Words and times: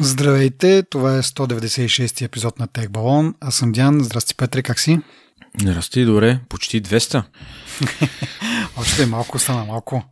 Здравейте, 0.00 0.82
това 0.90 1.16
е 1.16 1.22
196 1.22 2.24
епизод 2.24 2.58
на 2.58 2.66
Тех 2.66 2.90
Балон. 2.90 3.34
Аз 3.40 3.54
съм 3.54 3.72
Диан. 3.72 4.00
Здрасти, 4.00 4.34
Петре, 4.34 4.62
как 4.62 4.80
си? 4.80 5.00
Здрасти, 5.60 6.04
добре. 6.04 6.40
Почти 6.48 6.82
200. 6.82 7.22
Още 8.76 9.02
е 9.02 9.06
малко, 9.06 9.38
стана 9.38 9.64
малко. 9.64 10.04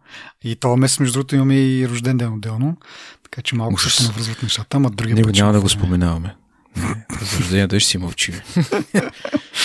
И 0.45 0.57
това 0.57 0.77
месец, 0.77 0.99
между 0.99 1.13
другото, 1.13 1.35
имаме 1.35 1.55
и 1.55 1.89
рожден 1.89 2.17
ден 2.17 2.33
отделно, 2.33 2.77
така 3.23 3.43
че 3.43 3.55
малко 3.55 3.77
ще 3.77 3.91
се 3.91 4.09
навързват 4.09 4.43
нещата, 4.43 4.77
ама 4.77 4.91
други 4.91 5.23
път. 5.23 5.35
няма 5.35 5.53
да 5.53 5.61
го 5.61 5.69
споменаваме. 5.69 6.37
За 7.21 7.39
рождения 7.39 7.69
ден 7.69 7.81
ще 7.81 7.91
си 7.91 7.99
мълчим. 7.99 8.35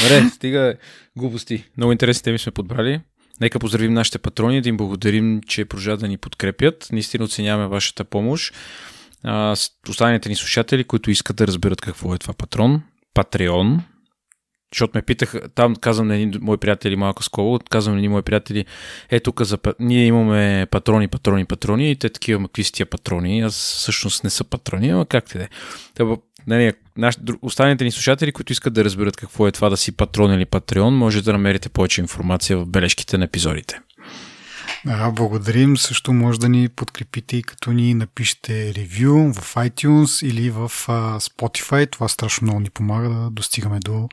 Добре, 0.02 0.30
стига 0.36 0.76
глупости. 1.18 1.66
Много 1.78 1.92
интересни 1.92 2.24
теми 2.24 2.40
сме 2.40 2.52
подбрали. 2.52 3.02
Нека 3.42 3.60
поздравим 3.60 3.94
нашите 3.94 4.18
патрони, 4.18 4.62
да 4.62 4.70
им 4.70 4.78
благодарим, 4.78 5.42
че 5.48 5.66
продължават 5.66 6.00
да 6.00 6.08
ни 6.08 6.18
подкрепят. 6.18 6.88
Наистина 6.92 7.24
оценяваме 7.24 7.68
вашата 7.68 8.04
помощ 8.04 8.54
а, 9.24 9.56
останалите 9.90 10.30
ни 10.30 10.36
слушатели, 10.36 10.84
които 10.84 11.12
искат 11.12 11.36
да 11.36 11.48
разберат 11.48 11.82
какво 11.82 12.16
е 12.16 12.18
това 12.18 12.34
патрон, 12.34 12.82
Патреон, 13.14 13.82
защото 14.74 14.92
ме 14.96 15.02
питах, 15.02 15.36
там 15.56 15.75
казвам 15.75 16.07
на 16.07 16.16
едни 16.16 16.38
мои 16.42 16.57
приятели 16.57 16.96
малко 16.96 17.24
скоро, 17.24 17.60
казвам 17.70 17.96
на 17.96 18.00
едни 18.00 18.10
мои 18.10 18.21
приятели, 18.21 18.65
е 19.10 19.20
тук 19.20 19.42
за, 19.42 19.57
ние 19.79 20.06
имаме 20.06 20.68
патрони, 20.71 21.07
патрони, 21.07 21.46
патрони 21.46 21.92
и 21.92 21.96
те 21.96 22.10
такива, 22.10 22.43
какви 22.48 22.64
са 22.64 22.71
тия 22.71 22.86
патрони, 22.86 23.42
аз 23.42 23.54
всъщност 23.54 24.24
не 24.24 24.29
са 24.29 24.43
патрони, 24.43 24.89
ама 24.89 25.06
как 25.06 25.26
те 25.26 25.38
да 25.38 25.43
е. 25.43 26.18
Нали, 26.48 26.74
наш, 26.98 27.15
останалите 27.42 27.84
ни 27.84 27.92
слушатели, 27.92 28.32
които 28.32 28.51
искат 28.51 28.74
да 28.74 28.86
разберат 28.86 29.18
какво 29.18 29.48
е 29.48 29.51
това 29.51 29.70
да 29.70 29.78
си 29.78 29.98
патрон 29.98 30.34
или 30.34 30.46
патреон, 30.46 30.98
може 30.98 31.24
да 31.24 31.32
намерите 31.32 31.70
повече 31.70 32.02
информация 32.02 32.58
в 32.58 32.66
бележките 32.66 33.17
на 33.17 33.26
епизодите. 33.26 33.80
Да, 34.86 35.12
благодарим. 35.12 35.78
Също 35.78 36.14
може 36.14 36.40
да 36.40 36.50
ни 36.50 36.70
подкрепите 36.70 37.38
и 37.38 37.44
като 37.44 37.72
ни 37.72 37.94
напишете 37.94 38.73
ревю 38.73 39.34
в 39.34 39.56
iTunes 39.56 40.28
или 40.28 40.50
в 40.50 40.72
а, 40.88 41.20
Spotify. 41.20 41.92
Това 41.92 42.08
страшно 42.08 42.45
много 42.45 42.59
ни 42.59 42.70
помага 42.70 43.09
да 43.09 43.30
достигаме 43.30 43.80
до 43.80 44.09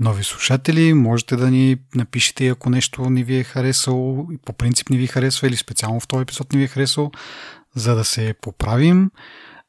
нови 0.00 0.24
слушатели. 0.24 0.94
Можете 0.94 1.36
да 1.36 1.50
ни 1.50 1.76
напишете, 1.94 2.48
ако 2.48 2.70
нещо 2.70 3.10
не 3.10 3.24
ви 3.24 3.36
е 3.36 3.44
харесало 3.44 4.28
по 4.44 4.52
принцип 4.52 4.90
не 4.90 4.96
ви 4.96 5.06
харесва 5.06 5.48
или 5.48 5.56
специално 5.56 6.00
в 6.00 6.08
този 6.08 6.22
епизод 6.22 6.52
не 6.52 6.58
ви 6.58 6.64
е 6.64 6.68
харесало, 6.68 7.10
за 7.74 7.94
да 7.94 8.04
се 8.04 8.34
поправим. 8.40 9.10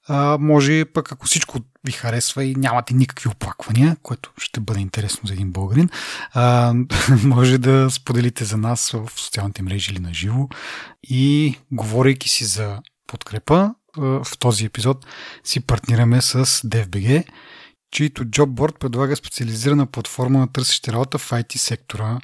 А, 0.07 0.37
може 0.39 0.85
пък 0.85 1.11
ако 1.11 1.25
всичко 1.25 1.59
ви 1.85 1.91
харесва 1.91 2.43
и 2.43 2.55
нямате 2.55 2.93
никакви 2.93 3.29
оплаквания, 3.29 3.97
което 4.03 4.31
ще 4.37 4.59
бъде 4.59 4.79
интересно 4.79 5.27
за 5.27 5.33
един 5.33 5.51
българин, 5.51 5.89
а, 6.33 6.73
може 7.23 7.57
да 7.57 7.91
споделите 7.91 8.45
за 8.45 8.57
нас 8.57 8.91
в 8.91 9.09
социалните 9.15 9.61
мрежи 9.61 9.91
или 9.91 9.99
на 9.99 10.13
живо. 10.13 10.47
И 11.03 11.55
говорейки 11.71 12.29
си 12.29 12.45
за 12.45 12.79
подкрепа, 13.07 13.73
в 13.97 14.27
този 14.39 14.65
епизод 14.65 15.05
си 15.43 15.59
партнираме 15.59 16.21
с 16.21 16.45
DFBG, 16.45 17.25
чието 17.91 18.25
джобборд 18.25 18.79
предлага 18.79 19.15
специализирана 19.15 19.85
платформа 19.85 20.39
на 20.39 20.51
търсещи 20.51 20.91
работа 20.91 21.17
в 21.17 21.29
IT 21.29 21.57
сектора. 21.57 22.19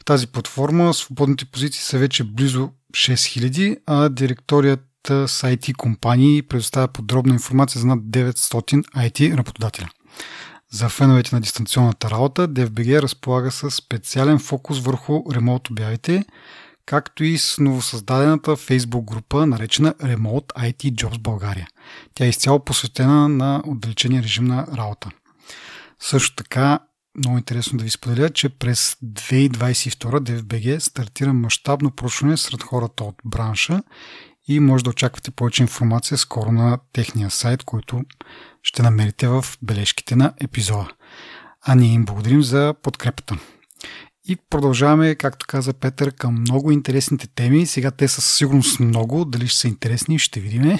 В 0.00 0.04
тази 0.04 0.26
платформа 0.26 0.94
свободните 0.94 1.44
позиции 1.44 1.82
са 1.82 1.98
вече 1.98 2.24
близо 2.24 2.70
6000, 2.92 3.78
а 3.86 4.08
директорият 4.08 4.80
с 5.08 5.28
IT 5.28 5.72
компании 5.72 6.42
предоставя 6.42 6.88
подробна 6.88 7.34
информация 7.34 7.80
за 7.80 7.86
над 7.86 8.00
900 8.00 8.84
IT 8.96 9.36
работодателя. 9.36 9.88
За 10.70 10.88
феновете 10.88 11.34
на 11.34 11.40
дистанционната 11.40 12.10
работа, 12.10 12.48
DFBG 12.48 13.02
разполага 13.02 13.50
с 13.50 13.70
специален 13.70 14.38
фокус 14.38 14.80
върху 14.80 15.22
ремонт 15.34 15.70
обявите, 15.70 16.24
както 16.86 17.24
и 17.24 17.38
с 17.38 17.58
новосъздадената 17.58 18.50
Facebook 18.50 19.04
група, 19.04 19.46
наречена 19.46 19.94
Remote 19.94 20.52
IT 20.52 20.92
Jobs 20.92 21.18
България. 21.18 21.68
Тя 22.14 22.24
е 22.24 22.28
изцяло 22.28 22.64
посветена 22.64 23.28
на 23.28 23.62
отдалечения 23.66 24.22
режим 24.22 24.44
на 24.44 24.66
работа. 24.76 25.10
Също 26.00 26.36
така, 26.36 26.78
много 27.18 27.38
интересно 27.38 27.78
да 27.78 27.84
ви 27.84 27.90
споделя, 27.90 28.30
че 28.30 28.48
през 28.48 28.96
2022 29.04 29.90
DFBG 30.20 30.78
стартира 30.78 31.32
мащабно 31.32 31.90
проучване 31.90 32.36
сред 32.36 32.62
хората 32.62 33.04
от 33.04 33.14
бранша 33.24 33.82
и 34.48 34.60
може 34.60 34.84
да 34.84 34.90
очаквате 34.90 35.30
повече 35.30 35.62
информация 35.62 36.18
скоро 36.18 36.52
на 36.52 36.78
техния 36.92 37.30
сайт, 37.30 37.62
който 37.64 38.02
ще 38.62 38.82
намерите 38.82 39.28
в 39.28 39.44
бележките 39.62 40.16
на 40.16 40.32
епизода. 40.40 40.88
А 41.66 41.74
ние 41.74 41.92
им 41.92 42.04
благодарим 42.04 42.42
за 42.42 42.74
подкрепата. 42.82 43.38
И 44.28 44.36
продължаваме, 44.50 45.14
както 45.14 45.46
каза 45.46 45.72
Петър, 45.72 46.12
към 46.12 46.34
много 46.34 46.70
интересните 46.70 47.26
теми. 47.26 47.66
Сега 47.66 47.90
те 47.90 48.08
са 48.08 48.20
със 48.20 48.34
сигурност 48.36 48.80
много. 48.80 49.24
Дали 49.24 49.48
ще 49.48 49.60
са 49.60 49.68
интересни, 49.68 50.18
ще 50.18 50.40
видим. 50.40 50.78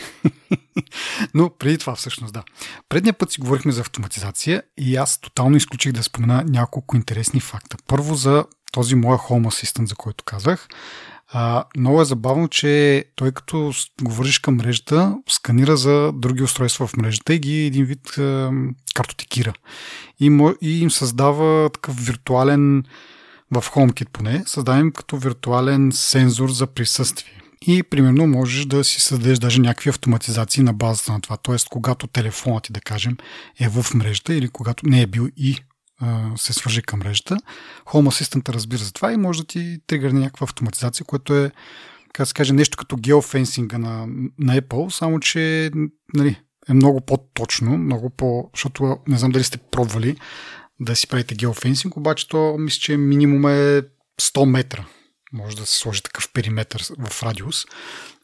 Но 1.35 1.51
преди 1.51 1.79
това 1.79 1.95
всъщност 1.95 2.35
да. 2.35 2.43
Предния 2.89 3.13
път 3.13 3.33
си 3.33 3.41
говорихме 3.41 3.73
за 3.73 3.81
автоматизация 3.81 4.63
и 4.79 4.97
аз 4.97 5.21
тотално 5.21 5.57
изключих 5.57 5.93
да 5.93 6.03
спомена 6.03 6.45
няколко 6.49 6.97
интересни 6.97 7.41
факта. 7.41 7.77
Първо 7.87 8.15
за 8.15 8.45
този 8.73 8.95
моя 8.95 9.19
Home 9.19 9.47
Assistant, 9.47 9.85
за 9.85 9.95
който 9.95 10.25
казах. 10.25 10.69
А, 11.35 11.65
много 11.77 12.01
е 12.01 12.05
забавно, 12.05 12.49
че 12.49 13.05
той 13.17 13.33
като 13.33 13.73
говориш 14.03 14.39
към 14.39 14.57
мрежата, 14.57 15.17
сканира 15.29 15.77
за 15.77 16.13
други 16.15 16.43
устройства 16.43 16.87
в 16.87 16.97
мрежата 16.97 17.35
и 17.35 17.39
ги 17.39 17.67
един 17.67 17.85
вид 17.85 18.19
а, 18.19 18.51
картотекира. 18.95 19.53
И, 20.21 20.55
и 20.63 20.81
им 20.81 20.91
създава 20.91 21.71
такъв 21.71 22.07
виртуален, 22.07 22.85
в 23.55 23.63
HomeKit 23.71 24.09
поне, 24.09 24.43
създавам 24.47 24.93
като 24.93 25.17
виртуален 25.17 25.91
сензор 25.93 26.51
за 26.51 26.67
присъствие. 26.67 27.43
И 27.67 27.83
примерно 27.83 28.27
можеш 28.27 28.65
да 28.65 28.85
си 28.85 29.01
създадеш 29.01 29.39
даже 29.39 29.61
някакви 29.61 29.91
автоматизации 29.91 30.63
на 30.63 30.73
базата 30.73 31.13
на 31.13 31.21
това. 31.21 31.37
Тоест, 31.37 31.69
когато 31.69 32.07
телефонът 32.07 32.65
ти, 32.65 32.73
да 32.73 32.81
кажем, 32.81 33.17
е 33.61 33.69
в 33.69 33.87
мрежата 33.95 34.35
или 34.35 34.49
когато 34.49 34.89
не 34.89 35.03
е 35.03 35.07
бил 35.07 35.29
и 35.37 35.57
се 36.37 36.53
свържи 36.53 36.83
към 36.83 36.99
мрежата. 36.99 37.37
Home 37.87 38.09
Assistant 38.09 38.49
разбира 38.49 38.79
за 38.79 38.93
това 38.93 39.13
и 39.13 39.17
може 39.17 39.41
да 39.41 39.47
ти 39.47 39.79
тригърне 39.87 40.21
някаква 40.21 40.45
автоматизация, 40.45 41.07
което 41.07 41.35
е, 41.35 41.51
как 42.13 42.29
се 42.29 42.35
каже, 42.35 42.53
нещо 42.53 42.77
като 42.77 42.97
геофенсинга 42.97 43.79
на, 43.79 44.07
на 44.39 44.61
Apple, 44.61 44.89
само 44.89 45.21
че 45.21 45.71
нали, 46.15 46.37
е 46.69 46.75
много 46.75 47.01
по-точно, 47.01 47.79
много 47.79 48.11
по... 48.11 48.51
защото 48.55 48.97
не 49.09 49.19
знам 49.19 49.33
дали 49.33 49.45
сте 49.45 49.59
пробвали 49.59 50.17
да 50.81 50.97
си 50.97 51.09
правите 51.09 51.35
геофенсинг, 51.35 51.97
обаче 51.97 52.29
то 52.29 52.57
мисля, 52.59 52.81
че 52.81 52.97
минимум 52.97 53.47
е 53.47 53.83
100 54.21 54.45
метра. 54.45 54.85
Може 55.33 55.57
да 55.57 55.67
се 55.67 55.77
сложи 55.77 56.03
такъв 56.03 56.33
периметр 56.33 56.79
в 56.99 57.23
радиус. 57.23 57.65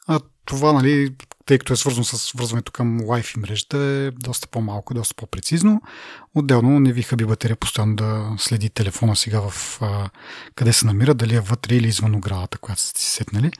А 0.08 0.20
това, 0.44 0.72
нали, 0.72 1.14
тъй 1.46 1.58
като 1.58 1.72
е 1.72 1.76
свързано 1.76 2.04
с 2.04 2.32
връзването 2.32 2.72
към 2.72 3.00
Wi-Fi 3.00 3.38
мрежата, 3.38 3.78
е 3.78 4.10
доста 4.10 4.48
по-малко, 4.48 4.94
доста 4.94 5.14
по-прецизно. 5.14 5.80
Отделно 6.34 6.80
не 6.80 6.92
ви 6.92 7.02
хаби 7.02 7.24
батерия 7.24 7.56
постоянно 7.56 7.96
да 7.96 8.34
следи 8.38 8.70
телефона 8.70 9.16
сега 9.16 9.40
в 9.50 9.78
а, 9.82 10.10
къде 10.54 10.72
се 10.72 10.86
намира, 10.86 11.14
дали 11.14 11.34
е 11.34 11.40
вътре 11.40 11.74
или 11.74 11.88
извън 11.88 12.14
оградата, 12.14 12.58
която 12.58 12.82
сте 12.82 13.00
си 13.00 13.12
сетнали. 13.12 13.50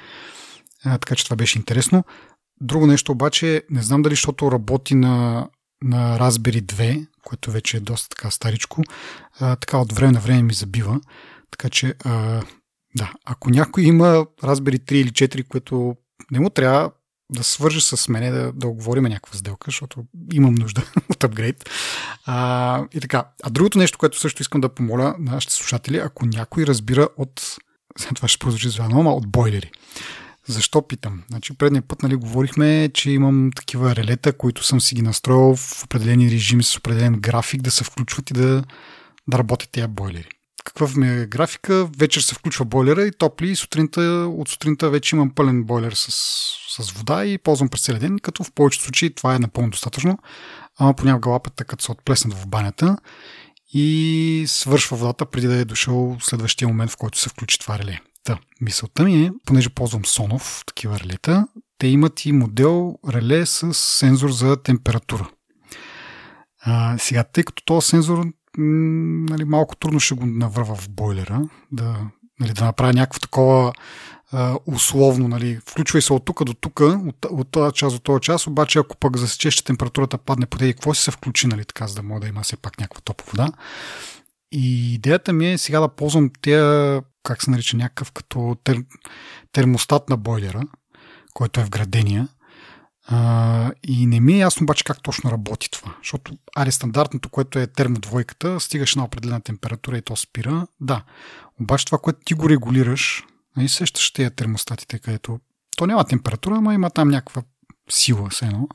А, 0.85 0.99
така 0.99 1.15
че 1.15 1.25
това 1.25 1.37
беше 1.37 1.59
интересно. 1.59 2.05
Друго 2.61 2.87
нещо 2.87 3.13
обаче, 3.13 3.63
не 3.71 3.83
знам 3.83 4.03
дали 4.03 4.13
защото 4.13 4.53
работи 4.53 4.95
на, 4.95 5.49
на 5.83 6.19
Raspberry 6.19 6.63
2, 6.63 7.07
което 7.25 7.51
вече 7.51 7.77
е 7.77 7.81
доста 7.81 8.09
така 8.09 8.31
старичко, 8.31 8.83
а, 9.41 9.57
така 9.57 9.79
от 9.79 9.93
време 9.93 10.13
на 10.13 10.21
време 10.21 10.43
ми 10.43 10.55
забива. 10.55 11.01
Така 11.51 11.69
че, 11.69 11.95
а, 12.05 12.43
да, 12.97 13.13
ако 13.25 13.51
някой 13.51 13.83
има 13.83 14.27
Raspberry 14.43 14.79
3 14.79 14.93
или 14.93 15.11
4, 15.11 15.49
което 15.49 15.97
не 16.31 16.41
му 16.41 16.51
трябва 16.51 16.91
да 17.33 17.45
свържи 17.45 17.81
с 17.81 18.09
мене, 18.09 18.31
да, 18.31 18.53
да 18.53 18.69
оговорим 18.69 19.05
някаква 19.05 19.39
сделка, 19.39 19.65
защото 19.67 20.05
имам 20.33 20.55
нужда 20.55 20.83
от 21.11 21.25
апгрейд. 21.25 21.71
А, 22.27 22.85
и 22.95 23.01
така. 23.01 23.25
А 23.43 23.51
другото 23.51 23.79
нещо, 23.79 23.99
което 23.99 24.19
също 24.19 24.43
искам 24.43 24.61
да 24.61 24.69
помоля 24.69 25.15
нашите 25.19 25.55
слушатели, 25.55 25.97
ако 25.99 26.27
някой 26.27 26.67
разбира 26.67 27.09
от, 27.17 27.57
това 28.15 28.29
ще 28.29 28.39
прозвучи 28.39 28.69
звено, 28.69 29.01
ама 29.01 29.15
от 29.15 29.29
бойлери. 29.29 29.71
Защо 30.47 30.83
питам? 30.83 31.23
Значи 31.31 31.59
предния 31.59 31.83
път 31.83 32.03
нали, 32.03 32.17
говорихме, 32.17 32.91
че 32.95 33.11
имам 33.11 33.51
такива 33.57 33.97
релета, 33.97 34.33
които 34.33 34.65
съм 34.65 34.81
си 34.81 34.95
ги 34.95 35.03
настроил 35.03 35.57
в 35.57 35.85
определени 35.85 36.31
режими 36.31 36.63
с 36.63 36.77
определен 36.77 37.21
график 37.21 37.63
да 37.63 37.71
се 37.71 37.85
включват 37.85 38.31
и 38.31 38.35
да, 38.35 38.65
да 39.29 39.39
работят 39.39 39.71
тези 39.71 39.87
бойлери 39.87 40.38
какъв 40.69 40.97
ми 40.97 41.09
е 41.09 41.27
графика, 41.27 41.89
вечер 41.99 42.21
се 42.21 42.35
включва 42.35 42.65
бойлера 42.65 43.07
и 43.07 43.13
топли 43.13 43.51
и 43.51 43.57
сутринта, 43.57 44.01
от 44.37 44.49
сутринта 44.49 44.91
вече 44.91 45.17
имам 45.17 45.31
пълен 45.31 45.65
бойлер 45.65 45.93
с, 45.93 46.13
с 46.69 46.91
вода 46.91 47.25
и 47.25 47.39
ползвам 47.39 47.69
през 47.69 47.83
целия 47.83 48.01
ден, 48.01 48.19
като 48.19 48.45
в 48.45 48.53
повечето 48.53 48.85
случаи 48.85 49.15
това 49.15 49.35
е 49.35 49.39
напълно 49.39 49.71
достатъчно. 49.71 50.19
Ама 50.79 50.95
понякога 50.95 51.31
лапата, 51.31 51.65
като 51.65 51.85
се 51.85 51.93
отплеснат 51.93 52.35
в 52.35 52.47
банята 52.47 52.97
и 53.73 54.45
свършва 54.49 54.97
водата 54.97 55.27
преди 55.27 55.47
да 55.47 55.55
е 55.57 55.65
дошъл 55.65 56.17
следващия 56.21 56.69
момент, 56.69 56.91
в 56.91 56.97
който 56.97 57.19
се 57.19 57.29
включи 57.29 57.59
това 57.59 57.79
реле. 57.79 58.01
Та, 58.25 58.39
мисълта 58.61 59.05
ми 59.05 59.25
е, 59.25 59.33
понеже 59.47 59.69
ползвам 59.69 60.05
Сонов, 60.05 60.63
такива 60.67 61.01
релета, 61.01 61.47
те 61.79 61.87
имат 61.87 62.25
и 62.25 62.33
модел 62.33 62.99
реле 63.09 63.47
с 63.47 63.75
сензор 63.75 64.31
за 64.31 64.63
температура. 64.63 65.31
А, 66.61 66.99
сега, 66.99 67.25
тъй 67.25 67.45
като 67.45 67.65
този 67.65 67.87
сензор 67.87 68.25
нали, 68.59 69.45
малко 69.45 69.77
трудно 69.77 70.01
ще 70.01 70.15
го 70.15 70.27
навърва 70.27 70.75
в 70.75 70.89
бойлера, 70.89 71.49
да, 71.73 71.97
нали, 72.41 72.53
да 72.53 72.65
направя 72.65 72.93
някакво 72.93 73.21
такова 73.21 73.73
а, 74.33 74.59
условно, 74.67 75.29
нали, 75.29 75.61
включвай 75.67 76.03
се 76.03 76.13
от 76.13 76.25
тук 76.25 76.45
до 76.45 76.55
тук, 76.55 76.81
от, 76.81 77.25
от 77.31 77.51
този 77.51 77.75
час 77.75 77.93
до 77.93 77.99
този 77.99 78.21
час, 78.21 78.47
обаче 78.47 78.79
ако 78.79 78.97
пък 78.97 79.17
засечеш, 79.17 79.55
че 79.55 79.65
температурата 79.65 80.19
падне 80.19 80.47
по 80.47 80.59
тези, 80.59 80.73
какво 80.73 80.95
си 80.95 81.03
се 81.03 81.11
включи, 81.11 81.47
нали, 81.47 81.65
така, 81.65 81.87
за 81.87 81.95
да 81.95 82.03
може 82.03 82.21
да 82.21 82.29
има 82.29 82.43
все 82.43 82.57
пак 82.57 82.81
някаква 82.81 83.01
топла 83.01 83.25
вода. 83.31 83.53
И 84.53 84.95
идеята 84.95 85.33
ми 85.33 85.53
е 85.53 85.59
сега 85.59 85.81
да 85.81 85.89
ползвам 85.89 86.31
тези, 86.43 87.01
как 87.23 87.43
се 87.43 87.51
нарича, 87.51 87.77
някакъв 87.77 88.13
като 88.13 88.57
тер, 88.65 88.85
термостат 89.53 90.09
на 90.09 90.17
бойлера, 90.17 90.63
който 91.35 91.61
е 91.61 91.65
вградения. 91.65 92.29
А, 93.11 93.71
и 93.83 94.07
не 94.07 94.21
ми 94.21 94.35
е 94.35 94.39
ясно 94.39 94.65
обаче 94.65 94.85
как 94.85 95.03
точно 95.03 95.31
работи 95.31 95.71
това. 95.71 95.95
Защото, 96.03 96.33
аре, 96.57 96.73
стандартното, 96.73 97.29
което 97.29 97.59
е 97.59 97.67
термодвойката, 97.67 98.61
стигаш 98.61 98.95
на 98.95 99.05
определена 99.05 99.41
температура 99.41 99.99
и 99.99 100.03
то 100.03 100.17
спира. 100.17 100.67
Да. 100.81 101.03
Обаче 101.61 101.87
това, 101.87 101.99
което 101.99 102.19
ти 102.25 102.35
го 102.35 102.49
регулираш, 102.49 103.25
нали, 103.57 103.69
сещаш 103.69 104.13
тези 104.13 104.31
термостатите, 104.31 104.99
където 104.99 105.41
то 105.77 105.87
няма 105.87 106.05
температура, 106.05 106.61
но 106.61 106.73
има 106.73 106.91
там 106.91 107.09
някаква 107.09 107.43
сила, 107.91 108.29
все 108.31 108.47
едно. 108.47 108.69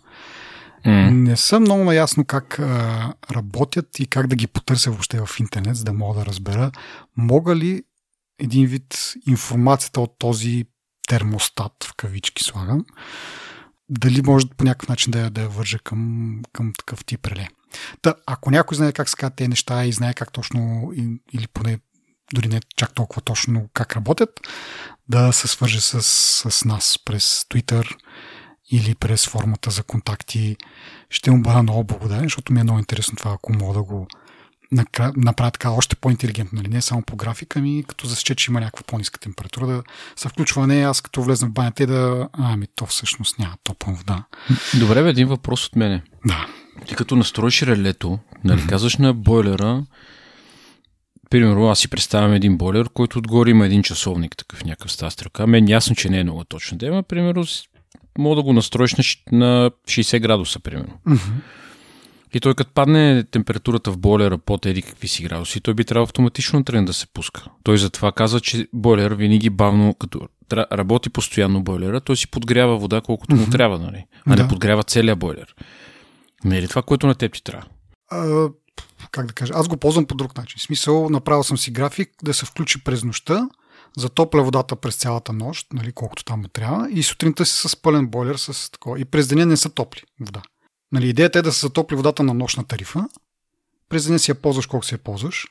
Mm. 0.85 1.09
Не 1.09 1.37
съм 1.37 1.61
много 1.61 1.83
наясно 1.83 2.25
как 2.25 2.59
а, 2.59 3.13
работят 3.31 3.99
и 3.99 4.07
как 4.07 4.27
да 4.27 4.35
ги 4.35 4.47
потърся 4.47 4.91
въобще 4.91 5.21
в 5.25 5.39
интернет, 5.39 5.75
за 5.75 5.83
да 5.83 5.93
мога 5.93 6.19
да 6.19 6.25
разбера 6.25 6.71
мога 7.17 7.55
ли 7.55 7.83
един 8.39 8.67
вид 8.67 9.13
информацията 9.27 10.01
от 10.01 10.15
този 10.19 10.65
термостат, 11.07 11.73
в 11.83 11.93
кавички 11.97 12.43
слагам, 12.43 12.85
дали 13.89 14.21
може 14.21 14.45
по 14.57 14.63
някакъв 14.63 14.89
начин 14.89 15.11
да 15.11 15.29
да 15.29 15.41
я 15.41 15.49
вържа 15.49 15.79
към, 15.79 16.41
към 16.53 16.73
такъв 16.77 17.05
тип 17.05 17.27
реле. 17.27 17.47
Та, 18.01 18.13
ако 18.25 18.51
някой 18.51 18.77
знае 18.77 18.91
как 18.91 19.09
се 19.09 19.15
казват 19.15 19.35
тези 19.35 19.47
неща 19.47 19.85
и 19.85 19.91
знае 19.91 20.13
как 20.13 20.31
точно, 20.31 20.91
или 21.33 21.47
поне 21.53 21.79
дори 22.33 22.47
не 22.47 22.61
чак 22.75 22.93
толкова 22.93 23.21
точно 23.21 23.69
как 23.73 23.95
работят, 23.95 24.39
да 25.09 25.31
се 25.31 25.47
свърже 25.47 25.81
с, 25.81 26.01
с 26.51 26.65
нас 26.65 26.99
през 27.05 27.43
Twitter 27.43 27.95
или 28.71 28.95
през 28.95 29.27
формата 29.27 29.71
за 29.71 29.83
контакти. 29.83 30.57
Ще 31.09 31.31
му 31.31 31.41
бъда 31.41 31.63
много 31.63 31.83
благодарен, 31.83 32.23
защото 32.23 32.53
ми 32.53 32.59
е 32.59 32.63
много 32.63 32.79
интересно 32.79 33.17
това, 33.17 33.31
ако 33.31 33.53
мога 33.53 33.73
да 33.73 33.83
го 33.83 34.07
направя 35.15 35.51
така 35.51 35.71
още 35.71 35.95
по-интелигентно, 35.95 36.55
нали? 36.57 36.67
не 36.67 36.81
само 36.81 37.01
по 37.01 37.15
графика, 37.15 37.59
ми 37.59 37.83
като 37.87 38.07
засече, 38.07 38.35
че 38.35 38.51
има 38.51 38.59
някаква 38.59 38.83
по-ниска 38.87 39.19
температура, 39.19 39.67
да 39.67 39.83
се 40.15 40.29
включва 40.29 40.67
не 40.67 40.83
аз 40.83 41.01
като 41.01 41.21
влезна 41.21 41.47
в 41.47 41.51
банята 41.51 41.83
и 41.83 41.85
да, 41.85 42.29
ами 42.33 42.67
то 42.75 42.85
всъщност 42.85 43.39
няма 43.39 43.53
топла 43.63 43.93
вода. 43.93 44.23
Добре, 44.79 45.03
бе, 45.03 45.09
един 45.09 45.27
въпрос 45.27 45.65
от 45.65 45.75
мене. 45.75 46.01
Да. 46.25 46.47
Ти 46.87 46.95
като 46.95 47.15
настроиш 47.15 47.61
релето, 47.61 48.19
нали, 48.43 48.61
mm-hmm. 48.61 48.69
казваш 48.69 48.97
на 48.97 49.13
бойлера, 49.13 49.83
примерно 51.29 51.69
аз 51.69 51.79
си 51.79 51.87
представям 51.87 52.33
един 52.33 52.57
бойлер, 52.57 52.89
който 52.93 53.19
отгоре 53.19 53.49
има 53.49 53.65
един 53.65 53.83
часовник, 53.83 54.37
такъв 54.37 54.63
някакъв 54.65 54.91
стара 54.91 55.11
стрелка. 55.11 55.47
Мен 55.47 55.69
ясно, 55.69 55.95
че 55.95 56.09
не 56.09 56.19
е 56.19 56.23
много 56.23 56.43
точно 56.43 56.77
да 56.77 56.85
има, 56.85 57.03
примерно 57.03 57.45
мога 58.17 58.35
да 58.35 58.43
го 58.43 58.53
настроиш 58.53 58.95
на, 58.95 59.03
на 59.37 59.71
60 59.87 60.19
градуса, 60.19 60.59
примерно. 60.59 60.99
Mm-hmm. 61.07 61.31
И 62.33 62.39
той 62.39 62.55
като 62.55 62.71
падне 62.73 63.23
температурата 63.31 63.91
в 63.91 63.97
бойлера 63.97 64.37
под 64.37 64.65
еди 64.65 64.81
какви 64.81 65.07
си 65.07 65.23
градуси, 65.23 65.61
той 65.61 65.73
би 65.73 65.85
трябвало 65.85 66.03
автоматично 66.03 66.63
тръгне 66.63 66.85
да 66.85 66.93
се 66.93 67.07
пуска. 67.07 67.45
Той 67.63 67.77
затова 67.77 68.11
казва, 68.11 68.39
че 68.39 68.67
бойлер 68.73 69.11
винаги 69.11 69.49
бавно, 69.49 69.93
като 69.93 70.27
работи 70.53 71.09
постоянно 71.09 71.63
бойлера, 71.63 72.01
той 72.01 72.17
си 72.17 72.31
подгрява 72.31 72.77
вода 72.77 73.01
колкото 73.01 73.35
му 73.35 73.49
трябва, 73.49 73.79
нали? 73.79 74.05
А 74.25 74.35
да. 74.35 74.43
не 74.43 74.49
подгрява 74.49 74.83
целият 74.83 75.19
бойлер. 75.19 75.55
Не 76.43 76.57
е 76.57 76.61
ли 76.61 76.67
това, 76.67 76.81
което 76.81 77.07
на 77.07 77.15
теб 77.15 77.33
ти 77.33 77.43
трябва? 77.43 77.65
А, 78.11 78.49
как 79.11 79.25
да 79.25 79.33
кажа? 79.33 79.53
Аз 79.55 79.67
го 79.67 79.77
ползвам 79.77 80.05
по 80.05 80.15
друг 80.15 80.37
начин. 80.37 80.59
В 80.59 80.61
смисъл, 80.61 81.09
направил 81.09 81.43
съм 81.43 81.57
си 81.57 81.71
график 81.71 82.09
да 82.23 82.33
се 82.33 82.45
включи 82.45 82.83
през 82.83 83.03
нощта, 83.03 83.49
затопля 83.97 84.43
водата 84.43 84.75
през 84.75 84.95
цялата 84.95 85.33
нощ, 85.33 85.67
нали, 85.73 85.91
колкото 85.91 86.23
там 86.23 86.41
му 86.41 86.47
трябва, 86.47 86.89
и 86.91 87.03
сутринта 87.03 87.45
си 87.45 87.69
с 87.69 87.81
пълен 87.81 88.07
бойлер 88.07 88.35
с 88.35 88.71
такова. 88.71 88.99
И 88.99 89.05
през 89.05 89.27
деня 89.27 89.45
не 89.45 89.57
са 89.57 89.69
топли 89.69 90.01
вода. 90.19 90.41
Нали, 90.93 91.09
идеята 91.09 91.39
е 91.39 91.41
да 91.41 91.51
се 91.51 91.59
затопли 91.59 91.95
водата 91.95 92.23
на 92.23 92.33
нощна 92.33 92.63
тарифа. 92.63 93.07
През 93.89 94.05
деня 94.05 94.19
си 94.19 94.31
я 94.31 94.35
ползваш 94.35 94.65
колко 94.65 94.85
си 94.85 94.95
я 94.95 94.97
ползваш. 94.97 95.47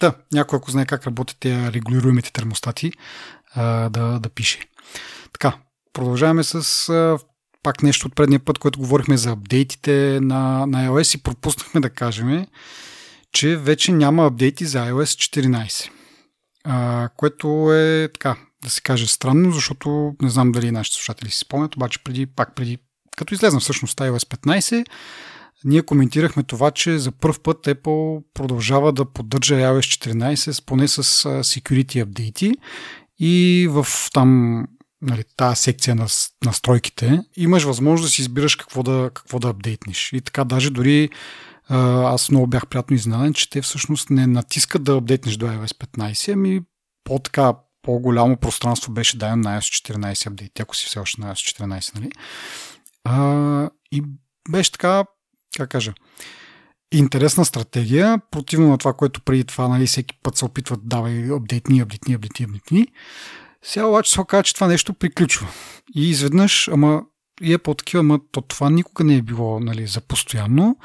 Да, 0.00 0.14
някой 0.32 0.56
ако 0.56 0.70
знае 0.70 0.86
как 0.86 1.06
работят 1.06 1.36
тези 1.40 1.72
регулируемите 1.72 2.32
термостати, 2.32 2.92
а, 3.54 3.88
да, 3.88 4.18
да 4.18 4.28
пише. 4.28 4.60
Така, 5.32 5.58
продължаваме 5.92 6.44
с 6.44 6.88
а, 6.88 7.18
пак 7.62 7.82
нещо 7.82 8.06
от 8.06 8.14
предния 8.14 8.40
път, 8.40 8.58
което 8.58 8.78
говорихме 8.78 9.16
за 9.16 9.30
апдейтите 9.30 10.18
на, 10.22 10.66
на 10.66 10.88
iOS 10.88 11.18
и 11.18 11.22
пропуснахме 11.22 11.80
да 11.80 11.90
кажем, 11.90 12.46
че 13.32 13.56
вече 13.56 13.92
няма 13.92 14.26
апдейти 14.26 14.64
за 14.64 14.78
iOS 14.78 15.40
14. 15.40 15.90
А, 16.64 17.08
което 17.16 17.72
е 17.72 18.08
така, 18.12 18.36
да 18.62 18.70
се 18.70 18.80
каже 18.80 19.06
странно, 19.06 19.52
защото 19.52 20.14
не 20.22 20.30
знам 20.30 20.52
дали 20.52 20.70
нашите 20.70 20.94
слушатели 20.94 21.30
си 21.30 21.38
спомнят, 21.38 21.76
обаче 21.76 22.04
преди, 22.04 22.26
пак 22.26 22.54
преди 22.54 22.78
като 23.16 23.34
излезна 23.34 23.60
всъщност 23.60 23.98
iOS 23.98 24.36
15, 24.36 24.86
ние 25.64 25.82
коментирахме 25.82 26.42
това, 26.42 26.70
че 26.70 26.98
за 26.98 27.12
първ 27.12 27.38
път 27.42 27.66
Apple 27.66 28.22
продължава 28.34 28.92
да 28.92 29.04
поддържа 29.04 29.54
iOS 29.54 30.12
14 30.12 30.64
поне 30.64 30.88
с 30.88 31.02
security 31.24 32.02
апдейти 32.02 32.54
и 33.18 33.66
в 33.70 33.86
там 34.12 34.62
нали, 35.02 35.24
тази 35.36 35.62
секция 35.62 35.94
на 35.94 36.06
настройките 36.44 37.20
имаш 37.36 37.62
възможност 37.64 38.04
да 38.04 38.10
си 38.10 38.20
избираш 38.22 38.56
какво 38.56 38.82
да, 38.82 39.10
какво 39.14 39.38
да 39.38 39.48
апдейтнеш. 39.48 40.12
И 40.12 40.20
така 40.20 40.44
даже 40.44 40.70
дори 40.70 41.10
аз 41.68 42.30
много 42.30 42.46
бях 42.46 42.66
приятно 42.66 42.96
изненадан, 42.96 43.32
че 43.32 43.50
те 43.50 43.62
всъщност 43.62 44.10
не 44.10 44.26
натискат 44.26 44.84
да 44.84 44.96
апдейтнеш 44.96 45.36
до 45.36 45.46
iOS 45.46 45.86
15, 45.98 46.32
ами 46.32 46.60
по-така 47.04 47.54
по-голямо 47.82 48.36
пространство 48.36 48.92
беше 48.92 49.18
дадено 49.18 49.42
на 49.42 49.60
iOS 49.60 49.92
14 49.92 50.26
апдейт, 50.26 50.60
ако 50.60 50.76
си 50.76 50.86
все 50.86 50.98
още 50.98 51.20
на 51.20 51.34
iOS 51.34 51.64
14, 51.64 51.94
нали? 51.94 52.10
А, 53.08 53.70
и 53.92 54.02
беше 54.50 54.72
така, 54.72 55.04
как 55.56 55.70
кажа, 55.70 55.94
интересна 56.92 57.44
стратегия, 57.44 58.18
противно 58.30 58.68
на 58.68 58.78
това, 58.78 58.92
което 58.92 59.20
преди 59.20 59.44
това, 59.44 59.68
нали, 59.68 59.86
всеки 59.86 60.18
път 60.22 60.36
се 60.36 60.44
опитват 60.44 60.80
да 60.82 60.96
давай 60.96 61.32
апдейтни, 61.32 61.80
апдейтни, 61.80 62.14
апдейтни, 62.14 62.44
апдейтни. 62.44 62.86
Сега 63.62 63.86
обаче 63.86 64.12
се 64.12 64.20
оказа, 64.20 64.42
че 64.42 64.54
това 64.54 64.66
нещо 64.66 64.94
приключва. 64.94 65.48
И 65.94 66.10
изведнъж, 66.10 66.68
ама 66.68 67.02
и 67.40 67.52
е 67.52 67.58
по-такива, 67.58 68.00
ама 68.00 68.20
то 68.32 68.40
това 68.40 68.70
никога 68.70 69.04
не 69.04 69.16
е 69.16 69.22
било 69.22 69.60
нали, 69.60 69.86
за 69.86 70.00
постоянно, 70.00 70.76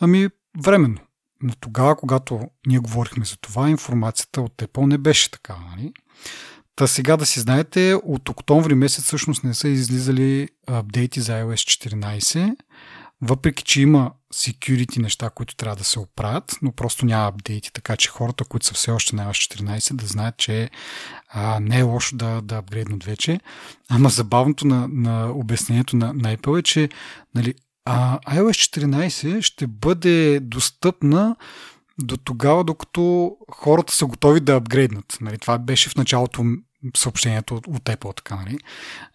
ами 0.00 0.28
временно. 0.64 0.98
Но 1.42 1.52
тогава, 1.60 1.96
когато 1.96 2.40
ние 2.66 2.78
говорихме 2.78 3.24
за 3.24 3.36
това, 3.36 3.70
информацията 3.70 4.40
от 4.40 4.52
Apple 4.56 4.86
не 4.86 4.98
беше 4.98 5.30
така. 5.30 5.56
Нали? 5.70 5.92
Та 6.82 6.86
сега 6.86 7.16
да 7.16 7.26
си 7.26 7.40
знаете, 7.40 7.94
от 8.04 8.28
октомври 8.28 8.74
месец 8.74 9.04
всъщност 9.04 9.44
не 9.44 9.54
са 9.54 9.68
излизали 9.68 10.48
апдейти 10.66 11.20
за 11.20 11.32
iOS 11.32 11.88
14, 11.94 12.56
въпреки 13.20 13.64
че 13.64 13.82
има 13.82 14.12
security 14.34 14.98
неща, 14.98 15.30
които 15.30 15.56
трябва 15.56 15.76
да 15.76 15.84
се 15.84 15.98
оправят, 15.98 16.56
но 16.62 16.72
просто 16.72 17.06
няма 17.06 17.28
апдейти, 17.28 17.72
така 17.72 17.96
че 17.96 18.08
хората, 18.08 18.44
които 18.44 18.66
са 18.66 18.74
все 18.74 18.90
още 18.90 19.16
на 19.16 19.30
iOS 19.30 19.62
14, 19.62 19.94
да 19.94 20.06
знаят, 20.06 20.36
че 20.36 20.70
а, 21.28 21.60
не 21.60 21.78
е 21.78 21.82
лошо 21.82 22.16
да, 22.16 22.40
да 22.40 22.56
апгрейднат 22.56 23.04
вече. 23.04 23.40
Ама 23.88 24.08
забавното 24.08 24.66
на, 24.66 24.88
на 24.88 25.30
обяснението 25.30 25.96
на, 25.96 26.12
на 26.12 26.36
Apple 26.36 26.58
е, 26.58 26.62
че 26.62 26.88
нали, 27.34 27.54
а, 27.84 28.18
iOS 28.18 28.78
14 28.86 29.42
ще 29.42 29.66
бъде 29.66 30.40
достъпна 30.40 31.36
до 31.98 32.16
тогава, 32.16 32.64
докато 32.64 33.36
хората 33.50 33.92
са 33.92 34.06
готови 34.06 34.40
да 34.40 34.54
апгрейднат. 34.54 35.18
Нали, 35.20 35.38
това 35.38 35.58
беше 35.58 35.90
в 35.90 35.96
началото 35.96 36.44
съобщението 36.96 37.54
от, 37.54 37.66
от 37.66 37.82
Apple, 37.82 38.16
така, 38.16 38.36
нали? 38.36 38.58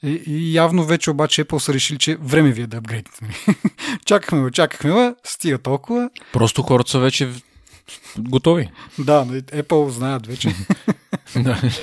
И, 0.04 0.24
и 0.28 0.54
явно 0.54 0.86
вече 0.86 1.12
обаче 1.12 1.46
Apple 1.46 1.58
са 1.58 1.74
решили, 1.74 1.98
че 1.98 2.16
време 2.16 2.52
ви 2.52 2.62
е 2.62 2.68
да 2.68 2.78
апгрейдите. 2.78 3.18
Нали? 3.22 3.58
чакахме, 4.06 4.52
чакахме, 4.52 5.16
стига 5.24 5.58
толкова. 5.58 6.10
Просто 6.34 6.64
хората 6.64 6.90
са 6.90 7.00
вече 7.00 7.30
готови. 8.20 8.72
Да, 9.00 9.26
нали, 9.26 9.42
Apple 9.42 9.90
знаят 9.90 10.28
вече. 10.28 10.56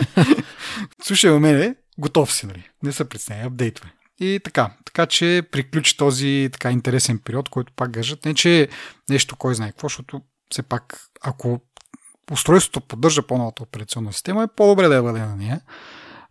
Слушай, 1.03 1.31
у 1.31 1.41
мене, 1.41 1.75
готов 1.99 2.33
си, 2.33 2.47
нали? 2.47 2.69
Не 2.83 2.93
са 2.93 3.05
притесняй, 3.05 3.43
апдейтвай. 3.43 3.91
И 4.21 4.41
така, 4.45 4.71
така 4.85 5.07
че 5.07 5.43
приключи 5.53 5.97
този 5.97 6.49
така 6.53 6.71
интересен 6.71 7.19
период, 7.19 7.49
който 7.49 7.73
пак 7.77 7.91
гъжат. 7.91 8.25
Не, 8.25 8.35
че 8.35 8.69
нещо 9.11 9.37
кой 9.37 9.55
знае 9.55 9.71
какво, 9.71 9.89
защото 9.89 10.23
все 10.51 10.63
пак, 10.63 11.01
ако 11.23 11.61
устройството 12.31 12.81
поддържа 12.81 13.23
по-новата 13.23 13.63
операционна 13.63 14.13
система, 14.13 14.43
е 14.43 14.57
по-добре 14.57 14.89
да 14.89 14.95
я 14.95 15.03
бъде 15.03 15.21
на 15.21 15.37
нея. 15.37 15.61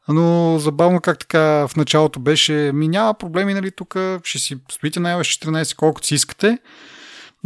Но 0.07 0.59
забавно 0.59 1.01
как 1.01 1.19
така 1.19 1.39
в 1.41 1.71
началото 1.77 2.19
беше, 2.19 2.71
ми 2.73 2.87
няма 2.87 3.13
проблеми, 3.13 3.53
нали, 3.53 3.71
тук 3.71 3.95
ще 4.23 4.39
си 4.39 4.57
стоите 4.71 4.99
на 4.99 5.15
iOS 5.15 5.45
14 5.45 5.75
колкото 5.75 6.07
си 6.07 6.15
искате, 6.15 6.57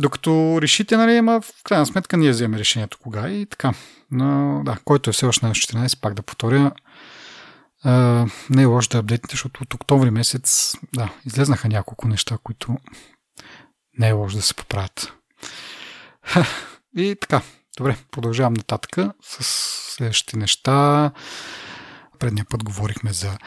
докато 0.02 0.60
решите, 0.62 0.98
нали, 0.98 1.18
ама 1.18 1.42
в 1.42 1.64
крайна 1.64 1.86
сметка 1.86 2.18
ние 2.18 2.30
вземем 2.30 2.60
решението 2.60 2.98
кога 2.98 3.30
и 3.30 3.46
така. 3.46 3.74
Но 4.12 4.62
да, 4.66 4.78
който 4.86 5.10
е 5.10 5.14
все 5.14 5.26
още 5.26 5.46
на 5.46 5.52
iOS 5.52 5.74
14, 5.74 6.02
пак 6.02 6.14
да 6.14 6.22
повторя, 6.22 6.72
а, 7.84 8.26
не 8.50 8.62
е 8.62 8.66
лошо 8.66 8.90
да 8.90 8.98
апдейтите, 8.98 9.34
защото 9.34 9.64
от 9.64 9.74
октомври 9.74 10.10
месец, 10.10 10.74
да, 10.96 11.10
излезнаха 11.26 11.68
няколко 11.68 12.08
неща, 12.08 12.38
които 12.44 12.78
не 14.00 14.08
е 14.08 14.12
лошо 14.12 14.36
да 14.36 14.42
се 14.42 14.54
поправят. 14.54 15.14
И 16.98 17.16
така, 17.22 17.42
добре, 17.78 17.98
продължавам 18.12 18.54
нататък 18.54 18.98
с 19.22 19.44
следващите 19.96 20.38
неща. 20.38 21.12
Предния 22.20 22.46
път 22.50 22.64
говорихме 22.64 23.14
за 23.14 23.38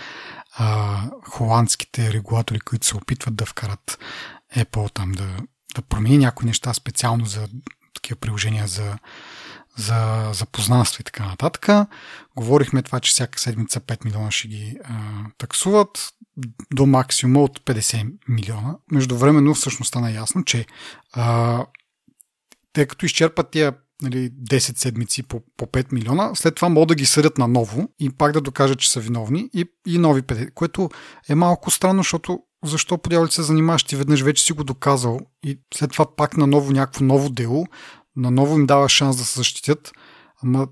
а, 0.52 1.00
холандските 1.28 2.12
регулатори, 2.12 2.60
които 2.60 2.86
се 2.86 2.96
опитват 2.96 3.36
да 3.36 3.46
вкарат 3.46 3.98
Apple 4.56 4.94
там 4.94 5.12
да, 5.12 5.36
да 5.74 5.82
промени 5.82 6.18
някои 6.18 6.46
неща 6.46 6.74
специално 6.74 7.24
за 7.24 7.48
такива 7.94 8.20
приложения 8.20 8.66
за, 8.66 8.98
за 9.76 10.30
запознанство 10.32 11.00
и 11.00 11.04
така 11.04 11.26
нататък. 11.26 11.88
Говорихме 12.36 12.82
това, 12.82 13.00
че 13.00 13.10
всяка 13.10 13.38
седмица 13.38 13.80
5 13.80 14.04
милиона 14.04 14.30
ще 14.30 14.48
ги 14.48 14.78
а, 14.84 14.94
таксуват 15.38 16.12
до 16.74 16.86
максимум 16.86 17.42
от 17.42 17.60
50 17.60 18.12
милиона. 18.28 18.76
Междувременно 18.92 19.54
всъщност 19.54 19.88
стана 19.88 20.10
ясно, 20.10 20.44
че 20.44 20.66
а, 21.12 21.64
те 22.72 22.86
като 22.86 23.06
изчерпат 23.06 23.50
тия 23.50 23.74
нали, 24.02 24.30
10 24.30 24.78
седмици 24.78 25.22
по, 25.22 25.42
по 25.56 25.66
5 25.66 25.92
милиона, 25.92 26.30
след 26.34 26.54
това 26.54 26.68
могат 26.68 26.88
да 26.88 26.94
ги 26.94 27.06
съдят 27.06 27.38
на 27.38 27.48
ново 27.48 27.88
и 27.98 28.10
пак 28.10 28.32
да 28.32 28.40
докажат, 28.40 28.78
че 28.78 28.90
са 28.90 29.00
виновни. 29.00 29.50
И, 29.54 29.64
и 29.86 29.98
нови 29.98 30.22
50, 30.22 30.54
което 30.54 30.90
е 31.28 31.34
малко 31.34 31.70
странно, 31.70 32.00
защото 32.00 32.40
защо 32.64 32.98
по 32.98 33.10
дяволи 33.10 33.30
се 33.30 33.42
занимаваш, 33.42 33.84
ти 33.84 33.96
веднъж 33.96 34.22
вече 34.22 34.44
си 34.44 34.52
го 34.52 34.64
доказал 34.64 35.20
и 35.44 35.60
след 35.74 35.92
това 35.92 36.16
пак 36.16 36.36
на 36.36 36.46
ново 36.46 36.72
някакво 36.72 37.04
ново 37.04 37.30
дело, 37.30 37.66
на 38.16 38.30
ново 38.30 38.58
им 38.58 38.66
дава 38.66 38.88
шанс 38.88 39.16
да 39.16 39.24
се 39.24 39.40
защитят, 39.40 39.92
ама 40.42 40.68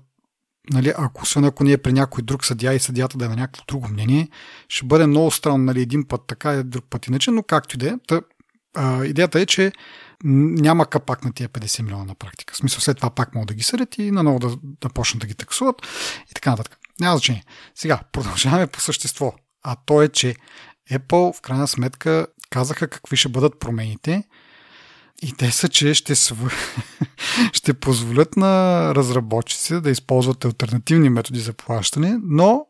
нали, 0.69 0.93
ако 0.97 1.21
освен 1.23 1.45
ако 1.45 1.63
не 1.63 1.71
е 1.71 1.77
при 1.77 1.93
някой 1.93 2.23
друг 2.23 2.45
съдия 2.45 2.73
и 2.73 2.79
съдията 2.79 3.17
да 3.17 3.25
е 3.25 3.29
на 3.29 3.35
някакво 3.35 3.63
друго 3.67 3.87
мнение, 3.87 4.29
ще 4.67 4.85
бъде 4.85 5.07
много 5.07 5.31
странно, 5.31 5.63
нали, 5.63 5.81
един 5.81 6.07
път 6.07 6.21
така 6.27 6.53
и 6.53 6.63
друг 6.63 6.85
път 6.89 7.07
иначе, 7.07 7.31
но 7.31 7.43
както 7.43 7.75
и 7.75 7.79
да 7.79 7.89
е. 7.89 7.95
Идеята 9.05 9.39
е, 9.39 9.45
че 9.45 9.71
няма 10.23 10.85
капак 10.85 11.25
на 11.25 11.33
тия 11.33 11.49
50 11.49 11.81
милиона 11.81 12.05
на 12.05 12.15
практика. 12.15 12.53
В 12.53 12.57
смисъл 12.57 12.79
след 12.79 12.97
това 12.97 13.09
пак 13.09 13.35
могат 13.35 13.47
да 13.47 13.53
ги 13.53 13.63
съдят 13.63 13.97
и 13.97 14.11
наново 14.11 14.39
да, 14.39 14.57
да 14.63 14.89
почнат 14.89 15.21
да 15.21 15.27
ги 15.27 15.33
таксуват 15.33 15.75
и 16.31 16.33
така 16.33 16.49
нататък. 16.49 16.77
Няма 16.99 17.17
значение. 17.17 17.43
Сега, 17.75 17.99
продължаваме 18.11 18.67
по 18.67 18.81
същество. 18.81 19.33
А 19.63 19.75
то 19.85 20.01
е, 20.01 20.09
че 20.09 20.35
Apple 20.91 21.37
в 21.37 21.41
крайна 21.41 21.67
сметка 21.67 22.27
казаха 22.49 22.87
какви 22.87 23.17
ще 23.17 23.29
бъдат 23.29 23.59
промените 23.59 24.23
и 25.21 25.33
те 25.33 25.51
са, 25.51 25.69
че 25.69 25.93
ще, 25.93 26.15
св... 26.15 26.35
ще 27.53 27.73
позволят 27.73 28.37
на 28.37 28.95
разработчици 28.95 29.81
да 29.81 29.89
използват 29.89 30.45
альтернативни 30.45 31.09
методи 31.09 31.39
за 31.39 31.53
плащане, 31.53 32.17
но 32.23 32.65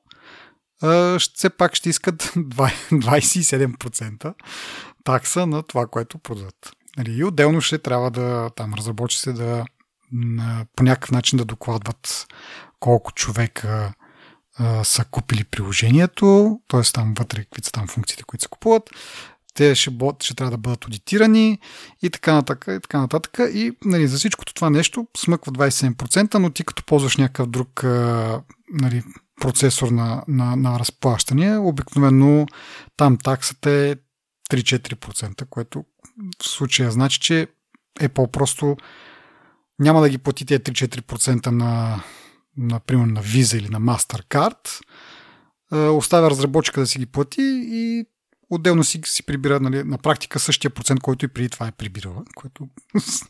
все 1.19 1.49
пак 1.57 1.75
ще 1.75 1.89
искат 1.89 2.23
27% 2.35 4.33
такса 5.03 5.45
на 5.45 5.63
това, 5.63 5.87
което 5.87 6.17
продадат. 6.17 6.71
Нали, 6.99 7.11
и 7.11 7.23
отделно 7.23 7.61
ще 7.61 7.77
трябва 7.77 8.11
да 8.11 8.49
там 8.55 8.73
разработчиците 8.73 9.33
да 9.33 9.65
по 10.75 10.83
някакъв 10.83 11.11
начин 11.11 11.37
да 11.37 11.45
докладват 11.45 12.27
колко 12.79 13.11
човека 13.11 13.93
а, 14.57 14.83
са 14.83 15.05
купили 15.05 15.43
приложението, 15.43 16.59
т.е. 16.67 16.81
там 16.81 17.13
вътре 17.19 17.43
какви 17.43 17.63
са 17.63 17.71
там 17.71 17.87
функциите, 17.87 18.23
които 18.23 18.43
се 18.43 18.49
купуват. 18.49 18.89
Те 19.53 19.75
ще, 19.75 19.91
ще 20.19 20.35
трябва 20.35 20.51
да 20.51 20.57
бъдат 20.57 20.85
аудитирани 20.85 21.59
и 22.01 22.09
така 22.09 22.33
нататък. 22.33 22.65
И, 22.77 22.79
така 22.81 22.99
нататък. 22.99 23.39
и 23.53 23.71
нали, 23.85 24.07
за 24.07 24.17
всичкото 24.17 24.53
това 24.53 24.69
нещо 24.69 25.07
смъква 25.17 25.51
27%, 25.51 26.35
но 26.35 26.49
ти 26.49 26.63
като 26.63 26.83
ползваш 26.85 27.17
някакъв 27.17 27.47
друг 27.47 27.83
а, 27.83 28.41
нали, 28.73 29.03
процесор 29.41 29.87
на, 29.87 30.23
на, 30.27 30.55
на 30.55 30.79
разплащане, 30.79 31.57
обикновено 31.57 32.45
там 32.97 33.17
таксата 33.17 33.69
е 33.69 33.95
3-4%, 34.51 35.45
което 35.49 35.85
в 36.43 36.47
случая 36.47 36.91
значи, 36.91 37.19
че 37.19 37.47
Apple 37.99 38.31
просто 38.31 38.77
няма 39.79 40.01
да 40.01 40.09
ги 40.09 40.17
плати 40.17 40.45
тези 40.45 40.59
3-4% 40.59 41.47
на, 41.47 42.03
например, 42.57 43.05
на 43.05 43.23
Visa 43.23 43.57
или 43.57 43.69
на 43.69 43.81
MasterCard, 43.81 44.81
оставя 45.71 46.29
разработчика 46.29 46.79
да 46.79 46.87
си 46.87 46.99
ги 46.99 47.05
плати 47.05 47.41
и 47.65 48.05
отделно 48.49 48.83
си, 48.83 49.01
си 49.05 49.23
прибира 49.23 49.59
нали, 49.59 49.83
на 49.83 49.97
практика 49.97 50.39
същия 50.39 50.71
процент, 50.71 50.99
който 50.99 51.25
и 51.25 51.27
преди 51.27 51.49
това 51.49 51.67
е 51.67 51.71
прибирала, 51.71 52.23
което 52.35 52.67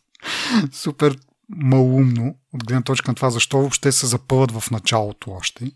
супер 0.72 1.18
малумно 1.50 2.36
от 2.54 2.66
гледна 2.66 2.82
точка 2.82 3.12
на 3.12 3.16
това, 3.16 3.30
защо 3.30 3.58
въобще 3.58 3.92
се 3.92 4.08
запъват 4.08 4.52
в 4.52 4.72
началото 4.72 5.32
още. 5.32 5.72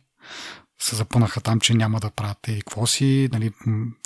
Се 0.79 0.96
запънаха 0.96 1.41
там, 1.41 1.60
че 1.60 1.74
няма 1.74 2.00
да 2.00 2.10
правят 2.10 2.48
и 2.48 2.60
какво 2.60 2.88
си, 2.88 3.29
нали, 3.32 3.51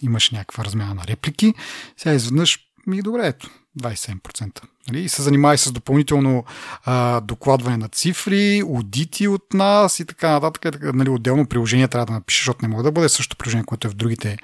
имаш 0.04 0.32
някаква 0.32 0.66
размяна 0.66 0.94
на 0.94 1.08
реплики. 1.08 1.54
Сега 1.98 2.16
изведнъж 2.16 2.67
ми 2.88 3.02
добре, 3.02 3.28
ето, 3.28 3.50
27%. 3.80 4.62
Нали? 4.88 5.02
И 5.02 5.10
се 5.10 5.22
занимава 5.22 5.58
с 5.58 5.72
допълнително 5.72 6.46
а, 6.86 7.22
докладване 7.22 7.78
на 7.78 7.88
цифри, 7.88 8.60
аудити 8.60 9.28
от 9.28 9.54
нас 9.54 10.00
и 10.00 10.06
така 10.06 10.32
нататък. 10.32 10.94
Нали, 10.94 11.10
отделно 11.10 11.48
приложение 11.48 11.88
трябва 11.88 12.06
да 12.06 12.14
напишеш, 12.14 12.42
защото 12.42 12.66
не 12.66 12.68
може 12.68 12.84
да 12.84 12.92
бъде 12.92 13.10
също 13.10 13.38
приложение, 13.38 13.66
което 13.66 13.88
е 13.88 13.92
в 13.92 13.96
другите 13.96 14.38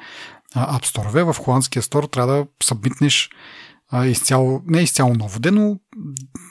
App 0.56 0.86
Store. 0.86 1.24
В 1.24 1.38
холандския 1.40 1.82
стор 1.82 2.04
трябва 2.04 2.34
да 2.34 2.48
събитнеш 2.64 3.30
а, 3.92 4.06
изцяло, 4.06 4.62
не 4.68 4.82
изцяло 4.82 5.14
ново 5.14 5.40
ден, 5.40 5.56
но 5.56 5.80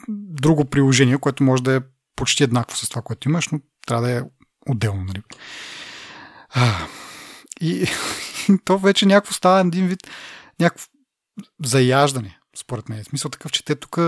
друго 0.08 0.64
приложение, 0.64 1.18
което 1.18 1.44
може 1.44 1.62
да 1.62 1.76
е 1.76 1.80
почти 2.16 2.44
еднакво 2.44 2.76
с 2.76 2.88
това, 2.88 3.02
което 3.02 3.28
имаш, 3.28 3.48
но 3.48 3.60
трябва 3.86 4.06
да 4.06 4.18
е 4.18 4.22
отделно. 4.68 5.04
Нали? 5.04 5.22
А, 6.50 6.86
и, 7.60 7.86
и 8.48 8.58
то 8.64 8.78
вече 8.78 9.06
някакво 9.06 9.32
става 9.32 9.60
един 9.60 9.86
вид, 9.86 10.00
някакво 10.60 10.86
заяждане, 11.64 12.38
според 12.56 12.88
мен. 12.88 13.02
В 13.02 13.06
смисъл 13.06 13.30
такъв, 13.30 13.52
че 13.52 13.64
те 13.64 13.74
тук 13.74 13.98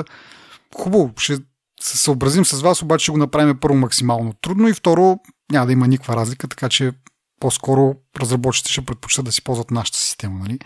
хубаво, 0.75 1.13
ще 1.19 1.39
се 1.81 1.99
съобразим 1.99 2.45
с 2.45 2.61
вас, 2.61 2.83
обаче 2.83 3.03
ще 3.03 3.13
го 3.13 3.19
направим 3.19 3.61
първо 3.61 3.77
максимално 3.77 4.33
трудно 4.33 4.69
и 4.69 4.75
второ 4.75 5.19
няма 5.53 5.67
да 5.67 5.73
има 5.73 5.89
никаква 5.89 6.17
разлика, 6.17 6.49
така 6.49 6.69
че 6.69 6.93
по-скоро 7.41 7.95
разработчиците 8.21 8.73
ще 8.73 8.85
предпочитат 8.85 9.25
да 9.25 9.33
си 9.33 9.45
ползват 9.45 9.71
нашата 9.71 9.99
система. 9.99 10.39
Нали? 10.39 10.59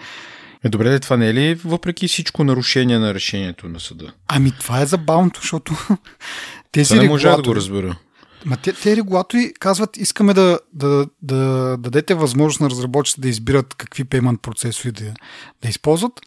Е, 0.65 0.69
добре, 0.69 1.01
това 1.01 1.17
не 1.17 1.29
е 1.29 1.35
ли 1.35 1.55
въпреки 1.55 2.09
всичко 2.09 2.45
нарушение 2.45 2.99
на 2.99 3.15
решението 3.15 3.69
на 3.69 3.81
съда? 3.81 4.13
Ами 4.29 4.53
това 4.61 4.81
е 4.81 4.87
забавното, 4.87 5.41
защото 5.41 5.75
тези 6.73 6.89
това 6.89 7.03
не 7.03 7.09
може 7.09 7.29
да 7.29 7.43
го 7.43 7.55
разбера. 7.55 7.97
Ма 8.45 8.57
те, 8.57 8.73
те 8.73 8.97
регулатори 8.97 9.53
казват, 9.61 9.97
искаме 9.97 10.35
да, 10.35 10.61
да, 10.73 10.89
да, 10.89 11.07
да 11.23 11.77
дадете 11.77 12.15
възможност 12.15 12.61
на 12.61 12.71
разработчиците 12.71 13.21
да 13.21 13.29
избират 13.29 13.75
какви 13.75 14.05
payment 14.05 14.39
процесори 14.39 14.93
да, 14.93 15.15
да 15.63 15.69
използват, 15.69 16.21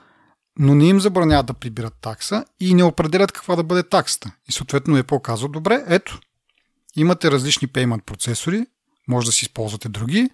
но 0.60 0.75
не 0.75 0.88
им 0.88 1.00
забраняват 1.00 1.46
да 1.46 1.53
прибират 1.53 1.93
такса 2.01 2.46
и 2.60 2.74
не 2.74 2.84
определят 2.84 3.31
каква 3.31 3.55
да 3.55 3.63
бъде 3.63 3.84
таксата. 3.84 4.31
И 4.50 4.51
съответно 4.51 4.98
е 4.98 5.03
показва, 5.03 5.50
добре, 5.50 5.84
ето, 5.88 6.20
имате 6.96 7.31
различни 7.31 7.67
payment 7.67 8.01
процесори, 8.01 8.65
може 9.08 9.25
да 9.25 9.31
си 9.31 9.46
използвате 9.46 9.89
други. 9.89 10.29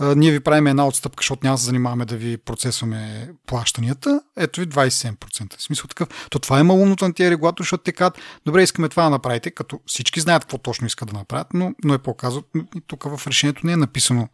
Ние 0.00 0.30
ви 0.30 0.40
правим 0.40 0.66
една 0.66 0.86
отстъпка, 0.86 1.22
защото 1.22 1.40
няма 1.44 1.54
да 1.54 1.58
се 1.58 1.66
занимаваме 1.66 2.04
да 2.04 2.16
ви 2.16 2.36
процесваме 2.36 3.30
плащанията. 3.46 4.20
Ето 4.36 4.60
ви 4.60 4.66
27%. 4.66 5.58
В 5.58 5.62
смисъл 5.62 5.86
такъв. 5.88 6.08
То 6.30 6.38
това 6.38 6.60
е 6.60 6.62
малумното 6.62 7.04
на 7.04 7.14
тия 7.14 7.30
регулатори, 7.30 7.64
защото 7.64 7.84
те 7.84 7.92
казват, 7.92 8.18
добре, 8.46 8.62
искаме 8.62 8.88
това 8.88 9.04
да 9.04 9.10
направите, 9.10 9.50
като 9.50 9.80
всички 9.86 10.20
знаят 10.20 10.44
какво 10.44 10.58
точно 10.58 10.86
искат 10.86 11.08
да 11.08 11.18
направят, 11.18 11.46
но, 11.54 11.74
но 11.84 11.94
е 11.94 11.98
показват. 11.98 12.44
Тук 12.86 13.04
в 13.04 13.26
решението 13.26 13.66
не 13.66 13.72
е 13.72 13.76
написано 13.76 14.28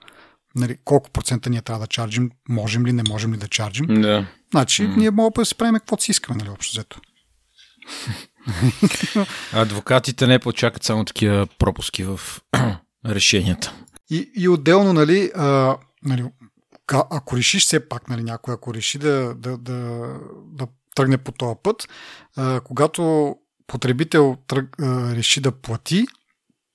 нали, 0.54 0.76
колко 0.84 1.10
процента 1.10 1.50
ние 1.50 1.62
трябва 1.62 1.80
да 1.80 1.86
чарджим, 1.86 2.30
можем 2.48 2.86
ли, 2.86 2.92
не 2.92 3.02
можем 3.08 3.34
ли 3.34 3.36
да 3.36 3.48
чарджим. 3.48 3.86
Да. 3.86 4.26
Значи, 4.50 4.82
mm. 4.82 4.96
ние 4.96 5.10
можем 5.10 5.32
да 5.36 5.44
си 5.44 5.54
правим 5.54 5.74
каквото 5.74 6.02
си 6.02 6.10
искаме, 6.10 6.38
нали, 6.38 6.50
общо 6.50 6.72
взето. 6.72 7.00
Адвокатите 9.52 10.26
не 10.26 10.38
почакат 10.38 10.82
само 10.82 11.04
такива 11.04 11.46
пропуски 11.58 12.04
в 12.04 12.20
решенията. 13.06 13.72
И, 14.10 14.30
и 14.36 14.48
отделно, 14.48 14.92
нали, 14.92 15.30
а, 15.36 15.76
нали, 16.02 16.24
ако 16.92 17.36
решиш 17.36 17.64
все 17.64 17.88
пак, 17.88 18.08
нали, 18.08 18.22
някой, 18.22 18.54
ако 18.54 18.74
реши 18.74 18.98
да, 18.98 19.34
да, 19.34 19.58
да, 19.58 20.08
да 20.52 20.66
тръгне 20.94 21.18
по 21.18 21.32
този 21.32 21.56
път, 21.62 21.88
а, 22.36 22.60
когато 22.60 23.34
потребител 23.66 24.36
тръг, 24.46 24.76
а, 24.82 25.14
реши 25.16 25.40
да 25.40 25.52
плати, 25.52 26.06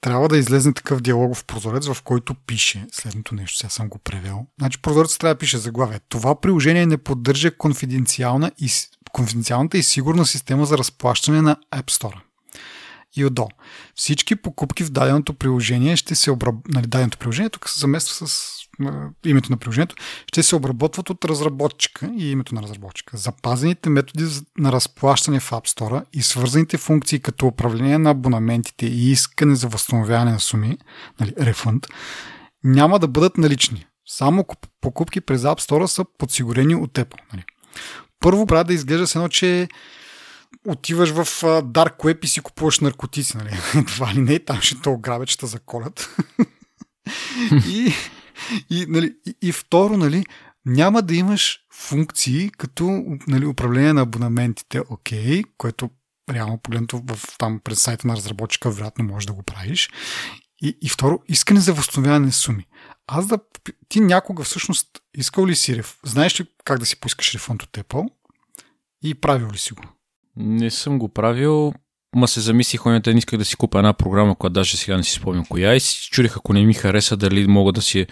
трябва 0.03 0.27
да 0.27 0.37
излезне 0.37 0.73
такъв 0.73 1.01
диалогов 1.01 1.45
прозорец, 1.45 1.87
в 1.87 2.01
който 2.03 2.33
пише 2.33 2.85
следното 2.91 3.35
нещо. 3.35 3.57
Сега 3.57 3.69
съм 3.69 3.89
го 3.89 3.97
превел. 3.97 4.45
Значи 4.59 4.81
прозорец 4.81 5.17
трябва 5.17 5.35
да 5.35 5.39
пише 5.39 5.57
заглавие. 5.57 5.99
Това 6.09 6.41
приложение 6.41 6.85
не 6.85 6.97
поддържа 6.97 7.57
конфиденциална 7.57 8.51
и, 8.59 8.69
конфиденциалната 9.11 9.77
и 9.77 9.83
сигурна 9.83 10.25
система 10.25 10.65
за 10.65 10.77
разплащане 10.77 11.41
на 11.41 11.57
App 11.75 11.91
Store. 11.91 12.15
И 13.15 13.25
отдолу. 13.25 13.49
Всички 13.95 14.35
покупки 14.35 14.83
в 14.83 14.89
даденото 14.89 15.33
приложение 15.33 15.95
ще 15.95 16.15
се 16.15 16.31
обработват. 16.31 16.73
Нали, 16.73 16.87
даденото 16.87 17.17
приложение 17.17 17.49
тук 17.49 17.69
се 17.69 17.79
замества 17.79 18.27
с 18.27 18.62
името 19.25 19.51
на 19.51 19.57
приложението, 19.57 19.95
ще 20.27 20.43
се 20.43 20.55
обработват 20.55 21.09
от 21.09 21.25
разработчика 21.25 22.11
и 22.17 22.31
името 22.31 22.55
на 22.55 22.61
разработчика. 22.61 23.17
Запазените 23.17 23.89
методи 23.89 24.25
на 24.57 24.71
разплащане 24.71 25.39
в 25.39 25.51
App 25.51 25.67
Store 25.67 26.03
и 26.13 26.21
свързаните 26.21 26.77
функции 26.77 27.19
като 27.19 27.47
управление 27.47 27.97
на 27.97 28.09
абонаментите 28.09 28.85
и 28.85 29.11
искане 29.11 29.55
за 29.55 29.67
възстановяване 29.67 30.31
на 30.31 30.39
суми, 30.39 30.77
нали, 31.19 31.33
рефунд, 31.39 31.87
няма 32.63 32.99
да 32.99 33.07
бъдат 33.07 33.37
налични. 33.37 33.85
Само 34.05 34.45
покупки 34.81 35.21
през 35.21 35.41
App 35.41 35.59
Store 35.59 35.85
са 35.85 36.05
подсигурени 36.17 36.75
от 36.75 36.91
Apple. 36.91 37.19
Нали. 37.33 37.43
Първо 38.19 38.45
трябва 38.45 38.63
да 38.63 38.73
изглежда 38.73 39.07
с 39.07 39.15
едно, 39.15 39.27
че 39.27 39.67
отиваш 40.67 41.09
в 41.09 41.25
Dark 41.61 41.97
Web 41.97 42.25
и 42.25 42.27
си 42.27 42.41
купуваш 42.41 42.79
наркотици. 42.79 43.37
Нали. 43.37 43.57
Това 43.87 44.13
ли 44.13 44.19
не, 44.19 44.39
там 44.39 44.61
ще 44.61 44.81
то 44.81 44.91
ограбят, 44.91 45.29
ще 45.29 45.45
заколят. 45.45 46.15
и, 47.67 47.93
и, 48.69 48.85
нали, 48.89 49.15
и, 49.27 49.35
и 49.41 49.51
второ, 49.51 49.97
нали, 49.97 50.25
няма 50.65 51.01
да 51.01 51.15
имаш 51.15 51.59
функции 51.73 52.49
като 52.49 53.03
нали, 53.27 53.45
управление 53.45 53.93
на 53.93 54.01
абонаментите, 54.01 54.81
окей, 54.89 55.43
което 55.57 55.89
реално 56.29 56.57
погледнато 56.57 57.01
в, 57.07 57.37
там 57.37 57.59
през 57.63 57.81
сайта 57.81 58.07
на 58.07 58.15
разработчика 58.15 58.71
вероятно 58.71 59.05
можеш 59.05 59.27
да 59.27 59.33
го 59.33 59.43
правиш. 59.43 59.89
И, 60.61 60.77
и 60.81 60.89
второ, 60.89 61.19
искане 61.27 61.59
за 61.59 61.73
възстановяване 61.73 62.25
на 62.25 62.31
суми. 62.31 62.67
Аз 63.07 63.27
да... 63.27 63.39
Ти 63.89 63.99
някога 63.99 64.43
всъщност 64.43 64.87
искал 65.17 65.47
ли 65.47 65.55
си 65.55 65.75
реф... 65.75 65.99
Знаеш 66.03 66.39
ли 66.39 66.45
как 66.63 66.79
да 66.79 66.85
си 66.85 66.99
поискаш 66.99 67.33
рефонд 67.33 67.63
от 67.63 67.71
Apple? 67.71 68.09
И 69.03 69.15
правил 69.15 69.51
ли 69.51 69.57
си 69.57 69.73
го? 69.73 69.83
Не 70.35 70.71
съм 70.71 70.99
го 70.99 71.09
правил. 71.09 71.73
Ма 72.15 72.27
се 72.27 72.41
замислих, 72.41 72.85
оня 72.85 72.99
ден 72.99 73.17
исках 73.17 73.39
да 73.39 73.45
си 73.45 73.55
купя 73.55 73.77
една 73.77 73.93
програма, 73.93 74.35
която 74.35 74.53
даже 74.53 74.77
сега 74.77 74.97
не 74.97 75.03
си 75.03 75.11
спомням 75.11 75.45
коя 75.45 75.75
и 75.75 75.79
си 75.79 76.09
чудих, 76.11 76.37
ако 76.37 76.53
не 76.53 76.65
ми 76.65 76.73
хареса, 76.73 77.17
дали 77.17 77.47
мога 77.47 77.71
да 77.71 77.81
си 77.81 78.07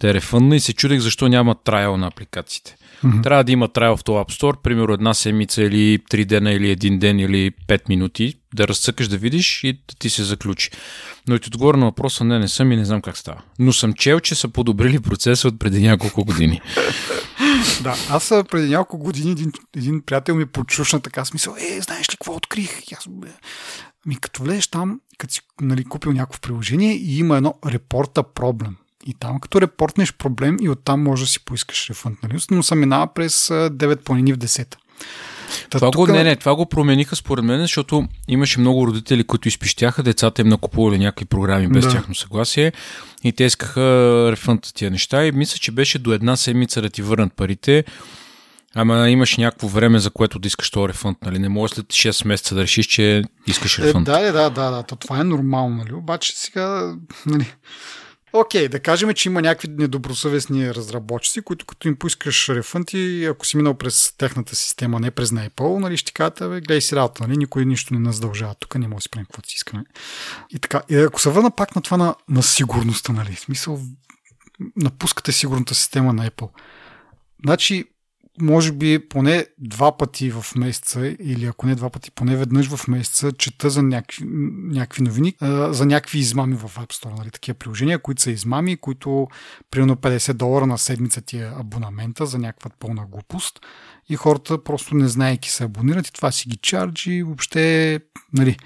да 0.00 0.10
е 0.10 0.14
рефънна 0.14 0.56
и 0.56 0.60
се 0.60 0.72
чудих 0.72 1.00
защо 1.00 1.28
няма 1.28 1.54
трайл 1.54 1.96
на 1.96 2.06
апликациите. 2.06 2.76
Mm-hmm. 3.04 3.22
Трябва 3.22 3.44
да 3.44 3.52
има 3.52 3.68
трайл 3.68 3.96
в 3.96 4.02
App 4.02 4.40
Store, 4.40 4.56
примерно 4.62 4.94
една 4.94 5.14
седмица 5.14 5.62
или 5.62 5.98
три 6.10 6.24
дена 6.24 6.52
или 6.52 6.70
един 6.70 6.98
ден 6.98 7.18
или 7.18 7.50
пет 7.66 7.88
минути, 7.88 8.34
да 8.54 8.68
разцъкаш 8.68 9.08
да 9.08 9.18
видиш 9.18 9.64
и 9.64 9.72
да 9.72 9.94
ти 9.98 10.10
се 10.10 10.24
заключи. 10.24 10.70
Но 11.28 11.34
и 11.34 11.40
ти 11.40 11.48
отговоря 11.48 11.76
на 11.76 11.86
въпроса, 11.86 12.24
не, 12.24 12.38
не 12.38 12.48
съм 12.48 12.72
и 12.72 12.76
не 12.76 12.84
знам 12.84 13.02
как 13.02 13.16
става. 13.16 13.42
Но 13.58 13.72
съм 13.72 13.92
чел, 13.92 14.20
че 14.20 14.34
са 14.34 14.48
подобрили 14.48 15.00
процеса 15.00 15.48
от 15.48 15.58
преди 15.58 15.82
няколко 15.82 16.24
години. 16.24 16.60
да, 17.82 17.96
аз 18.10 18.28
преди 18.50 18.68
няколко 18.68 19.04
години 19.04 19.30
един, 19.30 19.52
един 19.76 20.02
приятел 20.02 20.34
ми 20.34 20.46
почушна 20.46 21.00
така 21.00 21.24
смисъл, 21.24 21.54
е, 21.58 21.80
знаеш 21.80 22.08
ли 22.08 22.16
какво 22.16 22.36
открих? 22.36 22.80
И 22.90 22.94
аз, 22.94 23.08
ми 24.06 24.16
като 24.16 24.42
влезеш 24.42 24.66
там, 24.66 25.00
като 25.18 25.34
си 25.34 25.40
нали, 25.60 25.84
купил 25.84 26.12
някакво 26.12 26.40
приложение 26.40 26.92
и 26.92 27.18
има 27.18 27.36
едно 27.36 27.54
репорта 27.66 28.22
проблем. 28.22 28.76
И 29.06 29.14
там, 29.14 29.40
като 29.40 29.60
репортнеш 29.60 30.12
проблем 30.12 30.56
и 30.60 30.68
оттам 30.68 31.02
може 31.02 31.24
да 31.24 31.30
си 31.30 31.44
поискаш 31.44 31.90
рефънд, 31.90 32.18
нали? 32.22 32.38
но 32.50 32.62
се 32.62 32.74
минава 32.74 33.14
през 33.14 33.48
9 33.48 33.96
планини 33.96 34.32
в 34.32 34.38
10. 34.38 34.76
Та, 35.70 35.78
това, 35.78 35.90
тук... 35.90 36.06
го, 36.06 36.12
не, 36.12 36.24
не, 36.24 36.36
това 36.36 36.54
го 36.54 36.66
промениха 36.66 37.16
според 37.16 37.44
мен, 37.44 37.60
защото 37.60 38.08
имаше 38.28 38.60
много 38.60 38.86
родители, 38.86 39.24
които 39.24 39.48
изпищяха, 39.48 40.02
децата 40.02 40.42
им 40.42 40.48
накупували 40.48 40.98
някакви 40.98 41.24
програми 41.24 41.68
без 41.68 41.84
да. 41.84 41.90
тяхно 41.90 42.14
съгласие 42.14 42.72
и 43.24 43.32
те 43.32 43.44
искаха 43.44 44.28
рефънта 44.32 44.74
тия 44.74 44.90
неща 44.90 45.26
и 45.26 45.32
мисля, 45.32 45.58
че 45.58 45.72
беше 45.72 45.98
до 45.98 46.12
една 46.12 46.36
седмица 46.36 46.82
да 46.82 46.90
ти 46.90 47.02
върнат 47.02 47.32
парите. 47.32 47.84
Ама 48.74 49.10
имаш 49.10 49.36
някакво 49.36 49.68
време, 49.68 49.98
за 49.98 50.10
което 50.10 50.38
да 50.38 50.46
искаш 50.46 50.70
този 50.70 50.88
рефънд, 50.88 51.18
нали? 51.22 51.38
Не 51.38 51.48
можеш 51.48 51.74
след 51.74 51.86
6 51.86 52.26
месеца 52.26 52.54
да 52.54 52.62
решиш, 52.62 52.86
че 52.86 53.24
искаш 53.46 53.78
рефънд. 53.78 54.08
Е, 54.08 54.10
да, 54.10 54.32
да, 54.32 54.50
да, 54.50 54.70
да, 54.70 54.82
то 54.82 54.96
това 54.96 55.20
е 55.20 55.24
нормално, 55.24 55.76
нали? 55.76 55.92
Обаче 55.92 56.32
сега, 56.36 56.94
нали, 57.26 57.54
Окей, 58.36 58.68
да 58.68 58.80
кажем, 58.80 59.14
че 59.14 59.28
има 59.28 59.42
някакви 59.42 59.68
недобросъвестни 59.68 60.74
разработчици, 60.74 61.42
които 61.42 61.66
като 61.66 61.88
им 61.88 61.96
поискаш 61.96 62.48
рефънти, 62.48 63.24
ако 63.24 63.46
си 63.46 63.56
минал 63.56 63.74
през 63.74 64.14
техната 64.18 64.56
система, 64.56 65.00
не 65.00 65.10
през 65.10 65.30
Apple, 65.30 65.78
нали, 65.78 65.96
ще 65.96 66.12
кажат, 66.12 66.38
бе, 66.38 66.48
гледай 66.60 66.80
си 66.80 66.96
работа, 66.96 67.26
нали, 67.26 67.36
никой 67.36 67.64
нищо 67.64 67.94
не 67.94 68.00
нас 68.00 68.14
задължава, 68.14 68.54
тук 68.54 68.74
не 68.74 68.88
може 68.88 68.96
да 68.96 69.02
си 69.02 69.10
правим 69.10 69.26
каквото 69.26 69.48
си 69.48 69.54
искаме. 69.56 69.84
И 70.50 70.58
така, 70.58 70.82
и 70.88 70.96
ако 70.96 71.20
се 71.20 71.30
върна 71.30 71.50
пак 71.50 71.76
на 71.76 71.82
това 71.82 71.96
на, 71.96 72.14
на 72.28 72.42
сигурността, 72.42 73.12
нали, 73.12 73.34
в 73.34 73.40
смисъл, 73.40 73.80
напускате 74.76 75.32
сигурната 75.32 75.74
система 75.74 76.12
на 76.12 76.30
Apple. 76.30 76.48
Значи, 77.44 77.84
може 78.40 78.72
би 78.72 79.08
поне 79.08 79.46
два 79.58 79.96
пъти 79.96 80.30
в 80.30 80.46
месеца 80.56 81.16
или 81.20 81.46
ако 81.46 81.66
не 81.66 81.74
два 81.74 81.90
пъти, 81.90 82.10
поне 82.10 82.36
веднъж 82.36 82.68
в 82.68 82.88
месеца 82.88 83.32
чета 83.32 83.70
за 83.70 83.82
някакви, 83.82 84.24
някакви 84.64 85.02
новини, 85.02 85.34
за 85.70 85.86
някакви 85.86 86.18
измами 86.18 86.54
в 86.54 86.62
App 86.62 86.92
Store, 86.92 87.18
нали, 87.18 87.30
такива 87.30 87.58
приложения, 87.58 87.98
които 87.98 88.22
са 88.22 88.30
измами, 88.30 88.76
които 88.76 89.28
примерно 89.70 89.96
50 89.96 90.32
долара 90.32 90.66
на 90.66 90.78
седмица 90.78 91.20
ти 91.20 91.38
е 91.38 91.52
абонамента 91.56 92.26
за 92.26 92.38
някаква 92.38 92.70
пълна 92.78 93.06
глупост 93.06 93.60
и 94.08 94.16
хората 94.16 94.64
просто 94.64 94.94
не 94.94 95.08
знаеки 95.08 95.50
се 95.50 95.64
абонират 95.64 96.08
и 96.08 96.12
това 96.12 96.32
си 96.32 96.48
ги 96.48 96.56
чарджи, 96.56 97.22
въобще, 97.22 98.00
нали. 98.32 98.56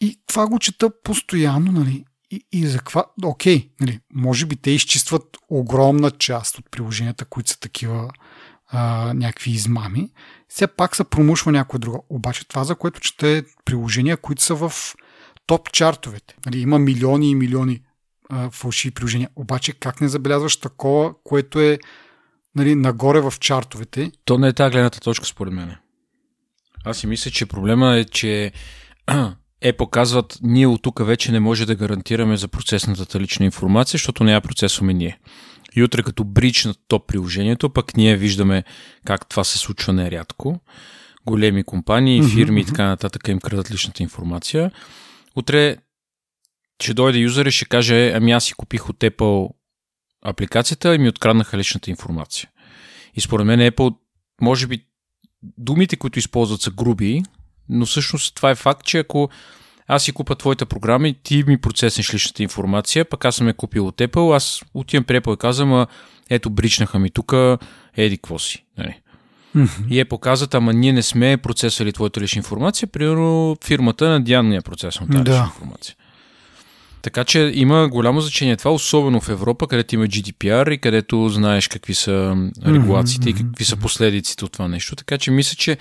И 0.00 0.20
това 0.26 0.46
го 0.46 0.58
чета 0.58 0.90
постоянно, 1.02 1.72
нали. 1.72 2.04
И, 2.30 2.44
и 2.52 2.66
за 2.66 2.78
каква... 2.78 3.04
Окей, 3.24 3.70
нали, 3.80 4.00
може 4.14 4.46
би 4.46 4.56
те 4.56 4.70
изчистват 4.70 5.36
огромна 5.48 6.10
част 6.10 6.58
от 6.58 6.70
приложенията, 6.70 7.24
които 7.24 7.50
са 7.50 7.60
такива 7.60 8.10
а, 8.68 9.12
някакви 9.14 9.50
измами. 9.50 10.10
Все 10.48 10.66
пак 10.66 10.96
се 10.96 11.04
промушва 11.04 11.52
някоя 11.52 11.78
друга. 11.78 11.98
Обаче 12.08 12.48
това, 12.48 12.64
за 12.64 12.74
което 12.74 13.00
чете 13.00 13.44
приложения, 13.64 14.16
които 14.16 14.42
са 14.42 14.54
в 14.54 14.72
топ 15.46 15.72
чартовете. 15.72 16.36
Нали, 16.46 16.60
има 16.60 16.78
милиони 16.78 17.30
и 17.30 17.34
милиони 17.34 17.80
а, 18.28 18.50
фалшиви 18.50 18.94
приложения. 18.94 19.28
Обаче 19.36 19.72
как 19.72 20.00
не 20.00 20.08
забелязваш 20.08 20.56
такова, 20.56 21.14
което 21.24 21.60
е 21.60 21.78
нали, 22.54 22.74
нагоре 22.74 23.20
в 23.20 23.34
чартовете? 23.40 24.12
То 24.24 24.38
не 24.38 24.48
е 24.48 24.52
тази 24.52 24.70
гледната 24.72 25.00
точка, 25.00 25.26
според 25.26 25.52
мен. 25.52 25.76
Аз 26.84 26.98
си 26.98 27.06
мисля, 27.06 27.30
че 27.30 27.46
проблема 27.46 27.96
е, 27.96 28.04
че 28.04 28.52
е 29.60 29.72
показват, 29.72 30.38
ние 30.42 30.66
от 30.66 30.82
тук 30.82 31.06
вече 31.06 31.32
не 31.32 31.40
може 31.40 31.66
да 31.66 31.74
гарантираме 31.74 32.36
за 32.36 32.48
процесната 32.48 33.20
лична 33.20 33.46
информация, 33.46 33.98
защото 33.98 34.24
не 34.24 34.32
я 34.32 34.40
процесваме 34.40 34.94
ние. 34.94 35.18
И 35.76 35.82
утре 35.82 36.02
като 36.02 36.24
брич 36.24 36.64
на 36.64 36.74
топ 36.88 37.06
приложението, 37.06 37.70
пък 37.70 37.96
ние 37.96 38.16
виждаме 38.16 38.64
как 39.04 39.28
това 39.28 39.44
се 39.44 39.58
случва 39.58 39.92
нерядко. 39.92 40.60
Големи 41.26 41.64
компании, 41.64 42.22
фирми 42.22 42.60
mm-hmm. 42.60 42.64
и 42.64 42.66
така 42.66 42.84
нататък 42.84 43.28
им 43.28 43.40
крадат 43.40 43.70
личната 43.70 44.02
информация. 44.02 44.70
Утре 45.36 45.76
ще 46.82 46.94
дойде 46.94 47.18
юзър 47.18 47.46
и 47.46 47.50
ще 47.50 47.64
каже, 47.64 48.12
ами 48.14 48.32
аз 48.32 48.44
си 48.44 48.52
купих 48.52 48.88
от 48.88 48.96
Apple 48.98 49.50
апликацията 50.22 50.94
и 50.94 50.98
ми 50.98 51.08
откраднаха 51.08 51.58
личната 51.58 51.90
информация. 51.90 52.50
И 53.14 53.20
според 53.20 53.46
мен 53.46 53.60
Apple, 53.60 53.96
може 54.40 54.66
би 54.66 54.84
думите, 55.42 55.96
които 55.96 56.18
използват 56.18 56.60
са 56.60 56.70
груби, 56.70 57.22
но 57.68 57.86
всъщност 57.86 58.34
това 58.34 58.50
е 58.50 58.54
факт, 58.54 58.86
че 58.86 58.98
ако 58.98 59.30
аз 59.88 60.02
си 60.02 60.12
купа 60.12 60.34
твоята 60.34 60.66
програма 60.66 61.08
и 61.08 61.14
ти 61.22 61.44
ми 61.46 61.58
процеснеш 61.58 62.14
личната 62.14 62.42
информация, 62.42 63.04
пък 63.04 63.24
аз 63.24 63.36
съм 63.36 63.48
я 63.48 63.54
купил 63.54 63.86
от 63.86 63.96
Apple, 63.96 64.36
аз 64.36 64.62
отивам 64.74 65.04
при 65.04 65.20
Apple 65.20 65.34
и 65.34 65.38
казвам, 65.38 65.74
а, 65.74 65.86
ето 66.30 66.50
бричнаха 66.50 66.98
ми 66.98 67.10
тук, 67.10 67.34
еди 67.96 68.16
какво 68.16 68.38
си. 68.38 68.64
Нали? 68.78 69.00
Mm-hmm. 69.56 69.88
И 69.88 70.00
е 70.00 70.04
показват, 70.04 70.54
ама 70.54 70.72
ние 70.72 70.92
не 70.92 71.02
сме 71.02 71.36
процесвали 71.36 71.92
твоята 71.92 72.20
лична 72.20 72.38
информация, 72.38 72.88
примерно 72.88 73.56
фирмата 73.64 74.08
на 74.08 74.20
Диан 74.20 74.52
е 74.52 74.60
процесвала 74.60 75.10
тази 75.10 75.24
да. 75.24 75.30
лична 75.30 75.44
информация. 75.44 75.94
Така 77.02 77.24
че 77.24 77.52
има 77.54 77.88
голямо 77.88 78.20
значение 78.20 78.56
това, 78.56 78.70
особено 78.70 79.20
в 79.20 79.28
Европа, 79.28 79.66
където 79.66 79.94
има 79.94 80.04
GDPR 80.04 80.74
и 80.74 80.78
където 80.78 81.28
знаеш 81.28 81.68
какви 81.68 81.94
са 81.94 82.36
регулациите 82.66 83.28
mm-hmm. 83.28 83.40
и 83.40 83.44
какви 83.44 83.64
са 83.64 83.76
последиците 83.76 84.44
от 84.44 84.52
това 84.52 84.68
нещо. 84.68 84.96
Така 84.96 85.18
че 85.18 85.30
мисля, 85.30 85.56
че 85.56 85.78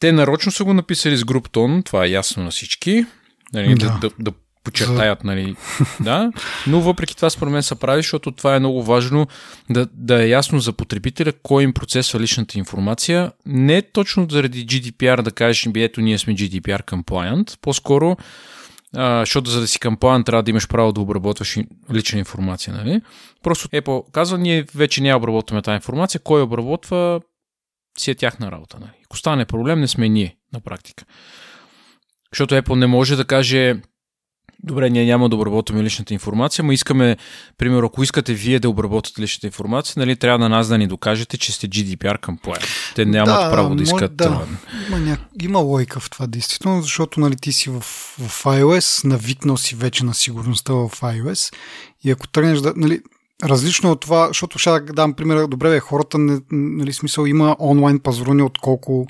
те 0.00 0.12
нарочно 0.12 0.52
са 0.52 0.64
го 0.64 0.74
написали 0.74 1.16
с 1.16 1.24
груп 1.24 1.50
тон, 1.50 1.82
това 1.82 2.04
е 2.04 2.10
ясно 2.10 2.42
на 2.44 2.50
всички 2.50 3.06
нали, 3.54 3.74
да. 3.74 3.86
Да, 3.86 3.98
да, 4.00 4.10
да 4.18 4.32
почертаят, 4.64 5.24
нали, 5.24 5.56
да, 6.00 6.32
но 6.66 6.80
въпреки 6.80 7.16
това 7.16 7.30
според 7.30 7.52
мен 7.52 7.62
са 7.62 7.76
прави, 7.76 7.98
защото 7.98 8.32
това 8.32 8.56
е 8.56 8.58
много 8.58 8.82
важно 8.82 9.26
да, 9.70 9.88
да 9.92 10.22
е 10.22 10.28
ясно 10.28 10.60
за 10.60 10.72
потребителя 10.72 11.32
кой 11.42 11.64
им 11.64 11.72
процесва 11.72 12.20
личната 12.20 12.58
информация. 12.58 13.32
Не 13.46 13.82
точно 13.82 14.26
заради 14.30 14.66
GDPR 14.66 15.22
да 15.22 15.30
кажеш, 15.30 15.68
ето 15.76 16.00
ние 16.00 16.18
сме 16.18 16.34
GDPR 16.34 16.84
compliant, 16.84 17.58
по-скоро 17.60 18.16
а, 18.96 19.20
защото 19.20 19.50
за 19.50 19.60
да 19.60 19.66
си 19.66 19.78
compliant 19.78 20.26
трябва 20.26 20.42
да 20.42 20.50
имаш 20.50 20.68
право 20.68 20.92
да 20.92 21.00
обработваш 21.00 21.58
лична 21.92 22.18
информация, 22.18 22.74
нали? 22.74 23.00
Просто 23.42 23.68
Apple 23.68 24.10
казва, 24.12 24.38
ние 24.38 24.64
вече 24.74 25.02
не 25.02 25.14
обработваме 25.14 25.62
тази 25.62 25.74
информация, 25.74 26.20
кой 26.24 26.42
обработва 26.42 27.20
си 27.98 28.10
е 28.10 28.14
тяхна 28.14 28.50
работа, 28.50 28.76
нали? 28.80 28.92
Ако 29.04 29.16
стане 29.16 29.44
проблем, 29.44 29.80
не 29.80 29.88
сме 29.88 30.08
ние 30.08 30.36
на 30.52 30.60
практика. 30.60 31.04
Защото 32.34 32.54
Apple 32.54 32.74
не 32.74 32.86
може 32.86 33.16
да 33.16 33.24
каже 33.24 33.76
Добре, 34.62 34.90
ние 34.90 35.04
няма 35.04 35.28
да 35.28 35.36
обработваме 35.36 35.82
личната 35.82 36.14
информация, 36.14 36.64
но 36.64 36.72
искаме, 36.72 37.16
примерно, 37.58 37.86
ако 37.86 38.02
искате 38.02 38.34
вие 38.34 38.60
да 38.60 38.68
обработвате 38.68 39.22
личната 39.22 39.46
информация, 39.46 39.94
нали, 39.96 40.16
трябва 40.16 40.38
на 40.38 40.48
нас 40.48 40.68
да 40.68 40.78
ни 40.78 40.86
докажете, 40.86 41.38
че 41.38 41.52
сте 41.52 41.68
GDPR 41.68 42.20
compliant. 42.20 42.94
Те 42.94 43.04
нямат 43.04 43.34
да, 43.34 43.50
право 43.50 43.74
да 43.74 43.82
искат 43.82 44.16
да, 44.16 44.24
това. 44.24 44.46
Има, 44.88 44.98
ня... 44.98 45.18
има 45.42 45.58
лойка 45.58 46.00
в 46.00 46.10
това, 46.10 46.26
действително, 46.26 46.82
защото 46.82 47.20
нали, 47.20 47.36
ти 47.36 47.52
си 47.52 47.70
в, 47.70 47.80
в 47.80 48.44
iOS, 48.44 49.04
навикнал 49.04 49.56
си 49.56 49.74
вече 49.74 50.04
на 50.04 50.14
сигурността 50.14 50.72
в 50.72 50.90
iOS 50.90 51.54
и 52.04 52.10
ако 52.10 52.28
тръгнеш 52.28 52.58
да... 52.58 52.72
Нали, 52.76 53.00
различно 53.44 53.90
от 53.90 54.00
това, 54.00 54.28
защото 54.28 54.58
ще 54.58 54.70
да 54.70 54.80
дам 54.80 55.14
пример, 55.14 55.46
добре, 55.46 55.68
бе, 55.68 55.80
хората, 55.80 56.18
не, 56.18 56.40
нали, 56.50 56.92
смисъл, 56.92 57.26
има 57.26 57.56
онлайн 57.60 57.98
пазаруване 57.98 58.42
от 58.42 58.58
колко 58.58 59.06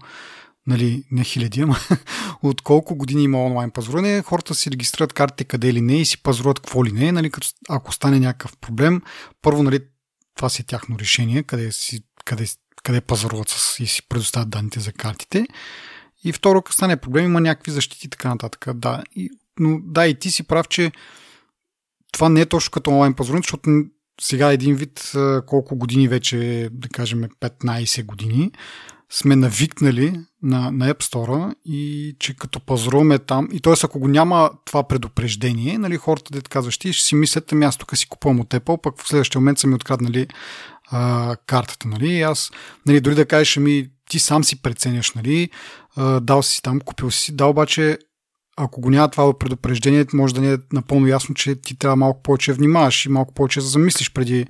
нали, 0.66 1.05
не 1.11 1.25
хиляди, 1.25 1.61
ама 1.61 1.77
от 2.42 2.61
колко 2.61 2.96
години 2.96 3.23
има 3.23 3.44
онлайн 3.44 3.70
пазаруване, 3.70 4.23
хората 4.23 4.55
си 4.55 4.70
регистрират 4.70 5.12
картите 5.12 5.44
къде 5.44 5.68
или 5.68 5.81
не 5.81 6.01
и 6.01 6.05
си 6.05 6.23
пазаруват 6.23 6.61
какво 6.61 6.85
ли 6.85 6.92
не, 6.92 7.12
нали, 7.12 7.31
като, 7.31 7.49
ако 7.68 7.92
стане 7.92 8.20
някакъв 8.20 8.57
проблем, 8.57 9.03
първо, 9.42 9.62
нали, 9.62 9.81
това 10.37 10.49
си 10.49 10.62
е 10.62 10.64
тяхно 10.64 10.99
решение, 10.99 11.42
къде, 11.42 11.73
си, 11.73 12.01
къде, 12.25 12.46
къде 12.83 13.01
пазаруват 13.01 13.49
с, 13.49 13.81
и 13.81 13.87
си 13.87 14.09
предоставят 14.09 14.51
данните 14.51 14.81
за 14.81 14.92
картите. 14.92 15.46
И 16.25 16.33
второ, 16.33 16.59
ако 16.59 16.73
стане 16.73 16.96
проблем, 16.96 17.25
има 17.25 17.40
някакви 17.40 17.70
защити 17.70 18.07
и 18.07 18.11
така 18.11 18.29
нататък. 18.29 18.66
Да, 18.75 19.03
и, 19.16 19.31
но 19.59 19.81
да, 19.83 20.07
и 20.07 20.14
ти 20.14 20.31
си 20.31 20.42
прав, 20.42 20.68
че 20.68 20.92
това 22.12 22.29
не 22.29 22.40
е 22.40 22.46
точно 22.46 22.70
като 22.70 22.90
онлайн 22.90 23.14
пазаруване, 23.14 23.42
защото 23.42 23.85
сега 24.20 24.53
един 24.53 24.75
вид 24.75 25.12
колко 25.46 25.77
години 25.77 26.09
вече, 26.09 26.68
да 26.73 26.88
кажем 26.88 27.23
15 27.40 28.05
години, 28.05 28.51
сме 29.12 29.37
навикнали 29.37 30.20
на, 30.42 30.70
на 30.70 30.94
App 30.94 31.03
Store 31.03 31.55
и 31.64 32.16
че 32.18 32.37
като 32.37 32.61
пазаруваме 32.61 33.18
там, 33.18 33.49
и 33.53 33.61
т.е. 33.61 33.73
ако 33.85 33.99
го 33.99 34.09
няма 34.09 34.51
това 34.64 34.88
предупреждение, 34.88 35.79
нали, 35.79 35.96
хората, 35.96 36.33
да 36.33 36.42
казваш 36.42 36.79
ти, 36.79 36.92
ще 36.92 37.05
си 37.05 37.14
мислят, 37.14 37.53
ами 37.53 37.64
аз 37.64 37.77
тук 37.77 37.96
си 37.96 38.09
купувам 38.09 38.40
от 38.40 38.49
Apple, 38.49 38.81
пък 38.81 39.03
в 39.03 39.09
следващия 39.09 39.40
момент 39.40 39.59
са 39.59 39.66
ми 39.66 39.75
откраднали 39.75 40.27
а, 40.90 41.37
картата. 41.46 41.88
Нали, 41.88 42.09
и 42.09 42.23
аз, 42.23 42.51
нали, 42.87 43.01
дори 43.01 43.14
да 43.14 43.27
кажеш, 43.27 43.57
ами 43.57 43.88
ти 44.11 44.18
сам 44.18 44.44
си 44.44 44.62
преценяш, 44.62 45.12
нали, 45.12 45.51
а, 45.96 46.20
дал 46.20 46.42
си 46.42 46.62
там, 46.62 46.81
купил 46.81 47.11
си, 47.11 47.37
да, 47.37 47.46
обаче 47.46 47.99
ако 48.57 48.81
го 48.81 48.90
няма 48.90 49.11
това 49.11 49.38
предупреждение, 49.38 50.07
може 50.12 50.35
да 50.35 50.40
не 50.40 50.53
е 50.53 50.59
напълно 50.73 51.07
ясно, 51.07 51.35
че 51.35 51.55
ти 51.55 51.79
трябва 51.79 51.96
малко 51.96 52.23
повече 52.23 52.53
внимаваш 52.53 53.07
и 53.07 53.09
малко 53.09 53.35
повече 53.35 53.61
да 53.61 53.66
замислиш 53.66 54.12
преди 54.12 54.46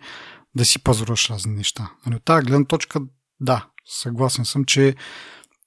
да 0.54 0.64
си 0.64 0.78
пазаруваш 0.78 1.30
разни 1.30 1.54
неща. 1.54 1.90
Нали, 2.06 2.16
от 2.16 2.24
тази 2.24 2.46
гледна 2.46 2.64
точка, 2.64 3.00
да, 3.40 3.66
съгласен 3.86 4.44
съм, 4.44 4.64
че 4.64 4.94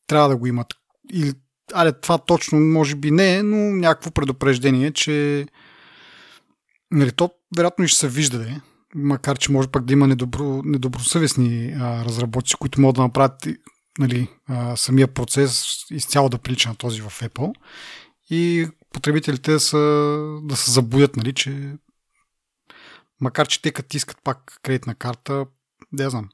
трябва 0.08 0.30
да 0.30 0.38
го 0.38 0.48
имат. 0.48 0.68
И, 1.14 1.34
аре, 1.74 1.92
това 1.92 2.18
точно 2.18 2.60
може 2.60 2.96
би 2.96 3.12
не 3.12 3.36
е, 3.36 3.44
но 3.44 3.58
някакво 3.58 4.12
предупреждение, 4.12 4.92
че 4.92 5.46
нали, 6.92 7.12
то 7.12 7.32
вероятно 7.58 7.86
и 7.86 7.88
ще 7.88 8.00
се 8.00 8.08
вижда, 8.08 8.40
де, 8.40 8.62
макар 8.96 9.38
че 9.38 9.52
може 9.52 9.68
пък 9.68 9.86
да 9.86 9.94
има 9.94 10.08
недобро, 10.08 10.62
недобросъвестни 10.66 11.76
а, 11.80 12.06
разработчици, 12.06 12.56
които 12.60 12.82
могат 12.82 12.96
да 12.96 13.02
направят 13.02 13.48
нали, 14.00 14.28
а, 14.48 14.76
самия 14.78 15.08
процес 15.08 15.66
изцяло 15.92 16.30
да 16.30 16.38
прилича 16.38 16.70
на 16.70 16.76
този 16.76 17.02
в 17.02 17.10
Apple. 17.10 17.54
И 18.30 18.68
потребителите 18.94 19.60
са, 19.60 19.78
да 20.44 20.56
се 20.56 20.72
забудят, 20.72 21.16
нали, 21.16 21.34
че 21.34 21.76
макар 23.22 23.48
че 23.48 23.62
те 23.62 23.72
като 23.72 23.98
искат 23.98 24.18
пак 24.24 24.60
кредитна 24.64 24.96
карта, 24.96 25.46
да 25.92 26.04
я 26.04 26.10
знам, 26.10 26.30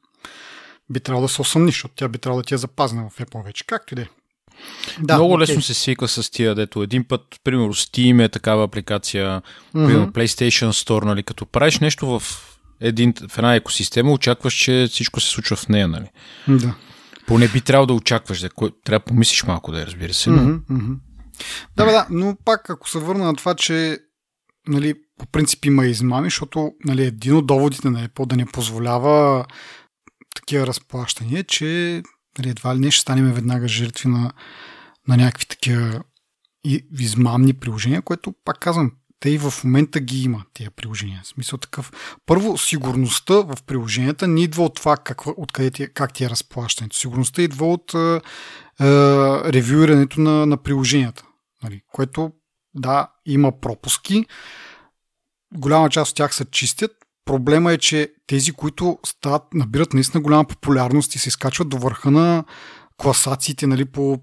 би 0.89 0.99
трябвало 0.99 1.27
да 1.27 1.33
се 1.33 1.41
осъмниш, 1.41 1.75
защото 1.75 1.93
тя 1.95 2.07
би 2.07 2.17
трябвало 2.17 2.41
да 2.41 2.47
ти 2.47 2.53
е 2.53 2.57
запазена 2.57 3.09
в 3.09 3.19
Apple 3.19 3.45
вече. 3.45 3.65
Както 3.67 3.93
и 3.93 3.95
да 3.95 4.01
е. 4.01 4.07
Да, 4.99 5.15
Много 5.15 5.33
okay. 5.33 5.39
лесно 5.39 5.61
се 5.61 5.73
свиква 5.73 6.07
с 6.07 6.31
тия, 6.31 6.55
дето 6.55 6.83
един 6.83 7.03
път, 7.03 7.21
примерно 7.43 7.73
Steam 7.73 8.25
е 8.25 8.29
такава 8.29 8.63
апликация, 8.63 9.41
mm-hmm. 9.41 9.87
примерно 9.87 10.11
PlayStation 10.11 10.69
Store, 10.69 11.05
нали, 11.05 11.23
като 11.23 11.45
правиш 11.45 11.79
нещо 11.79 12.19
в, 12.19 12.23
един, 12.81 13.13
в 13.29 13.37
една 13.37 13.55
екосистема, 13.55 14.11
очакваш, 14.11 14.53
че 14.53 14.87
всичко 14.89 15.19
се 15.19 15.29
случва 15.29 15.55
в 15.55 15.69
нея, 15.69 15.87
нали? 15.87 16.09
Да. 16.47 16.75
Поне 17.27 17.47
би 17.47 17.61
трябвало 17.61 17.85
да 17.85 17.93
очакваш, 17.93 18.39
да, 18.39 18.49
трябва 18.83 18.99
да 18.99 19.05
помислиш 19.05 19.43
малко 19.43 19.71
да 19.71 19.85
разбира 19.85 20.13
се. 20.13 20.29
Но... 20.29 20.41
Mm-hmm. 20.41 20.97
Да, 21.77 21.85
бе, 21.85 21.91
да, 21.91 22.07
но 22.09 22.37
пак 22.45 22.69
ако 22.69 22.89
се 22.89 22.99
върна 22.99 23.25
на 23.25 23.35
това, 23.35 23.55
че 23.55 23.97
нали, 24.67 24.93
по 25.17 25.25
принцип 25.25 25.65
има 25.65 25.85
измами, 25.85 26.25
защото 26.25 26.71
нали, 26.85 27.03
един 27.05 27.35
от 27.35 27.47
доводите 27.47 27.89
на 27.89 28.07
Apple 28.07 28.25
да 28.25 28.35
не 28.35 28.45
позволява 28.45 29.45
такива 30.39 30.67
разплащания, 30.67 31.43
че 31.43 32.01
нали, 32.37 32.49
едва 32.49 32.75
ли 32.75 32.79
не 32.79 32.91
ще 32.91 33.01
станем 33.01 33.33
веднага 33.33 33.67
жертви 33.67 34.09
на, 34.09 34.31
на 35.07 35.17
някакви 35.17 35.45
такива 35.45 36.03
измамни 36.99 37.53
приложения, 37.53 38.01
което 38.01 38.33
пак 38.45 38.59
казвам, 38.59 38.91
те 39.19 39.29
и 39.29 39.37
в 39.37 39.53
момента 39.63 39.99
ги 39.99 40.23
има 40.23 40.45
тия 40.53 40.71
приложения. 40.71 41.21
В 41.23 41.27
смисъл 41.27 41.59
такъв. 41.59 41.91
Първо, 42.25 42.57
сигурността 42.57 43.33
в 43.33 43.55
приложенията 43.67 44.27
не 44.27 44.43
идва 44.43 44.63
от 44.63 44.75
това 44.75 44.97
как, 44.97 45.27
откъде 45.27 45.71
ти, 45.71 45.93
как 45.93 46.13
ти 46.13 46.23
е 46.23 46.29
разплащането. 46.29 46.97
Сигурността 46.97 47.41
идва 47.41 47.73
от 47.73 47.93
е, 47.93 47.97
е, 47.97 48.21
ревюирането 49.53 50.21
на, 50.21 50.45
на 50.45 50.57
приложенията. 50.57 51.23
Нали, 51.63 51.81
което, 51.91 52.31
да, 52.73 53.11
има 53.25 53.59
пропуски. 53.59 54.25
Голяма 55.55 55.89
част 55.89 56.11
от 56.11 56.17
тях 56.17 56.35
се 56.35 56.45
чистят. 56.45 56.91
Проблема 57.29 57.73
е, 57.73 57.77
че 57.77 58.11
тези, 58.27 58.51
които 58.51 58.99
стават, 59.05 59.43
набират 59.53 59.93
наистина 59.93 60.21
голяма 60.21 60.45
популярност 60.45 61.15
и 61.15 61.19
се 61.19 61.29
изкачват 61.29 61.69
до 61.69 61.77
върха 61.77 62.11
на 62.11 62.43
класациите 62.97 63.67
нали, 63.67 63.85
по 63.85 64.17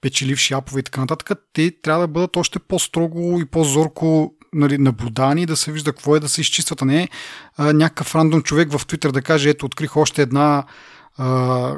печеливши 0.00 0.54
апове 0.54 0.80
и 0.80 0.82
така 0.82 1.00
нататък, 1.00 1.38
те 1.52 1.70
трябва 1.82 2.00
да 2.00 2.08
бъдат 2.08 2.36
още 2.36 2.58
по-строго 2.58 3.40
и 3.40 3.44
по-зорко 3.44 4.34
нали, 4.52 4.78
наблюдани, 4.78 5.46
да 5.46 5.56
се 5.56 5.72
вижда 5.72 5.92
какво 5.92 6.16
е 6.16 6.20
да 6.20 6.28
се 6.28 6.40
изчистват, 6.40 6.82
а 6.82 6.84
не 6.84 7.08
а, 7.56 7.72
някакъв 7.72 8.14
рандом 8.14 8.42
човек 8.42 8.72
в 8.72 8.86
Twitter 8.86 9.12
да 9.12 9.22
каже, 9.22 9.50
ето 9.50 9.66
открих 9.66 9.96
още 9.96 10.22
една 10.22 10.64
а, 11.16 11.76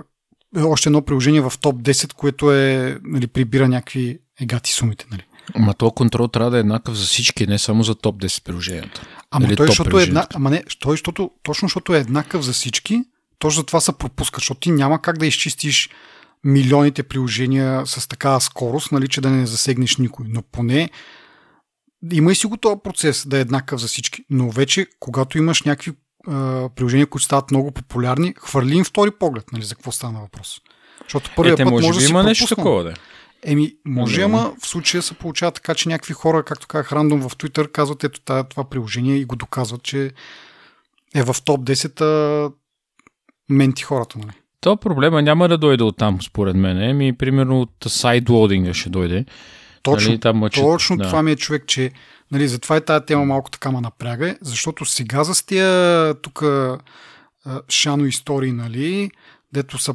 още 0.57 0.89
едно 0.89 1.03
приложение 1.03 1.41
в 1.41 1.53
топ 1.61 1.77
10, 1.77 2.12
което 2.12 2.53
е, 2.53 2.99
нали, 3.05 3.27
прибира 3.27 3.69
някакви 3.69 4.19
егати 4.41 4.73
сумите. 4.73 5.07
Нали. 5.11 5.23
Ама 5.55 5.75
то 5.75 5.91
контрол 5.91 6.29
трябва 6.29 6.51
да 6.51 6.57
е 6.57 6.61
еднакъв 6.61 6.95
за 6.95 7.05
всички, 7.05 7.47
не 7.47 7.59
само 7.59 7.83
за 7.83 7.95
топ 7.95 8.17
10 8.23 8.45
приложенията. 8.45 9.03
Ама 9.31 9.57
той, 9.57 9.67
защото 9.67 9.99
е 9.99 10.03
една... 10.03 10.27
Ама 10.35 10.51
не, 10.51 10.62
той, 10.81 10.93
защото, 10.93 11.31
точно 11.43 11.69
защото 11.69 11.95
е 11.95 11.99
еднакъв 11.99 12.43
за 12.43 12.53
всички, 12.53 13.03
точно 13.39 13.61
за 13.61 13.67
това 13.67 13.81
се 13.81 13.99
пропуска, 13.99 14.39
защото 14.39 14.61
ти 14.61 14.71
няма 14.71 15.03
как 15.03 15.19
да 15.19 15.27
изчистиш 15.27 15.91
милионите 16.45 17.03
приложения 17.03 17.87
с 17.87 18.09
такава 18.09 18.41
скорост, 18.41 18.93
нали, 18.93 19.09
че 19.09 19.21
да 19.21 19.31
не 19.31 19.47
засегнеш 19.47 19.97
никой. 19.97 20.27
Но 20.29 20.43
поне 20.43 20.91
има 22.12 22.33
и 22.33 22.35
си 22.35 22.47
го 22.47 22.57
този 22.57 22.77
процес 22.85 23.27
да 23.27 23.39
е 23.39 23.41
еднакъв 23.41 23.81
за 23.81 23.87
всички. 23.87 24.25
Но 24.31 24.51
вече, 24.51 24.87
когато 25.01 25.39
имаш 25.39 25.62
някакви 25.62 25.93
а, 26.29 26.69
приложения, 26.77 27.07
които 27.07 27.25
стават 27.25 27.51
много 27.51 27.73
популярни, 27.73 28.35
хвърли 28.39 28.77
им 28.77 28.85
втори 28.85 29.11
поглед, 29.11 29.53
нали, 29.53 29.65
за 29.65 29.75
какво 29.75 29.93
стана 29.93 30.21
въпрос. 30.21 30.61
Защото 31.03 31.31
първият 31.37 31.61
е, 31.61 31.65
път 31.65 31.73
може, 31.73 31.87
може 31.87 31.99
да 31.99 32.05
си 32.05 32.11
има 32.11 32.23
нещо 32.23 32.55
такова, 32.55 32.85
да. 32.85 32.95
Еми, 33.42 33.72
може, 33.85 34.22
ама 34.22 34.55
в 34.62 34.66
случая 34.66 35.03
се 35.03 35.14
получава 35.14 35.53
така, 35.53 35.75
че 35.75 35.88
някакви 35.88 36.14
хора, 36.14 36.42
както 36.42 36.66
казах, 36.66 36.92
рандом 36.92 37.29
в 37.29 37.37
Twitter, 37.37 37.70
казват 37.70 38.05
ето 38.05 38.20
това 38.20 38.64
приложение 38.70 39.16
и 39.16 39.25
го 39.25 39.37
доказват, 39.37 39.83
че 39.83 40.12
е 41.14 41.22
в 41.22 41.37
топ 41.44 41.61
10 41.61 42.01
а, 42.01 42.51
менти 43.49 43.83
хората, 43.83 44.18
нали? 44.18 44.33
То 44.61 44.77
проблема 44.77 45.22
няма 45.22 45.49
да 45.49 45.59
дойде 45.59 45.85
от 45.85 45.96
там, 45.96 46.22
според 46.22 46.57
мен. 46.57 46.83
Еми, 46.83 47.16
примерно 47.16 47.61
от 47.61 47.72
сайдлоудинга 47.87 48.75
ще 48.75 48.90
дойде. 48.90 49.25
Точно, 49.83 50.11
нали, 50.11 50.20
там 50.20 50.37
мъчат, 50.37 50.64
точно 50.64 50.96
да. 50.96 51.05
това 51.05 51.22
ми 51.22 51.31
е 51.31 51.37
човек, 51.37 51.66
че 51.66 51.90
нали, 52.33 52.49
затова 52.49 52.77
е 52.77 52.81
тази 52.81 53.07
тема 53.07 53.25
малко 53.25 53.51
така 53.51 53.70
ма 53.70 53.81
напряга, 53.81 54.37
защото 54.40 54.85
сега 54.85 55.25
за 55.25 55.46
тия 55.46 56.14
тук 56.14 56.42
шано 57.68 58.05
истории, 58.05 58.53
нали, 58.53 59.11
дето 59.53 59.79
са 59.79 59.94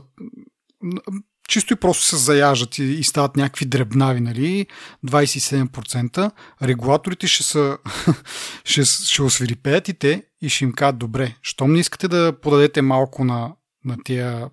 чисто 1.50 1.74
и 1.74 1.76
просто 1.76 2.04
се 2.04 2.18
заяжат 2.18 2.78
и, 2.78 2.84
и 2.84 3.04
стават 3.04 3.36
някакви 3.36 3.66
дребнави, 3.66 4.20
нали, 4.20 4.68
27%, 5.06 6.32
регулаторите 6.62 7.28
ще, 7.28 7.44
са, 7.44 7.78
ще, 8.66 8.84
ще 8.86 9.22
освирипеят 9.22 9.88
и 9.88 9.94
те 9.94 10.24
и 10.42 10.50
ще 10.50 10.64
им 10.64 10.74
кажат, 10.74 10.98
добре, 10.98 11.36
щом 11.42 11.74
не 11.74 11.80
искате 11.80 12.08
да 12.08 12.34
подадете 12.42 12.82
малко 12.82 13.24
на, 13.24 13.54
на 13.86 13.98
тия 14.04 14.50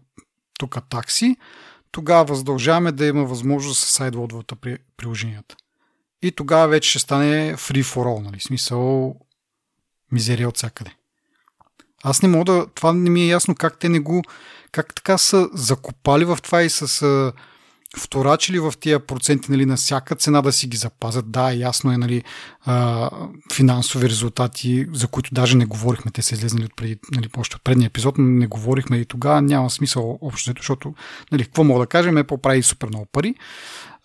тук 0.58 0.76
такси, 0.90 1.36
тогава 1.90 2.24
въздължаваме 2.24 2.92
да 2.92 3.06
има 3.06 3.24
възможност 3.24 3.80
да 3.80 3.86
се 3.86 3.92
сайдлодват 3.92 4.52
при 4.60 4.78
приложенията. 4.96 5.56
И 6.22 6.32
тогава 6.32 6.68
вече 6.68 6.90
ще 6.90 6.98
стане 6.98 7.54
free 7.56 7.82
for 7.82 8.04
all, 8.04 8.24
нали? 8.24 8.40
Смисъл 8.40 9.14
мизерия 10.12 10.48
от 10.48 10.56
всякъде. 10.56 10.90
Аз 12.02 12.22
не 12.22 12.28
мога 12.28 12.52
да... 12.52 12.66
Това 12.66 12.92
не 12.92 13.10
ми 13.10 13.22
е 13.22 13.26
ясно 13.26 13.54
как 13.54 13.78
те 13.78 13.88
не 13.88 14.00
го... 14.00 14.22
Как 14.78 14.94
така 14.94 15.18
са 15.18 15.48
закопали 15.54 16.24
в 16.24 16.38
това 16.42 16.62
и 16.62 16.70
са 16.70 17.32
вторачили 17.96 18.58
в 18.58 18.74
тия 18.80 19.06
проценти 19.06 19.50
нали, 19.50 19.66
на 19.66 19.76
всяка 19.76 20.16
цена 20.16 20.42
да 20.42 20.52
си 20.52 20.66
ги 20.66 20.76
запазят. 20.76 21.30
Да, 21.30 21.52
ясно 21.52 21.92
е 21.92 21.96
нали, 21.96 22.24
а, 22.64 23.10
финансови 23.54 24.08
резултати, 24.08 24.86
за 24.92 25.06
които 25.06 25.34
даже 25.34 25.56
не 25.56 25.66
говорихме. 25.66 26.10
Те 26.10 26.22
са 26.22 26.34
излезнали 26.34 26.64
от 26.64 26.76
преди, 26.76 26.98
нали, 27.12 27.28
още 27.36 27.56
от 27.56 27.64
предния 27.64 27.86
епизод, 27.86 28.18
но 28.18 28.24
не 28.24 28.46
говорихме 28.46 28.96
и 28.96 29.04
тогава. 29.04 29.42
Няма 29.42 29.70
смисъл 29.70 30.18
общо, 30.22 30.52
защото 30.56 30.94
нали, 31.32 31.44
какво 31.44 31.64
мога 31.64 31.80
да 31.80 31.86
кажем 31.86 32.18
е 32.18 32.24
по-прави 32.24 32.62
супер 32.62 32.88
много 32.88 33.06
пари. 33.12 33.34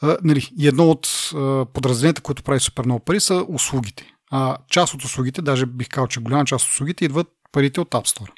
А, 0.01 0.17
нали, 0.23 0.49
едно 0.61 0.89
от 0.89 1.31
а, 1.35 1.65
подразделенията, 1.65 2.21
което 2.21 2.43
прави 2.43 2.59
супер 2.59 2.85
много 2.85 2.99
пари 2.99 3.19
са 3.19 3.45
услугите. 3.49 4.05
А 4.31 4.57
част 4.69 4.93
от 4.93 5.03
услугите, 5.03 5.41
даже 5.41 5.65
бих 5.65 5.89
казал, 5.89 6.07
че 6.07 6.19
голяма 6.19 6.45
част 6.45 6.65
от 6.65 6.71
услугите 6.71 7.05
идват 7.05 7.27
парите 7.51 7.81
от 7.81 7.89
App 7.89 8.17
Store. 8.17 8.29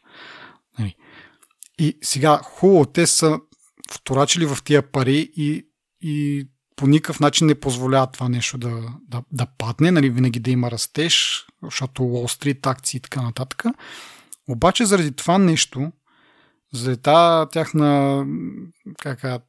И 1.79 1.97
сега 2.03 2.39
хубаво, 2.43 2.85
те 2.85 3.07
са 3.07 3.39
вторачили 3.91 4.45
в 4.45 4.57
тия 4.63 4.91
пари 4.91 5.31
и, 5.35 5.67
и 6.01 6.45
по 6.75 6.87
никакъв 6.87 7.19
начин 7.19 7.47
не 7.47 7.59
позволяват 7.59 8.11
това 8.11 8.29
нещо 8.29 8.57
да, 8.57 8.93
да, 9.07 9.23
да 9.31 9.47
падне, 9.57 9.91
нали, 9.91 10.09
винаги 10.09 10.39
да 10.39 10.51
има 10.51 10.71
растеж, 10.71 11.45
защото 11.63 12.01
Wall 12.01 12.43
Street, 12.43 12.67
акции 12.67 12.97
и 12.97 13.01
така 13.01 13.21
нататък. 13.21 13.63
Обаче 14.47 14.85
заради 14.85 15.11
това 15.11 15.37
нещо, 15.37 15.91
заради 16.73 17.01
тази 17.01 17.49
тяхна 17.49 18.25
кака, 18.99 19.39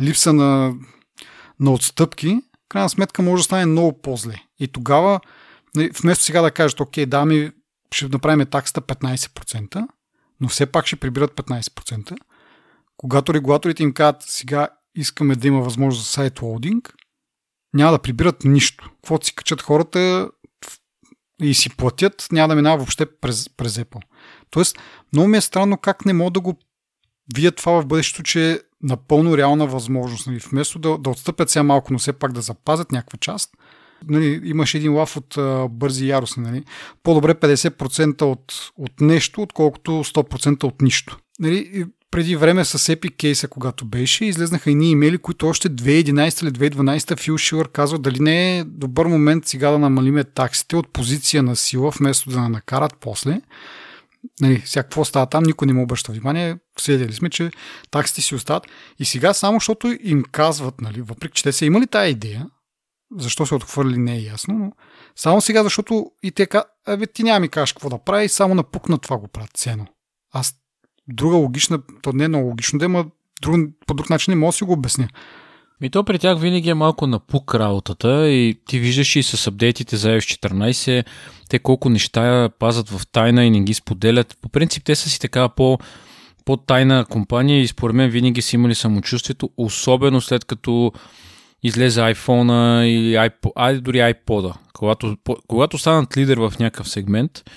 липса 0.00 0.32
на, 0.32 0.74
на 1.60 1.72
отстъпки, 1.72 2.40
крайна 2.68 2.88
сметка 2.88 3.22
може 3.22 3.40
да 3.40 3.44
стане 3.44 3.66
много 3.66 4.00
по-зле. 4.00 4.42
И 4.58 4.68
тогава, 4.68 5.20
нали, 5.74 5.90
вместо 6.00 6.24
сега 6.24 6.42
да 6.42 6.50
кажат, 6.50 6.80
окей, 6.80 7.06
да, 7.06 7.24
ми 7.24 7.50
ще 7.92 8.08
направим 8.08 8.46
таксата 8.46 8.80
15%, 8.80 9.86
но 10.40 10.48
все 10.48 10.66
пак 10.66 10.86
ще 10.86 10.96
прибират 10.96 11.34
15%, 11.34 12.16
когато 12.96 13.34
регулаторите 13.34 13.82
им 13.82 13.92
казват 13.92 14.22
сега 14.22 14.68
искаме 14.94 15.36
да 15.36 15.48
има 15.48 15.60
възможност 15.60 16.06
за 16.06 16.12
сайт 16.12 16.42
лоудинг, 16.42 16.94
няма 17.74 17.92
да 17.92 17.98
прибират 17.98 18.44
нищо. 18.44 18.90
Каквото 18.94 19.26
си 19.26 19.34
качат 19.34 19.62
хората, 19.62 20.30
и 21.42 21.54
си 21.54 21.76
платят, 21.76 22.28
няма 22.32 22.48
да 22.48 22.54
минава 22.54 22.76
въобще 22.76 23.06
през, 23.06 23.48
през 23.56 23.76
Apple. 23.76 24.02
Тоест, 24.50 24.78
много 25.12 25.28
ми 25.28 25.36
е 25.36 25.40
странно 25.40 25.78
как 25.78 26.06
не 26.06 26.12
мога 26.12 26.30
да 26.30 26.40
го 26.40 26.58
видят 27.34 27.56
това 27.56 27.82
в 27.82 27.86
бъдещето, 27.86 28.22
че 28.22 28.52
е 28.52 28.58
напълно 28.82 29.36
реална 29.36 29.66
възможност. 29.66 30.26
Нали? 30.26 30.38
Вместо 30.38 30.78
да, 30.78 30.98
да 30.98 31.10
отстъпят 31.10 31.50
сега 31.50 31.62
малко, 31.62 31.92
но 31.92 31.98
все 31.98 32.12
пак 32.12 32.32
да 32.32 32.40
запазят 32.40 32.92
някаква 32.92 33.18
част, 33.18 33.56
нали, 34.08 34.40
имаш 34.44 34.74
един 34.74 34.92
лав 34.92 35.16
от 35.16 35.38
а, 35.38 35.68
бързи 35.70 36.08
яростни. 36.08 36.42
Нали? 36.42 36.64
По-добре 37.02 37.34
50% 37.34 38.22
от, 38.22 38.70
от 38.76 39.00
нещо, 39.00 39.42
отколкото 39.42 39.90
100% 39.90 40.64
от 40.64 40.82
нищо. 40.82 41.18
Нали? 41.40 41.84
Преди 42.10 42.36
време 42.36 42.64
с 42.64 42.78
Epic 42.78 43.16
кейса, 43.16 43.48
когато 43.48 43.84
беше, 43.84 44.24
излезнаха 44.24 44.70
и 44.70 44.74
ние 44.74 44.90
имейли, 44.90 45.18
които 45.18 45.48
още 45.48 45.70
2011 45.70 46.42
или 46.42 46.70
2012 46.70 47.18
Фил 47.18 47.38
Шилър 47.38 47.68
казва 47.68 47.98
дали 47.98 48.20
не 48.20 48.58
е 48.58 48.64
добър 48.64 49.06
момент 49.06 49.46
сега 49.46 49.70
да 49.70 49.78
намалиме 49.78 50.24
таксите 50.24 50.76
от 50.76 50.92
позиция 50.92 51.42
на 51.42 51.56
сила, 51.56 51.90
вместо 51.90 52.30
да 52.30 52.48
накарат 52.48 52.94
после. 53.00 53.40
Нали, 54.40 54.62
сега 54.64 54.82
какво 54.82 55.04
става 55.04 55.26
там, 55.26 55.42
никой 55.42 55.66
не 55.66 55.72
му 55.72 55.82
обръща 55.82 56.12
внимание. 56.12 56.56
Следили 56.78 57.12
сме, 57.12 57.30
че 57.30 57.50
таксите 57.90 58.20
си 58.20 58.34
остават. 58.34 58.66
И 58.98 59.04
сега 59.04 59.34
само, 59.34 59.56
защото 59.56 59.96
им 60.00 60.24
казват, 60.32 60.80
нали, 60.80 61.00
въпреки 61.00 61.34
че 61.34 61.42
те 61.42 61.52
са 61.52 61.64
имали 61.64 61.86
тая 61.86 62.08
идея, 62.08 62.46
защо 63.18 63.46
се 63.46 63.54
отхвърли 63.54 63.98
не 63.98 64.14
е 64.14 64.20
ясно, 64.20 64.54
но 64.54 64.72
само 65.16 65.40
сега, 65.40 65.62
защото 65.62 66.10
и 66.22 66.30
те 66.30 66.46
казват, 66.46 66.68
абе 66.86 67.06
ти 67.06 67.22
няма 67.22 67.40
ми 67.40 67.48
кажеш 67.48 67.72
какво 67.72 67.90
да 67.90 67.98
прави, 67.98 68.28
само 68.28 68.54
напукна 68.54 68.98
това 68.98 69.16
го 69.18 69.28
правят 69.28 69.50
цено. 69.54 69.86
Аз 70.32 70.54
друга 71.08 71.36
логична, 71.36 71.78
то 72.02 72.12
не 72.12 72.24
е 72.24 72.28
много 72.28 72.48
логично, 72.48 72.78
да 72.78 72.84
има 72.84 73.06
друг, 73.42 73.56
по 73.86 73.94
друг 73.94 74.10
начин 74.10 74.32
не 74.32 74.36
мога 74.36 74.48
да 74.48 74.52
си 74.52 74.64
го 74.64 74.72
обясня. 74.72 75.08
Ми 75.80 75.90
то 75.90 76.04
при 76.04 76.18
тях 76.18 76.40
винаги 76.40 76.70
е 76.70 76.74
малко 76.74 77.06
напук 77.06 77.54
работата 77.54 78.28
и 78.28 78.60
ти 78.66 78.78
виждаш 78.78 79.16
и 79.16 79.22
с 79.22 79.46
апдейтите 79.46 79.96
за 79.96 80.08
iOS 80.08 80.48
14, 80.48 81.04
те 81.48 81.58
колко 81.58 81.88
неща 81.88 82.50
пазат 82.58 82.88
в 82.88 83.06
тайна 83.06 83.44
и 83.44 83.50
не 83.50 83.60
ги 83.60 83.74
споделят. 83.74 84.36
По 84.42 84.48
принцип 84.48 84.84
те 84.84 84.94
са 84.94 85.08
си 85.08 85.20
така 85.20 85.48
по, 85.48 85.78
по-тайна 86.44 87.06
компания 87.10 87.60
и 87.60 87.66
според 87.66 87.96
мен 87.96 88.10
винаги 88.10 88.42
са 88.42 88.56
имали 88.56 88.74
самочувствието, 88.74 89.50
особено 89.56 90.20
след 90.20 90.44
като 90.44 90.92
излезе 91.66 92.00
iPhone 92.00 92.82
или 92.82 93.14
iPod, 93.14 93.52
ай, 93.56 93.80
дори 93.80 93.98
iPod-а. 93.98 94.54
Когато, 94.72 95.16
когато 95.48 95.78
станат 95.78 96.16
лидер 96.16 96.36
в 96.36 96.52
някакъв 96.60 96.88
сегмент, 96.88 97.50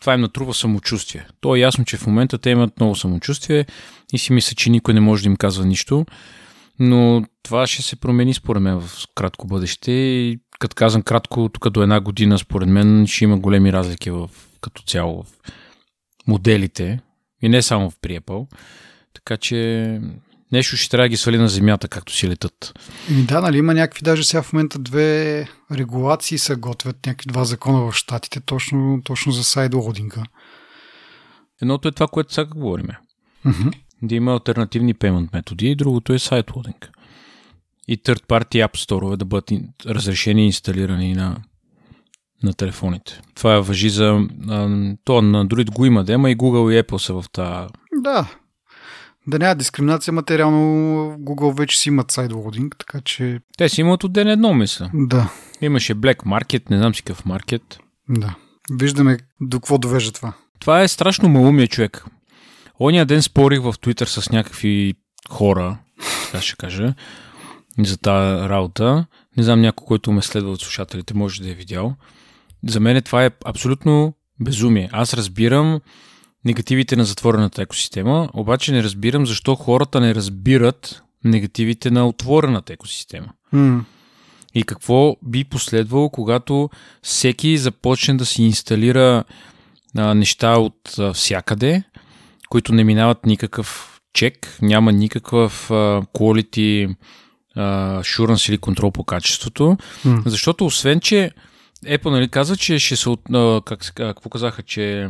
това 0.00 0.14
им 0.14 0.20
натрува 0.20 0.54
самочувствие. 0.54 1.26
То 1.40 1.56
е 1.56 1.60
ясно, 1.60 1.84
че 1.84 1.96
в 1.96 2.06
момента 2.06 2.38
те 2.38 2.50
имат 2.50 2.80
много 2.80 2.94
самочувствие 2.94 3.66
и 4.12 4.18
си 4.18 4.32
мисля, 4.32 4.54
че 4.54 4.70
никой 4.70 4.94
не 4.94 5.00
може 5.00 5.22
да 5.22 5.28
им 5.28 5.36
казва 5.36 5.64
нищо, 5.64 6.06
но 6.78 7.24
това 7.42 7.66
ще 7.66 7.82
се 7.82 7.96
промени 7.96 8.34
според 8.34 8.62
мен 8.62 8.80
в 8.80 9.06
кратко 9.14 9.46
бъдеще 9.46 9.92
и 9.92 10.38
като 10.58 10.74
казвам 10.74 11.02
кратко, 11.02 11.48
тук 11.48 11.70
до 11.70 11.82
една 11.82 12.00
година 12.00 12.38
според 12.38 12.68
мен 12.68 13.06
ще 13.06 13.24
има 13.24 13.38
големи 13.38 13.72
разлики 13.72 14.10
в, 14.10 14.30
като 14.60 14.82
цяло 14.82 15.22
в 15.22 15.26
моделите 16.26 17.00
и 17.42 17.48
не 17.48 17.62
само 17.62 17.90
в 17.90 17.96
Apple. 18.00 18.46
Така 19.14 19.36
че 19.36 20.00
нещо 20.52 20.76
ще 20.76 20.90
трябва 20.90 21.04
да 21.04 21.08
ги 21.08 21.16
свали 21.16 21.38
на 21.38 21.48
земята, 21.48 21.88
както 21.88 22.12
си 22.12 22.28
летат. 22.28 22.78
И 23.10 23.22
да, 23.22 23.40
нали 23.40 23.58
има 23.58 23.74
някакви, 23.74 24.02
даже 24.02 24.24
сега 24.24 24.42
в 24.42 24.52
момента 24.52 24.78
две 24.78 25.48
регулации 25.72 26.38
се 26.38 26.56
готвят, 26.56 27.06
някакви 27.06 27.26
два 27.26 27.44
закона 27.44 27.90
в 27.90 27.92
щатите, 27.92 28.40
точно, 28.40 29.00
точно 29.04 29.32
за 29.32 29.44
сайдлоудинга. 29.44 30.22
Едното 31.62 31.88
е 31.88 31.92
това, 31.92 32.06
което 32.06 32.34
сега 32.34 32.44
говорим. 32.44 32.86
Mm-hmm. 33.46 33.74
Да 34.02 34.14
има 34.14 34.32
альтернативни 34.32 34.94
payment 34.94 35.28
методи 35.32 35.70
и 35.70 35.76
другото 35.76 36.12
е 36.12 36.18
сайтлоудинг. 36.18 36.90
И 37.88 37.98
third 37.98 38.26
party 38.26 38.66
app 38.66 38.76
store 38.76 39.16
да 39.16 39.24
бъдат 39.24 39.50
разрешени 39.86 40.42
и 40.42 40.46
инсталирани 40.46 41.14
на, 41.14 41.36
на 42.42 42.54
телефоните. 42.54 43.20
Това 43.34 43.54
е 43.54 43.60
въжи 43.60 43.90
за... 43.90 44.28
То 45.04 45.22
на 45.22 45.46
Android 45.46 45.70
го 45.70 45.86
има, 45.86 46.04
да 46.04 46.12
и 46.12 46.16
Google 46.16 46.72
и 46.72 46.82
Apple 46.82 46.98
са 46.98 47.14
в 47.14 47.24
тази 47.32 47.68
да, 48.02 48.34
да 49.26 49.38
няма 49.38 49.54
дискриминация, 49.54 50.12
материално 50.12 50.58
Google 51.18 51.58
вече 51.58 51.78
си 51.78 51.88
имат 51.88 52.10
сайдлоудинг, 52.10 52.76
така 52.78 53.00
че... 53.00 53.40
Те 53.58 53.68
си 53.68 53.80
имат 53.80 54.04
от 54.04 54.12
ден 54.12 54.28
едно, 54.28 54.54
мисля. 54.54 54.90
Да. 54.94 55.32
Имаше 55.60 55.94
Black 55.94 56.16
Market, 56.16 56.70
не 56.70 56.78
знам 56.78 56.94
си 56.94 57.02
какъв 57.02 57.24
маркет. 57.24 57.78
Да. 58.08 58.34
Виждаме 58.70 59.18
до 59.40 59.60
какво 59.60 59.78
довежда 59.78 60.12
това. 60.12 60.32
Това 60.60 60.82
е 60.82 60.88
страшно 60.88 61.28
малумия 61.28 61.68
човек. 61.68 62.04
Ония 62.80 63.06
ден 63.06 63.22
спорих 63.22 63.60
в 63.60 63.72
Twitter 63.72 64.04
с 64.04 64.30
някакви 64.30 64.94
хора, 65.30 65.78
така 66.24 66.42
ще 66.42 66.56
кажа, 66.56 66.94
за 67.78 67.98
тази 67.98 68.48
работа. 68.48 69.06
Не 69.36 69.42
знам 69.42 69.60
някой, 69.60 69.86
който 69.86 70.12
ме 70.12 70.22
следва 70.22 70.50
от 70.50 70.60
слушателите, 70.60 71.14
може 71.14 71.42
да 71.42 71.50
е 71.50 71.54
видял. 71.54 71.96
За 72.68 72.80
мен 72.80 73.02
това 73.02 73.24
е 73.24 73.30
абсолютно 73.44 74.14
безумие. 74.40 74.90
Аз 74.92 75.14
разбирам 75.14 75.80
негативите 76.44 76.96
на 76.96 77.04
затворената 77.04 77.62
екосистема, 77.62 78.28
обаче 78.34 78.72
не 78.72 78.82
разбирам 78.82 79.26
защо 79.26 79.54
хората 79.54 80.00
не 80.00 80.14
разбират 80.14 81.02
негативите 81.24 81.90
на 81.90 82.08
отворената 82.08 82.72
екосистема. 82.72 83.28
Mm. 83.54 83.80
И 84.54 84.62
какво 84.62 85.16
би 85.22 85.44
последвало, 85.44 86.10
когато 86.10 86.70
всеки 87.02 87.58
започне 87.58 88.14
да 88.14 88.26
си 88.26 88.42
инсталира 88.42 89.24
а, 89.96 90.14
неща 90.14 90.58
от 90.58 90.98
а, 90.98 91.12
всякъде, 91.12 91.82
които 92.48 92.74
не 92.74 92.84
минават 92.84 93.26
никакъв 93.26 94.00
чек, 94.14 94.58
няма 94.62 94.92
никакъв 94.92 95.70
а, 95.70 95.74
quality 96.14 96.94
assurance 97.56 98.48
или 98.48 98.58
контрол 98.58 98.90
по 98.90 99.04
качеството, 99.04 99.76
Mm. 100.06 100.22
защото 100.28 100.66
освен, 100.66 101.00
че 101.00 101.30
Apple 101.86 102.10
нали, 102.10 102.28
каза, 102.28 102.56
че 102.56 102.78
ще 102.78 102.96
се... 102.96 103.08
от- 103.08 103.64
Как, 103.64 103.84
се- 103.84 103.92
какво 103.92 104.30
казаха, 104.30 104.62
че 104.62 105.08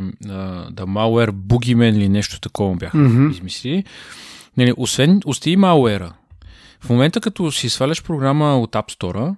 да 0.71 0.85
malware 0.85 1.29
boogeyman 1.31 1.95
или 1.95 2.09
нещо 2.09 2.39
такова 2.39 2.75
бяха 2.75 2.97
Мгм. 2.97 3.29
измислили. 3.29 3.83
Нали, 4.57 4.73
освен, 4.77 5.21
остави 5.25 5.57
malware 5.57 6.11
в 6.81 6.89
момента 6.89 7.21
като 7.21 7.51
си 7.51 7.69
сваляш 7.69 8.03
програма 8.03 8.59
от 8.59 8.71
App 8.71 8.91
Store, 8.91 9.35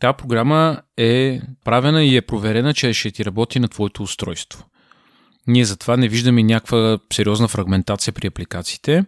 тази 0.00 0.16
програма 0.16 0.80
е 0.96 1.40
правена 1.64 2.04
и 2.04 2.16
е 2.16 2.22
проверена, 2.22 2.74
че 2.74 2.92
ще 2.92 3.10
ти 3.10 3.24
работи 3.24 3.60
на 3.60 3.68
твоето 3.68 4.02
устройство. 4.02 4.64
Ние 5.46 5.64
затова 5.64 5.96
не 5.96 6.08
виждаме 6.08 6.42
някаква 6.42 6.98
сериозна 7.12 7.48
фрагментация 7.48 8.12
при 8.12 8.26
апликациите. 8.26 9.04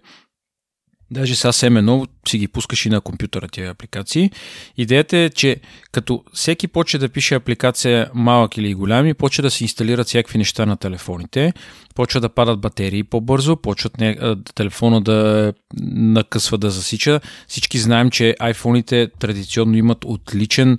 Даже 1.11 1.37
сега 1.37 1.53
семено 1.53 2.07
си 2.29 2.39
ги 2.39 2.49
пускаш 2.49 2.87
и 2.87 2.89
на 2.89 3.01
компютъра 3.01 3.49
тези 3.49 3.67
апликации. 3.67 4.31
Идеята 4.77 5.17
е, 5.17 5.31
че 5.31 5.57
като 5.93 6.25
всеки 6.33 6.69
почне 6.69 6.99
да 6.99 7.09
пише 7.09 7.35
апликация 7.35 8.11
малък 8.15 8.57
или 8.57 8.75
голями, 8.75 9.15
почва 9.15 9.43
да 9.43 9.51
се 9.51 9.65
инсталират 9.65 10.07
всякакви 10.07 10.39
неща 10.39 10.67
на 10.67 10.77
телефоните, 10.77 11.53
почва 11.95 12.21
да 12.21 12.29
падат 12.29 12.61
батерии 12.61 13.05
по-бързо, 13.05 13.57
почват 13.57 13.99
не, 13.99 14.19
телефона 14.55 15.01
да 15.01 15.53
накъсва 15.83 16.59
да 16.59 16.71
засича. 16.71 17.21
Всички 17.49 17.79
знаем, 17.79 18.11
че 18.11 18.37
iPhone-ите 18.41 19.11
традиционно 19.19 19.77
имат 19.77 20.05
отличен 20.05 20.79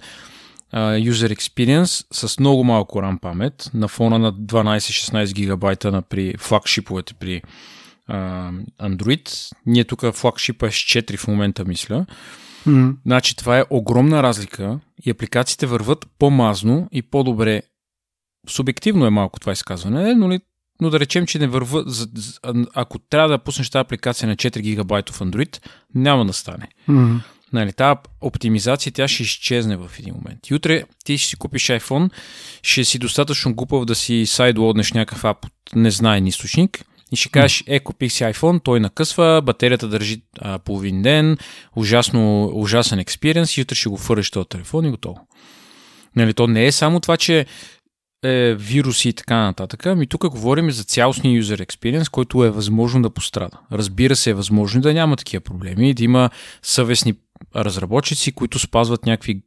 user 0.74 1.36
experience 1.36 2.06
с 2.12 2.40
много 2.40 2.64
малко 2.64 3.00
RAM 3.00 3.20
памет 3.20 3.72
на 3.74 3.88
фона 3.88 4.20
на 4.20 4.34
12-16 4.34 5.34
гигабайта 5.34 5.92
на 5.92 6.02
при 6.02 6.36
флагшиповете 6.38 7.14
при 7.14 7.42
а, 8.08 8.52
Android. 8.82 9.52
Ние 9.66 9.84
тук 9.84 10.14
флагшипа 10.14 10.68
е 10.68 10.72
с 10.72 10.76
4 10.76 11.18
в 11.18 11.28
момента, 11.28 11.66
мисля. 11.66 12.06
Mm. 12.68 12.96
Значи 13.06 13.36
това 13.36 13.60
е 13.60 13.66
огромна 13.70 14.24
разлика 14.24 14.80
и 15.06 15.10
апликациите 15.10 15.66
върват 15.66 16.06
по-мазно 16.20 16.88
и 16.92 17.02
по-добре. 17.02 17.62
Субективно 18.50 19.06
е 19.06 19.10
малко 19.10 19.40
това 19.40 19.52
изказване, 19.52 20.16
но, 20.16 20.32
ли, 20.32 20.40
но 20.82 20.90
да 20.90 21.00
речем, 21.00 21.26
че 21.26 21.40
не 21.40 21.48
върва. 21.48 21.84
за- 21.88 22.08
за- 22.16 22.40
Ако 22.74 23.00
трябва 23.00 23.30
да 23.30 23.38
пуснеш 23.40 23.70
тази 23.70 23.82
апликация 23.82 24.30
на 24.30 24.36
4 24.36 24.62
гигабайтов 24.62 25.20
Android, 25.20 25.66
няма 25.96 26.26
да 26.26 26.34
стане. 26.34 26.68
Mm. 26.90 27.20
Нали, 27.54 27.74
тази 27.74 28.00
оптимизация 28.22 28.92
тя 28.92 29.08
ще 29.08 29.24
изчезне 29.24 29.78
в 29.78 29.92
един 30.00 30.14
момент. 30.14 30.48
И 30.48 30.54
утре 30.56 30.84
ти 31.06 31.18
ще 31.18 31.30
си 31.30 31.36
купиш 31.36 31.64
iPhone, 31.68 32.12
ще 32.64 32.84
си 32.84 33.00
достатъчно 33.00 33.56
глупав 33.56 33.86
да 33.86 33.96
си 33.96 34.26
сайдлоднеш 34.26 34.92
някакъв 34.94 35.26
ап 35.26 35.46
от 35.46 35.52
незнаен 35.76 36.28
източник 36.28 36.86
и 37.12 37.16
ще 37.16 37.30
кажеш, 37.30 37.64
е, 37.68 37.80
купих 37.80 38.12
си 38.12 38.24
iPhone, 38.24 38.64
той 38.64 38.80
накъсва, 38.80 39.42
батерията 39.46 39.88
държи 39.88 40.22
а, 40.40 40.60
половин 40.60 41.02
ден, 41.02 41.38
ужасно, 41.76 42.52
ужасен 42.54 43.00
експириенс 43.00 43.58
и 43.58 43.62
утре 43.62 43.76
ще 43.76 43.90
го 43.90 43.98
фърнеш 43.98 44.32
този 44.32 44.50
телефон 44.50 44.86
и 44.86 44.92
готово. 44.92 45.28
Нали, 46.16 46.34
то 46.34 46.48
не 46.48 46.66
е 46.66 46.72
само 46.72 47.00
това, 47.00 47.18
че 47.18 47.46
е, 48.24 48.56
вируси 48.56 49.10
и 49.10 49.14
така 49.14 49.36
нататък. 49.36 49.86
Ами 49.86 50.08
тук 50.08 50.30
говорим 50.30 50.72
за 50.72 50.84
цялостния 50.84 51.44
user 51.44 51.66
experience, 51.66 52.10
който 52.10 52.46
е 52.46 52.50
възможно 52.50 53.02
да 53.02 53.10
пострада. 53.10 53.58
Разбира 53.72 54.16
се, 54.16 54.30
е 54.30 54.34
възможно 54.34 54.82
да 54.82 54.94
няма 54.94 55.16
такива 55.16 55.42
проблеми, 55.42 55.94
да 55.94 56.04
има 56.04 56.30
съвестни 56.62 57.14
разработчици, 57.56 58.32
които 58.32 58.60
спазват 58.60 59.06
някакви 59.06 59.42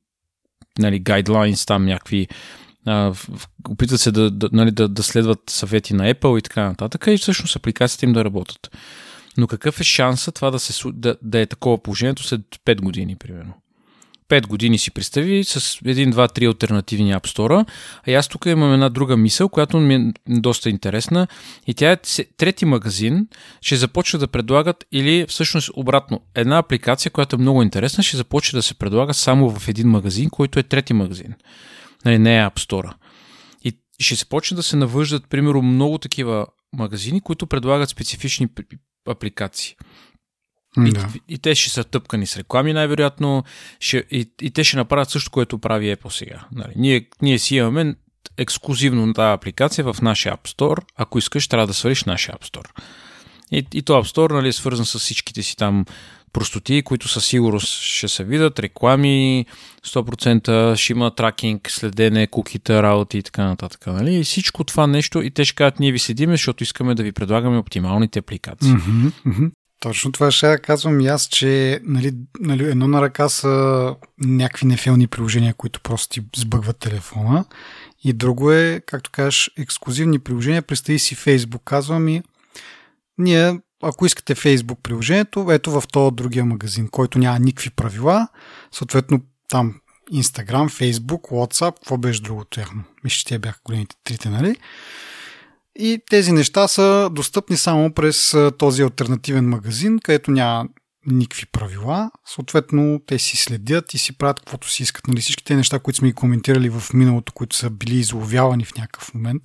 нали, 0.78 1.02
guidelines, 1.02 1.66
там 1.66 1.84
някакви 1.84 2.28
а, 2.86 3.14
в- 3.14 3.48
опитват 3.68 4.00
се 4.00 4.10
да, 4.10 4.30
да, 4.30 4.48
нали, 4.52 4.70
да, 4.70 4.88
да 4.88 5.02
следват 5.02 5.40
съвети 5.50 5.94
на 5.94 6.14
Apple 6.14 6.38
и 6.38 6.42
така 6.42 6.64
нататък 6.64 7.04
и 7.08 7.18
всъщност 7.18 7.56
апликациите 7.56 8.06
им 8.06 8.12
да 8.12 8.24
работят. 8.24 8.76
Но 9.36 9.46
какъв 9.46 9.80
е 9.80 9.84
шанса 9.84 10.32
това 10.32 10.50
да, 10.50 10.58
се, 10.58 10.88
да, 10.92 11.16
да 11.22 11.40
е 11.40 11.46
такова 11.46 11.82
положението 11.82 12.22
след 12.22 12.40
5 12.66 12.80
години, 12.80 13.16
примерно? 13.16 13.54
5 14.28 14.46
години 14.46 14.78
си 14.78 14.90
представи 14.90 15.44
с 15.44 15.78
един, 15.84 16.10
два, 16.10 16.28
три 16.28 16.46
альтернативни 16.46 17.14
App 17.14 17.26
Store. 17.26 17.66
А 18.08 18.12
аз 18.12 18.28
тук 18.28 18.46
имам 18.46 18.72
една 18.72 18.88
друга 18.88 19.16
мисъл, 19.16 19.48
която 19.48 19.78
ми 19.78 19.94
е 19.94 20.12
доста 20.28 20.70
интересна. 20.70 21.26
И 21.66 21.74
тя 21.74 21.92
е 21.92 21.96
трети 22.36 22.64
магазин, 22.64 23.28
ще 23.60 23.76
започва 23.76 24.18
да 24.18 24.28
предлагат 24.28 24.84
или 24.92 25.26
всъщност 25.28 25.70
обратно. 25.74 26.20
Една 26.34 26.58
апликация, 26.58 27.12
която 27.12 27.36
е 27.36 27.38
много 27.38 27.62
интересна, 27.62 28.04
ще 28.04 28.16
започне 28.16 28.56
да 28.56 28.62
се 28.62 28.74
предлага 28.74 29.14
само 29.14 29.50
в 29.50 29.68
един 29.68 29.88
магазин, 29.88 30.30
който 30.30 30.58
е 30.58 30.62
трети 30.62 30.92
магазин. 30.92 31.34
Нали, 32.04 32.18
не 32.18 32.38
е 32.38 32.42
App 32.42 32.54
Store. 32.54 32.92
И 33.64 33.78
ще 34.00 34.16
се 34.16 34.26
почне 34.26 34.54
да 34.54 34.62
се 34.62 34.76
навъждат, 34.76 35.28
примерно, 35.28 35.62
много 35.62 35.98
такива 35.98 36.46
магазини, 36.72 37.20
които 37.20 37.46
предлагат 37.46 37.88
специфични 37.88 38.48
апликации. 39.08 39.76
Да. 40.78 41.08
И, 41.28 41.34
и 41.34 41.38
те 41.38 41.54
ще 41.54 41.70
са 41.70 41.84
тъпкани 41.84 42.26
с 42.26 42.36
реклами, 42.36 42.72
най-вероятно. 42.72 43.44
Ще, 43.80 44.04
и, 44.10 44.30
и 44.42 44.50
те 44.50 44.64
ще 44.64 44.76
направят 44.76 45.10
също, 45.10 45.30
което 45.30 45.58
прави 45.58 45.96
Apple 45.96 46.08
сега. 46.08 46.44
Нали, 46.52 46.72
ние, 46.76 47.08
ние 47.22 47.38
си 47.38 47.56
имаме 47.56 47.94
ексклюзивно 48.38 49.06
на 49.06 49.14
тази 49.14 49.34
апликация 49.34 49.92
в 49.92 50.02
нашия 50.02 50.36
App 50.36 50.48
Store. 50.48 50.84
Ако 50.96 51.18
искаш, 51.18 51.48
трябва 51.48 51.66
да 51.66 51.74
свалиш 51.74 52.04
нашия 52.04 52.34
App 52.34 52.44
Store. 52.44 52.70
И, 53.52 53.66
и 53.74 53.82
то 53.82 53.92
App 53.92 54.14
Store 54.14 54.32
нали, 54.32 54.48
е 54.48 54.52
свързан 54.52 54.86
с 54.86 54.98
всичките 54.98 55.42
си 55.42 55.56
там 55.56 55.84
простоти, 56.34 56.82
които 56.82 57.08
със 57.08 57.26
сигурност 57.26 57.82
ще 57.82 58.08
се 58.08 58.24
видят, 58.24 58.58
реклами, 58.58 59.46
100% 59.86 60.76
ще 60.76 60.92
има 60.92 61.14
тракинг, 61.14 61.70
следене, 61.70 62.26
кукита, 62.26 62.82
работи 62.82 63.18
и 63.18 63.22
така 63.22 63.44
нататък. 63.44 63.86
Нали? 63.86 64.14
И 64.14 64.24
всичко 64.24 64.64
това 64.64 64.86
нещо 64.86 65.22
и 65.22 65.30
те 65.30 65.44
ще 65.44 65.54
кажат, 65.54 65.80
ние 65.80 65.92
ви 65.92 65.98
седиме, 65.98 66.32
защото 66.32 66.62
искаме 66.62 66.94
да 66.94 67.02
ви 67.02 67.12
предлагаме 67.12 67.58
оптималните 67.58 68.18
апликации. 68.18 68.72
Mm-hmm, 68.72 69.12
mm-hmm. 69.26 69.50
Точно 69.80 70.12
това 70.12 70.30
ще 70.30 70.58
казвам 70.58 71.00
и 71.00 71.06
аз, 71.06 71.28
че 71.28 71.80
нали, 71.84 72.12
нали, 72.40 72.64
едно 72.64 72.88
на 72.88 73.02
ръка 73.02 73.28
са 73.28 73.94
някакви 74.20 74.66
нефелни 74.66 75.06
приложения, 75.06 75.54
които 75.54 75.80
просто 75.80 76.08
ти 76.08 76.22
сбъгват 76.36 76.78
телефона. 76.78 77.44
И 78.04 78.12
друго 78.12 78.52
е, 78.52 78.82
както 78.86 79.10
кажеш, 79.10 79.50
ексклюзивни 79.58 80.18
приложения. 80.18 80.62
Представи 80.62 80.98
си 80.98 81.16
Facebook. 81.16 81.64
Казвам 81.64 82.08
и 82.08 82.22
ние, 83.18 83.58
ако 83.84 84.06
искате 84.06 84.34
Facebook 84.34 84.76
приложението, 84.82 85.46
ето 85.50 85.70
в 85.70 85.82
този 85.92 86.14
другия 86.14 86.44
магазин, 86.44 86.88
който 86.88 87.18
няма 87.18 87.38
никакви 87.38 87.70
правила, 87.70 88.28
съответно 88.72 89.20
там 89.48 89.74
Instagram, 90.12 90.68
Facebook, 90.68 91.20
WhatsApp, 91.30 91.74
какво 91.74 91.96
беше 91.96 92.22
другото 92.22 92.50
тяхно? 92.50 92.84
Мисля, 93.04 93.16
че 93.16 93.24
те 93.24 93.38
бяха 93.38 93.60
големите 93.64 93.96
трите, 94.04 94.28
нали? 94.28 94.56
И 95.76 96.00
тези 96.10 96.32
неща 96.32 96.68
са 96.68 97.10
достъпни 97.12 97.56
само 97.56 97.94
през 97.94 98.36
този 98.58 98.82
альтернативен 98.82 99.48
магазин, 99.48 99.98
където 99.98 100.30
няма 100.30 100.68
никакви 101.06 101.46
правила. 101.46 102.10
Съответно, 102.26 103.00
те 103.06 103.18
си 103.18 103.36
следят 103.36 103.94
и 103.94 103.98
си 103.98 104.18
правят 104.18 104.40
каквото 104.40 104.70
си 104.70 104.82
искат. 104.82 105.06
Нали, 105.06 105.20
всички 105.20 105.44
тези 105.44 105.56
неща, 105.56 105.78
които 105.78 105.98
сме 105.98 106.08
и 106.08 106.12
коментирали 106.12 106.70
в 106.70 106.82
миналото, 106.94 107.32
които 107.32 107.56
са 107.56 107.70
били 107.70 107.96
изловявани 107.96 108.64
в 108.64 108.74
някакъв 108.74 109.14
момент 109.14 109.42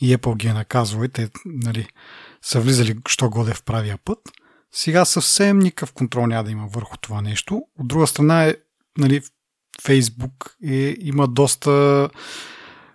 и 0.00 0.16
Apple 0.16 0.36
ги 0.36 0.48
е 0.48 0.52
наказвал 0.52 1.04
и 1.04 1.08
те 1.08 1.28
нали, 1.44 1.86
са 2.42 2.60
влизали 2.60 2.96
що 3.08 3.30
годе 3.30 3.54
в 3.54 3.62
правия 3.62 3.98
път. 4.04 4.18
Сега 4.72 5.04
съвсем 5.04 5.58
никакъв 5.58 5.92
контрол 5.92 6.26
няма 6.26 6.44
да 6.44 6.50
има 6.50 6.66
върху 6.66 6.96
това 6.96 7.20
нещо. 7.20 7.62
От 7.78 7.88
друга 7.88 8.06
страна 8.06 8.44
е, 8.44 8.54
нали, 8.98 9.22
Facebook 9.82 10.54
е, 10.64 10.96
има 11.00 11.28
доста 11.28 12.08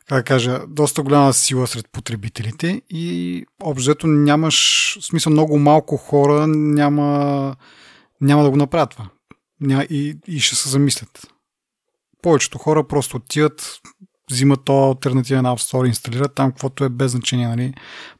как 0.07 0.17
да 0.17 0.23
кажа, 0.23 0.61
доста 0.67 1.03
голяма 1.03 1.33
сила 1.33 1.67
сред 1.67 1.89
потребителите 1.91 2.81
и 2.89 3.45
общо 3.61 4.07
нямаш, 4.07 4.97
в 5.01 5.05
смисъл 5.05 5.31
много 5.31 5.59
малко 5.59 5.97
хора 5.97 6.47
няма, 6.47 7.55
няма 8.21 8.43
да 8.43 8.49
го 8.49 8.55
направят 8.55 8.89
това. 8.89 9.09
Ня, 9.61 9.87
и, 9.89 10.17
и 10.27 10.39
ще 10.39 10.55
се 10.55 10.69
замислят. 10.69 11.27
Повечето 12.21 12.57
хора 12.57 12.87
просто 12.87 13.17
отиват, 13.17 13.79
взимат 14.31 14.65
то 14.65 14.87
альтернативен 14.87 15.45
App 15.45 15.71
Store, 15.71 15.87
инсталират 15.87 16.35
там, 16.35 16.51
каквото 16.51 16.83
е 16.83 16.89
без 16.89 17.11
значение, 17.11 17.47
нали, 17.47 17.73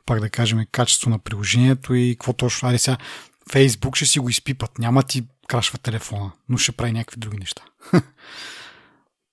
пак 0.06 0.20
да 0.20 0.30
кажем, 0.30 0.65
качество 0.72 1.10
на 1.10 1.20
приложението 1.20 1.93
и 1.93 2.15
какво 2.20 2.34
точно. 2.34 2.67
Айде 2.67 2.78
сега, 2.78 2.98
Facebook 3.50 3.96
ще 3.96 4.06
си 4.06 4.20
го 4.20 4.30
изпипат, 4.30 4.80
няма 4.80 5.04
ти 5.04 5.24
крашва 5.48 5.78
телефона, 5.78 6.32
но 6.50 6.58
ще 6.58 6.72
прави 6.72 6.91
някакви 6.91 7.20
други 7.20 7.38
неща. 7.38 7.62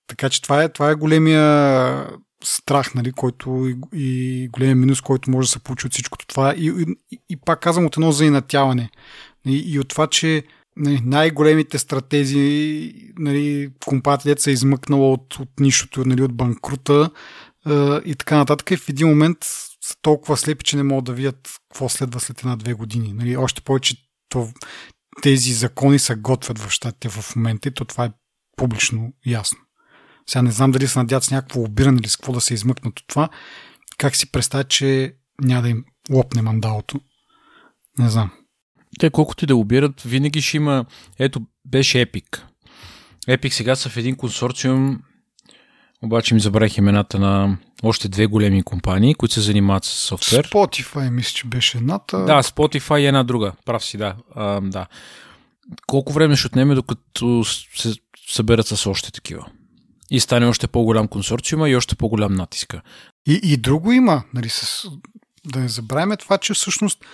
така 0.06 0.30
че 0.30 0.42
това 0.42 0.62
е, 0.62 0.68
това 0.68 0.90
е 0.90 0.94
големия 0.94 2.06
страх, 2.44 2.94
нали, 2.94 3.12
който 3.12 3.68
и, 3.68 3.76
и 3.92 4.48
големия 4.48 4.76
минус, 4.76 5.00
който 5.00 5.30
може 5.30 5.46
да 5.46 5.52
се 5.52 5.58
получи 5.58 5.86
от 5.86 5.92
всичкото 5.92 6.26
това. 6.26 6.54
И, 6.54 6.96
и, 7.12 7.20
и 7.30 7.36
пак 7.36 7.60
казвам 7.60 7.86
от 7.86 7.96
едно 7.96 8.12
заинатяване. 8.12 8.90
И, 9.46 9.72
и 9.72 9.78
от 9.78 9.88
това, 9.88 10.06
че 10.06 10.42
нали, 10.76 11.02
най-големите 11.04 11.78
стратези, 11.78 12.92
нали, 13.18 13.70
компанията 13.86 14.42
се 14.42 14.50
е 14.50 14.52
измъкнала 14.52 15.12
от, 15.12 15.34
от 15.34 15.60
нищото, 15.60 16.04
нали, 16.04 16.22
от 16.22 16.36
банкрута 16.36 17.10
е, 17.66 17.70
и 18.04 18.14
така 18.14 18.36
нататък. 18.36 18.70
И 18.70 18.76
в 18.76 18.88
един 18.88 19.08
момент 19.08 19.38
са 19.84 19.96
толкова 20.02 20.36
слепи, 20.36 20.64
че 20.64 20.76
не 20.76 20.82
могат 20.82 21.04
да 21.04 21.12
видят 21.12 21.50
какво 21.68 21.88
следва 21.88 22.20
след 22.20 22.40
една-две 22.40 22.74
години. 22.74 23.12
Нали, 23.12 23.36
още 23.36 23.60
повече 23.60 23.96
то, 24.28 24.48
тези 25.22 25.52
закони 25.52 25.98
се 25.98 26.14
готвят 26.14 26.58
в 26.58 26.70
щатите 26.70 27.08
в 27.08 27.36
момента 27.36 27.68
и 27.68 27.72
то 27.72 27.84
това 27.84 28.04
е 28.04 28.12
публично 28.56 29.12
ясно. 29.26 29.58
Сега 30.26 30.42
не 30.42 30.50
знам 30.50 30.70
дали 30.70 30.88
се 30.88 30.98
надяват 30.98 31.24
с 31.24 31.30
някакво 31.30 31.62
обиране 31.62 31.98
или 32.00 32.08
с 32.08 32.16
какво 32.16 32.32
да 32.32 32.40
се 32.40 32.54
измъкнат 32.54 33.00
от 33.00 33.06
това. 33.08 33.28
Как 33.98 34.16
си 34.16 34.32
представя, 34.32 34.64
че 34.64 35.16
няма 35.40 35.62
да 35.62 35.68
им 35.68 35.84
лопне 36.10 36.42
мандалото? 36.42 37.00
Не 37.98 38.08
знам. 38.08 38.30
Те 38.98 39.10
колкото 39.10 39.44
и 39.44 39.46
да 39.46 39.56
обират, 39.56 40.02
винаги 40.02 40.42
ще 40.42 40.56
има... 40.56 40.84
Ето, 41.18 41.40
беше 41.64 42.00
Епик. 42.00 42.46
Епик 43.28 43.54
сега 43.54 43.76
са 43.76 43.88
в 43.88 43.96
един 43.96 44.16
консорциум, 44.16 45.00
обаче 46.02 46.34
ми 46.34 46.40
забравих 46.40 46.78
имената 46.78 47.18
на 47.18 47.58
още 47.82 48.08
две 48.08 48.26
големи 48.26 48.62
компании, 48.62 49.14
които 49.14 49.34
се 49.34 49.40
занимават 49.40 49.84
с 49.84 49.88
софтуер. 49.88 50.48
Spotify, 50.48 51.10
мисля, 51.10 51.34
че 51.34 51.46
беше 51.46 51.78
едната. 51.78 52.24
Да, 52.24 52.42
Spotify 52.42 53.00
е 53.00 53.06
една 53.06 53.24
друга. 53.24 53.52
Прав 53.64 53.84
си, 53.84 53.96
да. 53.96 54.16
А, 54.34 54.60
да. 54.60 54.86
Колко 55.86 56.12
време 56.12 56.36
ще 56.36 56.46
отнеме, 56.46 56.74
докато 56.74 57.44
се 57.44 57.94
съберат 58.28 58.66
с 58.66 58.86
още 58.86 59.12
такива? 59.12 59.46
и 60.10 60.20
стане 60.20 60.46
още 60.46 60.66
по-голям 60.66 61.08
консорциума 61.08 61.68
и 61.70 61.76
още 61.76 61.94
по-голям 61.94 62.34
натиска. 62.34 62.82
И, 63.26 63.40
и 63.42 63.56
друго 63.56 63.92
има, 63.92 64.22
нали, 64.34 64.48
с, 64.48 64.88
да 65.46 65.60
не 65.60 65.68
забравяме 65.68 66.16
това, 66.16 66.38
че 66.38 66.54
всъщност 66.54 67.04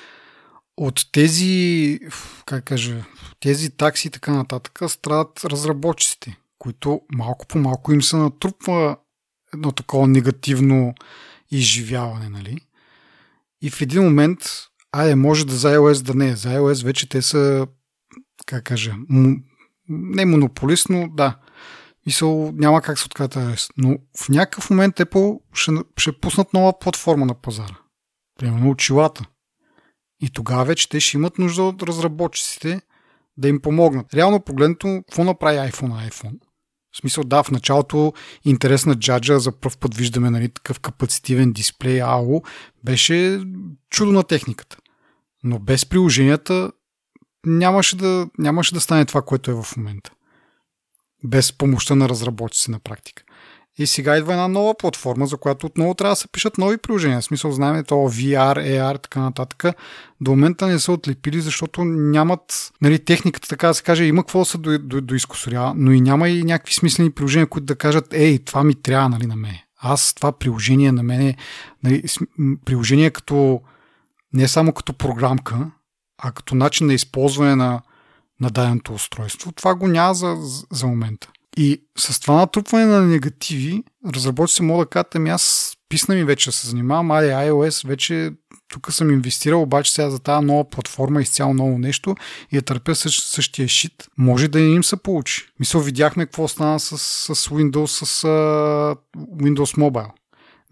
от 0.81 1.07
тези, 1.13 2.01
как 2.47 2.65
кажа, 2.65 3.05
тези 3.41 3.71
такси 3.71 4.09
и 4.09 4.11
така 4.11 4.33
нататък 4.33 4.81
страдат 4.89 5.45
разработчиците, 5.45 6.37
които 6.59 7.01
малко 7.13 7.47
по 7.47 7.59
малко 7.59 7.93
им 7.93 8.03
се 8.03 8.17
натрупва 8.17 8.97
едно 9.55 9.73
такова 9.73 10.09
негативно 10.09 10.95
изживяване, 11.51 12.29
нали? 12.29 12.59
И 13.63 13.71
в 13.71 13.81
един 13.81 14.03
момент, 14.03 14.39
айде, 14.93 15.15
може 15.15 15.47
да 15.47 15.55
за 15.55 15.77
iOS 15.77 16.03
да 16.03 16.15
не 16.15 16.29
е. 16.29 16.37
За 16.37 16.49
iOS 16.49 16.85
вече 16.85 17.09
те 17.09 17.23
са, 17.23 17.67
как 18.47 18.65
кажа, 18.65 18.95
не 19.89 20.25
монополист, 20.25 20.89
но 20.89 21.09
да, 21.09 21.39
Мисъл, 22.07 22.53
няма 22.55 22.83
как 22.83 22.99
се 22.99 23.07
откажат 23.07 23.35
iOS. 23.35 23.73
Но 23.77 23.99
в 24.21 24.29
някакъв 24.29 24.71
момент 24.71 24.97
Apple 24.97 25.41
ще, 25.53 25.73
ще 25.97 26.21
пуснат 26.21 26.53
нова 26.53 26.79
платформа 26.79 27.27
на 27.27 27.35
пазара. 27.35 27.77
Примерно 28.39 28.71
очилата. 28.71 29.25
И 30.21 30.31
тогава 30.31 30.65
вече 30.65 30.89
те 30.89 31.01
ще 31.01 31.17
имат 31.17 31.39
нужда 31.39 31.63
от 31.63 31.83
разработчиците 31.83 32.83
да 33.37 33.49
им 33.49 33.61
помогнат. 33.61 34.15
Реално 34.15 34.41
погледнато, 34.41 35.03
какво 35.07 35.25
направи 35.25 35.59
iPhone 35.59 35.89
на 35.89 36.09
iPhone? 36.09 36.39
В 36.93 36.97
смисъл, 36.97 37.25
да, 37.25 37.43
в 37.43 37.51
началото 37.51 38.13
интересна 38.45 38.95
джаджа, 38.95 39.39
за 39.39 39.53
първ 39.53 39.77
път 39.81 39.95
виждаме 39.95 40.31
нали, 40.31 40.49
такъв 40.49 40.81
капацитивен 40.81 41.53
дисплей 41.53 42.03
АО, 42.03 42.43
беше 42.85 43.41
чудо 43.91 44.13
на 44.13 44.23
техниката. 44.23 44.77
Но 45.45 45.59
без 45.59 45.87
приложенията 45.87 46.73
нямаше 47.47 47.97
да, 47.97 48.27
нямаше 48.39 48.75
да 48.75 48.81
стане 48.81 49.05
това, 49.05 49.23
което 49.23 49.51
е 49.51 49.63
в 49.63 49.77
момента 49.77 50.11
без 51.25 51.53
помощта 51.53 51.95
на 51.95 52.09
разработчици 52.09 52.71
на 52.71 52.79
практика. 52.79 53.23
И 53.81 53.87
сега 53.87 54.17
идва 54.17 54.33
една 54.33 54.49
нова 54.49 54.75
платформа, 54.79 55.27
за 55.27 55.37
която 55.37 55.67
отново 55.67 55.95
трябва 55.95 56.13
да 56.13 56.17
се 56.17 56.29
пишат 56.29 56.59
нови 56.59 56.77
приложения. 56.77 57.21
В 57.21 57.25
смисъл, 57.25 57.53
знаем 57.53 57.85
то 57.85 57.95
VR, 57.95 58.59
AR, 58.59 59.03
така 59.03 59.21
нататък. 59.21 59.65
До 60.21 60.31
момента 60.31 60.67
не 60.67 60.79
са 60.79 60.93
отлепили, 60.93 61.41
защото 61.41 61.85
нямат, 61.85 62.73
нали, 62.83 63.05
техниката, 63.05 63.49
така 63.49 63.67
да 63.67 63.75
се 63.75 63.83
каже, 63.83 64.05
има 64.05 64.23
какво 64.23 64.39
да 64.39 64.45
се 64.45 64.59
до, 64.59 64.79
до, 64.79 65.01
до 65.01 65.15
но 65.77 65.93
и 65.93 66.01
няма 66.01 66.29
и 66.29 66.45
някакви 66.45 66.75
смислени 66.75 67.11
приложения, 67.11 67.47
които 67.47 67.67
да 67.67 67.77
кажат, 67.77 68.15
ей, 68.15 68.39
това 68.39 68.65
ми 68.65 68.75
трябва, 68.75 69.09
нали, 69.09 69.27
на 69.27 69.37
мен. 69.37 69.57
Аз 69.79 70.15
това 70.15 70.33
приложение 70.33 70.93
на 70.93 71.03
мене, 71.03 71.37
нали, 71.85 72.03
приложение 72.65 73.11
като, 73.11 73.61
не 74.33 74.49
само 74.49 74.73
като 74.73 74.93
програмка, 74.93 75.71
а 76.19 76.33
като 76.33 76.55
начин 76.55 76.87
на 76.87 76.95
използване 76.95 77.57
на 77.57 77.81
на 78.41 78.51
даденото 78.51 78.93
устройство. 78.93 79.53
Това 79.53 79.75
го 79.75 79.89
няма 79.89 80.15
за, 80.15 80.37
за 80.71 80.87
момента. 80.87 81.31
И 81.57 81.83
с 81.99 82.21
това 82.21 82.35
натрупване 82.35 82.85
на 82.85 83.01
негативи, 83.01 83.85
разработчици 84.07 84.63
могат 84.63 84.87
да 84.87 84.91
кажат, 84.91 85.15
ами 85.15 85.31
аз 85.31 85.77
писна 85.89 86.15
ми 86.15 86.25
вече 86.25 86.49
да 86.49 86.53
се 86.53 86.69
занимавам, 86.69 87.11
ай, 87.11 87.27
iOS 87.27 87.87
вече 87.87 88.33
тук 88.69 88.93
съм 88.93 89.11
инвестирал, 89.11 89.63
обаче 89.63 89.93
сега 89.93 90.11
за 90.11 90.19
тази 90.19 90.47
нова 90.47 90.71
платформа 90.71 91.23
изцяло 91.23 91.55
ново 91.55 91.79
нещо 91.79 92.17
и 92.53 92.57
я 92.57 92.63
търпя 92.63 92.95
същ, 92.95 93.27
същия 93.27 93.69
шит. 93.69 94.09
Може 94.19 94.49
да 94.49 94.61
им 94.61 94.85
се 94.85 94.97
получи. 94.97 95.49
Мисля, 95.61 95.81
видяхме 95.81 96.27
какво 96.27 96.49
стана 96.49 96.81
с, 96.81 96.99
с 96.99 97.49
Windows, 97.49 98.05
с 98.05 98.23
uh, 98.23 98.99
Windows 99.17 99.79
Mobile. 99.79 100.11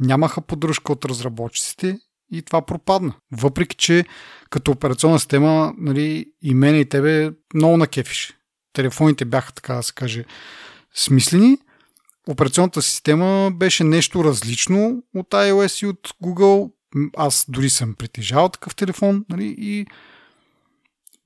Нямаха 0.01 0.41
поддръжка 0.41 0.93
от 0.93 1.05
разработчиците 1.05 1.99
и 2.33 2.43
това 2.43 2.67
пропадна. 2.67 3.15
Въпреки, 3.33 3.77
че 3.77 4.05
като 4.51 4.71
операционна 4.71 5.19
система 5.19 5.75
нали, 5.79 6.27
и 6.43 6.55
мене 6.55 6.79
и 6.79 6.89
тебе 6.89 7.31
много 7.55 7.77
накефиш. 7.77 8.35
Телефоните 8.73 9.25
бяха, 9.25 9.53
така 9.53 9.75
да 9.75 9.83
се 9.83 9.93
каже, 9.95 10.25
смислени. 10.95 11.59
Операционната 12.29 12.83
система 12.83 13.51
беше 13.55 13.85
нещо 13.85 14.25
различно 14.25 15.03
от 15.15 15.31
iOS 15.31 15.85
и 15.85 15.87
от 15.87 16.09
Google. 16.23 16.73
Аз 17.17 17.47
дори 17.49 17.71
съм 17.71 17.95
притежавал 17.95 18.49
такъв 18.49 18.75
телефон 18.75 19.25
нали, 19.29 19.55
и 19.59 19.87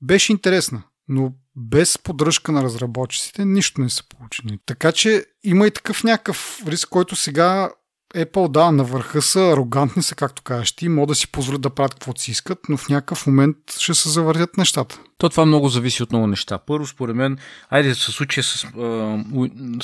беше 0.01 0.31
интересна. 0.31 0.83
Но 1.07 1.33
без 1.55 1.97
поддръжка 1.97 2.51
на 2.51 2.63
разработчиците 2.63 3.45
нищо 3.45 3.81
не 3.81 3.89
са 3.89 4.03
получени. 4.09 4.59
Така 4.65 4.91
че 4.91 5.25
има 5.43 5.67
и 5.67 5.71
такъв 5.71 6.03
някакъв 6.03 6.61
риск, 6.67 6.89
който 6.89 7.15
сега 7.15 7.71
Apple, 8.15 8.51
да, 8.51 8.71
на 8.71 8.83
върха 8.83 9.21
са, 9.21 9.39
арогантни 9.39 10.03
са, 10.03 10.15
както 10.15 10.41
кажеш 10.41 10.71
ти, 10.71 10.89
могат 10.89 11.07
да 11.07 11.15
си 11.15 11.31
позволят 11.31 11.61
да 11.61 11.69
правят 11.69 11.93
каквото 11.93 12.21
си 12.21 12.31
искат, 12.31 12.59
но 12.69 12.77
в 12.77 12.89
някакъв 12.89 13.27
момент 13.27 13.57
ще 13.79 13.93
се 13.93 14.09
завъртят 14.09 14.57
нещата. 14.57 14.99
То 15.17 15.29
това 15.29 15.45
много 15.45 15.69
зависи 15.69 16.03
от 16.03 16.11
много 16.11 16.27
неща. 16.27 16.57
Първо, 16.57 16.87
според 16.87 17.15
мен, 17.15 17.37
айде 17.69 17.95
се 17.95 18.11
случи 18.11 18.43
с, 18.43 18.47
с 18.47 18.65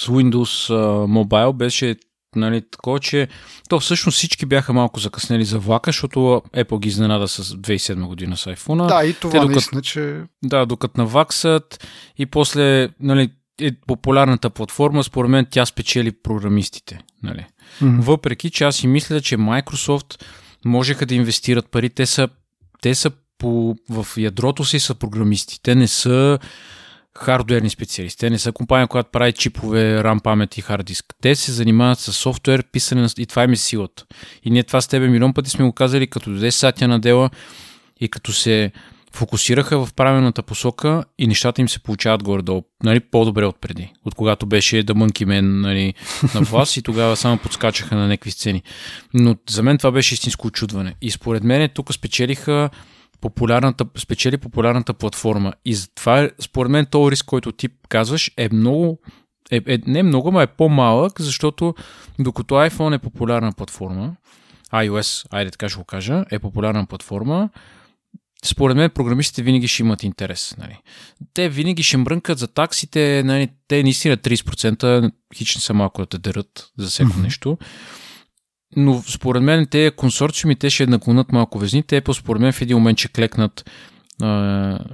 Windows 0.08 0.74
Mobile, 1.06 1.54
беше 1.54 1.96
нали, 2.36 2.62
такова, 2.72 3.00
че 3.00 3.28
то 3.70 3.80
всъщност 3.80 4.16
всички 4.16 4.46
бяха 4.46 4.74
малко 4.74 5.00
закъснели 5.00 5.46
за 5.46 5.60
влака, 5.60 5.90
защото 5.90 6.20
Apple 6.56 6.80
ги 6.80 6.88
изненада 6.88 7.28
с 7.28 7.44
2007 7.44 8.08
година 8.08 8.38
с 8.38 8.46
iPhone. 8.46 8.88
Да, 8.88 9.06
и 9.06 9.14
това 9.14 9.32
Те, 9.32 9.38
докато, 9.40 9.52
наистина, 9.52 9.82
че... 9.82 10.22
Да, 10.44 10.66
докато 10.66 11.02
наваксат 11.02 11.88
и 12.18 12.26
после 12.26 12.90
нали, 13.00 13.32
е 13.62 13.72
популярната 13.88 14.50
платформа, 14.50 15.04
според 15.04 15.32
мен 15.32 15.48
тя 15.50 15.66
спечели 15.66 16.12
програмистите. 16.12 17.00
Нали. 17.24 17.46
Mm-hmm. 17.82 18.00
Въпреки, 18.00 18.50
че 18.50 18.64
аз 18.64 18.76
си 18.76 18.88
мисля, 18.88 19.22
че 19.22 19.38
Microsoft 19.38 20.24
можеха 20.66 21.06
да 21.06 21.16
инвестират 21.16 21.72
пари. 21.72 21.90
Те 21.90 22.06
са, 22.06 22.30
те 22.82 22.96
са 22.96 23.12
по, 23.38 23.76
в 23.90 24.08
ядрото 24.18 24.66
си 24.66 24.80
са 24.80 24.96
програмисти. 24.96 25.60
Те 25.64 25.76
не 25.76 25.88
са 25.88 26.40
хардуерни 27.18 27.70
специалисти. 27.70 28.20
Те 28.20 28.30
не 28.30 28.40
са 28.40 28.52
компания, 28.52 28.88
която 28.88 29.10
прави 29.12 29.34
чипове, 29.34 30.02
RAM 30.04 30.22
памет 30.22 30.58
и 30.58 30.62
хард 30.62 30.86
диск. 30.86 31.06
Те 31.22 31.36
се 31.36 31.52
занимават 31.52 32.00
с 32.00 32.14
софтуер, 32.14 32.64
писане 32.64 33.02
на... 33.02 33.10
и 33.18 33.26
това 33.26 33.44
им 33.44 33.52
е 33.52 33.56
силата. 33.56 34.06
И 34.44 34.52
ние 34.52 34.64
това 34.64 34.82
с 34.82 34.88
тебе 34.88 35.08
милион 35.08 35.34
пъти 35.34 35.50
сме 35.50 35.66
го 35.66 35.74
казали, 35.74 36.08
като 36.08 36.30
доде 36.30 36.52
Сатя 36.52 36.88
на 36.88 37.00
дела 37.00 37.30
и 38.00 38.10
като 38.10 38.34
се 38.34 38.72
фокусираха 39.12 39.86
в 39.86 39.94
правилната 39.94 40.44
посока 40.44 41.04
и 41.18 41.28
нещата 41.28 41.62
им 41.62 41.70
се 41.70 41.80
получават 41.80 42.24
горе-долу 42.24 42.64
нали, 42.84 43.00
по-добре 43.00 43.46
от 43.46 43.62
преди, 43.62 43.94
от 44.06 44.16
когато 44.16 44.46
беше 44.46 44.84
The 44.84 44.94
Monkey 44.94 45.26
Man 45.26 45.42
нали, 45.42 45.94
на 46.36 46.42
власт 46.42 46.78
и 46.78 46.82
тогава 46.82 47.16
само 47.16 47.38
подскачаха 47.38 47.96
на 47.96 48.08
някакви 48.08 48.32
сцени. 48.32 48.64
Но 49.14 49.36
за 49.50 49.64
мен 49.64 49.78
това 49.78 49.92
беше 49.92 50.14
истинско 50.14 50.48
очудване. 50.48 50.96
И 51.02 51.12
според 51.12 51.44
мен 51.44 51.70
тук 51.74 51.94
спечелиха 51.94 52.70
популярната, 53.22 53.86
спечели 53.98 54.38
популярната 54.38 54.94
платформа. 54.94 55.54
И 55.66 55.74
затова, 55.74 56.30
според 56.40 56.72
мен, 56.72 56.86
този 56.86 57.12
риск, 57.12 57.26
който 57.26 57.52
ти 57.52 57.70
казваш, 57.90 58.32
е 58.38 58.50
много 58.54 59.00
е, 59.52 59.62
е, 59.68 59.80
не 59.88 60.04
много, 60.04 60.32
но 60.32 60.42
е 60.42 60.48
по-малък, 60.48 61.22
защото 61.22 61.76
докато 62.20 62.56
iPhone 62.56 62.96
е 62.96 63.00
популярна 63.00 63.52
платформа, 63.52 64.16
iOS, 64.74 65.28
айде 65.32 65.52
така 65.52 65.70
ще 65.70 65.78
го 65.78 65.86
кажа, 65.86 66.26
е 66.32 66.40
популярна 66.40 66.86
платформа, 66.86 67.50
според 68.46 68.78
мен 68.78 68.90
програмистите 68.90 69.44
винаги 69.44 69.68
ще 69.68 69.84
имат 69.84 70.04
интерес. 70.04 70.56
Нали. 70.58 70.78
Те 71.34 71.50
винаги 71.50 71.84
ще 71.84 71.98
мрънкат 71.98 72.40
за 72.40 72.48
таксите, 72.48 73.24
нали, 73.26 73.50
те 73.68 73.84
наистина 73.84 74.18
30% 74.18 75.12
хич 75.36 75.56
не 75.56 75.62
са 75.62 75.74
малко 75.74 76.02
да 76.02 76.06
те 76.06 76.18
дърят 76.18 76.72
за 76.78 76.88
всяко 76.88 77.12
mm-hmm. 77.12 77.22
нещо. 77.22 77.58
Но 78.76 79.04
според 79.08 79.44
мен 79.44 79.68
те 79.72 79.92
консорциуми, 79.96 80.56
те 80.56 80.70
ще 80.70 80.88
наклонат 80.88 81.32
малко 81.32 81.60
везните. 81.60 82.02
Apple 82.02 82.20
според 82.20 82.42
мен 82.42 82.52
в 82.52 82.62
един 82.62 82.78
момент 82.78 83.00
ще 83.00 83.08
клекнат, 83.08 83.70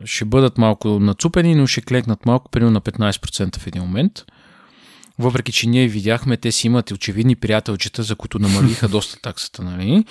ще 0.06 0.26
бъдат 0.26 0.58
малко 0.58 1.00
нацупени, 1.00 1.56
но 1.56 1.68
ще 1.68 1.82
клекнат 1.82 2.26
малко, 2.26 2.52
примерно 2.52 2.72
на 2.72 2.82
15% 2.82 3.60
в 3.60 3.68
един 3.68 3.82
момент. 3.82 4.12
Въпреки, 5.20 5.52
че 5.52 5.70
ние 5.70 5.88
видяхме, 5.88 6.38
те 6.38 6.52
си 6.52 6.68
имат 6.68 6.92
очевидни 6.92 7.36
приятелчета, 7.36 8.04
за 8.04 8.16
които 8.16 8.40
намалиха 8.40 8.88
доста 8.90 9.22
таксата. 9.22 9.64
Нали? 9.64 10.06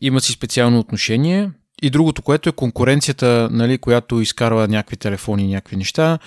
Имат 0.00 0.24
си 0.24 0.32
специално 0.32 0.78
отношение. 0.78 1.50
И 1.84 1.90
другото, 1.90 2.22
което 2.22 2.48
е 2.48 2.52
конкуренцията, 2.52 3.48
нали, 3.52 3.78
която 3.78 4.20
изкарва 4.20 4.68
някакви 4.68 4.96
телефони 4.96 5.44
и 5.44 5.48
някакви 5.48 5.76
неща, 5.76 6.18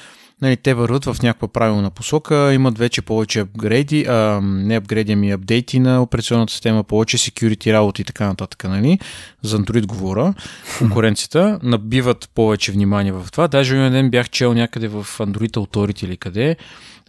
нали, 0.41 0.57
те 0.57 0.73
върват 0.73 1.05
в 1.05 1.17
някаква 1.23 1.47
правилна 1.47 1.89
посока, 1.89 2.53
имат 2.53 2.77
вече 2.77 3.01
повече 3.01 3.39
апгрейди, 3.39 4.05
а, 4.05 4.41
не 4.43 4.75
апгрейди, 4.75 5.11
ами 5.11 5.31
апдейти 5.31 5.79
на 5.79 6.01
операционната 6.01 6.53
система, 6.53 6.83
повече 6.83 7.17
security 7.17 7.73
работи 7.73 8.01
и 8.01 8.05
така 8.05 8.27
нататък, 8.27 8.63
нали, 8.63 8.99
за 9.41 9.59
Android 9.59 9.85
говоря, 9.85 10.33
конкуренцията, 10.77 11.59
набиват 11.63 12.29
повече 12.35 12.71
внимание 12.71 13.11
в 13.11 13.27
това. 13.31 13.47
Даже 13.47 13.77
един 13.77 13.91
ден 13.91 14.09
бях 14.09 14.29
чел 14.29 14.53
някъде 14.53 14.87
в 14.87 15.03
Android 15.19 15.51
Authority 15.51 16.05
или 16.05 16.17
къде, 16.17 16.55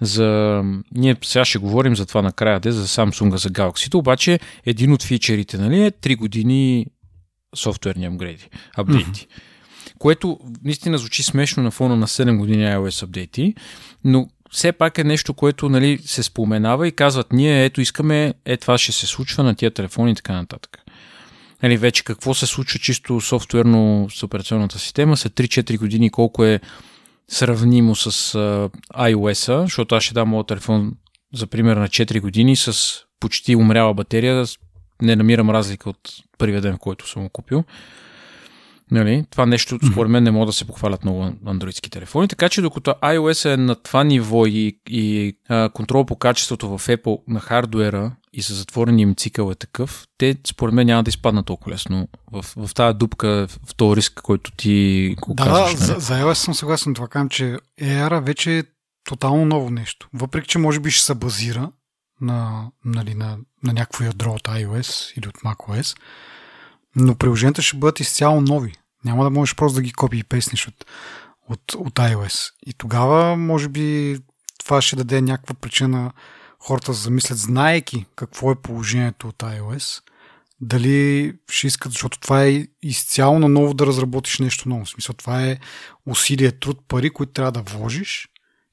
за... 0.01 0.63
Ние 0.95 1.17
сега 1.25 1.45
ще 1.45 1.59
говорим 1.59 1.97
за 1.97 2.07
това 2.07 2.23
накрая, 2.23 2.61
де, 2.61 2.73
за 2.73 2.87
Samsung, 2.87 3.37
за 3.37 3.49
Galaxy, 3.49 3.95
обаче 3.95 4.41
един 4.67 4.93
от 4.93 5.03
фичерите 5.03 5.59
нали, 5.59 5.85
е 5.85 5.91
3 5.91 6.17
години 6.17 6.87
софтуерни 7.57 8.07
апгрейди, 8.07 8.49
апдейти. 8.77 9.27
Mm-hmm. 9.27 9.95
Което 9.99 10.39
наистина 10.65 10.99
звучи 10.99 11.23
смешно 11.23 11.63
на 11.63 11.71
фона 11.71 11.97
на 11.97 12.07
7 12.07 12.39
години 12.39 12.65
iOS 12.65 13.03
апдейти, 13.03 13.55
но 14.05 14.29
все 14.51 14.73
пак 14.73 14.99
е 14.99 15.05
нещо, 15.05 15.35
което 15.35 15.69
нали, 15.69 15.99
се 15.99 16.23
споменава 16.23 16.89
и 16.89 16.93
казват, 16.93 17.33
ние 17.33 17.65
ето 17.65 17.81
искаме, 17.81 18.35
е 18.45 18.57
това 18.57 18.79
ще 18.79 18.93
се 18.93 19.07
случва 19.07 19.43
на 19.43 19.55
тия 19.55 19.71
телефони 19.71 20.13
и 20.13 20.15
така 20.15 20.33
нататък. 20.33 20.79
Нали, 21.63 21.77
вече 21.77 22.05
какво 22.05 22.35
се 22.35 22.47
случва 22.47 22.79
чисто 22.79 23.21
софтуерно 23.21 24.09
с 24.11 24.23
операционната 24.23 24.79
система, 24.79 25.17
след 25.17 25.33
3-4 25.33 25.79
години 25.79 26.11
колко 26.11 26.45
е 26.45 26.61
сравнимо 27.29 27.97
с 27.97 28.33
uh, 28.39 28.71
iOS-а, 28.95 29.63
защото 29.63 29.95
аз 29.95 30.03
ще 30.05 30.15
дам 30.15 30.29
моят 30.29 30.47
телефон 30.47 30.93
за 31.35 31.47
пример 31.47 31.77
на 31.77 31.89
4 31.89 32.21
години 32.21 32.57
с 32.57 32.99
почти 33.21 33.57
умряла 33.57 33.95
батерия, 33.95 34.45
не 35.03 35.17
намирам 35.17 35.51
разлика 35.51 35.91
от 35.91 35.99
първия 36.39 36.61
ден, 36.61 36.75
в 36.75 36.79
който 36.79 37.09
съм 37.09 37.23
го 37.23 37.29
купил. 37.29 37.65
Нали? 38.91 39.25
Това 39.31 39.47
нещо, 39.47 39.79
според 39.93 40.11
мен, 40.11 40.23
не 40.23 40.31
могат 40.31 40.49
да 40.49 40.53
се 40.53 40.67
похвалят 40.67 41.05
много 41.05 41.33
андроидски 41.47 41.91
телефони. 41.91 42.29
Така 42.29 42.49
че, 42.49 42.63
докато 42.63 42.91
iOS 42.91 43.55
е 43.55 43.57
на 43.57 43.75
това 43.75 44.05
ниво 44.05 44.47
и, 44.47 44.81
и 44.89 45.37
а, 45.49 45.69
контрол 45.69 46.07
по 46.07 46.17
качеството 46.17 46.79
в 46.79 46.87
Apple 46.87 47.21
на 47.29 47.41
хардуера 47.41 48.13
и 48.33 48.43
с 48.43 48.55
затворения 48.55 49.03
им 49.03 49.15
цикъл 49.15 49.51
е 49.51 49.55
такъв, 49.55 50.07
те, 50.19 50.37
според 50.47 50.75
мен, 50.75 50.87
няма 50.87 51.03
да 51.03 51.09
изпаднат 51.09 51.47
толкова 51.47 51.73
лесно 51.73 52.09
в, 52.33 52.45
в 52.57 52.75
тази 52.75 52.99
дупка, 52.99 53.47
в 53.67 53.75
този 53.77 53.97
риск, 53.97 54.21
който 54.23 54.51
ти 54.51 55.15
го 55.21 55.35
да, 55.35 55.45
казваш. 55.45 55.75
Да, 55.75 55.81
нали? 55.81 55.87
за, 55.87 56.07
за 56.07 56.15
iOS 56.15 56.35
съм 56.35 56.55
съгласен 56.55 56.95
това 56.95 57.09
казвам, 57.09 57.29
че 57.29 57.57
AR 57.81 58.27
вече 58.27 58.59
е 58.59 58.63
тотално 59.05 59.45
ново 59.45 59.71
нещо. 59.71 60.09
Въпреки, 60.15 60.49
че 60.49 60.59
може 60.59 60.81
би 60.81 60.91
ще 60.91 61.05
се 61.05 61.15
базира 61.15 61.71
на, 62.21 62.71
нали, 62.85 63.15
на, 63.15 63.39
на 63.63 63.73
някакво 63.73 64.05
ядро 64.05 64.33
от 64.33 64.43
iOS 64.43 65.19
или 65.19 65.29
от 65.29 65.37
macOS, 65.37 65.99
но 66.97 67.15
приложенията 67.15 67.63
ще 67.63 67.77
бъдат 67.77 68.01
изцяло 68.01 68.41
нови. 68.41 68.75
Няма 69.05 69.25
да 69.25 69.31
можеш 69.31 69.55
просто 69.55 69.75
да 69.75 69.83
ги 69.83 69.93
копи 69.93 70.19
и 70.19 70.25
песниш 70.25 70.69
от, 70.69 70.85
от, 71.49 71.75
от 71.75 71.95
iOS. 71.95 72.53
И 72.67 72.75
тогава, 72.75 73.37
може 73.37 73.69
би, 73.69 74.19
това 74.59 74.83
ще 74.83 74.97
даде 74.97 75.21
някаква 75.21 75.55
причина 75.55 76.13
хората 76.59 76.93
да 76.93 76.99
замислят, 76.99 77.39
знаеки 77.39 78.07
какво 78.17 78.51
е 78.51 78.63
положението 78.63 79.29
от 79.29 79.37
iOS, 79.37 80.03
дали 80.61 81.33
ще 81.51 81.67
искат, 81.67 81.93
защото 81.93 82.21
това 82.21 82.45
е 82.45 82.67
изцяло 82.83 83.39
на 83.39 83.49
ново 83.49 83.75
да 83.75 83.87
разработиш 83.87 84.39
нещо 84.39 84.69
ново. 84.69 84.85
В 84.85 84.89
смисъл, 84.89 85.15
това 85.15 85.47
е 85.47 85.59
усилие, 86.07 86.53
труд, 86.53 86.81
пари, 86.89 87.11
които 87.11 87.33
трябва 87.33 87.53
да 87.53 87.63
вложиш 87.63 88.29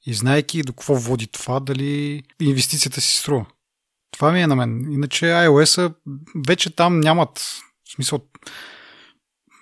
и 0.06 0.14
знаеки 0.14 0.62
до 0.62 0.72
какво 0.72 0.94
води 0.94 1.26
това, 1.26 1.60
дали 1.60 2.22
инвестицията 2.40 3.00
си 3.00 3.16
струва. 3.16 3.46
Това 4.16 4.32
ми 4.32 4.42
е 4.42 4.46
на 4.46 4.56
мен. 4.56 4.92
Иначе 4.92 5.24
iOS 5.24 5.94
вече 6.46 6.76
там 6.76 7.00
нямат 7.00 7.38
в 7.38 7.92
смисъл 7.94 8.20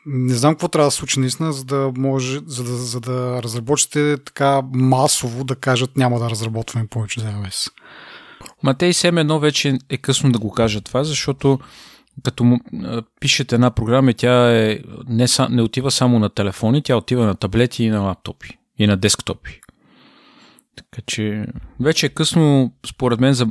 не 0.07 0.34
знам 0.34 0.55
какво 0.55 0.68
трябва 0.68 0.86
да 0.86 0.90
случи 0.90 1.20
наистина, 1.20 1.52
за 1.52 1.64
да 1.64 1.92
може, 1.96 2.40
за 2.46 2.64
да, 2.64 2.70
за 2.70 3.00
да 3.00 3.42
разработчите 3.42 4.16
така 4.24 4.62
масово 4.72 5.44
да 5.44 5.57
кажат 5.57 5.96
няма 5.96 6.18
да 6.18 6.30
разработваме 6.30 6.86
повече 6.86 7.20
за 7.20 7.26
iOS. 7.26 7.72
Ма 8.62 8.74
те 8.74 8.86
и 8.86 8.94
едно 9.05 9.38
вече 9.38 9.78
е 9.90 9.96
късно 9.96 10.32
да 10.32 10.38
го 10.38 10.50
кажат 10.50 10.84
това, 10.84 11.05
защото 11.05 11.59
като 12.22 12.44
му 12.44 12.61
пишете 13.20 13.55
една 13.55 13.70
програма, 13.70 14.12
тя 14.12 14.57
е, 14.57 14.78
не, 15.09 15.26
не 15.50 15.62
отива 15.62 15.90
само 15.90 16.18
на 16.18 16.30
телефони, 16.30 16.82
тя 16.82 16.96
отива 16.96 17.26
на 17.26 17.34
таблети 17.34 17.84
и 17.84 17.90
на 17.90 18.00
лаптопи 18.00 18.59
и 18.78 18.86
на 18.86 18.96
десктопи. 18.96 19.61
Така 20.76 21.02
че 21.07 21.46
вече 21.80 22.07
е 22.07 22.09
късно, 22.09 22.72
според 22.86 23.20
мен, 23.20 23.34
за 23.34 23.46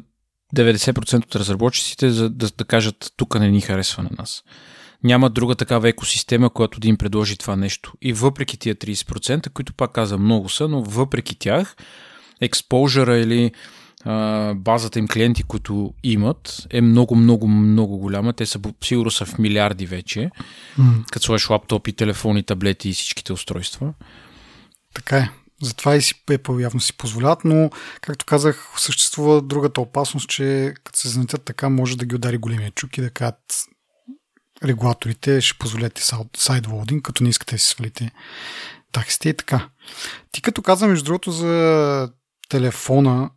90% 0.53 1.25
от 1.25 1.35
разработчиците 1.35 2.09
за 2.09 2.29
да, 2.29 2.49
да 2.57 2.65
кажат 2.65 3.13
тук 3.17 3.39
не 3.39 3.51
ни 3.51 3.61
харесва 3.61 4.03
на 4.03 4.09
нас. 4.17 4.43
няма 5.03 5.29
друга 5.29 5.55
такава 5.55 5.89
екосистема, 5.89 6.49
която 6.49 6.79
да 6.79 6.87
им 6.87 6.97
предложи 6.97 7.37
това 7.37 7.55
нещо. 7.55 7.93
И 8.01 8.13
въпреки 8.13 8.57
тия 8.57 8.75
30%, 8.75 9.49
които 9.49 9.73
пак 9.73 9.91
каза 9.91 10.17
много 10.17 10.49
са, 10.49 10.67
но 10.67 10.83
въпреки 10.83 11.35
тях, 11.35 11.75
експожъра 12.41 13.17
или 13.17 13.51
а, 14.05 14.53
базата 14.53 14.99
им 14.99 15.07
клиенти, 15.07 15.43
които 15.43 15.93
имат, 16.03 16.67
е 16.69 16.81
много, 16.81 17.15
много, 17.15 17.47
много 17.47 17.97
голяма. 17.97 18.33
Те 18.33 18.45
са 18.45 18.59
сигурно 18.83 19.11
са 19.11 19.25
в 19.25 19.37
милиарди 19.37 19.85
вече, 19.85 20.29
mm. 20.79 21.11
като 21.11 21.25
сложиш 21.25 21.49
лаптопи, 21.49 21.93
телефони, 21.93 22.43
таблети 22.43 22.89
и 22.89 22.93
всичките 22.93 23.33
устройства. 23.33 23.93
Така 24.93 25.17
е. 25.17 25.29
Затова 25.63 25.95
и 25.95 26.01
си 26.01 26.15
Apple 26.27 26.61
явно 26.61 26.79
си 26.79 26.97
позволяват, 26.97 27.39
но, 27.45 27.69
както 28.01 28.25
казах, 28.25 28.69
съществува 28.77 29.41
другата 29.41 29.81
опасност, 29.81 30.29
че 30.29 30.73
като 30.83 30.99
се 30.99 31.09
занятят 31.09 31.43
така, 31.43 31.69
може 31.69 31.97
да 31.97 32.05
ги 32.05 32.15
удари 32.15 32.37
големия 32.37 32.71
чук 32.71 32.97
и 32.97 33.01
да 33.01 33.09
кажат 33.09 33.67
регулаторите, 34.63 35.41
ще 35.41 35.57
позволете 35.57 36.01
сайдлоудинг, 36.37 37.03
като 37.03 37.23
не 37.23 37.29
искате 37.29 37.55
да 37.55 37.59
си 37.59 37.67
свалите 37.67 38.11
таксите 38.91 39.29
и 39.29 39.33
така. 39.33 39.69
Ти 40.31 40.41
като 40.41 40.61
каза, 40.61 40.87
между 40.87 41.05
другото, 41.05 41.31
за 41.31 42.09
телефона, 42.49 43.29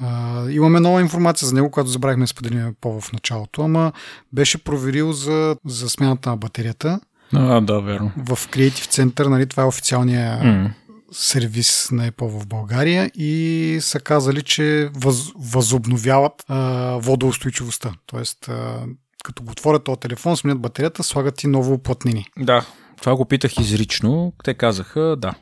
а, 0.00 0.50
имаме 0.50 0.80
нова 0.80 1.00
информация 1.00 1.48
за 1.48 1.54
него, 1.54 1.70
която 1.70 1.90
забравихме 1.90 2.24
да 2.24 2.28
споделим 2.28 2.74
по 2.80 3.00
в 3.00 3.12
началото, 3.12 3.62
ама 3.62 3.92
беше 4.32 4.64
проверил 4.64 5.12
за, 5.12 5.56
за 5.66 5.88
смяната 5.88 6.30
на 6.30 6.36
батерията. 6.36 7.00
А, 7.32 7.60
да, 7.60 7.80
верно. 7.80 8.12
В 8.16 8.36
Creative 8.36 9.04
Center, 9.04 9.26
нали, 9.26 9.46
това 9.46 9.62
е 9.62 9.66
официалния 9.66 10.40
mm. 10.42 10.70
Сервис 11.14 11.88
на 11.92 12.10
Apple 12.10 12.40
в 12.40 12.46
България 12.46 13.10
и 13.14 13.78
са 13.80 14.00
казали, 14.00 14.42
че 14.42 14.90
въз, 14.94 15.32
възобновяват 15.36 16.44
а, 16.48 16.58
водоустойчивостта. 17.00 17.92
Тоест, 18.06 18.48
а, 18.48 18.86
като 19.24 19.42
го 19.42 19.52
отворят 19.52 19.84
този 19.84 20.00
телефон, 20.00 20.36
сменят 20.36 20.60
батерията, 20.60 21.02
слагат 21.02 21.42
и 21.42 21.46
ново 21.46 21.74
уплътнени. 21.74 22.26
Да, 22.38 22.66
това 23.00 23.16
го 23.16 23.24
питах 23.24 23.58
изрично. 23.58 24.32
Те 24.44 24.54
казаха, 24.54 25.16
да, 25.18 25.34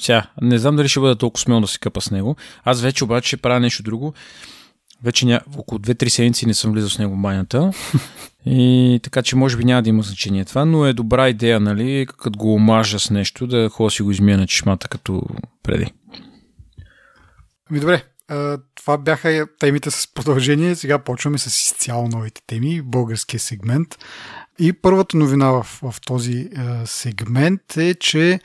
сега, 0.00 0.26
не 0.42 0.58
знам 0.58 0.76
дали 0.76 0.88
ще 0.88 1.00
бъда 1.00 1.16
толкова 1.16 1.42
смел 1.42 1.60
да 1.60 1.66
се 1.66 1.78
къпа 1.78 2.00
с 2.00 2.10
него. 2.10 2.36
Аз 2.64 2.80
вече 2.80 3.04
обаче 3.04 3.36
правя 3.36 3.60
нещо 3.60 3.82
друго. 3.82 4.14
Вече 5.04 5.26
ня... 5.26 5.40
около 5.56 5.78
2-3 5.78 6.08
седмици 6.08 6.46
не 6.46 6.54
съм 6.54 6.72
влизал 6.72 6.90
с 6.90 6.98
него 6.98 7.14
в 7.14 7.22
банята. 7.22 7.72
И 8.46 9.00
така 9.02 9.22
че 9.22 9.36
може 9.36 9.56
би 9.56 9.64
няма 9.64 9.82
да 9.82 9.88
има 9.88 10.02
значение 10.02 10.44
това, 10.44 10.64
но 10.64 10.86
е 10.86 10.92
добра 10.92 11.28
идея, 11.28 11.60
нали, 11.60 12.06
като 12.18 12.38
го 12.38 12.54
омажа 12.54 12.98
с 12.98 13.10
нещо, 13.10 13.46
да 13.46 13.68
ходя 13.68 13.90
си 13.90 14.02
го 14.02 14.10
измия 14.10 14.38
на 14.38 14.46
чешмата 14.46 14.88
като 14.88 15.22
преди. 15.62 15.92
Ми 17.70 17.80
добре, 17.80 18.04
това 18.74 18.98
бяха 18.98 19.46
темите 19.58 19.90
с 19.90 20.14
продължение. 20.14 20.74
Сега 20.74 20.98
почваме 20.98 21.38
с 21.38 21.46
изцяло 21.46 22.08
новите 22.08 22.42
теми, 22.46 22.82
българския 22.82 23.40
сегмент. 23.40 23.98
И 24.58 24.72
първата 24.72 25.16
новина 25.16 25.50
в, 25.50 25.62
в 25.82 25.94
този 26.06 26.32
е, 26.32 26.48
сегмент 26.84 27.76
е, 27.76 27.94
че 27.94 28.32
е, 28.32 28.40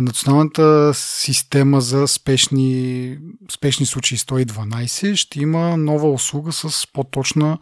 националната 0.00 0.94
система 0.94 1.80
за 1.80 2.08
спешни, 2.08 3.18
спешни 3.52 3.86
случаи 3.86 4.18
112 4.18 5.14
ще 5.14 5.40
има 5.40 5.76
нова 5.76 6.12
услуга 6.12 6.52
с 6.52 6.86
по-точна 6.92 7.58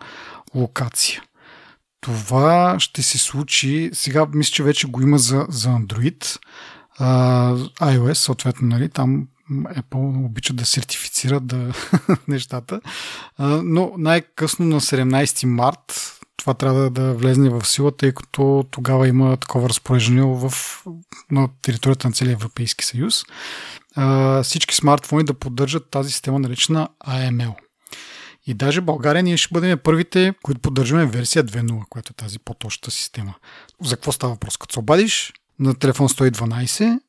локация. 0.54 1.22
Това 2.00 2.76
ще 2.78 3.02
се 3.02 3.18
случи, 3.18 3.90
сега 3.92 4.26
мисля, 4.34 4.52
че 4.52 4.62
вече 4.62 4.86
го 4.86 5.02
има 5.02 5.18
за, 5.18 5.46
за 5.48 5.68
Android, 5.68 6.38
е, 7.00 7.04
iOS, 7.84 8.12
съответно, 8.12 8.68
нали, 8.68 8.88
там 8.88 9.28
Apple 9.50 10.24
обичат 10.24 10.56
да 10.56 10.64
сертифицират 10.64 11.46
да, 11.46 11.72
нещата, 12.28 12.80
но 13.38 13.92
най-късно 13.96 14.66
на 14.66 14.80
17 14.80 15.46
март 15.46 16.17
това 16.48 16.54
трябва 16.54 16.90
да 16.90 17.14
влезне 17.14 17.50
в 17.50 17.64
сила, 17.64 17.96
тъй 17.96 18.12
като 18.12 18.64
тогава 18.70 19.08
има 19.08 19.36
такова 19.36 19.68
разпореждане 19.68 20.22
в, 20.22 20.52
на 21.30 21.48
територията 21.62 22.08
на 22.08 22.12
целия 22.12 22.32
Европейски 22.32 22.84
съюз. 22.84 23.24
А, 23.96 24.42
всички 24.42 24.74
смартфони 24.74 25.24
да 25.24 25.34
поддържат 25.34 25.90
тази 25.90 26.10
система 26.10 26.38
наречена 26.38 26.88
AML. 27.06 27.54
И 28.46 28.54
даже 28.54 28.80
България 28.80 29.22
ние 29.22 29.36
ще 29.36 29.52
бъдем 29.52 29.78
първите, 29.84 30.34
които 30.42 30.60
поддържаме 30.60 31.06
версия 31.06 31.44
2.0, 31.44 31.88
която 31.88 32.10
е 32.10 32.20
тази 32.22 32.38
по-точната 32.38 32.90
система. 32.90 33.34
За 33.82 33.96
какво 33.96 34.12
става 34.12 34.32
въпрос? 34.32 34.56
Като 34.56 34.72
се 34.72 34.78
обадиш 34.78 35.32
на 35.58 35.74
телефон 35.74 36.08
112 36.08 37.00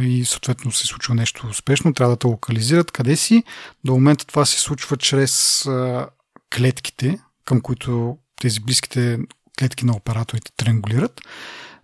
и 0.00 0.24
съответно 0.24 0.72
се 0.72 0.86
случва 0.86 1.14
нещо 1.14 1.46
успешно, 1.50 1.94
трябва 1.94 2.14
да 2.14 2.18
те 2.18 2.26
локализират 2.26 2.90
къде 2.90 3.16
си. 3.16 3.42
До 3.84 3.92
момента 3.92 4.26
това 4.26 4.44
се 4.44 4.60
случва 4.60 4.96
чрез 4.96 5.66
а, 5.66 6.08
клетките, 6.56 7.18
към 7.44 7.60
които 7.60 8.18
тези 8.44 8.60
близките 8.60 9.18
клетки 9.58 9.86
на 9.86 9.96
операторите 9.96 10.52
триангулират. 10.56 11.20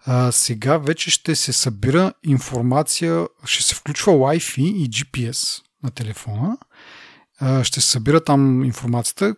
А, 0.05 0.33
сега 0.33 0.79
вече 0.79 1.11
ще 1.11 1.37
се 1.37 1.53
събира 1.53 2.13
информация, 2.25 3.27
ще 3.45 3.65
се 3.65 3.75
включва 3.75 4.13
Wi-Fi 4.13 4.61
и 4.61 4.91
GPS 4.91 5.63
на 5.83 5.91
телефона. 5.91 6.59
А, 7.39 7.65
ще 7.65 7.81
се 7.81 7.91
събира 7.91 8.25
там 8.25 8.65
информацията, 8.65 9.35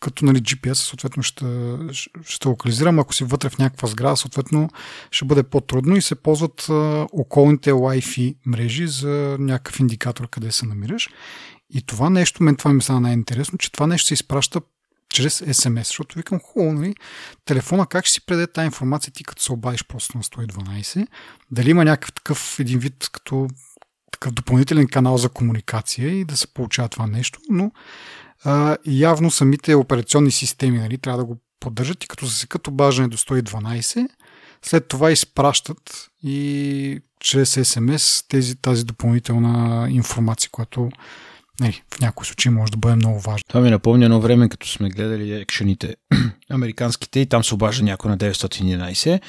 като 0.00 0.24
нали, 0.24 0.38
GPS 0.38 0.72
съответно 0.72 1.22
ще, 1.22 1.76
ще 2.24 2.48
локализирам. 2.48 2.98
Ако 2.98 3.14
си 3.14 3.24
вътре 3.24 3.48
в 3.48 3.58
някаква 3.58 3.88
сграда, 3.88 4.16
съответно 4.16 4.68
ще 5.10 5.24
бъде 5.24 5.42
по-трудно 5.42 5.96
и 5.96 6.02
се 6.02 6.14
ползват 6.14 6.66
а, 6.70 7.06
околните 7.12 7.72
Wi-Fi 7.72 8.36
мрежи 8.46 8.86
за 8.86 9.36
някакъв 9.40 9.80
индикатор 9.80 10.28
къде 10.28 10.52
се 10.52 10.66
намираш. 10.66 11.08
И 11.70 11.82
това 11.82 12.10
нещо, 12.10 12.42
мен 12.42 12.56
това 12.56 12.72
ми 12.72 12.82
стана 12.82 13.00
най-интересно, 13.00 13.58
че 13.58 13.72
това 13.72 13.86
нещо 13.86 14.06
се 14.06 14.14
изпраща 14.14 14.60
чрез 15.08 15.40
SMS, 15.40 15.78
защото 15.78 16.18
викам, 16.18 16.40
хубаво, 16.40 16.72
нали, 16.72 16.94
телефона 17.44 17.86
как 17.86 18.04
ще 18.04 18.14
си 18.14 18.26
предаде 18.26 18.52
тази 18.52 18.66
информация 18.66 19.12
ти 19.12 19.24
като 19.24 19.42
се 19.42 19.52
обадиш 19.52 19.84
просто 19.84 20.16
на 20.16 20.22
112, 20.22 21.06
дали 21.50 21.70
има 21.70 21.84
някакъв 21.84 22.12
такъв 22.12 22.60
един 22.60 22.78
вид 22.78 23.08
като 23.12 23.48
такъв 24.12 24.32
допълнителен 24.32 24.88
канал 24.88 25.18
за 25.18 25.28
комуникация 25.28 26.08
и 26.08 26.24
да 26.24 26.36
се 26.36 26.46
получава 26.46 26.88
това 26.88 27.06
нещо, 27.06 27.40
но 27.48 27.70
а, 28.44 28.76
явно 28.86 29.30
самите 29.30 29.74
операционни 29.74 30.30
системи 30.30 30.78
нали, 30.78 30.98
трябва 30.98 31.18
да 31.18 31.24
го 31.24 31.38
поддържат 31.60 32.04
и 32.04 32.08
като 32.08 32.26
засекат 32.26 32.66
обаждане 32.66 33.08
до 33.08 33.16
112, 33.16 34.08
след 34.62 34.88
това 34.88 35.10
изпращат 35.10 36.10
и 36.22 37.00
чрез 37.20 37.54
SMS 37.54 38.26
тези, 38.28 38.56
тази 38.56 38.84
допълнителна 38.84 39.86
информация, 39.90 40.50
която 40.50 40.90
нали, 41.60 41.82
в 41.94 42.00
някои 42.00 42.26
случаи 42.26 42.50
може 42.50 42.72
да 42.72 42.78
бъде 42.78 42.96
много 42.96 43.20
важно. 43.20 43.44
Това 43.48 43.60
ми 43.60 43.70
напомня 43.70 44.04
едно 44.04 44.20
време, 44.20 44.48
като 44.48 44.68
сме 44.68 44.88
гледали 44.88 45.34
екшените 45.34 45.96
американските 46.50 47.20
и 47.20 47.26
там 47.26 47.44
се 47.44 47.54
обажда 47.54 47.84
някой 47.84 48.10
на 48.10 48.18
911 48.18 49.20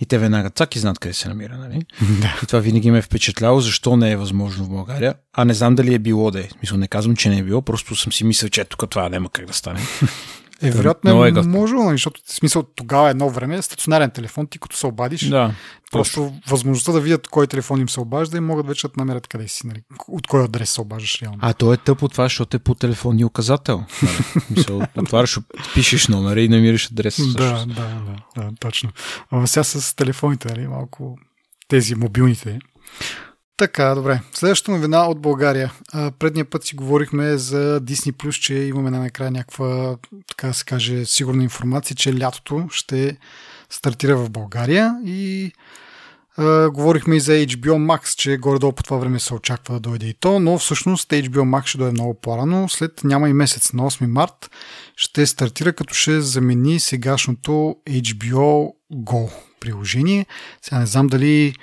и 0.00 0.06
те 0.06 0.18
веднага 0.18 0.50
цак 0.50 0.76
и 0.76 0.78
знаят 0.78 0.98
къде 0.98 1.14
се 1.14 1.28
намира. 1.28 1.56
Нали? 1.58 1.82
Да. 2.20 2.40
И 2.42 2.46
това 2.46 2.60
винаги 2.60 2.90
ме 2.90 2.98
е 2.98 3.02
впечатляло, 3.02 3.60
защо 3.60 3.96
не 3.96 4.10
е 4.10 4.16
възможно 4.16 4.64
в 4.64 4.68
България. 4.68 5.14
А 5.32 5.44
не 5.44 5.54
знам 5.54 5.74
дали 5.74 5.94
е 5.94 5.98
било 5.98 6.30
да 6.30 6.40
е. 6.40 6.48
Мисля, 6.62 6.76
не 6.76 6.88
казвам, 6.88 7.16
че 7.16 7.28
не 7.28 7.38
е 7.38 7.42
било, 7.42 7.62
просто 7.62 7.96
съм 7.96 8.12
си 8.12 8.24
мислил, 8.24 8.48
че 8.48 8.64
тук 8.64 8.90
това 8.90 9.08
няма 9.08 9.30
как 9.30 9.46
да 9.46 9.52
стане. 9.52 9.80
Е, 10.62 10.70
вероятно 10.70 11.24
е, 11.24 11.28
е 11.28 11.32
можело, 11.32 11.84
нали, 11.84 11.94
защото 11.94 12.20
в 12.26 12.32
смисъл 12.32 12.62
тогава 12.62 13.10
едно 13.10 13.30
време 13.30 13.62
стационарен 13.62 14.10
телефон, 14.10 14.46
ти 14.46 14.58
като 14.58 14.76
се 14.76 14.86
обадиш, 14.86 15.28
да, 15.28 15.54
просто 15.92 16.14
точно. 16.14 16.40
възможността 16.48 16.92
да 16.92 17.00
видят 17.00 17.28
кой 17.28 17.46
телефон 17.46 17.80
им 17.80 17.88
се 17.88 18.00
обажда 18.00 18.36
и 18.36 18.40
могат 18.40 18.66
вече 18.66 18.88
да 18.88 18.92
намерят 18.96 19.26
къде 19.26 19.48
си, 19.48 19.66
нали, 19.66 19.82
от 20.08 20.26
кой 20.26 20.44
адрес 20.44 20.70
се 20.70 20.80
обаждаш 20.80 21.22
реално. 21.22 21.38
А 21.40 21.52
то 21.52 21.72
е 21.72 21.76
тъпо 21.76 22.08
това, 22.08 22.24
защото 22.24 22.56
е 22.56 22.60
по 22.60 22.74
телефонния 22.74 23.26
указател. 23.26 23.84
Нали? 24.02 24.44
Мисъл, 24.50 24.82
отваряш, 24.96 25.38
пишеш 25.74 26.08
номера 26.08 26.40
и 26.40 26.48
намираш 26.48 26.90
адрес. 26.90 27.20
да, 27.32 27.66
да, 27.66 27.66
да, 27.66 28.16
да, 28.36 28.50
точно. 28.60 28.90
А 29.30 29.46
сега 29.46 29.64
с 29.64 29.96
телефоните, 29.96 30.48
нали, 30.48 30.66
малко 30.66 31.18
тези 31.68 31.94
мобилните. 31.94 32.58
Така, 33.56 33.94
добре. 33.94 34.20
Следващата 34.32 34.70
новина 34.70 35.06
от 35.06 35.20
България. 35.20 35.72
предния 36.18 36.44
път 36.44 36.64
си 36.64 36.76
говорихме 36.76 37.36
за 37.36 37.80
Disney+, 37.80 38.30
че 38.40 38.54
имаме 38.54 38.90
на 38.90 38.98
накрая 38.98 39.30
някаква, 39.30 39.96
така 40.28 40.52
се 40.52 40.64
каже, 40.64 41.04
сигурна 41.04 41.42
информация, 41.42 41.96
че 41.96 42.18
лятото 42.18 42.66
ще 42.70 43.16
стартира 43.70 44.16
в 44.16 44.30
България 44.30 44.94
и 45.04 45.52
а, 46.36 46.70
говорихме 46.70 47.16
и 47.16 47.20
за 47.20 47.32
HBO 47.32 47.96
Max, 47.98 48.16
че 48.16 48.36
горе-долу 48.36 48.72
по 48.72 48.82
това 48.82 48.96
време 48.96 49.20
се 49.20 49.34
очаква 49.34 49.74
да 49.74 49.80
дойде 49.80 50.06
и 50.06 50.14
то, 50.14 50.40
но 50.40 50.58
всъщност 50.58 51.10
HBO 51.10 51.60
Max 51.60 51.66
ще 51.66 51.78
дойде 51.78 51.92
много 51.92 52.14
по-рано. 52.14 52.68
След 52.68 53.04
няма 53.04 53.28
и 53.28 53.32
месец, 53.32 53.72
на 53.72 53.82
8 53.82 54.06
март 54.06 54.50
ще 54.96 55.26
стартира, 55.26 55.72
като 55.72 55.94
ще 55.94 56.20
замени 56.20 56.80
сегашното 56.80 57.76
HBO 57.88 58.72
Go 58.92 59.30
приложение. 59.60 60.26
Сега 60.62 60.78
не 60.78 60.86
знам 60.86 61.06
дали 61.06 61.54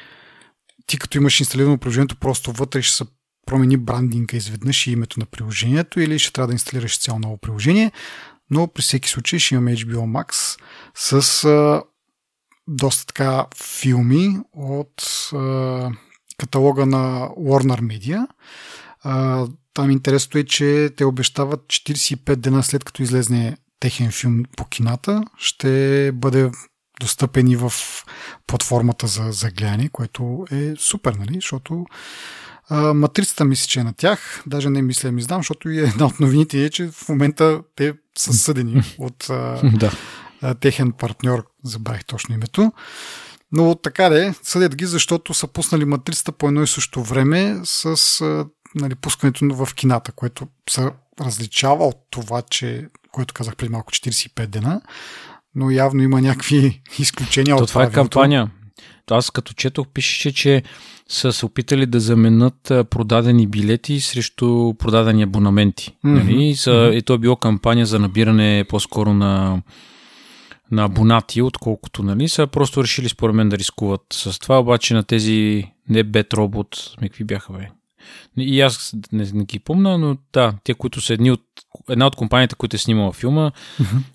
ти 0.88 1.00
като 1.00 1.18
имаш 1.18 1.40
инсталирано 1.40 1.78
приложението, 1.78 2.16
просто 2.16 2.52
вътре 2.52 2.82
ще 2.82 2.96
се 2.96 3.04
промени 3.46 3.78
брандинга 3.78 4.38
изведнъж 4.38 4.88
и 4.88 4.92
името 4.92 5.20
на 5.20 5.26
приложението 5.26 6.00
или 6.00 6.20
ще 6.20 6.34
трябва 6.34 6.48
да 6.48 6.54
инсталираш 6.54 7.00
цяло 7.00 7.20
ново 7.20 7.38
приложение, 7.38 7.92
но 8.50 8.68
при 8.68 8.82
всеки 8.82 9.10
случай 9.10 9.40
ще 9.40 9.56
имаме 9.56 9.76
HBO 9.76 10.26
Max 10.26 10.60
с 10.96 11.44
а, 11.44 11.84
доста 12.68 13.06
така 13.06 13.46
филми 13.64 14.38
от 14.54 15.04
а, 15.34 15.92
каталога 16.38 16.86
на 16.86 17.30
Warner 17.30 17.82
Media. 17.82 18.28
А, 19.04 19.48
там 19.74 19.92
интересното 19.92 20.38
е, 20.38 20.44
че 20.44 20.90
те 20.98 21.06
обещават 21.06 21.62
45 21.62 22.36
дена 22.36 22.64
след 22.64 22.84
като 22.84 23.04
излезне 23.04 23.58
техен 23.80 24.12
филм 24.12 24.44
по 24.58 24.66
кината, 24.66 25.24
ще 25.38 26.12
бъде 26.14 26.52
достъпен 27.00 27.48
и 27.48 27.56
в 27.56 27.74
платформата 28.48 29.08
за, 29.08 29.32
за 29.32 29.50
гледане, 29.50 29.90
което 29.90 30.46
е 30.52 30.74
супер, 30.78 31.14
нали? 31.14 31.34
Защото 31.36 31.86
а, 32.70 32.94
матрицата 32.94 33.46
мисля, 33.46 33.68
че 33.68 33.80
е 33.80 33.84
на 33.84 33.94
тях. 33.94 34.44
Даже 34.48 34.70
не 34.70 34.82
мисля, 34.82 35.12
ми 35.12 35.22
знам, 35.22 35.40
защото 35.40 35.70
и 35.70 35.80
една 35.80 36.06
от 36.06 36.20
новините 36.20 36.64
е, 36.64 36.70
че 36.70 36.88
в 36.92 37.10
момента 37.10 37.62
те 37.76 37.94
са 38.18 38.34
съдени 38.34 38.84
от 38.98 39.30
а, 39.30 39.70
да. 39.74 39.92
а, 40.42 40.54
техен 40.54 40.92
партньор, 40.92 41.46
забравих 41.64 42.06
точно 42.06 42.36
името. 42.36 42.72
Но 43.52 43.76
така 43.76 44.10
де, 44.10 44.34
съдят 44.44 44.76
ги, 44.76 44.86
защото 44.86 45.34
са 45.34 45.48
пуснали 45.48 45.86
матрицата 45.86 46.32
по 46.32 46.48
едно 46.48 46.64
и 46.64 46.68
също 46.68 47.04
време 47.04 47.60
с 47.64 48.22
а, 48.22 48.46
нали, 48.76 48.96
пускането 48.96 49.66
в 49.66 49.76
кината, 49.76 50.12
което 50.12 50.48
се 50.70 50.90
различава 51.22 51.86
от 51.88 51.98
това, 52.10 52.42
че, 52.42 52.88
което 53.12 53.34
казах 53.34 53.56
преди 53.56 53.72
малко 53.72 53.92
45 53.92 54.48
дена, 54.48 54.82
но 55.56 55.72
явно 55.72 56.04
има 56.04 56.22
някакви 56.22 56.82
изключения 57.00 57.58
То 57.58 57.64
от 57.64 57.70
това 57.70 57.84
е 57.84 57.86
правилото. 57.86 58.10
кампания. 58.10 58.52
То 59.06 59.16
аз 59.16 59.32
като 59.32 59.54
четох, 59.54 59.88
пишеше, 59.88 60.34
че 60.34 60.64
са 61.08 61.34
се 61.34 61.46
опитали 61.46 61.86
да 61.86 62.00
заменят 62.00 62.62
продадени 62.64 63.48
билети 63.48 64.02
срещу 64.02 64.74
продадени 64.74 65.24
абонаменти. 65.24 65.96
Мгм. 66.04 66.16
Нали? 66.16 66.44
И, 66.44 66.56
са, 66.56 66.92
и 66.94 67.02
то 67.02 67.14
е 67.14 67.18
било 67.18 67.36
кампания 67.36 67.86
за 67.86 68.00
набиране 68.00 68.66
по-скоро 68.70 69.14
на, 69.14 69.62
на 70.72 70.84
абонати, 70.84 71.42
отколкото 71.42 72.04
нали, 72.04 72.30
са 72.30 72.48
просто 72.48 72.84
решили 72.84 73.10
според 73.10 73.36
мен 73.36 73.50
да 73.50 73.58
рискуват 73.58 74.02
с 74.14 74.40
това, 74.40 74.60
обаче 74.60 74.94
на 74.94 75.04
тези 75.04 75.68
не 75.90 76.04
Бет 76.04 76.34
Робот, 76.34 76.96
ми 77.02 77.10
какви 77.10 77.24
бяха 77.24 77.54
бе? 77.54 77.70
И 78.38 78.62
аз 78.62 78.96
не, 79.12 79.26
не 79.34 79.44
ги 79.44 79.60
помня, 79.60 79.98
но 79.98 80.18
да, 80.34 80.54
те, 80.64 80.74
които 80.74 81.02
са 81.02 81.14
едни 81.14 81.32
от, 81.32 81.42
една 81.90 82.08
от 82.08 82.16
компаниите, 82.16 82.56
които 82.56 82.76
е 82.76 82.80
снимала 82.80 83.14
филма, 83.14 83.52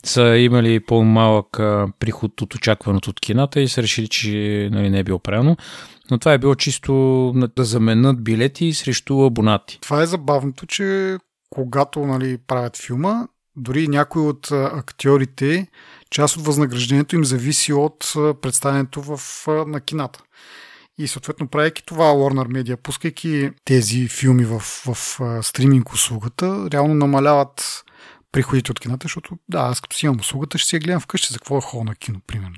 са 0.04 0.36
имали 0.36 0.80
по-малък 0.80 1.60
а, 1.60 1.88
приход 1.98 2.40
от 2.40 2.54
очакваното 2.54 3.10
от 3.10 3.20
кината 3.20 3.60
и 3.60 3.68
са 3.68 3.82
решили, 3.82 4.08
че 4.08 4.68
нали, 4.72 4.90
не 4.90 4.98
е 4.98 5.04
било 5.04 5.18
правилно. 5.18 5.56
Но 6.10 6.18
това 6.18 6.32
е 6.32 6.38
било 6.38 6.54
чисто 6.54 6.92
да 7.56 7.64
заменят 7.64 8.24
билети 8.24 8.74
срещу 8.74 9.24
абонати. 9.24 9.78
Това 9.80 10.02
е 10.02 10.06
забавното, 10.06 10.66
че 10.66 11.16
когато 11.50 12.00
нали, 12.00 12.38
правят 12.46 12.76
филма, 12.76 13.26
дори 13.56 13.88
някои 13.88 14.22
от 14.22 14.50
актьорите, 14.52 15.66
част 16.10 16.36
от 16.36 16.44
възнаграждението 16.44 17.16
им 17.16 17.24
зависи 17.24 17.72
от 17.72 18.12
представянето 18.14 19.02
в, 19.02 19.20
на 19.66 19.80
кината. 19.80 20.22
И 20.98 21.08
съответно, 21.08 21.48
правейки 21.48 21.86
това 21.86 22.04
Warner 22.04 22.62
Media, 22.62 22.76
пускайки 22.76 23.50
тези 23.64 24.08
филми 24.08 24.44
в, 24.44 24.60
в 24.60 25.20
стриминг 25.42 25.92
услугата, 25.92 26.68
реално 26.72 26.94
намаляват 26.94 27.84
приходите 28.32 28.70
от 28.70 28.80
кината, 28.80 29.04
защото 29.04 29.38
да, 29.48 29.58
аз 29.58 29.80
като 29.80 29.96
си 29.96 30.06
имам 30.06 30.20
услугата, 30.20 30.58
ще 30.58 30.68
си 30.68 30.76
я 30.76 30.80
гледам 30.80 31.00
вкъщи, 31.00 31.32
за 31.32 31.38
какво 31.38 31.58
е 31.58 31.60
хол 31.60 31.84
на 31.84 31.94
кино, 31.94 32.20
примерно. 32.26 32.56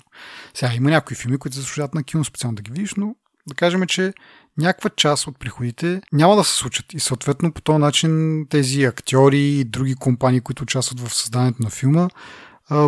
Сега 0.54 0.74
има 0.74 0.90
някои 0.90 1.16
филми, 1.16 1.38
които 1.38 1.56
заслужават 1.56 1.94
на 1.94 2.02
кино 2.02 2.24
специално 2.24 2.56
да 2.56 2.62
ги 2.62 2.70
видиш, 2.70 2.94
но 2.96 3.14
да 3.48 3.54
кажем, 3.54 3.86
че 3.86 4.12
някаква 4.58 4.90
част 4.90 5.26
от 5.26 5.38
приходите 5.38 6.00
няма 6.12 6.36
да 6.36 6.44
се 6.44 6.56
случат. 6.56 6.94
И 6.94 7.00
съответно 7.00 7.52
по 7.52 7.60
този 7.60 7.78
начин 7.78 8.46
тези 8.50 8.84
актьори 8.84 9.40
и 9.40 9.64
други 9.64 9.94
компании, 9.94 10.40
които 10.40 10.62
участват 10.62 11.00
в 11.00 11.14
създанието 11.14 11.62
на 11.62 11.70
филма, 11.70 12.08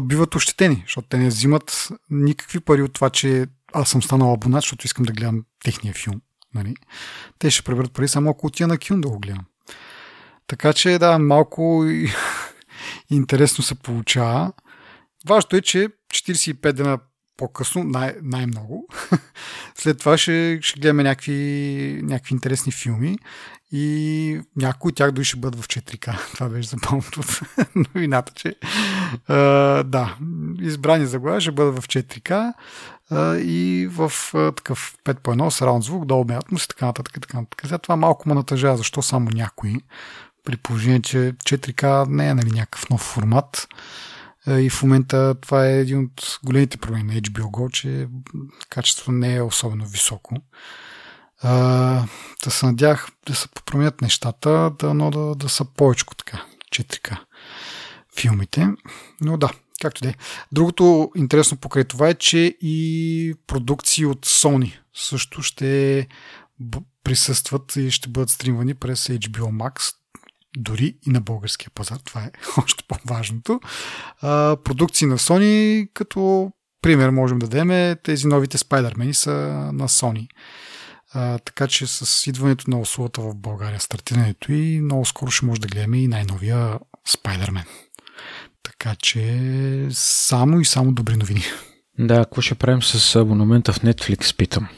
биват 0.03 0.35
ощетени, 0.35 0.83
защото 0.87 1.09
те 1.09 1.19
не 1.19 1.29
взимат 1.29 1.89
никакви 2.11 2.61
пари 2.61 2.83
от 2.83 2.93
това, 2.93 3.11
че 3.11 3.47
аз 3.75 3.89
съм 3.89 4.03
станал 4.03 4.33
абонат, 4.33 4.63
защото 4.63 4.87
искам 4.87 5.05
да 5.05 5.13
гледам 5.13 5.45
техния 5.65 5.95
филм. 5.95 6.21
Нали? 6.55 6.75
Те 7.39 7.51
ще 7.51 7.63
преберат 7.63 7.93
пари 7.93 8.09
само 8.09 8.31
ако 8.31 8.47
отида 8.47 8.67
на 8.67 8.79
кино 8.79 9.01
да 9.01 9.09
го 9.09 9.19
гледам. 9.19 9.45
Така 10.47 10.73
че 10.73 10.99
да, 10.99 11.19
малко 11.19 11.85
интересно 13.11 13.65
се 13.65 13.75
получава. 13.75 14.53
Важното 15.29 15.57
е, 15.57 15.61
че 15.61 15.89
45 16.13 16.73
дена 16.73 16.99
по-късно, 17.37 17.85
най- 17.85 18.17
най-много, 18.23 18.89
след 19.75 19.99
това 19.99 20.19
ще, 20.19 20.59
ще 20.63 20.81
гледаме 20.81 21.03
някакви, 21.03 22.01
някакви 22.03 22.35
интересни 22.35 22.73
филми 22.73 23.19
и 23.73 24.41
някои 24.57 24.89
от 24.89 24.97
тях 24.97 25.11
дори 25.11 25.25
ще 25.25 25.37
бъдат 25.37 25.61
в 25.61 25.69
4К. 25.69 26.19
Това 26.35 26.49
беше 26.49 26.69
забавното 26.69 27.21
от 27.21 27.41
новината, 27.75 28.33
че 28.35 28.57
а, 29.27 29.37
да, 29.83 30.17
избрани 30.61 31.07
заглавия 31.07 31.41
ще 31.41 31.53
бъдат 31.53 31.85
в 31.85 31.89
4К 31.89 32.31
а, 32.31 32.55
и 33.45 33.89
в 33.91 34.13
такъв 34.33 34.97
5 35.05 35.19
по 35.19 35.31
1 35.31 35.49
с 35.49 35.63
раунд 35.63 35.85
звук, 35.85 36.07
долу 36.07 36.27
атмос 36.31 36.65
и 36.65 36.69
така 36.69 36.87
нататък. 36.87 37.17
и 37.17 37.21
Така. 37.21 37.43
Сега 37.63 37.79
това 37.79 37.97
малко 37.97 38.29
ме 38.29 38.35
натъжава, 38.35 38.77
защо 38.77 39.03
само 39.03 39.31
някои, 39.31 39.81
при 40.45 40.57
положение, 40.57 41.03
че 41.03 41.35
4К 41.45 42.07
не 42.09 42.29
е 42.29 42.35
нали, 42.35 42.51
някакъв 42.51 42.91
нов 42.91 43.01
формат. 43.01 43.69
И 44.49 44.71
в 44.71 44.83
момента 44.83 45.35
това 45.41 45.67
е 45.67 45.79
един 45.79 46.05
от 46.05 46.39
големите 46.45 46.77
проблеми 46.77 47.15
на 47.15 47.21
HBO 47.21 47.43
Go, 47.43 47.71
че 47.71 48.09
качеството 48.69 49.13
не 49.13 49.35
е 49.35 49.43
особено 49.43 49.87
високо. 49.87 50.37
А, 51.43 52.05
да 52.45 52.51
се 52.51 52.67
надях 52.67 53.09
да 53.27 53.35
се 53.35 53.49
променят 53.65 54.01
нещата, 54.01 54.73
да, 54.79 54.95
но 54.95 55.11
да, 55.11 55.35
да 55.35 55.49
са 55.49 55.65
повече 55.65 56.05
така, 56.17 56.45
4К 56.73 57.19
филмите. 58.17 58.69
Но 59.21 59.37
да, 59.37 59.51
както 59.83 60.05
и 60.05 60.07
да 60.07 60.11
е. 60.11 60.15
Другото 60.53 61.11
интересно 61.17 61.57
покрай 61.57 61.85
това 61.85 62.09
е, 62.09 62.15
че 62.15 62.39
и 62.61 63.35
продукции 63.47 64.07
от 64.07 64.27
Sony 64.27 64.73
също 64.95 65.43
ще 65.43 66.09
присъстват 67.05 67.77
и 67.77 67.91
ще 67.91 68.09
бъдат 68.09 68.31
стримвани 68.31 68.75
през 68.75 69.09
HBO 69.09 69.71
Max, 69.71 69.95
дори 70.57 70.97
и 71.07 71.11
на 71.11 71.21
българския 71.21 71.71
пазар. 71.75 71.99
Това 72.05 72.25
е 72.25 72.31
още 72.59 72.85
по-важното. 72.89 73.61
А, 74.21 74.57
продукции 74.65 75.07
на 75.07 75.19
Sony, 75.19 75.89
като 75.95 76.53
пример 76.83 77.11
можем 77.11 77.39
да 77.39 77.49
дадем, 77.49 77.97
тези 78.03 78.27
новите 78.27 78.59
Spider-Man 78.59 79.13
са 79.13 79.33
на 79.73 79.89
Sony. 79.89 80.29
А, 81.15 81.39
така 81.39 81.67
че 81.67 81.87
с 81.87 82.27
идването 82.27 82.71
на 82.71 82.81
услугата 82.81 83.21
в 83.21 83.35
България, 83.35 83.81
стартирането 83.81 84.53
и 84.53 84.81
много 84.81 85.05
скоро 85.05 85.31
ще 85.31 85.47
може 85.47 85.61
да 85.61 85.69
гледаме 85.69 85.99
и 85.99 86.09
най-новия 86.09 86.79
Spider-Man. 87.09 87.65
Така 88.83 88.95
че 88.95 89.89
само 89.91 90.61
и 90.61 90.65
само 90.65 90.93
добри 90.93 91.17
новини. 91.17 91.43
Да, 91.99 92.25
какво 92.25 92.41
ще 92.41 92.55
правим 92.55 92.83
с 92.83 93.17
абонамента 93.17 93.73
в 93.73 93.81
Netflix, 93.81 94.37
питам. 94.37 94.69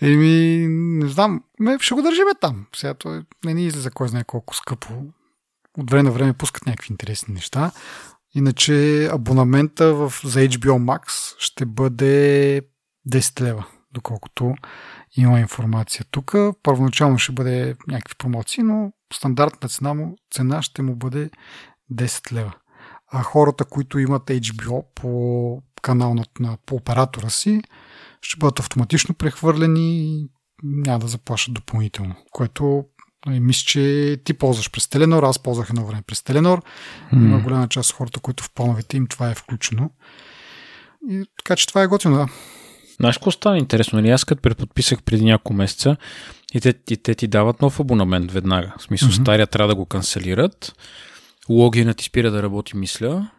Еми, 0.00 0.66
не 0.68 1.08
знам, 1.08 1.42
ме, 1.60 1.78
ще 1.80 1.94
го 1.94 2.02
държиме 2.02 2.30
там. 2.40 2.66
Сега 2.76 2.94
той 2.94 3.22
не 3.44 3.54
ни 3.54 3.66
излиза 3.66 3.90
кой 3.90 4.08
знае 4.08 4.24
колко 4.24 4.56
скъпо. 4.56 4.88
От 5.78 5.90
време 5.90 6.02
на 6.02 6.10
време 6.10 6.32
пускат 6.32 6.66
някакви 6.66 6.92
интересни 6.92 7.34
неща. 7.34 7.70
Иначе 8.34 9.04
абонамента 9.12 9.94
в, 9.94 10.12
за 10.24 10.40
HBO 10.40 10.78
Max 10.78 11.34
ще 11.38 11.66
бъде 11.66 12.62
10 13.08 13.40
лева, 13.40 13.64
доколкото 13.92 14.54
има 15.16 15.40
информация 15.40 16.04
тук. 16.10 16.34
Първоначално 16.62 17.18
ще 17.18 17.32
бъде 17.32 17.76
някакви 17.88 18.14
промоции, 18.18 18.62
но 18.62 18.92
стандартната 19.12 19.68
цена, 19.68 19.94
му, 19.94 20.16
цена 20.30 20.62
ще 20.62 20.82
му 20.82 20.96
бъде 20.96 21.30
10 21.92 22.32
лева. 22.32 22.52
А 23.12 23.22
хората, 23.22 23.64
които 23.64 23.98
имат 23.98 24.22
HBO 24.22 24.84
по 24.94 25.62
канал 25.82 26.14
на, 26.14 26.24
на 26.40 26.56
по 26.66 26.74
оператора 26.74 27.30
си, 27.30 27.62
ще 28.22 28.38
бъдат 28.38 28.60
автоматично 28.60 29.14
прехвърлени 29.14 29.98
и 29.98 30.28
няма 30.62 30.98
да 30.98 31.06
заплащат 31.08 31.54
допълнително. 31.54 32.14
Което 32.30 32.84
нали, 33.26 33.40
мисля, 33.40 33.64
че 33.66 34.16
ти 34.24 34.34
ползваш 34.34 34.70
през 34.70 34.88
Теленор, 34.88 35.22
аз 35.22 35.38
ползвах 35.38 35.70
едно 35.70 35.86
време 35.86 36.02
през 36.06 36.22
Теленор. 36.22 36.62
Има 37.12 37.36
М. 37.36 37.42
голяма 37.42 37.68
част 37.68 37.90
от 37.90 37.96
хората, 37.96 38.20
които 38.20 38.44
в 38.44 38.50
плановете 38.54 38.96
им 38.96 39.06
това 39.06 39.30
е 39.30 39.34
включено. 39.34 39.90
И, 41.10 41.24
така 41.38 41.56
че 41.56 41.66
това 41.66 41.82
е 41.82 41.86
готино, 41.86 42.16
да. 42.16 42.26
Знаеш 42.96 43.16
какво 43.16 43.30
стана 43.30 43.58
интересно? 43.58 43.96
Нали? 43.98 44.10
Аз 44.10 44.24
като 44.24 44.42
преподписах 44.42 45.02
преди 45.02 45.24
няколко 45.24 45.52
месеца 45.52 45.96
и 46.54 46.60
те, 46.60 46.74
и 46.90 46.96
те 46.96 47.14
ти 47.14 47.26
дават 47.26 47.62
нов 47.62 47.80
абонамент 47.80 48.32
веднага. 48.32 48.72
В 48.78 48.82
смисъл, 48.82 49.08
Мгм. 49.08 49.22
стария 49.22 49.46
трябва 49.46 49.68
да 49.68 49.74
го 49.74 49.86
канцелират, 49.86 50.72
логинът 51.48 51.96
ти 51.96 52.04
спира 52.04 52.30
да 52.30 52.42
работи, 52.42 52.76
мисля, 52.76 53.30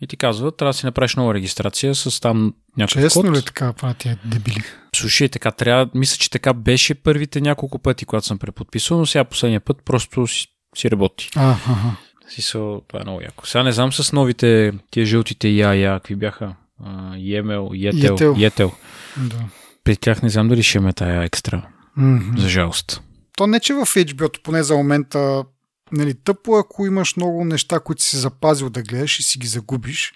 и 0.00 0.06
ти 0.06 0.16
казват, 0.16 0.56
трябва 0.56 0.72
да 0.72 0.78
си 0.78 0.86
направиш 0.86 1.16
нова 1.16 1.34
регистрация 1.34 1.94
с 1.94 2.20
там 2.20 2.54
някакъв 2.76 3.02
Честно 3.02 3.22
код. 3.22 3.36
ли 3.36 3.42
така 3.42 3.72
правят 3.72 3.96
тия 3.98 4.18
дебили? 4.24 4.62
Слушай, 4.96 5.28
така 5.28 5.50
трябва, 5.50 5.90
мисля, 5.94 6.16
че 6.18 6.30
така 6.30 6.52
беше 6.52 6.94
първите 6.94 7.40
няколко 7.40 7.78
пъти, 7.78 8.04
когато 8.04 8.26
съм 8.26 8.38
преподписал, 8.38 8.98
но 8.98 9.06
сега 9.06 9.24
последния 9.24 9.60
път 9.60 9.82
просто 9.84 10.26
си, 10.26 10.46
си 10.76 10.90
работи. 10.90 11.30
А, 11.36 11.50
ага. 11.50 11.96
Си 12.28 12.42
са, 12.42 12.58
това 12.88 13.00
е 13.00 13.04
много 13.04 13.20
яко. 13.20 13.46
Сега 13.46 13.62
не 13.64 13.72
знам 13.72 13.92
с 13.92 14.12
новите, 14.12 14.72
тия 14.90 15.06
жълтите 15.06 15.48
я, 15.48 15.74
я, 15.74 15.94
какви 15.94 16.16
бяха? 16.16 16.54
А, 16.84 17.16
Емел, 17.18 17.70
Етел, 17.74 18.14
Етел. 18.14 18.36
Етел. 18.40 18.72
Да. 19.16 19.36
При 19.84 19.96
тях 19.96 20.22
не 20.22 20.28
знам 20.28 20.48
дали 20.48 20.62
ще 20.62 20.78
имаме 20.78 20.92
тая 20.92 21.24
екстра. 21.24 21.66
Мгм. 21.96 22.38
За 22.40 22.48
жалост. 22.48 23.02
То 23.36 23.46
не, 23.46 23.60
че 23.60 23.74
в 23.74 23.78
HBO, 23.78 24.42
поне 24.42 24.62
за 24.62 24.76
момента, 24.76 25.44
нали, 25.92 26.14
тъпо, 26.14 26.56
е, 26.56 26.60
ако 26.60 26.86
имаш 26.86 27.16
много 27.16 27.44
неща, 27.44 27.80
които 27.80 28.02
си 28.02 28.16
запазил 28.16 28.70
да 28.70 28.82
гледаш 28.82 29.20
и 29.20 29.22
си 29.22 29.38
ги 29.38 29.46
загубиш, 29.46 30.12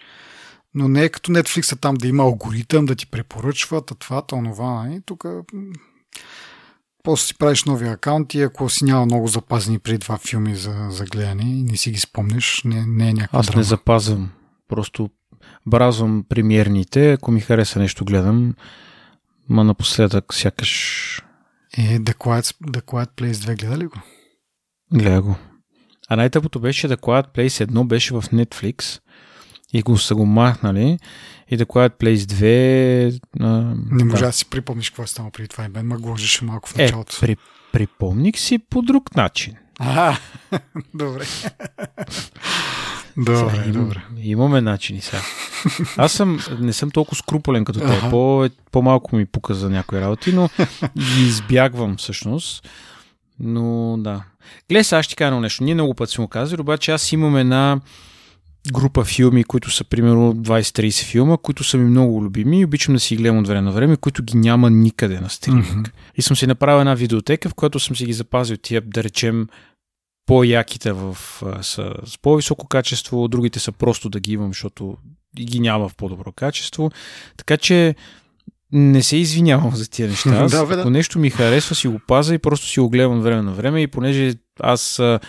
но 0.74 0.88
не 0.88 1.04
е 1.04 1.08
като 1.08 1.32
Netflix 1.32 1.80
там 1.80 1.94
да 1.94 2.06
има 2.08 2.22
алгоритъм, 2.22 2.86
да 2.86 2.94
ти 2.94 3.06
препоръчва, 3.06 3.84
та 3.84 3.94
това, 3.94 4.22
та 4.22 4.36
онова. 4.36 4.88
И 4.90 5.00
тук 5.06 5.24
м, 5.24 5.42
после 7.02 7.26
си 7.26 7.38
правиш 7.38 7.64
нови 7.64 7.88
акаунти, 7.88 8.42
ако 8.42 8.68
си 8.68 8.84
няма 8.84 9.04
много 9.04 9.26
запазени 9.26 9.78
преди 9.78 9.98
два 9.98 10.18
филми 10.18 10.56
за, 10.56 10.86
за 10.90 11.04
гледане 11.04 11.42
и 11.42 11.62
не 11.62 11.76
си 11.76 11.90
ги 11.90 12.00
спомнеш, 12.00 12.62
не, 12.64 12.86
не 12.86 13.08
е 13.08 13.12
някаква 13.12 13.38
Аз 13.38 13.46
драма. 13.46 13.58
не 13.58 13.62
запазвам. 13.64 14.30
Просто 14.68 15.10
бразвам 15.66 16.24
премиерните, 16.28 17.12
ако 17.12 17.30
ми 17.30 17.40
хареса 17.40 17.78
нещо 17.78 18.04
гледам, 18.04 18.54
ма 19.48 19.64
напоследък 19.64 20.34
сякаш... 20.34 21.22
Е, 21.78 21.98
The 21.98 22.14
Quiet, 22.14 22.56
The 22.66 22.82
Quiet 22.82 23.10
Place 23.10 23.32
2 23.32 23.60
гледа 23.60 23.78
ли 23.78 23.86
го? 23.86 23.96
Гледа 24.92 25.22
го. 25.22 25.36
А 26.10 26.16
най-тъпото 26.16 26.60
беше 26.60 26.88
The 26.88 26.96
Quiet 26.96 27.26
Place 27.28 27.66
1 27.66 27.86
беше 27.86 28.14
в 28.14 28.22
Netflix 28.24 29.00
и 29.72 29.82
го 29.82 29.98
са 29.98 30.14
го 30.14 30.26
махнали 30.26 30.98
и 31.48 31.58
The 31.58 31.64
Quiet 31.64 31.90
Place 31.94 32.16
2... 32.16 33.20
А, 33.40 33.46
Не 33.90 34.04
може 34.04 34.24
да 34.24 34.32
си 34.32 34.44
припомниш 34.46 34.90
какво 34.90 35.02
е 35.02 35.06
станало 35.06 35.30
преди 35.32 35.48
това 35.48 35.64
и 35.64 35.68
мен 35.68 35.86
ме 35.86 35.96
гложеше 35.96 36.44
малко 36.44 36.68
в 36.68 36.78
Е, 36.78 36.82
началото. 36.82 37.16
при, 37.20 37.36
припомних 37.72 38.38
си 38.38 38.58
по 38.60 38.82
друг 38.82 39.16
начин. 39.16 39.54
А, 39.78 40.16
добре. 40.94 41.24
добре, 43.16 43.50
Сега, 43.50 43.64
им- 43.64 43.72
добре. 43.72 44.02
Имаме 44.18 44.60
начини 44.60 45.00
сега. 45.00 45.22
Аз 45.96 46.12
съм, 46.12 46.40
не 46.58 46.72
съм 46.72 46.90
толкова 46.90 47.16
скрупулен 47.16 47.64
като 47.64 47.78
те. 47.80 47.84
Аха. 47.86 48.10
По, 48.10 48.48
по-малко 48.72 49.16
ми 49.16 49.26
пука 49.26 49.54
за 49.54 49.70
някои 49.70 50.00
работи, 50.00 50.32
но 50.32 50.48
ги 50.98 51.22
избягвам 51.22 51.96
всъщност. 51.96 52.68
Но 53.40 53.96
да. 53.98 54.22
Гледай, 54.68 54.84
сега 54.84 55.02
ще 55.02 55.10
ти 55.10 55.16
кажа 55.16 55.40
нещо. 55.40 55.64
Ние 55.64 55.74
много 55.74 55.94
пъти 55.94 56.12
сме 56.12 56.24
го 56.24 56.28
казали, 56.28 56.60
обаче 56.60 56.92
аз 56.92 57.12
имам 57.12 57.36
една 57.36 57.80
група 58.72 59.04
филми, 59.04 59.44
които 59.44 59.70
са 59.70 59.84
примерно 59.84 60.34
20-30 60.34 61.04
филма, 61.04 61.36
които 61.36 61.64
са 61.64 61.76
ми 61.76 61.90
много 61.90 62.24
любими 62.24 62.60
и 62.60 62.64
обичам 62.64 62.94
да 62.94 63.00
си 63.00 63.16
ги 63.16 63.22
гледам 63.22 63.38
от 63.38 63.48
време 63.48 63.60
на 63.60 63.72
време, 63.72 63.96
които 63.96 64.22
ги 64.22 64.36
няма 64.36 64.70
никъде 64.70 65.20
на 65.20 65.30
стриминг. 65.30 65.70
Мгм. 65.70 65.90
И 66.16 66.22
съм 66.22 66.36
си 66.36 66.46
направил 66.46 66.80
една 66.80 66.94
видеотека, 66.94 67.48
в 67.48 67.54
която 67.54 67.80
съм 67.80 67.96
си 67.96 68.06
ги 68.06 68.12
запазил 68.12 68.56
тия, 68.56 68.80
да 68.80 69.04
речем, 69.04 69.48
по-яките 70.26 70.92
в, 70.92 71.16
са 71.62 71.94
с 72.04 72.18
по-високо 72.18 72.66
качество, 72.68 73.28
другите 73.28 73.58
са 73.58 73.72
просто 73.72 74.08
да 74.08 74.20
ги 74.20 74.32
имам, 74.32 74.48
защото 74.48 74.96
ги 75.36 75.60
няма 75.60 75.88
в 75.88 75.94
по-добро 75.94 76.32
качество. 76.32 76.90
Така 77.36 77.56
че 77.56 77.94
не 78.72 79.02
се 79.02 79.16
извинявам 79.16 79.76
за 79.76 79.90
тия 79.90 80.08
неща. 80.08 80.30
Аз, 80.30 80.52
Да, 80.52 80.66
бе, 80.66 80.74
да. 80.74 80.80
ако 80.80 80.90
нещо 80.90 81.18
ми 81.18 81.30
харесва, 81.30 81.74
си 81.74 81.88
го 81.88 82.00
паза 82.06 82.34
и 82.34 82.38
просто 82.38 82.66
си 82.66 82.80
го 82.80 82.90
гледам 82.90 83.20
време 83.20 83.42
на 83.42 83.52
време 83.52 83.80
и 83.82 83.86
понеже 83.86 84.34
аз 84.60 84.98
а, 84.98 85.20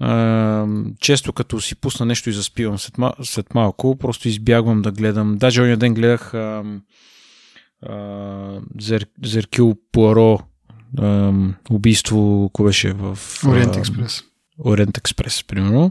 а, 0.00 0.66
често 1.00 1.32
като 1.32 1.60
си 1.60 1.76
пусна 1.76 2.06
нещо 2.06 2.30
и 2.30 2.32
заспивам 2.32 2.78
след, 2.78 2.94
след 3.22 3.54
малко, 3.54 3.96
просто 3.96 4.28
избягвам 4.28 4.82
да 4.82 4.92
гледам. 4.92 5.36
Даже 5.38 5.62
ония 5.62 5.76
ден 5.76 5.94
гледах 5.94 6.34
а, 6.34 6.62
а, 7.82 8.60
Зер, 8.80 9.06
Зеркил 9.24 9.74
Пуаро 9.92 10.40
а, 10.98 11.32
убийство, 11.70 12.50
кое 12.52 12.66
беше 12.66 12.92
в 12.92 13.18
Ориент 13.46 13.76
Експрес. 13.76 14.22
Ориент 14.64 14.98
Експрес, 14.98 15.44
примерно. 15.44 15.90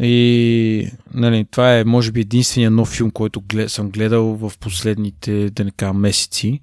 И 0.00 0.90
нали, 1.14 1.46
това 1.50 1.78
е, 1.78 1.84
може 1.84 2.12
би, 2.12 2.20
единствения 2.20 2.70
нов 2.70 2.88
филм, 2.88 3.10
който 3.10 3.40
глед, 3.40 3.72
съм 3.72 3.90
гледал 3.90 4.24
в 4.24 4.52
последните, 4.60 5.50
да 5.50 5.64
не 5.64 5.70
кажа, 5.70 5.92
месеци. 5.92 6.60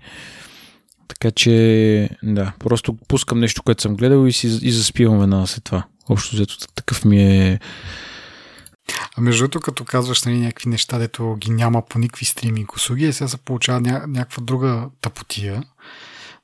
Така 1.08 1.32
че, 1.32 2.10
да, 2.24 2.54
просто 2.60 2.98
пускам 3.08 3.40
нещо, 3.40 3.64
което 3.64 3.82
съм 3.82 3.96
гледал 3.96 4.28
и, 4.28 4.32
си, 4.32 4.48
и 4.62 4.72
заспивам 4.72 5.20
веднага 5.20 5.48
след 5.48 5.64
това. 5.64 5.86
Общо 6.10 6.36
взето 6.36 6.56
такъв 6.76 7.06
ми 7.06 7.22
е... 7.24 7.60
А 9.18 9.22
между 9.22 9.44
другото, 9.44 9.60
като 9.60 9.86
казваш 9.86 10.24
нали, 10.24 10.38
някакви 10.38 10.70
неща, 10.70 10.98
дето 10.98 11.36
ги 11.40 11.52
няма 11.52 11.86
по 11.86 12.00
никакви 12.00 12.26
стриминг 12.26 12.74
услуги, 12.76 13.14
сега 13.14 13.28
се 13.28 13.38
получава 13.38 13.82
ня- 13.82 14.06
някаква 14.08 14.44
друга 14.44 14.86
тъпотия. 15.02 15.64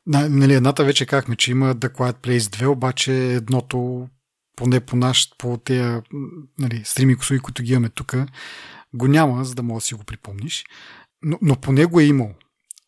На- 0.08 0.30
Нали, 0.30 0.54
едната 0.54 0.84
вече 0.84 1.06
казахме, 1.06 1.36
че 1.36 1.52
има 1.52 1.76
The 1.76 1.90
Quiet 1.94 2.28
Place 2.28 2.40
2, 2.40 2.66
обаче 2.68 3.14
едното, 3.14 4.08
поне 4.60 4.80
по 4.80 4.96
наш, 4.96 5.30
по 5.38 5.58
тези 5.58 6.02
нали, 6.60 6.82
стриминг 6.86 7.20
услуги, 7.20 7.40
които 7.40 7.64
ги 7.64 7.72
имаме 7.74 7.90
тук, 7.90 8.16
го 8.94 9.08
няма, 9.08 9.46
за 9.46 9.56
да 9.56 9.64
мога 9.64 9.78
да 9.78 9.82
си 9.82 9.94
го 9.94 10.04
припомниш. 10.04 10.66
Но, 11.22 11.38
но 11.42 11.56
поне 11.56 11.86
го 11.86 12.00
е 12.00 12.04
имал. 12.04 12.34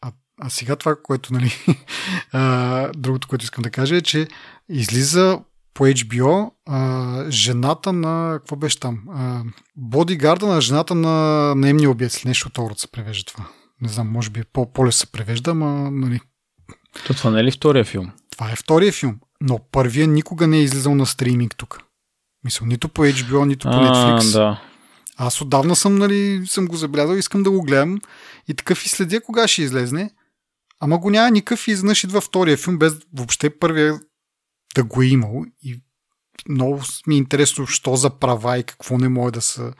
А, 0.02 0.12
а 0.42 0.50
сега 0.50 0.76
това, 0.76 0.96
което, 1.04 1.34
нали, 1.34 1.52
а, 2.32 2.92
другото, 2.98 3.28
което 3.28 3.44
искам 3.44 3.62
да 3.62 3.70
кажа 3.70 3.96
е, 3.96 4.02
че 4.02 4.28
излиза 4.70 5.40
по 5.74 5.84
HBO 5.84 6.52
а, 6.66 7.26
жената 7.32 7.94
на... 7.94 8.34
Какво 8.40 8.56
беше 8.56 8.80
там? 8.80 9.04
А, 9.10 9.44
бодигарда 9.76 10.48
на 10.48 10.62
жената 10.62 10.96
на 10.96 11.56
наемния 11.56 11.96
или 12.02 12.10
Нещо 12.26 12.48
от 12.48 12.58
Орът 12.58 12.80
се 12.80 12.92
превежда 12.92 13.26
това. 13.26 13.48
Не 13.82 13.90
знам, 13.90 14.12
може 14.12 14.30
би 14.30 14.44
по- 14.54 14.74
по-лесно 14.74 15.00
се 15.00 15.12
превежда, 15.12 15.52
ама 15.52 15.92
нали, 15.92 16.20
То 17.08 17.14
това 17.14 17.32
не 17.32 17.40
е 17.40 17.44
ли 17.44 17.52
втория 17.52 17.86
филм? 17.86 18.12
това 18.32 18.52
е 18.52 18.56
втория 18.56 18.92
филм. 18.92 19.20
Но 19.42 19.60
първия 19.72 20.08
никога 20.08 20.48
не 20.48 20.58
е 20.58 20.64
излизал 20.64 20.96
на 20.96 21.06
стриминг 21.06 21.56
тук. 21.58 21.80
Мисля, 22.44 22.66
нито 22.66 22.90
по 22.90 23.02
HBO, 23.02 23.46
нито 23.46 23.68
по 23.68 23.74
Netflix. 23.74 24.34
да. 24.34 24.62
Аз 25.18 25.42
отдавна 25.42 25.76
съм, 25.76 25.96
нали, 25.96 26.44
съм 26.48 26.68
го 26.68 26.76
забелязал, 26.76 27.16
искам 27.16 27.44
да 27.44 27.52
го 27.52 27.62
гледам 27.62 28.00
и 28.48 28.54
такъв 28.54 28.86
и 28.86 28.90
следя 28.90 29.22
кога 29.22 29.48
ще 29.48 29.62
излезне. 29.62 30.12
Ама 30.80 30.98
го 30.98 31.10
няма 31.10 31.32
никакъв 31.32 31.68
и 31.68 31.72
изведнъж 31.72 32.04
идва 32.04 32.22
втория 32.22 32.58
филм, 32.58 32.78
без 32.78 32.94
въобще 33.14 33.60
първия 33.60 34.00
да 34.76 34.84
го 34.84 35.02
е 35.02 35.06
имал. 35.06 35.46
И 35.62 35.82
много 36.50 36.82
ми 37.08 37.16
е 37.16 37.18
интересно, 37.18 37.68
що 37.68 37.96
за 37.96 38.10
права 38.10 38.58
и 38.58 38.64
какво 38.64 38.98
не 38.98 39.10
може 39.10 39.34
да 39.34 39.42
се, 39.42 39.74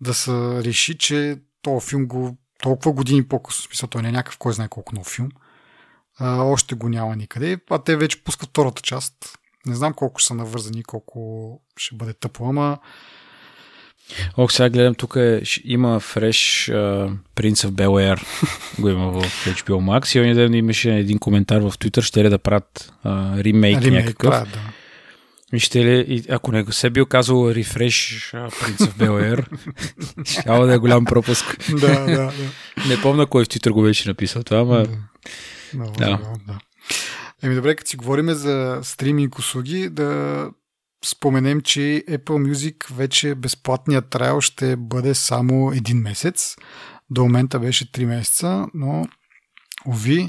да 0.00 0.14
се 0.14 0.32
реши, 0.64 0.98
че 0.98 1.38
този 1.62 1.86
филм 1.86 2.06
го 2.06 2.36
толкова 2.62 2.92
години 2.92 3.28
по-късно, 3.28 3.62
смисъл, 3.62 3.88
той 3.88 4.02
не 4.02 4.08
е 4.08 4.12
някакъв 4.12 4.38
кой 4.38 4.52
знае 4.52 4.68
колко 4.68 4.94
нов 4.94 5.06
филм, 5.06 5.28
а, 6.18 6.42
още 6.42 6.74
го 6.74 6.88
няма 6.88 7.16
никъде, 7.16 7.58
а 7.70 7.78
те 7.78 7.96
вече 7.96 8.24
пускат 8.24 8.48
втората 8.48 8.82
част. 8.82 9.14
Не 9.66 9.74
знам 9.74 9.92
колко 9.92 10.18
ще 10.18 10.26
са 10.26 10.34
навързани, 10.34 10.82
колко 10.82 11.60
ще 11.76 11.94
бъде 11.94 12.12
тъпо, 12.12 12.48
ама 12.48 12.78
Ох, 14.36 14.52
сега 14.52 14.70
гледам, 14.70 14.94
тук 14.94 15.16
е, 15.16 15.42
има 15.64 16.00
фреш 16.00 16.70
Принц 17.34 17.62
в 17.62 17.72
Бел 17.72 17.92
го 18.78 18.88
има 18.88 19.12
в 19.12 19.46
HBO 19.46 19.70
Max. 19.70 20.16
И 20.16 20.20
ония 20.20 20.34
ден 20.34 20.54
имаше 20.54 20.94
един 20.94 21.18
коментар 21.18 21.60
в 21.60 21.70
Twitter, 21.70 22.02
ще 22.02 22.24
ли 22.24 22.28
да 22.28 22.38
правят 22.38 22.92
а, 23.02 23.36
ремейк, 23.44 23.82
ремейк 23.82 24.04
някакъв. 24.04 24.30
правят, 24.30 24.48
да. 24.52 24.60
И 25.56 25.60
ще 25.60 25.84
ли, 25.84 26.24
ако 26.30 26.52
не 26.52 26.64
се 26.70 26.90
бил 26.90 27.06
казал 27.06 27.50
рефреш 27.50 28.30
Принц 28.32 28.86
в 28.86 28.96
Бел 28.96 29.36
щяло 30.24 30.66
да 30.66 30.74
е 30.74 30.78
голям 30.78 31.04
пропуск. 31.04 31.70
да, 31.70 32.00
да, 32.00 32.06
да. 32.06 32.32
Не 32.88 33.00
помня 33.02 33.26
кой 33.26 33.44
в 33.44 33.48
Twitter 33.48 33.70
го 33.70 33.82
беше 33.82 34.08
написал 34.08 34.42
това, 34.42 34.60
ама... 34.60 34.86
Много 35.76 35.92
Да. 35.92 36.04
забавно, 36.04 36.40
да. 36.46 36.58
Еми 37.42 37.54
добре, 37.54 37.76
като 37.76 37.90
си 37.90 37.96
говорим 37.96 38.30
за 38.30 38.80
стриминг 38.82 39.38
услуги, 39.38 39.88
да 39.88 40.50
споменем, 41.04 41.60
че 41.60 42.04
Apple 42.08 42.52
Music 42.52 42.92
вече 42.92 43.34
безплатният 43.34 44.08
трайл 44.08 44.40
ще 44.40 44.76
бъде 44.76 45.14
само 45.14 45.72
един 45.72 45.98
месец. 45.98 46.56
До 47.10 47.22
момента 47.22 47.60
беше 47.60 47.92
3 47.92 48.04
месеца, 48.04 48.66
но 48.74 49.06
ови, 49.86 50.28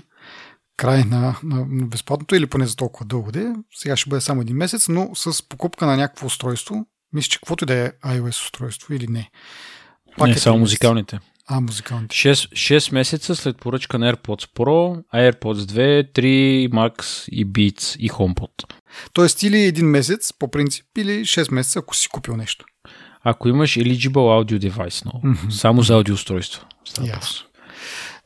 край 0.78 1.04
на, 1.04 1.36
на, 1.44 1.66
безплатното 1.88 2.36
или 2.36 2.48
поне 2.48 2.66
за 2.66 2.76
толкова 2.76 3.06
дълго 3.06 3.32
де. 3.32 3.54
Сега 3.76 3.98
ще 3.98 4.10
бъде 4.10 4.22
само 4.22 4.42
един 4.42 4.56
месец, 4.56 4.88
но 4.88 5.16
с 5.16 5.50
покупка 5.50 5.86
на 5.86 5.98
някакво 5.98 6.26
устройство, 6.26 6.86
мисля, 7.14 7.30
че 7.30 7.40
каквото 7.40 7.64
и 7.64 7.68
да 7.68 7.74
е 7.74 7.92
iOS 7.92 8.30
устройство 8.46 8.94
или 8.94 9.08
не. 9.08 9.12
не, 9.12 9.24
е 9.24 9.30
само 10.18 10.26
три 10.26 10.30
месеца. 10.30 10.54
музикалните. 10.54 11.20
А, 11.48 11.60
музикалните. 11.62 12.16
6, 12.16 12.34
6 12.34 12.94
месеца 12.94 13.36
след 13.36 13.58
поръчка 13.58 14.00
на 14.00 14.14
AirPods 14.14 14.50
Pro, 14.56 15.04
AirPods 15.14 15.54
2, 15.54 16.12
3, 16.14 16.70
Max 16.70 17.30
и 17.30 17.48
Beats 17.48 17.98
и 17.98 18.10
HomePod. 18.10 18.50
Тоест 19.14 19.44
или 19.44 19.58
един 19.58 19.86
месец, 19.86 20.34
по 20.40 20.52
принцип, 20.52 20.86
или 20.98 21.12
6 21.26 21.54
месеца, 21.54 21.80
ако 21.80 21.96
си 21.96 22.10
купил 22.10 22.38
нещо. 22.38 22.66
Ако 23.24 23.50
имаш 23.50 23.72
eligible 23.72 24.12
audio 24.44 24.70
device, 24.70 25.06
но 25.06 25.30
Мгм. 25.30 25.52
само 25.52 25.82
за 25.82 25.94
аудиоустройство. 25.94 26.66
Въпрос. 27.00 27.46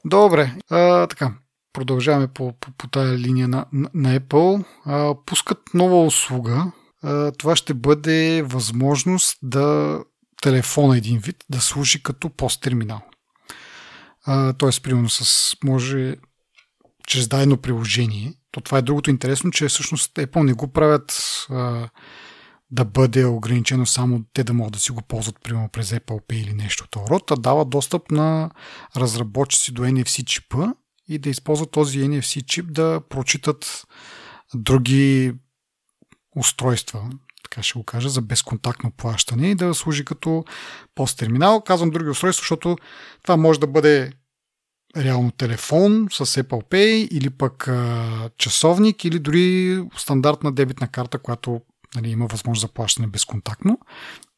Добре, 0.05 0.53
а, 0.69 1.07
така. 1.07 1.33
Продължаваме 1.73 2.27
по, 2.27 2.53
по, 2.59 2.71
по 2.77 2.87
тая 2.87 3.17
линия 3.17 3.47
на, 3.47 3.65
на, 3.73 3.89
на 3.93 4.19
Apple. 4.19 4.63
А, 4.85 5.15
пускат 5.25 5.57
нова 5.73 6.03
услуга. 6.03 6.71
А, 7.03 7.31
това 7.31 7.55
ще 7.55 7.73
бъде 7.73 8.41
възможност 8.45 9.37
да 9.43 9.99
телефона 10.41 10.97
един 10.97 11.19
вид 11.19 11.45
да 11.49 11.61
служи 11.61 12.03
като 12.03 12.29
пост-терминал. 12.29 13.01
Тоест, 14.57 14.83
примерно, 14.83 15.09
с, 15.09 15.53
може 15.63 16.15
чрез 17.07 17.27
дадено 17.27 17.57
приложение. 17.57 18.33
То 18.51 18.61
това 18.61 18.77
е 18.77 18.81
другото 18.81 19.09
интересно, 19.09 19.51
че 19.51 19.67
всъщност 19.67 20.15
Apple 20.15 20.43
не 20.43 20.53
го 20.53 20.67
правят 20.67 21.21
а, 21.49 21.89
да 22.71 22.85
бъде 22.85 23.25
ограничено 23.25 23.85
само 23.85 24.23
те 24.33 24.43
да 24.43 24.53
могат 24.53 24.73
да 24.73 24.79
си 24.79 24.91
го 24.91 25.01
ползват, 25.01 25.35
примерно 25.43 25.69
през 25.69 25.91
Apple 25.91 26.21
Pay 26.27 26.33
или 26.33 26.53
нещо 26.53 26.83
от 26.83 27.09
род, 27.09 27.31
а 27.31 27.35
дава 27.35 27.65
достъп 27.65 28.11
на 28.11 28.51
разработчици 28.95 29.71
до 29.71 29.81
NFC 29.81 30.25
чипа 30.25 30.67
и 31.07 31.19
да 31.19 31.29
използват 31.29 31.71
този 31.71 31.99
NFC 31.99 32.45
чип 32.45 32.71
да 32.71 33.01
прочитат 33.09 33.87
други 34.53 35.33
устройства, 36.35 37.09
така 37.57 37.63
ще 37.63 37.79
го 37.79 37.83
кажа, 37.83 38.09
за 38.09 38.21
безконтактно 38.21 38.91
плащане 38.91 39.51
и 39.51 39.55
да 39.55 39.73
служи 39.73 40.05
като 40.05 40.45
пост-терминал. 40.95 41.61
Казвам 41.61 41.89
други 41.89 42.09
устройства, 42.09 42.41
защото 42.41 42.77
това 43.23 43.37
може 43.37 43.59
да 43.59 43.67
бъде 43.67 44.11
реално 44.97 45.31
телефон 45.31 46.07
с 46.11 46.25
Apple 46.25 46.69
Pay 46.69 47.07
или 47.07 47.29
пък 47.29 47.67
а, 47.67 48.29
часовник 48.37 49.05
или 49.05 49.19
дори 49.19 49.83
стандартна 49.97 50.51
дебитна 50.51 50.87
карта, 50.87 51.19
която 51.19 51.61
нали, 51.95 52.09
има 52.09 52.27
възможност 52.27 52.61
за 52.61 52.73
плащане 52.73 53.07
безконтактно. 53.07 53.79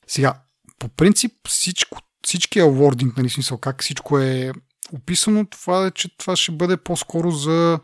Сега, 0.08 0.34
по 0.80 0.90
принцип 0.90 1.32
всичко 1.48 1.98
всичкия 2.24 2.66
wording, 2.66 3.18
нали, 3.18 3.30
смисъл, 3.30 3.58
как 3.58 3.82
всичко 3.82 4.20
е 4.20 4.52
описано, 4.94 5.46
това 5.46 5.86
е, 5.86 5.92
че 5.92 6.18
това 6.18 6.36
ще 6.36 6.52
бъде 6.52 6.78
по-скоро 6.78 7.32
за 7.32 7.80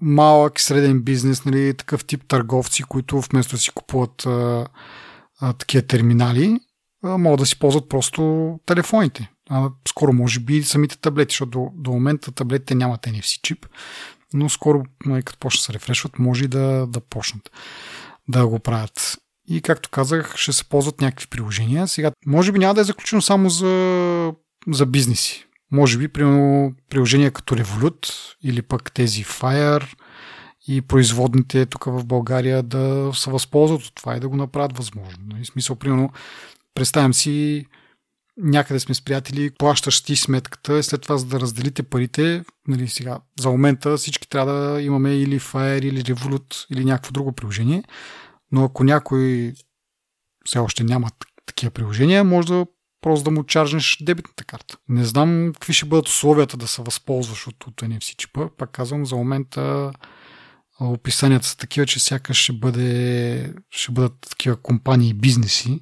малък 0.00 0.58
и 0.58 0.62
среден 0.62 1.02
бизнес, 1.02 1.44
нали, 1.44 1.74
такъв 1.74 2.04
тип 2.04 2.24
търговци, 2.28 2.82
които 2.82 3.20
вместо 3.20 3.56
да 3.56 3.58
си 3.58 3.70
купуват 3.70 4.26
а, 4.26 4.66
а, 5.40 5.52
такива 5.52 5.86
терминали, 5.86 6.60
а, 7.04 7.18
могат 7.18 7.40
да 7.40 7.46
си 7.46 7.58
ползват 7.58 7.88
просто 7.88 8.60
телефоните. 8.66 9.30
А, 9.50 9.70
скоро 9.88 10.12
може 10.12 10.40
би 10.40 10.62
самите 10.62 10.98
таблети, 10.98 11.32
защото 11.32 11.50
до, 11.50 11.70
до 11.74 11.90
момента 11.90 12.32
таблетите 12.32 12.74
нямат 12.74 13.00
NFC 13.00 13.40
чип, 13.42 13.66
но 14.34 14.48
скоро, 14.48 14.82
нали, 15.06 15.22
като 15.22 15.38
почнат 15.38 15.60
да 15.60 15.64
се 15.64 15.72
рефрешват, 15.72 16.18
може 16.18 16.44
и 16.44 16.48
да, 16.48 16.86
да 16.86 17.00
почнат 17.00 17.50
да 18.28 18.46
го 18.46 18.58
правят. 18.58 19.18
И 19.50 19.60
както 19.60 19.90
казах, 19.90 20.36
ще 20.36 20.52
се 20.52 20.64
ползват 20.64 21.00
някакви 21.00 21.26
приложения. 21.26 21.88
Сега, 21.88 22.10
може 22.26 22.52
би 22.52 22.58
няма 22.58 22.74
да 22.74 22.80
е 22.80 22.84
заключено 22.84 23.22
само 23.22 23.50
за, 23.50 24.32
за 24.68 24.86
бизнеси. 24.86 25.47
Може 25.72 25.98
би, 25.98 26.08
примерно, 26.08 26.74
приложения 26.90 27.30
като 27.30 27.56
Revolut 27.56 28.34
или 28.42 28.62
пък 28.62 28.92
тези 28.92 29.24
Fire 29.24 29.94
и 30.68 30.82
производните 30.82 31.66
тук 31.66 31.84
в 31.84 32.04
България 32.04 32.62
да 32.62 33.10
се 33.14 33.30
възползват 33.30 33.82
от 33.82 33.94
това 33.94 34.16
и 34.16 34.20
да 34.20 34.28
го 34.28 34.36
направят 34.36 34.76
възможно. 34.78 35.24
В 35.24 35.32
нали, 35.32 35.44
смисъл, 35.44 35.76
примерно, 35.76 36.10
представям 36.74 37.14
си 37.14 37.66
някъде 38.36 38.80
сме 38.80 38.94
с 38.94 39.02
приятели, 39.02 39.50
плащаш 39.58 40.02
ти 40.02 40.16
сметката 40.16 40.78
и 40.78 40.82
след 40.82 41.02
това 41.02 41.16
за 41.16 41.26
да 41.26 41.40
разделите 41.40 41.82
парите, 41.82 42.44
нали 42.68 42.88
сега, 42.88 43.20
за 43.40 43.50
момента 43.50 43.96
всички 43.96 44.28
трябва 44.28 44.52
да 44.52 44.82
имаме 44.82 45.14
или 45.14 45.40
Fire, 45.40 45.84
или 45.84 46.02
Revolut, 46.02 46.66
или 46.70 46.84
някакво 46.84 47.12
друго 47.12 47.32
приложение, 47.32 47.84
но 48.52 48.64
ако 48.64 48.84
някой 48.84 49.52
все 50.44 50.58
още 50.58 50.84
няма 50.84 51.08
такива 51.46 51.70
приложения, 51.70 52.24
може 52.24 52.48
да 52.48 52.66
просто 53.00 53.24
да 53.24 53.30
му 53.30 53.44
чаржнеш 53.44 53.98
дебитната 54.00 54.44
карта. 54.44 54.76
Не 54.88 55.04
знам 55.04 55.50
какви 55.54 55.72
ще 55.72 55.86
бъдат 55.86 56.08
условията 56.08 56.56
да 56.56 56.66
се 56.68 56.82
възползваш 56.82 57.46
от, 57.46 57.66
от 57.66 57.74
NFC 57.74 58.16
чипа. 58.16 58.48
Пак 58.58 58.70
казвам, 58.70 59.06
за 59.06 59.16
момента 59.16 59.92
описанията 60.80 61.46
са 61.46 61.56
такива, 61.56 61.86
че 61.86 62.00
сякаш 62.00 62.36
ще, 62.36 62.52
бъде, 62.52 63.54
ще 63.70 63.92
бъдат 63.92 64.12
такива 64.30 64.56
компании 64.56 65.10
и 65.10 65.14
бизнеси. 65.14 65.80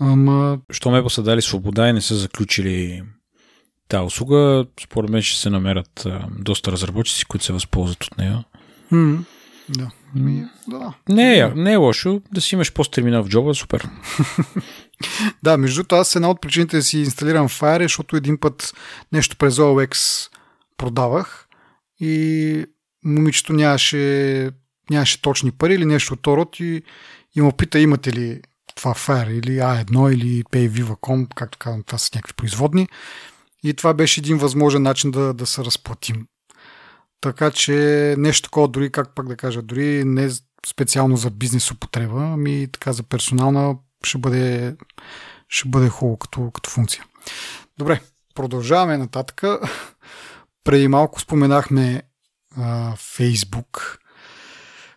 Ама... 0.00 0.58
Що 0.72 0.90
ме 0.90 1.10
са 1.10 1.22
дали 1.22 1.42
свобода 1.42 1.88
и 1.88 1.92
не 1.92 2.00
са 2.00 2.16
заключили 2.16 3.02
тази 3.88 4.04
услуга, 4.04 4.66
според 4.82 5.10
мен 5.10 5.22
ще 5.22 5.40
се 5.40 5.50
намерят 5.50 6.06
а, 6.06 6.28
доста 6.38 6.72
разработчици, 6.72 7.24
които 7.24 7.44
се 7.44 7.52
възползват 7.52 8.04
от 8.04 8.18
нея. 8.18 8.44
Mm, 8.92 9.24
да. 9.68 9.90
Ми, 10.14 10.44
да. 10.68 10.94
Не, 11.08 11.38
е, 11.38 11.48
не 11.54 11.72
е 11.72 11.76
лошо 11.76 12.22
да 12.32 12.40
си 12.40 12.54
имаш 12.54 12.72
пост-терминал 12.72 13.24
в 13.24 13.28
джоба, 13.28 13.54
супер. 13.54 13.88
да, 15.42 15.56
между 15.56 15.76
другото, 15.76 15.94
аз 15.94 16.16
една 16.16 16.30
от 16.30 16.40
причините 16.40 16.76
да 16.76 16.82
си 16.82 16.98
инсталирам 16.98 17.48
Fire, 17.48 17.80
е, 17.80 17.82
защото 17.82 18.16
един 18.16 18.38
път 18.38 18.74
нещо 19.12 19.36
през 19.36 19.56
OLX 19.56 20.28
продавах 20.76 21.48
и 22.00 22.64
момичето 23.04 23.52
нямаше, 23.52 24.50
нямаше 24.90 25.22
точни 25.22 25.50
пари 25.50 25.74
или 25.74 25.84
нещо 25.84 26.14
от 26.14 26.26
род 26.26 26.60
и, 26.60 26.82
и 27.36 27.40
му 27.40 27.52
пита 27.52 27.80
имате 27.80 28.12
ли 28.12 28.40
това 28.74 28.94
Fire 28.94 29.30
или 29.30 29.58
A1 29.58 30.14
или 30.14 30.44
PayViva.com, 30.44 31.26
както 31.34 31.58
казвам, 31.58 31.82
това 31.82 31.98
са 31.98 32.10
някакви 32.14 32.34
производни. 32.34 32.88
И 33.64 33.74
това 33.74 33.94
беше 33.94 34.20
един 34.20 34.38
възможен 34.38 34.82
начин 34.82 35.10
да, 35.10 35.34
да 35.34 35.46
се 35.46 35.64
разплатим. 35.64 36.26
Така 37.22 37.50
че 37.50 37.72
нещо 38.18 38.42
такова, 38.42 38.68
дори 38.68 38.92
как 38.92 39.14
пак 39.14 39.28
да 39.28 39.36
кажа, 39.36 39.62
дори 39.62 40.04
не 40.04 40.30
специално 40.66 41.16
за 41.16 41.30
бизнес 41.30 41.70
употреба, 41.70 42.30
ами 42.32 42.68
така 42.72 42.92
за 42.92 43.02
персонална 43.02 43.76
ще 44.04 44.18
бъде, 44.18 44.76
ще 45.48 45.68
бъде 45.68 45.88
хубаво 45.88 46.16
като, 46.16 46.50
като 46.50 46.70
функция. 46.70 47.04
Добре, 47.78 48.00
продължаваме 48.34 48.98
нататък. 48.98 49.42
Преди 50.64 50.88
малко 50.88 51.20
споменахме 51.20 52.02
а, 52.56 52.96
Facebook. 52.96 53.98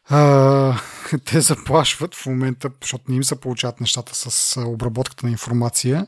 А, 0.10 0.80
те 1.26 1.42
заплашват 1.42 2.16
в 2.16 2.26
момента, 2.26 2.70
защото 2.82 3.04
не 3.08 3.16
им 3.16 3.24
се 3.24 3.40
получават 3.40 3.82
нещата 3.82 4.16
с 4.16 4.62
обработката 4.62 5.26
на 5.26 5.32
информация 5.32 6.06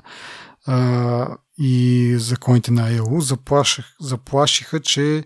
а, 0.66 1.28
и 1.58 2.14
законите 2.20 2.72
на. 2.72 3.22
Заплаших, 3.22 3.86
заплашиха, 4.00 4.80
че 4.80 5.24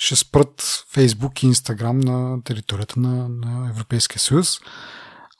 ще 0.00 0.16
спрат 0.16 0.62
Facebook 0.94 1.44
и 1.44 1.54
Instagram 1.54 2.04
на 2.04 2.42
територията 2.44 3.00
на, 3.00 3.28
на 3.28 3.68
Европейския 3.68 4.18
съюз. 4.18 4.60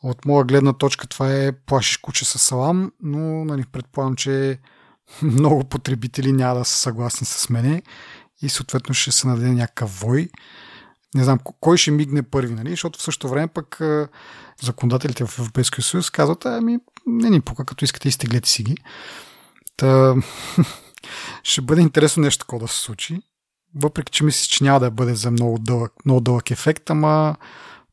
От 0.02 0.24
моя 0.24 0.44
гледна 0.44 0.72
точка 0.72 1.06
това 1.06 1.34
е 1.34 1.52
плашиш 1.52 1.96
куче 1.96 2.24
с 2.24 2.38
салам, 2.38 2.92
но 3.02 3.44
нали, 3.44 3.64
предполагам, 3.72 4.16
че 4.16 4.58
много 5.22 5.64
потребители 5.64 6.32
няма 6.32 6.58
да 6.58 6.64
са 6.64 6.76
съгласни 6.76 7.26
с 7.26 7.50
мене 7.50 7.82
и 8.42 8.48
съответно 8.48 8.94
ще 8.94 9.12
се 9.12 9.28
нададе 9.28 9.50
някакъв 9.50 10.00
вой. 10.00 10.28
Не 11.14 11.24
знам 11.24 11.38
кой 11.61 11.78
ще 11.78 11.90
мигне 11.90 12.22
първи, 12.22 12.54
нали? 12.54 12.70
защото 12.70 12.98
в 12.98 13.02
същото 13.02 13.28
време 13.28 13.48
пък 13.48 13.80
законодателите 14.62 15.26
в 15.26 15.38
Европейския 15.38 15.84
съюз 15.84 16.11
казват, 16.11 16.46
ами 16.46 16.78
не 17.06 17.30
ни 17.30 17.40
пука, 17.40 17.64
като 17.64 17.84
искате 17.84 18.08
изтеглете 18.08 18.48
си 18.48 18.62
ги. 18.62 18.76
Та, 19.76 20.14
ще 21.42 21.61
бъде 21.61 21.80
интересно 21.80 22.22
нещо 22.22 22.44
такова 22.44 22.66
да 22.66 22.68
се 22.68 22.78
случи 22.78 23.20
въпреки 23.74 24.12
че 24.12 24.24
мисля, 24.24 24.48
че 24.48 24.64
няма 24.64 24.80
да 24.80 24.90
бъде 24.90 25.14
за 25.14 25.30
много 25.30 25.58
дълъг, 25.58 25.92
много 26.04 26.20
дълъг 26.20 26.50
ефект, 26.50 26.90
ама 26.90 27.36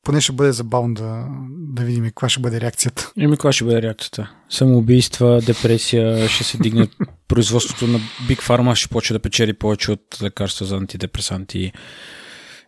поне 0.03 0.21
ще 0.21 0.31
бъде 0.31 0.51
забавно 0.51 0.93
да, 0.93 1.25
да 1.49 1.83
видим 1.83 2.05
каква 2.05 2.29
ще 2.29 2.39
бъде 2.39 2.61
реакцията. 2.61 3.11
Еми, 3.17 3.31
каква 3.31 3.51
ще 3.51 3.63
бъде 3.63 3.81
реакцията? 3.81 4.29
Самоубийства, 4.49 5.41
депресия, 5.41 6.29
ще 6.29 6.43
се 6.43 6.57
дигне 6.57 6.87
производството 7.27 7.87
на 7.87 7.99
Big 7.99 8.41
Pharma, 8.41 8.75
ще 8.75 8.87
почне 8.87 9.13
да 9.13 9.19
печели 9.19 9.53
повече 9.53 9.91
от 9.91 10.17
лекарства 10.21 10.65
за 10.65 10.75
антидепресанти 10.75 11.71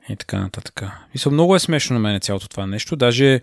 и 0.09 0.15
така 0.15 0.39
нататък. 0.39 0.83
Мисля, 1.13 1.31
много 1.31 1.55
е 1.55 1.59
смешно 1.59 1.93
на 1.93 1.99
мен 1.99 2.19
цялото 2.19 2.49
това 2.49 2.67
нещо. 2.67 2.95
Даже 2.95 3.41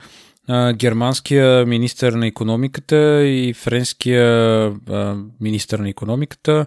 а, 0.48 0.72
германския 0.72 1.66
министър 1.66 2.12
на 2.12 2.26
економиката 2.26 3.24
и 3.24 3.54
френския 3.54 4.26
а, 4.90 5.16
министър 5.40 5.78
на 5.78 5.88
економиката 5.88 6.66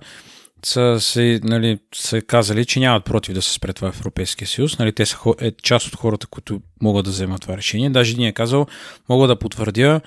са, 0.66 0.98
се, 1.00 1.40
нали, 1.44 1.80
са 1.96 2.22
казали, 2.22 2.66
че 2.66 2.80
нямат 2.80 3.06
против 3.06 3.34
да 3.34 3.42
се 3.42 3.54
спре 3.54 3.74
това 3.74 3.92
в 3.92 4.00
Европейския 4.00 4.48
съюз. 4.48 4.80
Нали, 4.80 4.94
те 4.94 5.06
са 5.06 5.18
е, 5.40 5.52
част 5.52 5.88
от 5.88 5.96
хората, 5.96 6.28
които 6.28 6.62
могат 6.82 7.06
да 7.06 7.12
вземат 7.12 7.42
това 7.42 7.58
решение. 7.58 7.90
Даже 7.90 8.12
един 8.12 8.26
е 8.26 8.34
казал, 8.34 8.68
мога 9.10 9.28
да 9.28 9.40
потвърдя, 9.40 10.02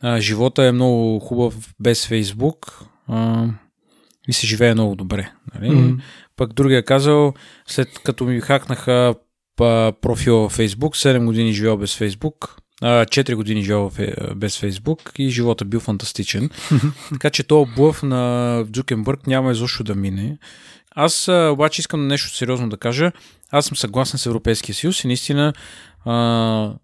а, 0.00 0.20
живота 0.20 0.64
е 0.64 0.72
много 0.72 1.20
хубав 1.20 1.74
без 1.80 2.06
Фейсбук 2.06 2.84
а, 3.08 3.46
и 4.28 4.32
се 4.32 4.46
живее 4.46 4.74
много 4.74 4.94
добре. 4.94 5.32
Нали? 5.54 5.74
Mm-hmm. 5.74 6.00
Пък 6.36 6.52
другия 6.52 6.78
е 6.78 6.82
казал, 6.82 7.34
след 7.66 7.88
като 7.98 8.24
ми 8.24 8.40
хакнаха 8.40 9.14
профила 10.00 10.48
в 10.48 10.52
Фейсбук, 10.52 10.96
7 10.96 11.24
години 11.24 11.52
живея 11.52 11.76
без 11.76 11.96
Фейсбук, 11.96 12.56
4 12.82 13.34
години 13.34 13.62
живял 13.62 13.92
без 14.36 14.58
Фейсбук 14.58 15.12
и 15.18 15.28
живота 15.28 15.64
бил 15.64 15.80
фантастичен. 15.80 16.50
така 17.12 17.30
че 17.30 17.42
то 17.42 17.66
блъв 17.76 18.02
на 18.02 18.64
Джукенбърг 18.70 19.26
няма 19.26 19.52
изобщо 19.52 19.84
да 19.84 19.94
мине. 19.94 20.38
Аз 20.94 21.28
обаче 21.28 21.80
искам 21.80 22.06
нещо 22.06 22.36
сериозно 22.36 22.68
да 22.68 22.76
кажа. 22.76 23.12
Аз 23.50 23.66
съм 23.66 23.76
съгласен 23.76 24.18
с 24.18 24.26
Европейския 24.26 24.74
съюз 24.74 25.04
и 25.04 25.06
наистина 25.06 25.52
а, 26.04 26.74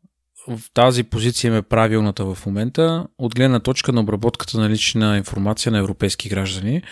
тази 0.75 1.05
позиция 1.05 1.57
е 1.57 1.63
правилната 1.63 2.25
в 2.25 2.47
момента 2.47 3.07
от 3.19 3.35
гледна 3.35 3.61
точка 3.61 3.93
на 3.93 4.01
обработката 4.01 4.61
на 4.61 4.71
лична 4.71 5.17
информация 5.17 5.73
на 5.73 5.79
европейски 5.79 6.29
граждани 6.29 6.83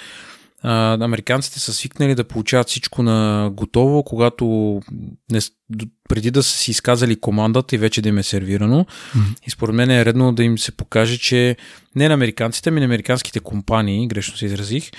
а, 0.63 1.05
американците 1.05 1.61
са 1.61 1.73
свикнали 1.73 2.15
да 2.15 2.25
получават 2.25 2.69
всичко 2.69 3.03
на 3.03 3.51
готово, 3.53 4.03
когато 4.03 4.81
не, 5.33 5.41
преди 6.09 6.31
да 6.31 6.43
са 6.43 6.57
си 6.57 6.71
изказали 6.71 7.21
командата 7.21 7.75
и 7.75 7.79
вече 7.79 8.03
да 8.03 8.09
им 8.09 8.19
е 8.19 8.23
сервирано. 8.23 8.85
Mm-hmm. 8.85 9.37
И 9.47 9.51
според 9.51 9.75
мен 9.75 9.91
е 9.91 10.05
редно 10.05 10.33
да 10.33 10.45
им 10.45 10.59
се 10.59 10.73
покаже, 10.73 11.19
че 11.19 11.57
не 11.95 12.09
на 12.09 12.15
американците, 12.15 12.69
ами 12.69 12.81
на 12.81 12.87
американските 12.87 13.41
компании, 13.41 14.09
грешно 14.09 14.37
се 14.37 14.47
изразих, 14.47 14.91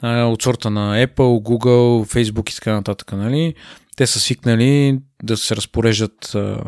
а, 0.00 0.24
от 0.24 0.42
сорта 0.42 0.70
на 0.70 1.06
Apple, 1.06 1.42
Google, 1.42 2.14
Facebook 2.14 2.52
и 2.52 2.54
така 2.54 2.72
нататък, 2.72 3.12
нали, 3.12 3.54
те 3.96 4.06
са 4.06 4.20
свикнали 4.20 4.98
да 5.22 5.36
се 5.36 5.56
разпореждат 5.56 6.34
а, 6.34 6.64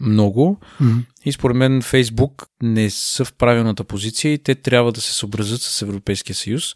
много 0.00 0.60
mm-hmm. 0.82 1.02
и 1.24 1.32
според 1.32 1.56
мен 1.56 1.82
Facebook 1.82 2.46
не 2.62 2.90
са 2.90 3.24
в 3.24 3.32
правилната 3.32 3.84
позиция 3.84 4.32
и 4.32 4.38
те 4.38 4.54
трябва 4.54 4.92
да 4.92 5.00
се 5.00 5.12
съобразят 5.12 5.60
с 5.60 5.82
Европейския 5.82 6.36
съюз 6.36 6.74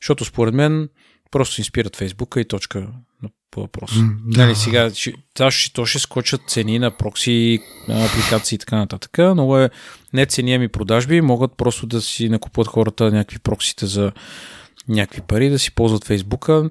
защото 0.00 0.24
според 0.24 0.54
мен 0.54 0.88
просто 1.30 1.60
инспират 1.60 1.96
Фейсбука 1.96 2.40
и 2.40 2.44
точка 2.44 2.88
по 3.50 3.60
въпрос. 3.60 3.90
Mm, 3.90 4.16
да. 4.24 4.42
Нали, 4.42 4.56
сега, 4.56 4.90
това 5.34 5.50
ще, 5.50 5.72
то 5.72 5.86
ще 5.86 5.98
скочат 5.98 6.40
цени 6.48 6.78
на 6.78 6.90
прокси, 6.90 7.60
апликации 7.88 8.56
и 8.56 8.58
така 8.58 8.76
нататък. 8.76 9.18
Много 9.18 9.58
е 9.58 9.70
не 10.12 10.26
цени, 10.26 10.54
ами 10.54 10.68
продажби. 10.68 11.20
Могат 11.20 11.56
просто 11.56 11.86
да 11.86 12.02
си 12.02 12.28
накупуват 12.28 12.68
хората 12.68 13.10
някакви 13.10 13.38
проксите 13.38 13.86
за 13.86 14.12
някакви 14.88 15.20
пари, 15.20 15.50
да 15.50 15.58
си 15.58 15.74
ползват 15.74 16.04
Фейсбука. 16.04 16.70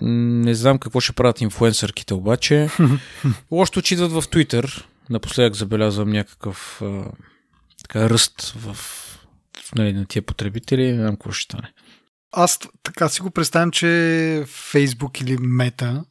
Не 0.00 0.54
знам 0.54 0.78
какво 0.78 1.00
ще 1.00 1.12
правят 1.12 1.40
инфуенсърките 1.40 2.14
обаче. 2.14 2.68
Че 3.82 3.94
идват 3.94 4.12
в 4.12 4.22
Twitter. 4.22 4.84
Напоследък 5.10 5.54
забелязвам 5.54 6.10
някакъв 6.10 6.82
а, 6.82 7.04
така, 7.82 8.10
ръст 8.10 8.54
в 8.56 8.76
нали, 9.74 9.92
на 9.92 10.06
тия 10.06 10.22
потребители, 10.22 10.92
не 10.92 10.98
знам 10.98 11.14
какво 11.16 11.32
ще 11.32 11.44
стане. 11.44 11.72
Аз 12.32 12.58
така 12.82 13.08
си 13.08 13.22
го 13.22 13.30
представям, 13.30 13.70
че 13.70 13.86
Facebook 14.46 15.22
или 15.22 15.36
Мета, 15.40 16.04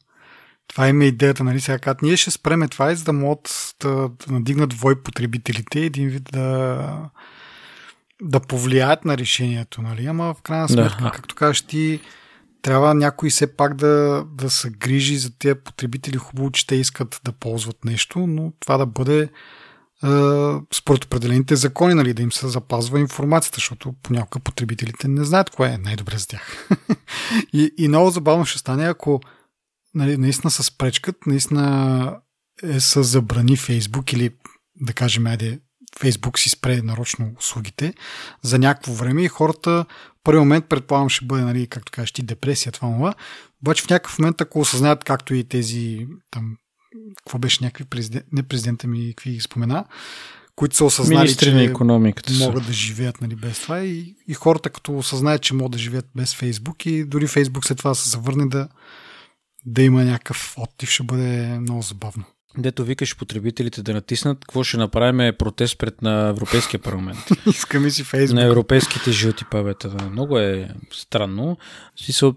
това 0.68 0.88
има 0.88 1.04
идеята, 1.04 1.44
нали, 1.44 1.60
сега 1.60 1.78
как 1.78 2.02
ние 2.02 2.16
ще 2.16 2.30
спреме 2.30 2.68
това, 2.68 2.94
за 2.94 3.04
да 3.04 3.12
могат 3.12 3.74
да, 3.80 3.90
да 3.90 4.32
надигнат 4.32 4.74
вой 4.74 5.02
потребителите 5.02 5.80
и 5.80 5.84
един 5.84 6.08
вид 6.08 6.22
да, 6.32 7.10
да 8.22 8.40
повлияят 8.40 9.04
на 9.04 9.18
решението, 9.18 9.82
нали, 9.82 10.06
ама 10.06 10.34
в 10.34 10.42
крайна 10.42 10.68
сметка, 10.68 11.04
да. 11.04 11.10
както 11.10 11.34
кажеш 11.34 11.62
ти, 11.62 12.00
трябва 12.62 12.94
някой 12.94 13.30
все 13.30 13.56
пак 13.56 13.74
да, 13.74 14.24
да 14.32 14.50
се 14.50 14.70
грижи 14.70 15.16
за 15.16 15.38
тези 15.38 15.54
потребители. 15.54 16.16
Хубаво, 16.16 16.50
че 16.50 16.66
те 16.66 16.74
искат 16.74 17.20
да 17.24 17.32
ползват 17.32 17.84
нещо, 17.84 18.26
но 18.26 18.52
това 18.60 18.76
да 18.76 18.86
бъде 18.86 19.28
според 20.74 21.04
определените 21.04 21.56
закони, 21.56 21.94
нали, 21.94 22.14
да 22.14 22.22
им 22.22 22.32
се 22.32 22.48
запазва 22.48 23.00
информацията, 23.00 23.56
защото 23.56 23.94
понякога 24.02 24.40
потребителите 24.40 25.08
не 25.08 25.24
знаят 25.24 25.50
кое 25.50 25.68
е 25.68 25.78
най-добре 25.78 26.18
за 26.18 26.26
тях. 26.26 26.68
и, 27.52 27.70
и 27.78 27.88
много 27.88 28.10
забавно 28.10 28.44
ще 28.44 28.58
стане, 28.58 28.84
ако 28.84 29.20
нали, 29.94 30.16
наистина 30.16 30.50
се 30.50 30.62
спречкат, 30.62 31.16
наистина 31.26 32.20
е 32.62 32.80
с 32.80 33.04
забрани 33.04 33.56
Фейсбук 33.56 34.12
или 34.12 34.30
да 34.80 34.92
кажем, 34.92 35.26
айде, 35.26 35.60
Фейсбук 35.98 36.38
си 36.38 36.48
спре 36.48 36.82
нарочно 36.82 37.32
услугите 37.38 37.94
за 38.42 38.58
някакво 38.58 38.92
време 38.92 39.22
и 39.22 39.28
хората 39.28 39.84
първи 40.24 40.38
момент 40.38 40.68
предполагам 40.68 41.08
ще 41.08 41.24
бъде, 41.24 41.42
нали, 41.42 41.66
както 41.66 41.92
кажеш 41.92 42.12
ти, 42.12 42.22
депресия, 42.22 42.72
това, 42.72 42.88
това. 42.88 43.14
Обаче 43.62 43.82
в 43.82 43.90
някакъв 43.90 44.18
момент, 44.18 44.40
ако 44.40 44.60
осъзнаят, 44.60 45.04
както 45.04 45.34
и 45.34 45.44
тези 45.44 46.06
там 46.30 46.56
какво 47.16 47.38
беше 47.38 47.64
някакви 47.64 47.84
президент, 47.84 48.24
не 48.32 48.42
президента 48.42 48.86
ми, 48.86 49.08
какви 49.08 49.30
ги 49.30 49.40
спомена, 49.40 49.84
които 50.56 50.76
са 50.76 50.84
осъзнали, 50.84 51.18
Министри 51.18 51.46
че 51.46 51.54
на 51.54 51.62
економиката 51.62 52.32
могат 52.38 52.66
да 52.66 52.72
живеят 52.72 53.20
нали, 53.20 53.36
без 53.36 53.60
това 53.60 53.80
и, 53.80 54.14
и 54.28 54.34
хората 54.34 54.70
като 54.70 54.98
осъзнаят, 54.98 55.42
че 55.42 55.54
могат 55.54 55.72
да 55.72 55.78
живеят 55.78 56.08
без 56.16 56.34
Фейсбук 56.34 56.86
и 56.86 57.04
дори 57.04 57.26
Фейсбук 57.26 57.64
след 57.64 57.78
това 57.78 57.94
се 57.94 58.10
завърне 58.10 58.46
да, 58.46 58.68
да 59.66 59.82
има 59.82 60.04
някакъв 60.04 60.54
оттив, 60.58 60.90
ще 60.90 61.02
бъде 61.02 61.58
много 61.60 61.82
забавно. 61.82 62.24
Дето 62.58 62.84
викаш 62.84 63.16
потребителите 63.16 63.82
да 63.82 63.92
натиснат, 63.94 64.38
какво 64.38 64.64
ще 64.64 64.76
направим 64.76 65.20
е 65.20 65.36
протест 65.36 65.78
пред 65.78 66.02
на 66.02 66.28
Европейския 66.28 66.80
парламент. 66.80 67.18
Искаме 67.46 67.90
си 67.90 68.04
Фейсбук. 68.04 68.34
На 68.34 68.44
европейските 68.46 69.12
жълти 69.12 69.44
павета. 69.50 70.08
Много 70.10 70.38
е 70.38 70.68
странно. 70.92 71.56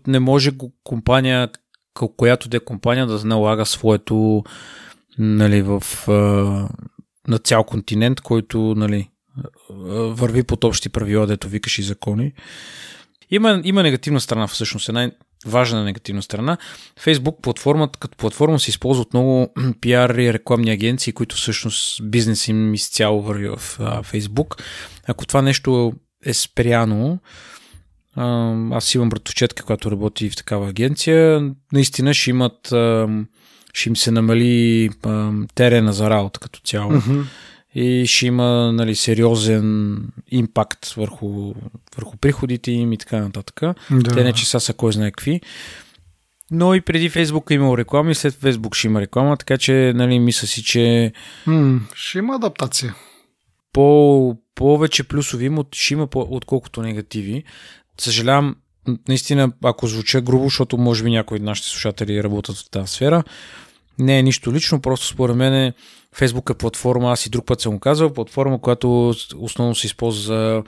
Не 0.08 0.20
може 0.20 0.52
компания 0.84 1.50
която 2.18 2.50
де 2.50 2.60
компания 2.60 3.08
да 3.08 3.26
налага 3.26 3.66
своето 3.66 4.44
нали, 5.18 5.62
в, 5.62 5.84
на 7.28 7.38
цял 7.44 7.64
континент, 7.64 8.22
който 8.22 8.74
нали, 8.78 9.10
върви 9.70 10.44
под 10.44 10.64
общи 10.64 10.90
правила, 10.90 11.28
дето 11.28 11.48
викаш 11.48 11.80
и 11.80 11.84
закони. 11.84 12.34
Има, 13.32 13.62
има 13.64 13.84
негативна 13.84 14.22
страна, 14.22 14.48
всъщност, 14.48 14.90
една 14.90 15.12
важна 15.46 15.84
негативна 15.84 16.22
страна. 16.22 16.58
Фейсбук 17.00 17.42
платформата 17.42 18.00
като 18.00 18.18
платформа 18.18 18.60
се 18.60 18.70
използва 18.70 19.02
от 19.02 19.14
много 19.14 19.54
пиар 19.82 20.10
и 20.10 20.34
рекламни 20.34 20.72
агенции, 20.72 21.14
които 21.14 21.36
всъщност 21.36 22.10
бизнес 22.10 22.48
им 22.48 22.74
изцяло 22.74 23.22
върви 23.22 23.50
в 23.50 23.80
Фейсбук. 24.04 24.64
Ако 25.08 25.26
това 25.26 25.42
нещо 25.42 25.94
е 26.26 26.34
спряно, 26.34 27.20
аз 28.72 28.96
имам 28.96 29.10
братовчетка, 29.10 29.64
която 29.64 29.92
работи 29.92 30.30
в 30.30 30.36
такава 30.36 30.70
агенция. 30.70 31.52
Наистина 31.74 32.14
ще 32.14 32.30
имат, 32.30 32.74
ще 33.74 33.90
им 33.90 33.96
се 33.96 34.12
намали 34.12 34.90
терена 35.56 35.94
за 35.94 36.10
работа 36.10 36.40
като 36.40 36.60
цяло. 36.60 36.92
Mm-hmm. 36.92 37.24
И 37.76 38.08
ще 38.08 38.28
има 38.28 38.72
нали, 38.72 38.96
сериозен 38.96 39.98
импакт 40.32 40.86
върху, 40.86 41.54
върху 41.96 42.18
приходите 42.18 42.72
им 42.72 42.94
и 42.94 42.98
така 42.98 43.20
нататък. 43.20 43.62
Да. 43.92 44.14
Те 44.16 44.24
не 44.24 44.34
че 44.34 44.50
са, 44.50 44.60
са 44.60 44.74
кой 44.74 44.94
знае 44.94 45.12
какви. 45.12 45.42
Но 46.52 46.76
и 46.76 46.82
преди 46.82 47.10
Фейсбук 47.10 47.52
е 47.52 47.54
имал 47.54 47.78
реклами, 47.78 48.16
след 48.16 48.34
Фейсбук 48.34 48.76
ще 48.76 48.88
има 48.88 49.02
реклама, 49.02 49.38
така 49.38 49.58
че 49.58 49.94
нали, 49.96 50.20
мисля 50.20 50.48
си, 50.48 50.64
че... 50.64 51.14
Mm, 51.48 51.80
ще 51.96 52.18
има 52.18 52.36
адаптация. 52.36 52.96
По, 53.74 54.38
повече 54.56 55.04
плюсови 55.04 55.46
има, 55.46 55.66
ще 55.72 55.94
има 55.94 56.08
отколкото 56.14 56.82
негативи. 56.82 57.44
Съжалявам, 58.02 58.56
наистина, 59.08 59.52
ако 59.64 59.88
звуча 59.88 60.22
грубо, 60.22 60.44
защото 60.44 60.78
може 60.78 61.04
би 61.04 61.12
някои 61.12 61.38
от 61.38 61.44
нашите 61.44 61.70
слушатели 61.70 62.24
работят 62.24 62.58
в 62.58 62.70
тази 62.70 62.94
сфера, 62.94 63.24
не 64.00 64.20
е 64.20 64.24
нищо 64.24 64.54
лично, 64.54 64.82
просто 64.82 65.08
според 65.08 65.36
мен 65.36 65.74
Facebook 66.16 66.52
е 66.52 66.58
платформа, 66.58 67.12
аз 67.12 67.26
и 67.26 67.30
друг 67.30 67.46
път 67.46 67.62
съм 67.62 67.74
го 67.74 67.80
казал, 67.80 68.14
платформа, 68.14 68.62
която 68.62 69.14
основно 69.36 69.76
се 69.76 69.88
използва 69.88 70.24
за 70.24 70.64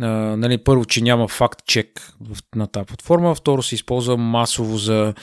а, 0.00 0.06
нали, 0.36 0.58
първо, 0.58 0.84
че 0.84 1.02
няма 1.02 1.28
факт 1.28 1.58
чек 1.66 2.12
на 2.54 2.66
тази 2.66 2.86
платформа, 2.86 3.34
второ 3.34 3.62
се 3.62 3.74
използва 3.74 4.16
масово 4.16 4.78
за, 4.78 5.14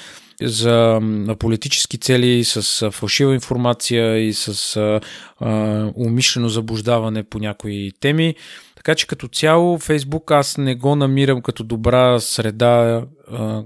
за 0.42 1.00
политически 1.40 1.98
цели, 1.98 2.44
с 2.44 2.92
фалшива 2.92 3.34
информация 3.34 4.18
и 4.18 4.34
с 4.34 4.76
а, 4.76 5.02
а, 5.40 5.92
умишлено 5.96 6.50
заблуждаване 6.50 7.24
по 7.24 7.40
някои 7.40 7.92
теми. 8.00 8.36
Така 8.84 8.96
че 8.96 9.08
като 9.08 9.28
цяло 9.28 9.78
Фейсбук 9.78 10.32
аз 10.32 10.58
не 10.58 10.76
го 10.76 10.96
намирам 10.96 11.42
като 11.42 11.64
добра 11.64 12.20
среда 12.20 13.06
а, 13.32 13.64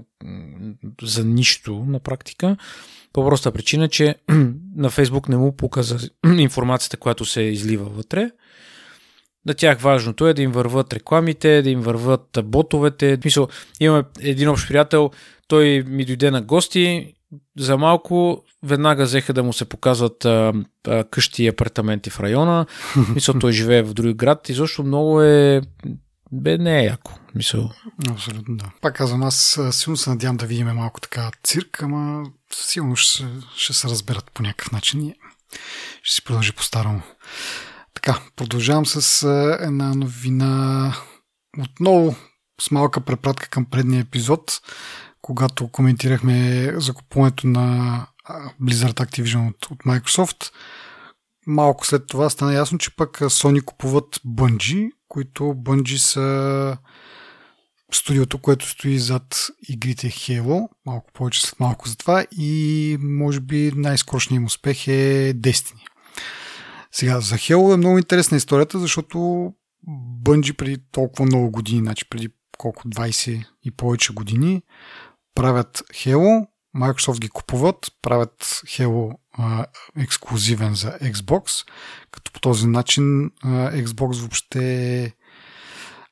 за 1.02 1.24
нищо 1.24 1.84
на 1.88 2.00
практика. 2.00 2.56
По 3.12 3.24
проста 3.24 3.52
причина, 3.52 3.88
че 3.88 4.14
на 4.76 4.90
Фейсбук 4.90 5.28
не 5.28 5.36
му 5.36 5.56
показа 5.56 5.98
информацията, 6.38 6.96
която 6.96 7.24
се 7.24 7.42
излива 7.42 7.84
вътре. 7.84 8.30
На 9.46 9.54
тях 9.54 9.80
важното 9.80 10.26
е 10.26 10.34
да 10.34 10.42
им 10.42 10.52
върват 10.52 10.92
рекламите, 10.92 11.62
да 11.62 11.70
им 11.70 11.80
върват 11.80 12.38
ботовете. 12.44 13.16
В 13.16 13.20
смисъл, 13.20 13.48
имаме 13.80 14.04
един 14.20 14.48
общ 14.48 14.68
приятел, 14.68 15.10
той 15.48 15.84
ми 15.86 16.04
дойде 16.04 16.30
на 16.30 16.42
гости, 16.42 17.14
за 17.58 17.76
малко 17.76 18.44
веднага 18.62 19.04
взеха 19.04 19.32
да 19.32 19.42
му 19.42 19.52
се 19.52 19.64
показват 19.64 20.24
а, 20.24 20.52
а, 20.86 21.04
къщи 21.04 21.44
и 21.44 21.48
апартаменти 21.48 22.10
в 22.10 22.20
района. 22.20 22.66
Мисля, 23.14 23.38
той 23.38 23.52
живее 23.52 23.82
в 23.82 23.94
други 23.94 24.14
град 24.14 24.48
и 24.48 24.54
защо 24.54 24.82
много 24.82 25.22
е... 25.22 25.60
Бе, 26.32 26.58
не 26.58 26.80
е 26.80 26.84
яко. 26.84 27.12
Мисъл. 27.34 27.70
Абсолютно, 28.10 28.56
да. 28.56 28.70
Пак 28.80 28.96
казвам, 28.96 29.22
аз 29.22 29.60
силно 29.70 29.96
се 29.96 30.10
надявам 30.10 30.36
да 30.36 30.46
видим 30.46 30.66
малко 30.66 31.00
така 31.00 31.30
цирк, 31.42 31.82
ама 31.82 32.24
силно 32.52 32.96
ще, 32.96 33.24
ще 33.56 33.72
се 33.72 33.88
разберат 33.88 34.30
по 34.34 34.42
някакъв 34.42 34.72
начин 34.72 35.02
и 35.02 35.14
ще 36.02 36.14
си 36.14 36.24
продължи 36.24 36.52
по-старому. 36.52 37.02
Така, 37.94 38.20
продължавам 38.36 38.86
с 38.86 39.28
една 39.60 39.94
новина 39.94 40.94
отново 41.58 42.16
с 42.60 42.70
малка 42.70 43.00
препратка 43.00 43.48
към 43.48 43.64
предния 43.64 44.00
епизод 44.00 44.60
когато 45.26 45.68
коментирахме 45.68 46.72
закупуването 46.76 47.46
на 47.46 48.06
Blizzard 48.62 49.06
Activision 49.06 49.48
от, 49.48 49.66
от 49.70 49.78
Microsoft. 49.78 50.50
Малко 51.46 51.86
след 51.86 52.06
това 52.06 52.30
стана 52.30 52.54
ясно, 52.54 52.78
че 52.78 52.96
пък 52.96 53.18
Sony 53.18 53.64
купуват 53.64 54.20
Bungie, 54.26 54.90
които 55.08 55.42
Bungie 55.42 55.96
са 55.96 56.76
студиото, 57.92 58.38
което 58.38 58.68
стои 58.68 58.98
зад 58.98 59.46
игрите 59.68 60.06
Halo, 60.06 60.68
малко 60.86 61.12
повече 61.12 61.46
след 61.46 61.60
малко 61.60 61.88
за 61.88 61.96
това 61.96 62.26
и 62.32 62.96
може 63.00 63.40
би 63.40 63.72
най-скорошният 63.76 64.40
им 64.40 64.46
успех 64.46 64.88
е 64.88 65.34
Destiny. 65.34 65.82
Сега, 66.92 67.20
за 67.20 67.34
Halo 67.34 67.74
е 67.74 67.76
много 67.76 67.98
интересна 67.98 68.36
историята, 68.36 68.78
защото 68.78 69.18
Bungie 70.22 70.56
преди 70.56 70.78
толкова 70.92 71.24
много 71.24 71.50
години, 71.50 71.80
значи 71.80 72.08
преди 72.08 72.28
колко 72.58 72.88
20 72.88 73.46
и 73.64 73.70
повече 73.70 74.12
години, 74.12 74.62
правят 75.36 75.82
Halo, 75.92 76.46
Microsoft 76.76 77.20
ги 77.20 77.28
купуват, 77.28 77.86
правят 78.02 78.44
Halo 78.44 79.12
а, 79.32 79.66
ексклюзивен 79.98 80.74
за 80.74 80.98
Xbox, 80.98 81.66
като 82.10 82.32
по 82.32 82.40
този 82.40 82.66
начин 82.66 83.30
а, 83.42 83.72
Xbox 83.72 84.20
въобще 84.20 85.12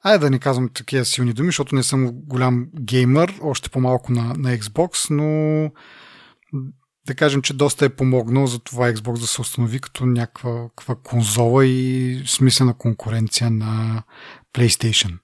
Айде 0.07 0.18
да 0.18 0.31
не 0.31 0.39
казвам 0.39 0.68
такива 0.68 1.05
силни 1.05 1.33
думи, 1.33 1.49
защото 1.49 1.75
не 1.75 1.83
съм 1.83 2.11
голям 2.12 2.66
геймър, 2.81 3.35
още 3.43 3.70
по-малко 3.70 4.12
на, 4.12 4.22
на 4.22 4.59
Xbox, 4.59 5.11
но 5.11 5.70
да 7.07 7.14
кажем, 7.14 7.43
че 7.43 7.55
доста 7.55 7.85
е 7.85 7.89
помогнал 7.97 8.47
за 8.47 8.59
това 8.59 8.93
Xbox 8.93 9.20
да 9.20 9.27
се 9.27 9.41
установи 9.41 9.81
като 9.81 10.07
някаква 10.07 10.95
конзола 11.03 11.66
и 11.66 12.22
смислена 12.27 12.75
конкуренция 12.79 13.51
на 13.51 14.03
PlayStation. 14.55 15.18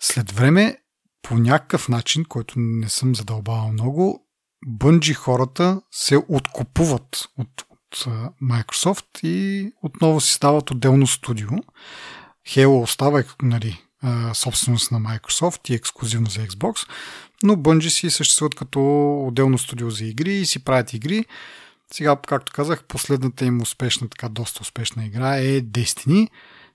След 0.00 0.32
време 0.32 0.76
по 1.22 1.34
някакъв 1.34 1.88
начин, 1.88 2.24
който 2.24 2.54
не 2.56 2.88
съм 2.88 3.14
задълбавал 3.14 3.72
много, 3.72 4.26
Бънджи 4.66 5.14
хората 5.14 5.80
се 5.90 6.16
откупуват 6.28 7.28
от, 7.38 7.64
от 7.70 8.04
Microsoft 8.42 9.26
и 9.26 9.72
отново 9.82 10.20
си 10.20 10.32
стават 10.34 10.70
отделно 10.70 11.06
студио. 11.06 11.48
Halo 12.48 12.82
остава 12.82 13.24
нали, 13.42 13.84
собственост 14.34 14.90
на 14.90 15.00
Microsoft 15.00 15.70
и 15.70 15.74
ексклюзивно 15.74 16.30
за 16.30 16.40
Xbox, 16.40 16.88
но 17.42 17.56
Bungie 17.56 17.88
си 17.88 18.10
съществуват 18.10 18.54
като 18.54 18.80
отделно 19.26 19.58
студио 19.58 19.90
за 19.90 20.04
игри 20.04 20.34
и 20.34 20.46
си 20.46 20.64
правят 20.64 20.92
игри. 20.92 21.24
Сега, 21.92 22.16
както 22.16 22.52
казах, 22.52 22.84
последната 22.84 23.44
им 23.44 23.62
успешна, 23.62 24.08
така 24.08 24.28
доста 24.28 24.58
успешна 24.62 25.06
игра 25.06 25.36
е 25.36 25.62
Destiny. 25.62 26.28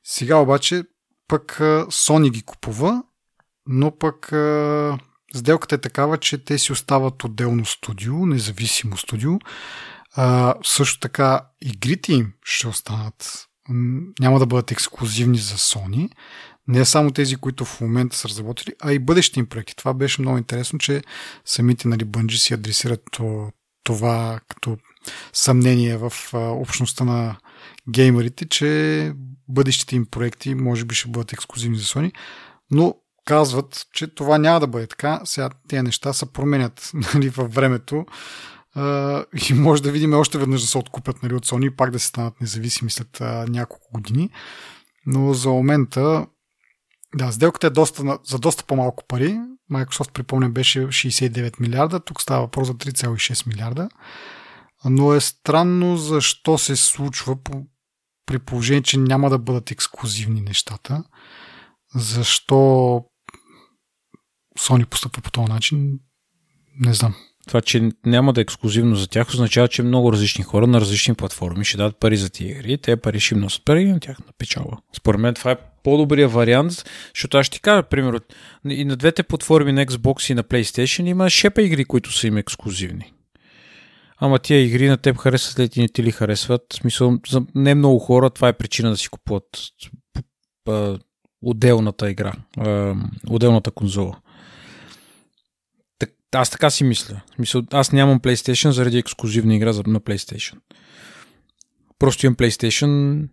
Сега 0.03 0.37
обаче 0.37 0.83
пък 1.27 1.57
Sony 1.89 2.29
ги 2.29 2.41
купува, 2.41 3.03
но 3.67 3.97
пък 3.97 4.25
сделката 5.35 5.75
е 5.75 5.77
такава, 5.77 6.17
че 6.17 6.37
те 6.37 6.57
си 6.57 6.71
остават 6.71 7.23
отделно 7.23 7.65
студио, 7.65 8.25
независимо 8.25 8.97
студио. 8.97 9.31
А, 10.15 10.55
също 10.63 10.99
така 10.99 11.41
игрите 11.61 12.13
им 12.13 12.33
ще 12.43 12.67
останат, 12.67 13.47
няма 14.19 14.39
да 14.39 14.45
бъдат 14.45 14.71
ексклюзивни 14.71 15.37
за 15.37 15.57
Sony. 15.57 16.09
Не 16.67 16.85
само 16.85 17.11
тези, 17.11 17.35
които 17.35 17.65
в 17.65 17.81
момента 17.81 18.15
са 18.15 18.29
разработили, 18.29 18.73
а 18.81 18.93
и 18.93 18.99
бъдещи 18.99 19.39
им 19.39 19.45
проекти. 19.45 19.75
Това 19.75 19.93
беше 19.93 20.21
много 20.21 20.37
интересно, 20.37 20.79
че 20.79 21.01
самите 21.45 21.87
нали, 21.87 22.05
бънджи 22.05 22.37
си 22.37 22.53
адресират 22.53 23.01
това 23.83 24.39
като 24.49 24.77
съмнение 25.33 25.97
в 25.97 26.13
общността 26.33 27.03
на 27.03 27.37
геймерите, 27.89 28.45
че 28.45 29.13
бъдещите 29.47 29.95
им 29.95 30.05
проекти 30.05 30.55
може 30.55 30.85
би 30.85 30.95
ще 30.95 31.09
бъдат 31.09 31.33
ексклюзивни 31.33 31.77
за 31.77 31.85
Sony, 31.85 32.11
но 32.71 32.95
казват, 33.27 33.87
че 33.93 34.07
това 34.07 34.37
няма 34.37 34.59
да 34.59 34.67
бъде 34.67 34.87
така. 34.87 35.21
Сега 35.23 35.49
тези 35.67 35.81
неща 35.81 36.13
се 36.13 36.33
променят 36.33 36.91
нали, 37.13 37.29
във 37.29 37.53
времето 37.53 38.05
и 39.49 39.53
може 39.53 39.83
да 39.83 39.91
видим 39.91 40.13
още 40.13 40.37
веднъж 40.37 40.61
да 40.61 40.67
се 40.67 40.77
откупят 40.77 41.23
нали, 41.23 41.33
от 41.33 41.45
Sony 41.45 41.67
и 41.67 41.75
пак 41.75 41.91
да 41.91 41.99
се 41.99 42.07
станат 42.07 42.41
независими 42.41 42.91
след 42.91 43.21
а, 43.21 43.45
няколко 43.49 43.87
години. 43.93 44.29
Но 45.05 45.33
за 45.33 45.49
момента 45.49 46.27
да, 47.15 47.31
сделката 47.31 47.67
е 47.67 47.69
доста, 47.69 48.19
за 48.23 48.39
доста 48.39 48.63
по-малко 48.63 49.03
пари. 49.07 49.39
Microsoft, 49.71 50.11
припомням, 50.11 50.53
беше 50.53 50.87
69 50.87 51.59
милиарда, 51.59 51.99
тук 51.99 52.21
става 52.21 52.41
въпрос 52.41 52.67
за 52.67 52.73
3,6 52.73 53.47
милиарда. 53.47 53.89
Но 54.85 55.13
е 55.13 55.21
странно 55.21 55.97
защо 55.97 56.57
се 56.57 56.75
случва 56.75 57.43
по, 57.43 57.63
при 58.25 58.39
положение, 58.39 58.81
че 58.81 58.97
няма 58.97 59.29
да 59.29 59.37
бъдат 59.37 59.71
ексклюзивни 59.71 60.41
нещата. 60.41 61.03
Защо 61.95 63.03
Sony 64.59 64.85
постъпва 64.85 65.21
по 65.21 65.31
този 65.31 65.51
начин, 65.51 65.99
не 66.79 66.93
знам. 66.93 67.15
Това, 67.47 67.61
че 67.61 67.91
няма 68.05 68.33
да 68.33 68.41
е 68.41 68.43
ексклюзивно 68.43 68.95
за 68.95 69.07
тях, 69.07 69.29
означава, 69.29 69.67
че 69.67 69.83
много 69.83 70.13
различни 70.13 70.43
хора 70.43 70.67
на 70.67 70.81
различни 70.81 71.13
платформи 71.13 71.65
ще 71.65 71.77
дадат 71.77 71.99
пари 71.99 72.17
за 72.17 72.29
тия 72.29 72.51
игри. 72.51 72.77
Те 72.77 72.97
пари 72.97 73.19
ще 73.19 73.35
им 73.35 73.41
носят 73.41 73.65
пари 73.65 73.85
на 73.85 73.99
тях 73.99 74.19
на 74.19 74.33
печала. 74.37 74.77
Според 74.97 75.21
мен 75.21 75.33
това 75.33 75.51
е 75.51 75.57
по-добрия 75.83 76.27
вариант, 76.27 76.71
защото 77.15 77.37
аз 77.37 77.45
ще 77.45 77.55
ти 77.55 77.61
кажа, 77.61 77.83
примерно, 77.83 78.19
и 78.69 78.85
на 78.85 78.95
двете 78.95 79.23
платформи 79.23 79.71
на 79.71 79.85
Xbox 79.85 80.31
и 80.31 80.33
на 80.33 80.43
PlayStation 80.43 81.07
има 81.07 81.29
шепа 81.29 81.61
игри, 81.61 81.85
които 81.85 82.13
са 82.13 82.27
им 82.27 82.37
ексклюзивни. 82.37 83.13
Ама 84.17 84.39
тия 84.39 84.63
игри 84.63 84.87
на 84.87 84.97
теб 84.97 85.17
харесват 85.17 85.53
след 85.53 85.75
и 85.75 85.81
не 85.81 85.87
ти 85.87 86.03
ли 86.03 86.11
харесват. 86.11 86.61
В 86.73 86.75
смисъл, 86.75 87.17
за 87.29 87.45
не 87.55 87.75
много 87.75 87.99
хора 87.99 88.29
това 88.29 88.47
е 88.47 88.57
причина 88.57 88.89
да 88.89 88.97
си 88.97 89.09
купуват 89.09 89.45
отделната 91.41 92.11
игра, 92.11 92.33
отделната 93.29 93.71
конзола. 93.71 94.17
Аз 96.35 96.49
така 96.49 96.69
си 96.69 96.83
мисля. 96.83 97.21
мисля. 97.39 97.63
Аз 97.71 97.91
нямам 97.91 98.19
PlayStation 98.19 98.69
заради 98.69 98.97
ексклюзивна 98.97 99.55
игра 99.55 99.73
на 99.73 99.99
PlayStation. 100.01 100.55
Просто 101.99 102.25
имам 102.25 102.35
PlayStation. 102.35 103.23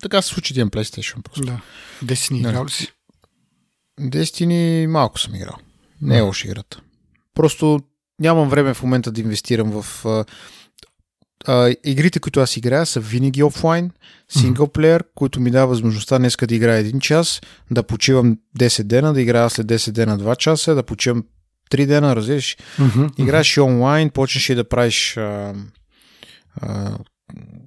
Така 0.00 0.22
се 0.22 0.28
случи 0.28 0.54
да 0.54 0.60
имам 0.60 0.70
PlayStation. 0.70 1.22
Просто. 1.22 1.42
Да. 1.42 1.60
Destiny 2.04 2.38
играл 2.38 2.64
ли 2.64 2.70
си? 2.70 2.92
Destiny 4.00 4.86
малко 4.86 5.20
съм 5.20 5.34
играл. 5.34 5.56
Не 6.02 6.18
е 6.18 6.20
лоша 6.20 6.48
играта. 6.48 6.80
Просто 7.34 7.80
нямам 8.20 8.48
време 8.48 8.74
в 8.74 8.82
момента 8.82 9.12
да 9.12 9.20
инвестирам 9.20 9.82
в 9.82 10.04
а, 11.46 11.74
игрите, 11.84 12.20
които 12.20 12.40
аз 12.40 12.56
играя, 12.56 12.86
са 12.86 13.00
винаги 13.00 13.42
офлайн, 13.42 13.90
синглплеер, 14.28 15.02
mm-hmm. 15.02 15.14
които 15.14 15.40
ми 15.40 15.50
дава 15.50 15.66
възможността 15.66 16.18
днес 16.18 16.36
да 16.42 16.54
играя 16.54 16.78
един 16.78 17.00
час, 17.00 17.40
да 17.70 17.82
почивам 17.82 18.38
10 18.58 18.82
дена, 18.82 19.12
да 19.12 19.20
играя 19.20 19.50
след 19.50 19.66
10 19.66 19.90
дена 19.90 20.18
2 20.18 20.36
часа, 20.36 20.74
да 20.74 20.82
почивам 20.82 21.24
3 21.70 21.86
дена, 21.86 22.16
разбираш? 22.16 22.56
Mm-hmm. 22.78 23.20
Играеш 23.20 23.56
и 23.56 23.60
онлайн, 23.60 24.10
почнеш 24.10 24.50
и 24.50 24.54
да 24.54 24.68
правиш 24.68 25.16
а, 25.16 25.54
а, 26.60 26.98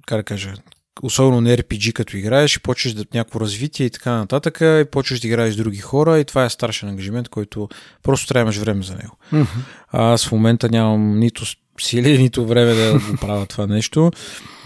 как 0.06 0.18
да 0.18 0.22
кажа, 0.22 0.54
особено 1.02 1.40
на 1.40 1.48
RPG, 1.48 1.92
като 1.92 2.16
играеш, 2.16 2.56
и 2.56 2.60
почваш 2.60 2.92
да 2.92 3.04
някакво 3.14 3.40
развитие 3.40 3.86
и 3.86 3.90
така 3.90 4.12
нататък, 4.12 4.58
и 4.60 4.84
почваш 4.90 5.20
да 5.20 5.26
играеш 5.26 5.54
с 5.54 5.56
други 5.56 5.78
хора, 5.78 6.18
и 6.18 6.24
това 6.24 6.44
е 6.44 6.50
старшен 6.50 6.88
ангажимент, 6.88 7.28
който 7.28 7.68
просто 8.02 8.26
трябва 8.26 8.44
да 8.44 8.44
имаш 8.44 8.56
време 8.56 8.82
за 8.82 8.94
него. 8.94 9.16
Mm-hmm. 9.32 9.60
Аз 9.92 10.26
в 10.26 10.32
момента 10.32 10.68
нямам 10.68 11.18
нито 11.18 11.44
сили, 11.80 12.18
нито 12.18 12.46
време 12.46 12.74
да 12.74 12.92
го 12.92 13.16
правя 13.20 13.46
това 13.46 13.66
нещо. 13.66 14.10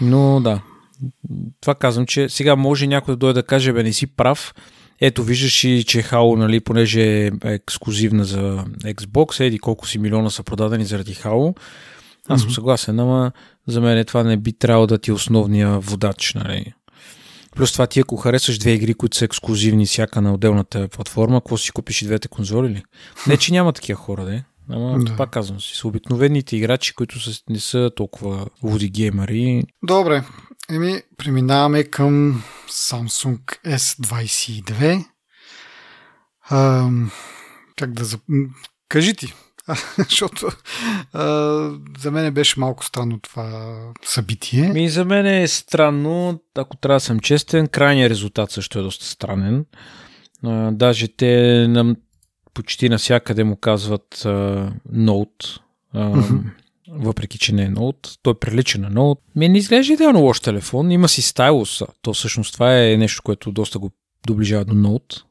Но 0.01 0.39
да, 0.41 0.61
това 1.61 1.75
казвам, 1.75 2.05
че 2.05 2.29
сега 2.29 2.55
може 2.55 2.87
някой 2.87 3.11
да 3.13 3.17
дойде 3.17 3.33
да 3.33 3.43
каже, 3.43 3.73
бе, 3.73 3.83
не 3.83 3.93
си 3.93 4.07
прав. 4.07 4.53
Ето, 5.01 5.23
виждаш 5.23 5.63
и, 5.63 5.83
че 5.83 6.03
Halo, 6.03 6.35
нали, 6.35 6.59
понеже 6.59 7.25
е 7.25 7.31
ексклюзивна 7.43 8.25
за 8.25 8.65
Xbox, 8.83 9.39
еди 9.39 9.59
колко 9.59 9.87
си 9.87 9.99
милиона 9.99 10.29
са 10.29 10.43
продадени 10.43 10.85
заради 10.85 11.15
Halo. 11.15 11.57
Аз 12.29 12.41
съм 12.41 12.51
съгласен, 12.51 12.99
ама 12.99 13.31
за 13.67 13.81
мен 13.81 14.05
това 14.05 14.23
не 14.23 14.37
би 14.37 14.53
трябвало 14.53 14.87
да 14.87 14.97
ти 14.97 15.11
е 15.11 15.13
основния 15.13 15.79
водач, 15.79 16.33
нали. 16.33 16.73
Плюс 17.55 17.71
това 17.71 17.87
ти 17.87 17.99
ако 17.99 18.17
харесваш 18.17 18.57
две 18.57 18.71
игри, 18.71 18.93
които 18.93 19.17
са 19.17 19.25
ексклюзивни 19.25 19.85
всяка 19.85 20.21
на 20.21 20.33
отделната 20.33 20.87
платформа, 20.87 21.41
какво 21.41 21.57
си 21.57 21.71
купиш 21.71 22.01
и 22.01 22.05
двете 22.05 22.27
конзоли 22.27 22.69
ли? 22.69 22.83
Не, 23.27 23.37
че 23.37 23.51
няма 23.51 23.73
такива 23.73 23.99
хора, 23.99 24.25
да 24.25 24.43
Ама 24.69 24.99
да. 24.99 25.15
пак 25.15 25.29
казвам 25.29 25.61
си, 25.61 25.75
са 25.75 25.87
обикновените 25.87 26.57
играчи, 26.57 26.95
които 26.95 27.19
са, 27.19 27.41
не 27.49 27.59
са 27.59 27.91
толкова 27.95 28.47
луди 28.63 28.89
геймери. 28.89 29.63
Добре, 29.83 30.23
еми 30.69 31.01
преминаваме 31.17 31.83
към 31.83 32.43
Samsung 32.69 33.39
S22. 33.65 35.05
А, 36.49 36.89
как 37.75 37.93
да... 37.93 38.03
Зап... 38.03 38.21
Кажи 38.89 39.13
ти, 39.13 39.33
защото 40.09 40.47
а, 41.13 41.23
за 41.99 42.11
мен 42.11 42.33
беше 42.33 42.59
малко 42.59 42.85
странно 42.85 43.19
това 43.19 43.77
събитие. 44.05 44.69
Ми 44.69 44.89
за 44.89 45.05
мен 45.05 45.25
е 45.25 45.47
странно, 45.47 46.41
ако 46.55 46.77
трябва 46.77 46.95
да 46.95 46.99
съм 46.99 47.19
честен, 47.19 47.67
крайният 47.67 48.11
резултат 48.11 48.51
също 48.51 48.79
е 48.79 48.81
доста 48.81 49.05
странен. 49.05 49.65
А, 50.43 50.71
даже 50.71 51.07
те 51.07 51.65
нам 51.69 51.95
почти 52.53 52.89
навсякъде 52.89 53.43
му 53.43 53.55
казват 53.55 54.15
uh, 54.15 54.71
Note, 54.93 55.59
uh, 55.95 56.15
mm-hmm. 56.15 56.41
въпреки 56.89 57.37
че 57.37 57.55
не 57.55 57.63
е 57.63 57.69
Note. 57.69 58.19
Той 58.21 58.39
прилича 58.39 58.79
на 58.79 58.91
Note. 58.91 59.19
Ми 59.35 59.49
не 59.49 59.57
изглежда 59.57 59.93
идеално 59.93 60.21
лош 60.21 60.39
телефон. 60.39 60.91
Има 60.91 61.09
си 61.09 61.21
стайлус. 61.21 61.81
То 62.01 62.13
всъщност 62.13 62.53
това 62.53 62.83
е 62.83 62.97
нещо, 62.97 63.23
което 63.23 63.51
доста 63.51 63.79
го 63.79 63.91
доближава 64.27 64.65
до 64.65 64.73
Note. 64.73 65.21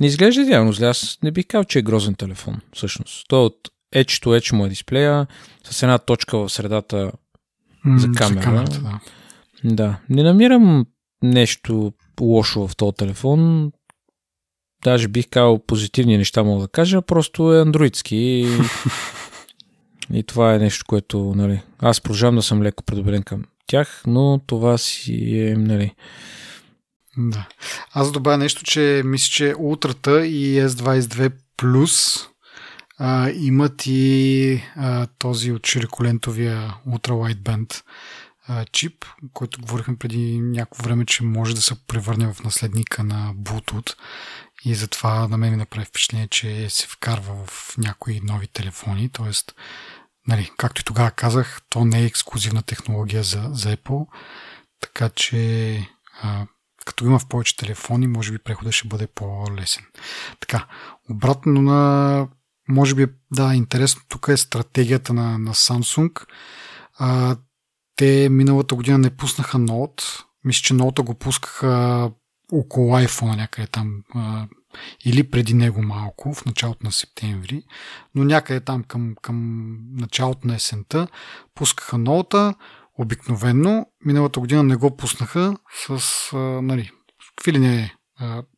Не 0.00 0.06
изглежда 0.06 0.42
идеално 0.42 0.72
зле. 0.72 0.86
Аз 0.86 1.18
не 1.22 1.30
бих 1.30 1.46
казал, 1.46 1.64
че 1.64 1.78
е 1.78 1.82
грозен 1.82 2.14
телефон. 2.14 2.60
Всъщност. 2.74 3.28
Той 3.28 3.40
е 3.40 3.44
от 3.44 3.56
Edge 3.94 4.24
to 4.24 4.40
Edge 4.40 4.52
му 4.52 4.66
е 4.66 4.68
дисплея, 4.68 5.26
с 5.64 5.82
една 5.82 5.98
точка 5.98 6.38
в 6.38 6.48
средата 6.48 7.12
mm, 7.86 7.96
за 7.96 8.12
камера. 8.12 8.40
За 8.40 8.44
камерата, 8.44 8.80
да. 8.80 9.74
да. 9.74 9.98
Не 10.08 10.22
намирам 10.22 10.86
нещо 11.22 11.92
лошо 12.20 12.68
в 12.68 12.76
този 12.76 12.96
телефон 12.96 13.72
даже 14.84 15.08
бих 15.08 15.28
казал 15.30 15.58
позитивни 15.66 16.16
неща 16.16 16.42
мога 16.42 16.62
да 16.62 16.68
кажа, 16.68 17.02
просто 17.02 17.54
е 17.54 17.60
андроидски 17.60 18.16
и, 18.16 18.48
и 20.18 20.22
това 20.22 20.54
е 20.54 20.58
нещо, 20.58 20.84
което 20.88 21.32
нали, 21.36 21.60
аз 21.78 22.00
продължавам 22.00 22.36
да 22.36 22.42
съм 22.42 22.62
леко 22.62 22.82
предобрен 22.82 23.22
към 23.22 23.44
тях, 23.66 24.02
но 24.06 24.40
това 24.46 24.78
си 24.78 25.38
е, 25.38 25.54
нали, 25.54 25.94
да. 27.16 27.48
Аз 27.92 28.12
добавя 28.12 28.38
нещо, 28.38 28.62
че 28.64 29.02
мисля, 29.04 29.30
че 29.30 29.54
Ултрата 29.58 30.26
и 30.26 30.60
S22 30.60 31.32
Plus 31.58 32.26
а, 32.98 33.30
имат 33.30 33.86
и 33.86 34.62
а, 34.76 35.06
този 35.18 35.52
от 35.52 35.66
широколентовия 35.66 36.74
Ultra 36.88 37.10
Wideband 37.10 37.82
а, 38.46 38.64
чип, 38.64 39.04
който 39.32 39.60
говорихме 39.60 39.96
преди 39.96 40.40
някакво 40.40 40.82
време, 40.82 41.06
че 41.06 41.24
може 41.24 41.54
да 41.54 41.62
се 41.62 41.86
превърне 41.86 42.32
в 42.32 42.44
наследника 42.44 43.04
на 43.04 43.34
Bluetooth 43.34 43.94
и 44.64 44.74
затова 44.74 45.28
на 45.28 45.36
мен 45.36 45.50
ми 45.50 45.56
направи 45.56 45.84
впечатление, 45.84 46.28
че 46.28 46.70
се 46.70 46.86
вкарва 46.86 47.46
в 47.46 47.78
някои 47.78 48.20
нови 48.24 48.46
телефони, 48.46 49.08
т.е. 49.08 49.52
Нали, 50.28 50.50
както 50.56 50.80
и 50.80 50.84
тогава 50.84 51.10
казах, 51.10 51.60
то 51.68 51.84
не 51.84 52.00
е 52.00 52.04
ексклюзивна 52.04 52.62
технология 52.62 53.22
за, 53.22 53.48
за 53.52 53.76
Apple, 53.76 54.06
така 54.80 55.08
че 55.08 55.88
а, 56.22 56.46
като 56.86 57.04
има 57.04 57.18
в 57.18 57.28
повече 57.28 57.56
телефони, 57.56 58.06
може 58.06 58.32
би 58.32 58.38
преходът 58.38 58.72
ще 58.72 58.88
бъде 58.88 59.06
по-лесен. 59.06 59.84
Така, 60.40 60.66
обратно 61.10 61.62
на 61.62 62.28
може 62.68 62.94
би, 62.94 63.06
да, 63.30 63.54
интересно 63.54 64.02
тук 64.08 64.28
е 64.28 64.36
стратегията 64.36 65.12
на, 65.12 65.38
на 65.38 65.54
Samsung. 65.54 66.26
А, 66.98 67.36
те 68.00 68.28
миналата 68.28 68.74
година 68.74 68.98
не 68.98 69.10
пуснаха 69.10 69.58
Note. 69.58 70.24
Мисля, 70.44 70.62
че 70.62 70.74
Note 70.74 71.02
го 71.02 71.14
пускаха 71.14 72.10
около 72.52 72.96
iPhone 72.96 73.36
някъде 73.36 73.66
там 73.66 74.02
или 75.04 75.30
преди 75.30 75.54
него 75.54 75.82
малко, 75.82 76.34
в 76.34 76.44
началото 76.44 76.84
на 76.84 76.92
септември, 76.92 77.62
но 78.14 78.24
някъде 78.24 78.60
там 78.60 78.82
към, 78.82 79.14
към 79.22 79.76
началото 79.92 80.48
на 80.48 80.54
есента 80.54 81.08
пускаха 81.54 81.98
ноута, 81.98 82.54
обикновенно 82.98 83.86
миналата 84.04 84.40
година 84.40 84.62
не 84.62 84.76
го 84.76 84.96
пуснаха 84.96 85.56
с, 85.86 86.00
нали, 86.62 86.90
какви 87.36 87.52
ли 87.52 87.58
не 87.58 87.94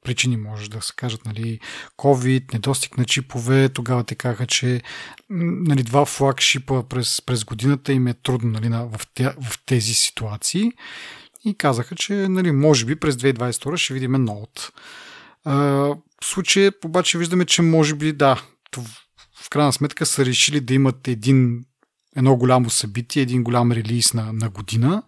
причини 0.05 0.37
може 0.37 0.71
да 0.71 0.83
се 0.83 0.93
кажат, 0.97 1.25
нали, 1.25 1.61
COVID, 1.99 2.53
недостиг 2.53 2.99
на 2.99 3.05
чипове, 3.05 3.69
тогава 3.69 4.05
те 4.05 4.15
казаха, 4.15 4.47
че 4.47 4.83
нали, 5.31 5.83
два 5.83 6.05
флагшипа 6.07 6.83
през, 6.83 7.23
през 7.23 7.45
годината 7.45 7.93
им 7.93 8.07
е 8.07 8.15
трудно 8.15 8.51
нали, 8.51 8.69
в, 8.69 9.01
те, 9.15 9.25
в 9.25 9.65
тези 9.67 9.95
ситуации. 9.95 10.73
И 11.45 11.55
казаха, 11.59 11.95
че 11.95 12.13
нали, 12.15 12.53
може 12.53 12.85
би 12.85 12.97
през 12.97 13.15
2022 13.15 13.77
ще 13.77 13.95
видим 13.95 14.13
Note. 14.13 14.71
В 15.45 16.27
случая 16.27 16.73
обаче 16.85 17.19
виждаме, 17.19 17.45
че 17.45 17.63
може 17.63 17.95
би 17.95 18.13
да, 18.13 18.43
в 19.43 19.51
крайна 19.51 19.73
сметка 19.73 20.07
са 20.07 20.27
решили 20.27 20.61
да 20.61 20.75
имат 20.75 21.09
един, 21.09 21.65
едно 22.17 22.37
голямо 22.37 22.71
събитие, 22.71 23.23
един 23.23 23.43
голям 23.43 23.73
релиз 23.73 24.15
на, 24.15 24.33
на 24.33 24.51
година 24.51 25.03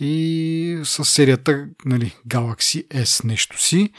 и 0.00 0.80
с 0.84 1.04
серията 1.04 1.68
нали, 1.84 2.16
Galaxy 2.28 2.88
S 2.88 3.24
нещо 3.24 3.62
си, 3.62 3.92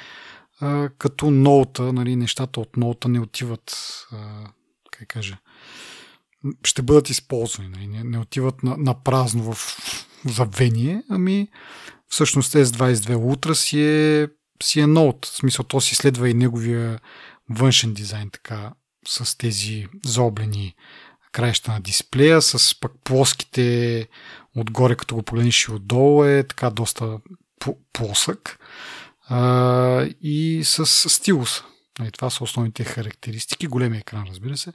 а, 0.60 0.90
като 0.98 1.26
Note, 1.26 1.92
нали, 1.92 2.16
нещата 2.16 2.60
от 2.60 2.72
Note 2.72 3.08
не 3.08 3.20
отиват, 3.20 3.78
а, 4.12 4.48
как 4.92 5.08
кажа, 5.08 5.38
ще 6.66 6.82
бъдат 6.82 7.10
използвани, 7.10 7.70
нали, 7.70 7.88
не, 7.88 8.04
не 8.04 8.20
отиват 8.20 8.64
на, 8.64 8.78
на 8.78 9.04
празно 9.04 9.54
в 9.54 9.78
забвение, 10.26 11.04
ами 11.10 11.48
всъщност 12.08 12.54
S22 12.54 13.16
Ultra 13.16 13.54
си 13.54 13.82
е, 13.82 14.28
си 14.64 14.80
е 14.80 14.86
Note, 14.86 15.26
в 15.26 15.38
смисъл 15.38 15.66
то 15.66 15.82
си 15.82 15.96
следва 15.96 16.30
и 16.30 16.34
неговия 16.34 17.00
външен 17.50 17.94
дизайн, 17.94 18.30
така, 18.30 18.74
с 19.08 19.38
тези 19.38 19.88
заоблени 20.06 20.76
краища 21.32 21.72
на 21.72 21.82
дисплея, 21.82 22.42
с 22.42 22.80
пък 22.80 22.92
плоските 23.04 24.08
отгоре, 24.56 24.96
като 24.96 25.16
го 25.16 25.24
погледнеш 25.24 25.64
и 25.64 25.72
отдолу 25.72 26.24
е 26.24 26.44
така 26.44 26.70
доста 26.70 27.18
плосък 27.94 28.60
а, 29.30 30.10
и 30.22 30.62
с 30.64 30.86
стилус. 31.10 31.64
Нали, 32.00 32.12
това 32.12 32.30
са 32.30 32.44
основните 32.44 32.84
характеристики. 32.84 33.68
Големия 33.68 34.00
екран, 34.00 34.26
разбира 34.30 34.58
се. 34.58 34.74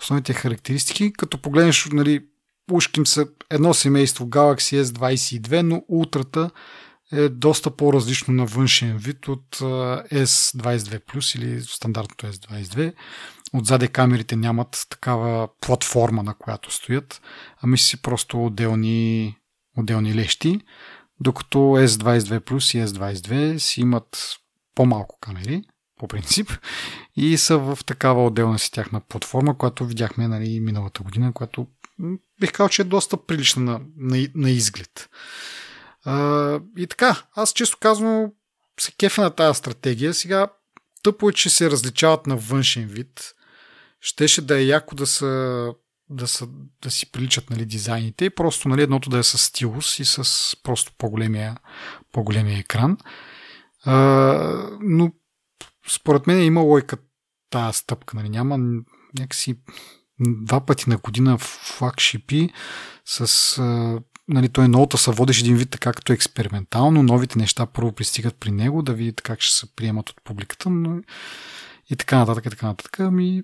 Основните 0.00 0.32
характеристики, 0.32 1.12
като 1.12 1.38
погледнеш, 1.38 1.88
нали, 1.92 2.24
ушким 2.70 3.06
са 3.06 3.26
едно 3.50 3.74
семейство 3.74 4.26
Galaxy 4.26 4.82
S22, 4.82 5.62
но 5.62 5.84
ултрата 5.88 6.50
е 7.12 7.28
доста 7.28 7.70
по-различно 7.70 8.34
на 8.34 8.46
външен 8.46 8.96
вид 8.96 9.28
от 9.28 9.56
S22 9.56 11.00
Plus 11.00 11.38
или 11.38 11.62
стандартното 11.62 12.26
S22. 12.26 12.92
Отзаде 13.54 13.88
камерите 13.88 14.36
нямат 14.36 14.86
такава 14.90 15.48
платформа, 15.60 16.22
на 16.22 16.34
която 16.34 16.70
стоят, 16.70 17.22
ами 17.62 17.78
си 17.78 18.02
просто 18.02 18.44
отделни, 18.44 19.36
отделни 19.76 20.14
лещи, 20.14 20.60
докато 21.20 21.58
S22 21.58 22.40
Plus 22.40 22.78
и 22.78 22.86
S22 22.86 23.58
си 23.58 23.80
имат 23.80 24.36
по-малко 24.74 25.18
камери, 25.20 25.64
по 25.98 26.08
принцип, 26.08 26.50
и 27.16 27.38
са 27.38 27.58
в 27.58 27.78
такава 27.86 28.26
отделна 28.26 28.58
си 28.58 28.70
тяхна 28.70 29.00
платформа, 29.00 29.58
която 29.58 29.86
видяхме 29.86 30.28
нали, 30.28 30.60
миналата 30.60 31.02
година, 31.02 31.32
която 31.32 31.66
бих 32.40 32.52
казал, 32.52 32.68
че 32.68 32.82
е 32.82 32.84
доста 32.84 33.16
прилична 33.16 33.62
на, 33.62 33.80
на, 33.96 34.28
на 34.34 34.50
изглед. 34.50 35.08
А, 36.04 36.60
и 36.76 36.86
така, 36.86 37.22
аз 37.34 37.52
често 37.52 37.78
казвам 37.80 38.30
се 38.80 38.92
кефа 38.92 39.22
на 39.22 39.30
тази 39.30 39.58
стратегия. 39.58 40.14
Сега 40.14 40.48
тъпо 41.02 41.28
е, 41.28 41.32
че 41.32 41.50
се 41.50 41.70
различават 41.70 42.26
на 42.26 42.36
външен 42.36 42.86
вид 42.86 43.34
щеше 44.02 44.42
да 44.42 44.58
е 44.58 44.64
яко 44.64 44.94
да 44.94 45.06
са 45.06 45.72
да, 46.10 46.28
са, 46.28 46.48
да 46.82 46.90
си 46.90 47.12
приличат 47.12 47.50
нали, 47.50 47.64
дизайните 47.64 48.24
и 48.24 48.30
просто 48.30 48.68
нали, 48.68 48.82
едното 48.82 49.10
да 49.10 49.18
е 49.18 49.22
с 49.22 49.38
стилус 49.38 49.98
и 49.98 50.04
с 50.04 50.56
просто 50.62 50.92
по-големия, 50.98 51.56
по-големия 52.12 52.58
екран. 52.58 52.98
А, 53.84 53.94
но 54.80 55.12
според 55.88 56.26
мен 56.26 56.44
има 56.44 56.60
лойка 56.60 56.96
тази 57.50 57.78
стъпка. 57.78 58.16
Нали. 58.16 58.28
Няма 58.28 58.58
някакси 59.18 59.56
два 60.20 60.66
пъти 60.66 60.90
на 60.90 60.96
година 60.96 61.38
флагшипи 61.38 62.50
с 63.04 63.58
а, 63.58 64.00
нали, 64.28 64.48
той 64.48 64.68
ноута 64.68 64.98
се 64.98 65.10
водиш 65.10 65.40
един 65.40 65.56
вид 65.56 65.70
така 65.70 65.92
като 65.92 66.12
експериментално, 66.12 67.02
новите 67.02 67.38
неща 67.38 67.66
първо 67.66 67.92
пристигат 67.92 68.36
при 68.36 68.50
него, 68.50 68.82
да 68.82 68.94
видите 68.94 69.22
как 69.22 69.40
ще 69.40 69.56
се 69.56 69.76
приемат 69.76 70.10
от 70.10 70.24
публиката, 70.24 70.70
но 70.70 71.00
и 71.92 71.96
така 71.96 72.18
нататък, 72.18 72.46
и 72.46 72.50
така 72.50 72.66
нататък. 72.66 73.00
Ами, 73.00 73.42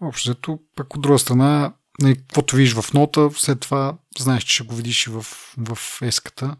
общо 0.00 0.30
взето, 0.30 0.58
пък 0.76 0.94
от 0.94 1.02
друга 1.02 1.18
страна, 1.18 1.72
нали, 2.00 2.16
каквото 2.16 2.56
видиш 2.56 2.74
в 2.74 2.92
нота, 2.94 3.30
след 3.34 3.60
това 3.60 3.98
знаеш, 4.18 4.44
че 4.44 4.54
ще 4.54 4.64
го 4.64 4.74
видиш 4.74 5.06
и 5.06 5.10
в, 5.10 5.22
в 5.58 5.78
еската, 6.02 6.56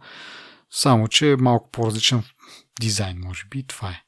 само 0.71 1.09
че 1.09 1.33
е 1.33 1.37
малко 1.37 1.71
по-различен 1.71 2.23
дизайн, 2.81 3.21
може 3.21 3.45
би, 3.51 3.59
и 3.59 3.67
това 3.67 3.89
е. 3.89 4.03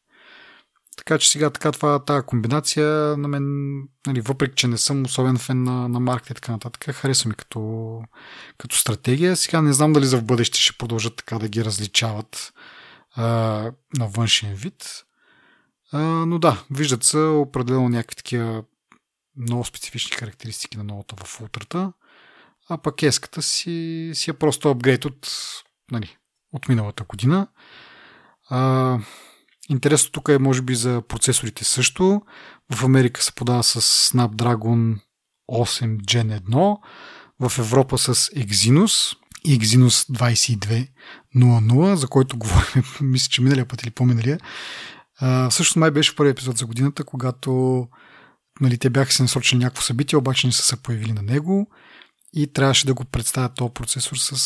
Така 0.96 1.18
че 1.18 1.30
сега 1.30 1.50
така 1.50 1.72
това, 1.72 2.04
тази 2.04 2.26
комбинация 2.26 2.86
на 3.16 3.28
мен, 3.28 3.74
нали, 4.06 4.20
въпреки 4.20 4.54
че 4.56 4.68
не 4.68 4.78
съм 4.78 5.04
особен 5.04 5.38
фен 5.38 5.62
на, 5.62 5.88
на 5.88 6.00
маркета 6.00 6.32
и 6.32 6.34
така 6.34 6.52
нататък, 6.52 6.94
харесва 6.94 7.28
ми 7.28 7.34
като, 7.34 8.02
като 8.58 8.76
стратегия. 8.76 9.36
Сега 9.36 9.62
не 9.62 9.72
знам 9.72 9.92
дали 9.92 10.06
за 10.06 10.18
в 10.18 10.24
бъдеще 10.24 10.60
ще 10.60 10.78
продължат 10.78 11.16
така 11.16 11.38
да 11.38 11.48
ги 11.48 11.64
различават 11.64 12.52
а, 13.12 13.24
на 13.98 14.06
външен 14.06 14.54
вид. 14.54 15.04
Но 15.92 16.38
да, 16.38 16.64
виждат 16.70 17.04
се 17.04 17.18
определено 17.18 17.88
някакви 17.88 18.16
такива 18.16 18.64
много 19.36 19.64
специфични 19.64 20.16
характеристики 20.16 20.78
на 20.78 20.84
новата 20.84 21.16
в 21.24 21.40
ултрата, 21.40 21.92
а 22.68 22.78
пък 22.78 23.02
еската 23.02 23.42
си, 23.42 24.10
си 24.14 24.30
е 24.30 24.34
просто 24.34 24.70
апгрейд 24.70 25.04
от, 25.04 25.28
нали, 25.90 26.16
от 26.52 26.68
миналата 26.68 27.04
година. 27.04 27.46
А, 28.48 28.98
интересно 29.70 30.12
тук 30.12 30.28
е 30.28 30.38
може 30.38 30.62
би 30.62 30.74
за 30.74 31.02
процесорите 31.08 31.64
също. 31.64 32.22
В 32.74 32.84
Америка 32.84 33.22
се 33.22 33.32
подава 33.32 33.62
с 33.62 33.80
Snapdragon 33.80 35.00
8 35.50 35.96
Gen 35.96 36.40
1, 36.40 36.78
в 37.40 37.58
Европа 37.58 37.98
с 37.98 38.14
Exynos 38.14 39.16
Exynos 39.46 40.12
2200, 41.34 41.94
за 41.94 42.08
който 42.08 42.38
говорим, 42.38 42.84
мисля, 43.00 43.28
че 43.30 43.42
миналия 43.42 43.66
път 43.66 43.82
или 43.82 43.90
по-миналия, 43.90 44.38
а, 45.20 45.50
също 45.50 45.78
май 45.78 45.90
беше 45.90 46.12
в 46.12 46.16
първи 46.16 46.30
епизод 46.30 46.58
за 46.58 46.66
годината, 46.66 47.04
когато 47.04 47.86
нали, 48.60 48.78
те 48.78 48.90
бяха 48.90 49.12
се 49.12 49.22
насочили 49.22 49.58
някакво 49.58 49.82
събитие, 49.82 50.18
обаче 50.18 50.46
не 50.46 50.52
са 50.52 50.62
се 50.62 50.82
появили 50.82 51.12
на 51.12 51.22
него 51.22 51.66
и 52.32 52.52
трябваше 52.52 52.86
да 52.86 52.94
го 52.94 53.04
представят 53.04 53.54
този 53.54 53.72
процесор 53.74 54.16
с 54.16 54.36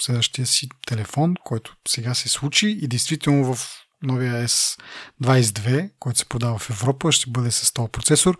следващия 0.00 0.46
си 0.46 0.68
телефон, 0.86 1.34
който 1.44 1.76
сега 1.88 2.14
се 2.14 2.28
случи 2.28 2.78
и 2.82 2.88
действително 2.88 3.54
в 3.54 3.72
новия 4.02 4.48
S22, 4.48 5.90
който 5.98 6.18
се 6.18 6.24
продава 6.24 6.58
в 6.58 6.70
Европа, 6.70 7.12
ще 7.12 7.30
бъде 7.30 7.50
с 7.50 7.72
този 7.72 7.88
процесор. 7.92 8.38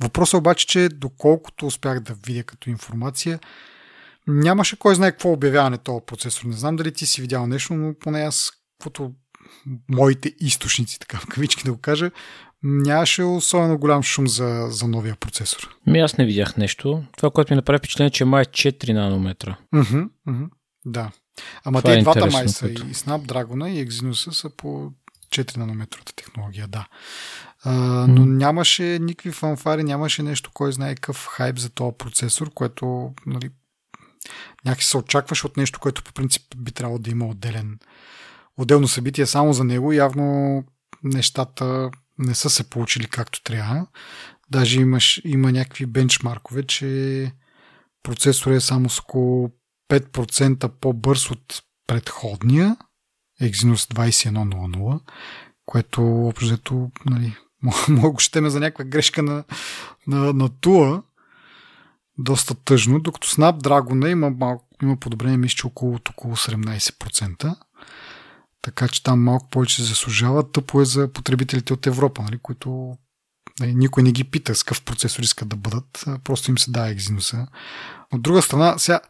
Въпросът 0.00 0.38
обаче, 0.38 0.66
че 0.66 0.88
доколкото 0.88 1.66
успях 1.66 2.00
да 2.00 2.14
видя 2.26 2.44
като 2.44 2.70
информация, 2.70 3.40
нямаше 4.26 4.78
кой 4.78 4.94
знае 4.94 5.10
какво 5.10 5.32
обявяване 5.32 5.78
този 5.78 6.04
процесор. 6.06 6.44
Не 6.44 6.56
знам 6.56 6.76
дали 6.76 6.92
ти 6.92 7.06
си 7.06 7.20
видял 7.20 7.46
нещо, 7.46 7.74
но 7.74 7.94
поне 8.00 8.20
аз, 8.20 8.50
каквото 8.78 9.12
моите 9.88 10.34
източници, 10.40 10.98
така 11.00 11.18
в 11.18 11.26
кавички 11.26 11.64
да 11.64 11.72
го 11.72 11.78
кажа, 11.78 12.10
нямаше 12.62 13.22
особено 13.22 13.78
голям 13.78 14.02
шум 14.02 14.28
за, 14.28 14.66
за 14.70 14.88
новия 14.88 15.16
процесор. 15.16 15.76
Ми 15.86 16.00
аз 16.00 16.18
не 16.18 16.24
видях 16.24 16.56
нещо. 16.56 17.04
Това, 17.16 17.30
което 17.30 17.52
ми 17.52 17.56
направи 17.56 17.78
впечатление, 17.78 18.08
е, 18.08 18.10
че 18.10 18.24
май 18.24 18.42
е 18.42 18.44
4 18.44 18.92
нанометра. 18.92 19.56
Uh-huh, 19.74 20.08
uh-huh, 20.28 20.48
да. 20.86 21.10
Ама 21.64 21.82
Това 21.82 21.92
те 21.92 21.98
е 21.98 22.02
двата 22.02 22.26
май 22.26 22.48
са 22.48 22.68
като... 22.68 22.82
и 22.82 22.94
Snapdragon 22.94 23.68
и 23.68 23.88
Exynos 23.88 24.30
са 24.30 24.50
по 24.50 24.92
4 25.30 25.56
нанометровата 25.56 26.12
технология, 26.12 26.66
да. 26.66 26.86
А, 27.62 27.72
но 28.08 28.22
mm. 28.22 28.36
нямаше 28.36 28.82
никакви 28.82 29.32
фанфари, 29.32 29.84
нямаше 29.84 30.22
нещо, 30.22 30.50
кой 30.54 30.72
знае 30.72 30.94
какъв 30.94 31.26
хайп 31.26 31.58
за 31.58 31.70
този 31.70 31.96
процесор, 31.98 32.50
което 32.54 33.12
нали, 33.26 33.50
някакси 34.64 34.88
се 34.88 34.96
очакваше 34.96 35.46
от 35.46 35.56
нещо, 35.56 35.80
което 35.80 36.04
по 36.04 36.12
принцип 36.12 36.42
би 36.56 36.72
трябвало 36.72 36.98
да 36.98 37.10
има 37.10 37.26
отделен, 37.26 37.78
отделно 38.58 38.88
събитие 38.88 39.26
само 39.26 39.52
за 39.52 39.64
него. 39.64 39.92
Явно 39.92 40.64
нещата 41.04 41.90
не 42.18 42.34
са 42.34 42.50
се 42.50 42.70
получили 42.70 43.06
както 43.06 43.42
трябва. 43.42 43.86
Даже 44.50 44.80
имаш, 44.80 45.20
има 45.24 45.52
някакви 45.52 45.86
бенчмаркове, 45.86 46.62
че 46.62 47.32
процесор 48.02 48.50
е 48.50 48.60
само 48.60 48.90
с 48.90 49.00
около 49.00 49.50
5% 49.90 50.68
по-бърз 50.68 51.30
от 51.30 51.62
предходния 51.86 52.76
Exynos 53.42 53.94
2100, 53.94 55.00
което 55.66 56.26
общо 56.26 56.90
нали, 57.06 57.36
мога 57.88 58.20
ще 58.20 58.40
ме 58.40 58.50
за 58.50 58.60
някаква 58.60 58.84
грешка 58.84 59.22
на, 59.22 59.44
на, 60.06 60.32
на 60.32 60.48
туа. 60.48 61.02
Доста 62.18 62.54
тъжно, 62.54 63.00
докато 63.00 63.28
Snapdragon 63.28 64.10
има, 64.10 64.30
малко, 64.30 64.68
има 64.82 64.96
подобрение, 64.96 65.36
мисля, 65.36 65.66
около, 65.66 65.98
около 66.10 66.36
17%. 66.36 67.56
Така 68.62 68.88
че 68.88 69.02
там 69.02 69.22
малко 69.22 69.50
повече 69.50 69.76
се 69.76 69.82
заслужава. 69.82 70.52
Тъпо 70.52 70.80
е 70.80 70.84
за 70.84 71.12
потребителите 71.12 71.72
от 71.72 71.86
Европа, 71.86 72.22
нали, 72.22 72.38
които 72.38 72.96
нали, 73.60 73.74
никой 73.74 74.02
не 74.02 74.12
ги 74.12 74.24
пита 74.24 74.54
с 74.54 74.62
какъв 74.62 74.82
процесор 74.82 75.22
искат 75.22 75.48
да 75.48 75.56
бъдат. 75.56 76.04
Просто 76.24 76.50
им 76.50 76.58
се 76.58 76.70
дава 76.70 76.88
екзинуса. 76.88 77.46
От 78.12 78.22
друга 78.22 78.42
страна, 78.42 78.78
сега 78.78 79.00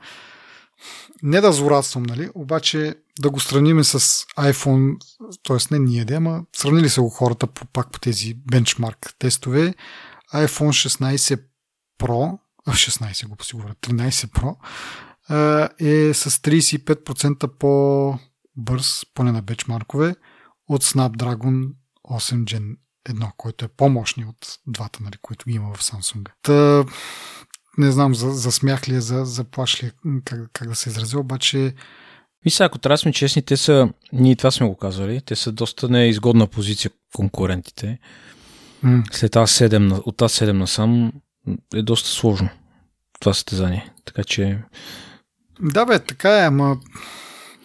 не 1.22 1.40
да 1.40 1.52
злорадствам, 1.52 2.02
нали, 2.02 2.30
обаче 2.34 2.94
да 3.20 3.30
го 3.30 3.40
сравним 3.40 3.84
с 3.84 4.00
iPhone, 4.38 4.96
т.е. 5.46 5.74
не 5.74 5.78
ние, 5.78 6.04
да, 6.04 6.14
ама 6.14 6.44
сравнили 6.56 6.88
са 6.88 7.00
го 7.02 7.08
хората 7.08 7.46
по, 7.46 7.66
пак 7.66 7.90
по 7.90 7.98
тези 8.00 8.34
бенчмарк 8.34 9.14
тестове. 9.18 9.74
iPhone 10.34 10.88
16 11.18 11.42
Pro, 12.00 12.38
16 12.68 13.26
го 13.26 13.36
посигуря, 13.36 13.74
13 13.74 14.10
Pro 14.10 14.56
е 15.80 16.14
с 16.14 16.30
35% 16.30 17.48
по-бърз, 18.58 19.06
поне 19.14 19.32
на 19.32 19.42
бенчмаркове, 19.42 20.14
от 20.68 20.84
Snapdragon 20.84 21.70
8 22.08 22.44
Gen 22.44 22.76
1, 23.08 23.30
който 23.36 23.64
е 23.64 23.68
по-мощни 23.68 24.24
от 24.24 24.58
двата, 24.66 24.98
нали, 25.02 25.16
които 25.22 25.44
ги 25.48 25.54
има 25.54 25.74
в 25.74 25.82
Samsung. 25.82 26.28
Та, 26.42 26.84
не 27.78 27.92
знам 27.92 28.14
за, 28.14 28.30
за 28.30 28.52
смях 28.52 28.88
ли 28.88 28.94
е, 28.94 29.00
за, 29.00 29.24
за 29.24 29.44
плаш 29.44 29.82
ли 29.82 29.86
е, 29.86 29.92
как, 30.24 30.50
как 30.52 30.68
да 30.68 30.74
се 30.74 30.88
изрази, 30.88 31.16
обаче 31.16 31.74
Мисля, 32.44 32.64
ако 32.64 32.78
трябва 32.78 32.94
да 32.94 32.98
сме 32.98 33.12
честни, 33.12 33.42
те 33.42 33.56
са, 33.56 33.90
ние 34.12 34.36
това 34.36 34.50
сме 34.50 34.66
го 34.66 34.76
казали, 34.76 35.20
те 35.20 35.36
са 35.36 35.52
доста 35.52 35.88
неизгодна 35.88 36.46
позиция 36.46 36.90
конкурентите. 37.14 37.98
Mm. 38.84 39.14
След 39.14 39.32
А7, 39.32 40.02
от 40.04 40.16
А7 40.16 40.52
насам 40.52 41.12
е 41.74 41.82
доста 41.82 42.08
сложно 42.08 42.48
това 43.20 43.34
състезание. 43.34 43.92
Така 44.04 44.24
че... 44.24 44.62
Да 45.60 45.86
бе, 45.86 45.98
така 45.98 46.42
е, 46.42 46.46
ама... 46.46 46.76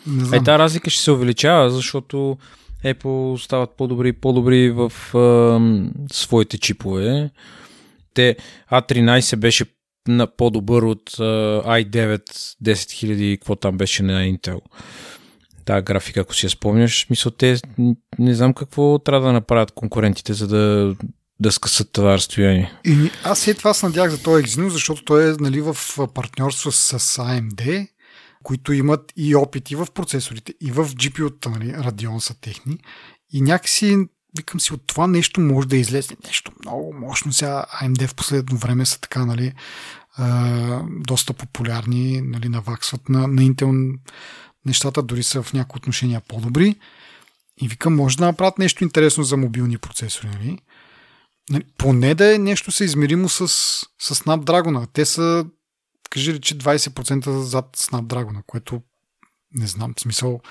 Не 0.08 0.26
знам. 0.26 0.42
Е, 0.42 0.44
тази 0.44 0.60
разлика 0.60 0.90
ще 0.90 1.04
се 1.04 1.12
увеличава, 1.12 1.70
защото 1.70 2.38
Apple 2.86 3.46
стават 3.46 3.70
по-добри 3.78 4.10
и 4.10 4.14
по-добри 4.14 4.72
в 4.72 4.92
е, 5.16 6.14
своите 6.14 6.58
чипове. 6.58 7.30
Те 8.14 8.36
A13 8.72 9.36
беше 9.36 9.66
на 10.08 10.28
по-добър 10.28 10.82
от 10.84 11.12
uh, 11.12 11.86
i9 11.86 12.22
10000, 12.64 13.38
какво 13.38 13.56
там 13.56 13.78
беше 13.78 14.04
на 14.04 14.22
Intel. 14.24 14.60
Та 15.66 15.82
графика, 15.82 16.20
ако 16.20 16.36
си 16.36 16.46
я 16.46 16.50
спомняш, 16.50 17.08
мисля, 17.10 17.32
те 17.32 17.58
не 18.20 18.34
знам 18.34 18.54
какво 18.54 19.00
трябва 19.00 19.28
да 19.28 19.34
направят 19.34 19.72
конкурентите, 19.72 20.34
за 20.34 20.48
да, 20.48 20.96
да 21.40 21.52
скъсат 21.52 21.90
това 21.92 22.14
разстояние. 22.14 22.74
И 22.86 23.12
аз 23.24 23.48
и 23.48 23.54
това 23.54 23.74
се 23.74 23.86
надях 23.86 24.12
за 24.12 24.24
този 24.24 24.44
Exynos, 24.44 24.68
защото 24.68 25.04
той 25.04 25.30
е 25.30 25.36
нали, 25.40 25.62
в 25.62 25.78
партньорство 26.14 26.72
с 26.72 27.00
AMD, 27.00 27.88
които 28.44 28.74
имат 28.74 29.14
и 29.16 29.36
опити 29.36 29.76
в 29.76 29.88
процесорите, 29.94 30.54
и 30.62 30.72
в 30.72 30.86
GPU-та, 30.86 31.50
нали, 31.50 31.74
Radeon 31.74 32.20
са 32.20 32.34
техни. 32.34 32.80
И 33.32 33.42
някакси 33.42 33.98
викам 34.38 34.60
си, 34.60 34.74
от 34.74 34.88
това 34.88 35.08
нещо 35.08 35.42
може 35.42 35.68
да 35.68 35.78
излезе 35.78 36.18
нещо 36.26 36.52
много 36.60 36.94
мощно. 36.94 37.34
Сега 37.34 37.66
AMD 37.82 38.08
в 38.08 38.16
последно 38.16 38.58
време 38.58 38.86
са 38.86 39.00
така, 39.00 39.26
нали, 39.26 39.54
а, 40.18 40.82
доста 40.90 41.34
популярни, 41.34 42.22
нали, 42.22 42.50
наваксват 42.50 43.10
на, 43.10 43.28
на 43.28 43.42
Intel 43.42 44.00
нещата, 44.66 45.04
дори 45.04 45.24
са 45.24 45.44
в 45.44 45.54
някои 45.54 45.78
отношения 45.78 46.22
по-добри. 46.28 46.76
И 47.62 47.68
викам, 47.68 47.96
може 47.96 48.18
да 48.18 48.26
направят 48.26 48.58
нещо 48.58 48.84
интересно 48.84 49.24
за 49.24 49.38
мобилни 49.38 49.78
процесори, 49.78 50.28
нали? 50.28 50.60
нали 51.50 51.64
поне 51.78 52.16
да 52.16 52.36
е 52.36 52.38
нещо 52.38 52.72
съизмеримо 52.72 53.30
с, 53.30 53.48
с 54.00 54.16
Snapdragon. 54.16 54.88
Те 54.94 55.06
са, 55.06 55.46
кажи 56.14 56.34
речи, 56.34 56.58
20% 56.58 57.40
зад 57.40 57.78
Snapdragon, 57.78 58.44
което 58.48 58.82
не 59.52 59.68
знам, 59.68 59.94
в 59.98 60.02
смисъл 60.02 60.42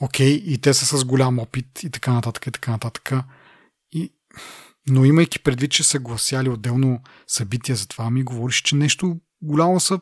окей, 0.00 0.42
и 0.46 0.58
те 0.58 0.74
са 0.74 0.98
с 0.98 1.04
голям 1.04 1.38
опит 1.38 1.82
и 1.82 1.90
така 1.90 2.12
нататък 2.12 2.46
и 2.46 2.50
така 2.50 2.70
нататък. 2.70 3.12
И, 3.92 4.12
но 4.88 5.04
имайки 5.04 5.38
предвид, 5.38 5.70
че 5.70 5.82
са 5.82 5.98
гласяли 5.98 6.48
отделно 6.48 7.00
събития 7.26 7.76
за 7.76 7.88
това, 7.88 8.10
ми 8.10 8.22
говориш, 8.22 8.62
че 8.62 8.76
нещо 8.76 9.16
голямо 9.42 9.80
са 9.80 10.00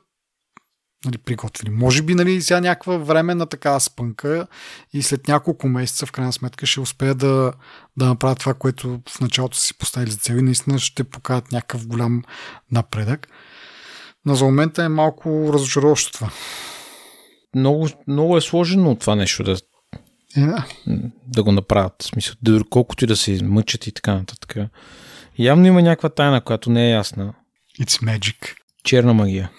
нали, 1.04 1.18
приготвили. 1.18 1.70
Може 1.70 2.02
би 2.02 2.14
нали, 2.14 2.42
сега 2.42 2.60
някаква 2.60 2.96
време 2.96 3.34
на 3.34 3.46
такава 3.46 3.80
спънка 3.80 4.46
и 4.92 5.02
след 5.02 5.28
няколко 5.28 5.68
месеца 5.68 6.06
в 6.06 6.12
крайна 6.12 6.32
сметка 6.32 6.66
ще 6.66 6.80
успеят 6.80 7.18
да, 7.18 7.52
да 7.96 8.06
направят 8.06 8.38
това, 8.38 8.54
което 8.54 9.00
в 9.08 9.20
началото 9.20 9.56
си 9.56 9.78
поставили 9.78 10.10
за 10.10 10.16
цел 10.16 10.34
и 10.34 10.42
наистина 10.42 10.78
ще 10.78 11.04
покажат 11.04 11.52
някакъв 11.52 11.86
голям 11.86 12.22
напредък. 12.70 13.28
Но 14.26 14.34
за 14.34 14.44
момента 14.44 14.84
е 14.84 14.88
малко 14.88 15.50
разочароващо 15.52 16.12
това. 16.12 16.30
Много, 17.54 17.88
много 18.06 18.36
е 18.36 18.40
сложено 18.40 18.94
това 18.94 19.14
нещо 19.14 19.44
да, 19.44 19.56
Yeah. 20.36 20.64
Да 21.26 21.42
го 21.42 21.52
направят. 21.52 22.02
В 22.02 22.04
смисъл, 22.04 22.34
колкото 22.70 23.04
и 23.04 23.06
да 23.06 23.16
се 23.16 23.44
мъчат 23.44 23.86
и 23.86 23.92
така 23.92 24.14
нататък. 24.14 24.56
Явно 25.38 25.66
има 25.66 25.82
някаква 25.82 26.08
тайна, 26.08 26.40
която 26.40 26.70
не 26.70 26.86
е 26.86 26.90
ясна. 26.90 27.34
It's 27.80 28.02
magic. 28.02 28.54
Черна 28.84 29.14
магия. 29.14 29.50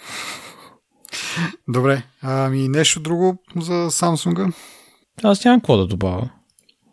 Добре. 1.67 2.03
Ами 2.21 2.67
нещо 2.67 2.99
друго 2.99 3.37
за 3.55 3.73
Samsung? 3.73 4.53
Аз 5.23 5.45
нямам 5.45 5.59
какво 5.59 5.77
да 5.77 5.87
добавя. 5.87 6.29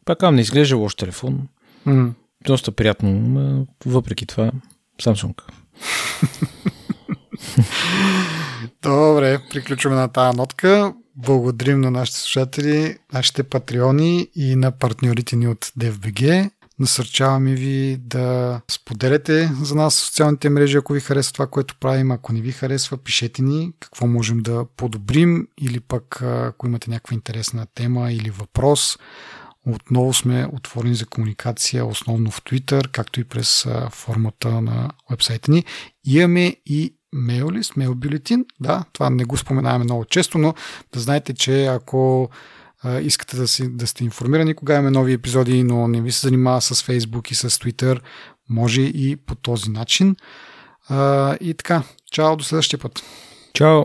Пак 0.04 0.22
не 0.32 0.40
изглежда 0.40 0.76
лош 0.76 0.94
телефон. 0.94 1.48
Mm. 1.86 2.12
Доста 2.46 2.72
приятно, 2.72 3.66
въпреки 3.86 4.26
това 4.26 4.50
Samsung. 5.02 5.42
Добре, 8.82 9.38
приключваме 9.50 9.96
на 9.96 10.08
тази 10.08 10.36
нотка. 10.36 10.94
Благодарим 11.16 11.80
на 11.80 11.90
нашите 11.90 12.18
слушатели, 12.18 12.98
нашите 13.12 13.42
патреони 13.42 14.28
и 14.34 14.56
на 14.56 14.70
партньорите 14.70 15.36
ни 15.36 15.48
от 15.48 15.64
DFBG. 15.64 16.50
Насърчаваме 16.78 17.54
ви 17.54 17.96
да 18.00 18.60
споделяте 18.70 19.50
за 19.62 19.74
нас 19.74 19.96
в 19.96 20.06
социалните 20.06 20.50
мрежи, 20.50 20.76
ако 20.76 20.92
ви 20.92 21.00
харесва 21.00 21.32
това, 21.32 21.46
което 21.46 21.76
правим. 21.80 22.10
Ако 22.10 22.32
не 22.32 22.40
ви 22.40 22.52
харесва, 22.52 22.96
пишете 22.96 23.42
ни 23.42 23.72
какво 23.80 24.06
можем 24.06 24.38
да 24.38 24.66
подобрим 24.76 25.48
или 25.60 25.80
пък 25.80 26.22
ако 26.22 26.66
имате 26.66 26.90
някаква 26.90 27.14
интересна 27.14 27.66
тема 27.74 28.12
или 28.12 28.30
въпрос. 28.30 28.98
Отново 29.66 30.14
сме 30.14 30.46
отворени 30.52 30.94
за 30.94 31.06
комуникация, 31.06 31.86
основно 31.86 32.30
в 32.30 32.42
Twitter, 32.42 32.88
както 32.88 33.20
и 33.20 33.24
през 33.24 33.66
формата 33.90 34.60
на 34.60 34.90
вебсайта 35.10 35.50
ни. 35.50 35.64
Имаме 36.04 36.56
и 36.66 36.94
мейл 37.12 37.50
лист, 37.50 37.76
мейл 37.76 37.94
бюлетин. 37.94 38.44
Да, 38.60 38.84
това 38.92 39.10
не 39.10 39.24
го 39.24 39.36
споменаваме 39.36 39.84
много 39.84 40.04
често, 40.04 40.38
но 40.38 40.54
да 40.92 41.00
знаете, 41.00 41.34
че 41.34 41.66
ако 41.66 42.30
искате 43.02 43.36
да, 43.36 43.48
си, 43.48 43.76
да 43.76 43.86
сте 43.86 44.04
информирани 44.04 44.54
кога 44.54 44.74
имаме 44.74 44.90
нови 44.90 45.12
епизоди, 45.12 45.62
но 45.62 45.88
не 45.88 46.00
ви 46.00 46.12
се 46.12 46.26
занимава 46.26 46.60
с 46.60 46.74
Facebook 46.74 47.32
и 47.32 47.34
с 47.34 47.50
Twitter, 47.50 48.00
може 48.48 48.82
и 48.82 49.16
по 49.16 49.34
този 49.34 49.70
начин. 49.70 50.16
И 51.40 51.54
така, 51.58 51.82
чао, 52.10 52.36
до 52.36 52.44
следващия 52.44 52.78
път. 52.78 53.02
Чао! 53.54 53.84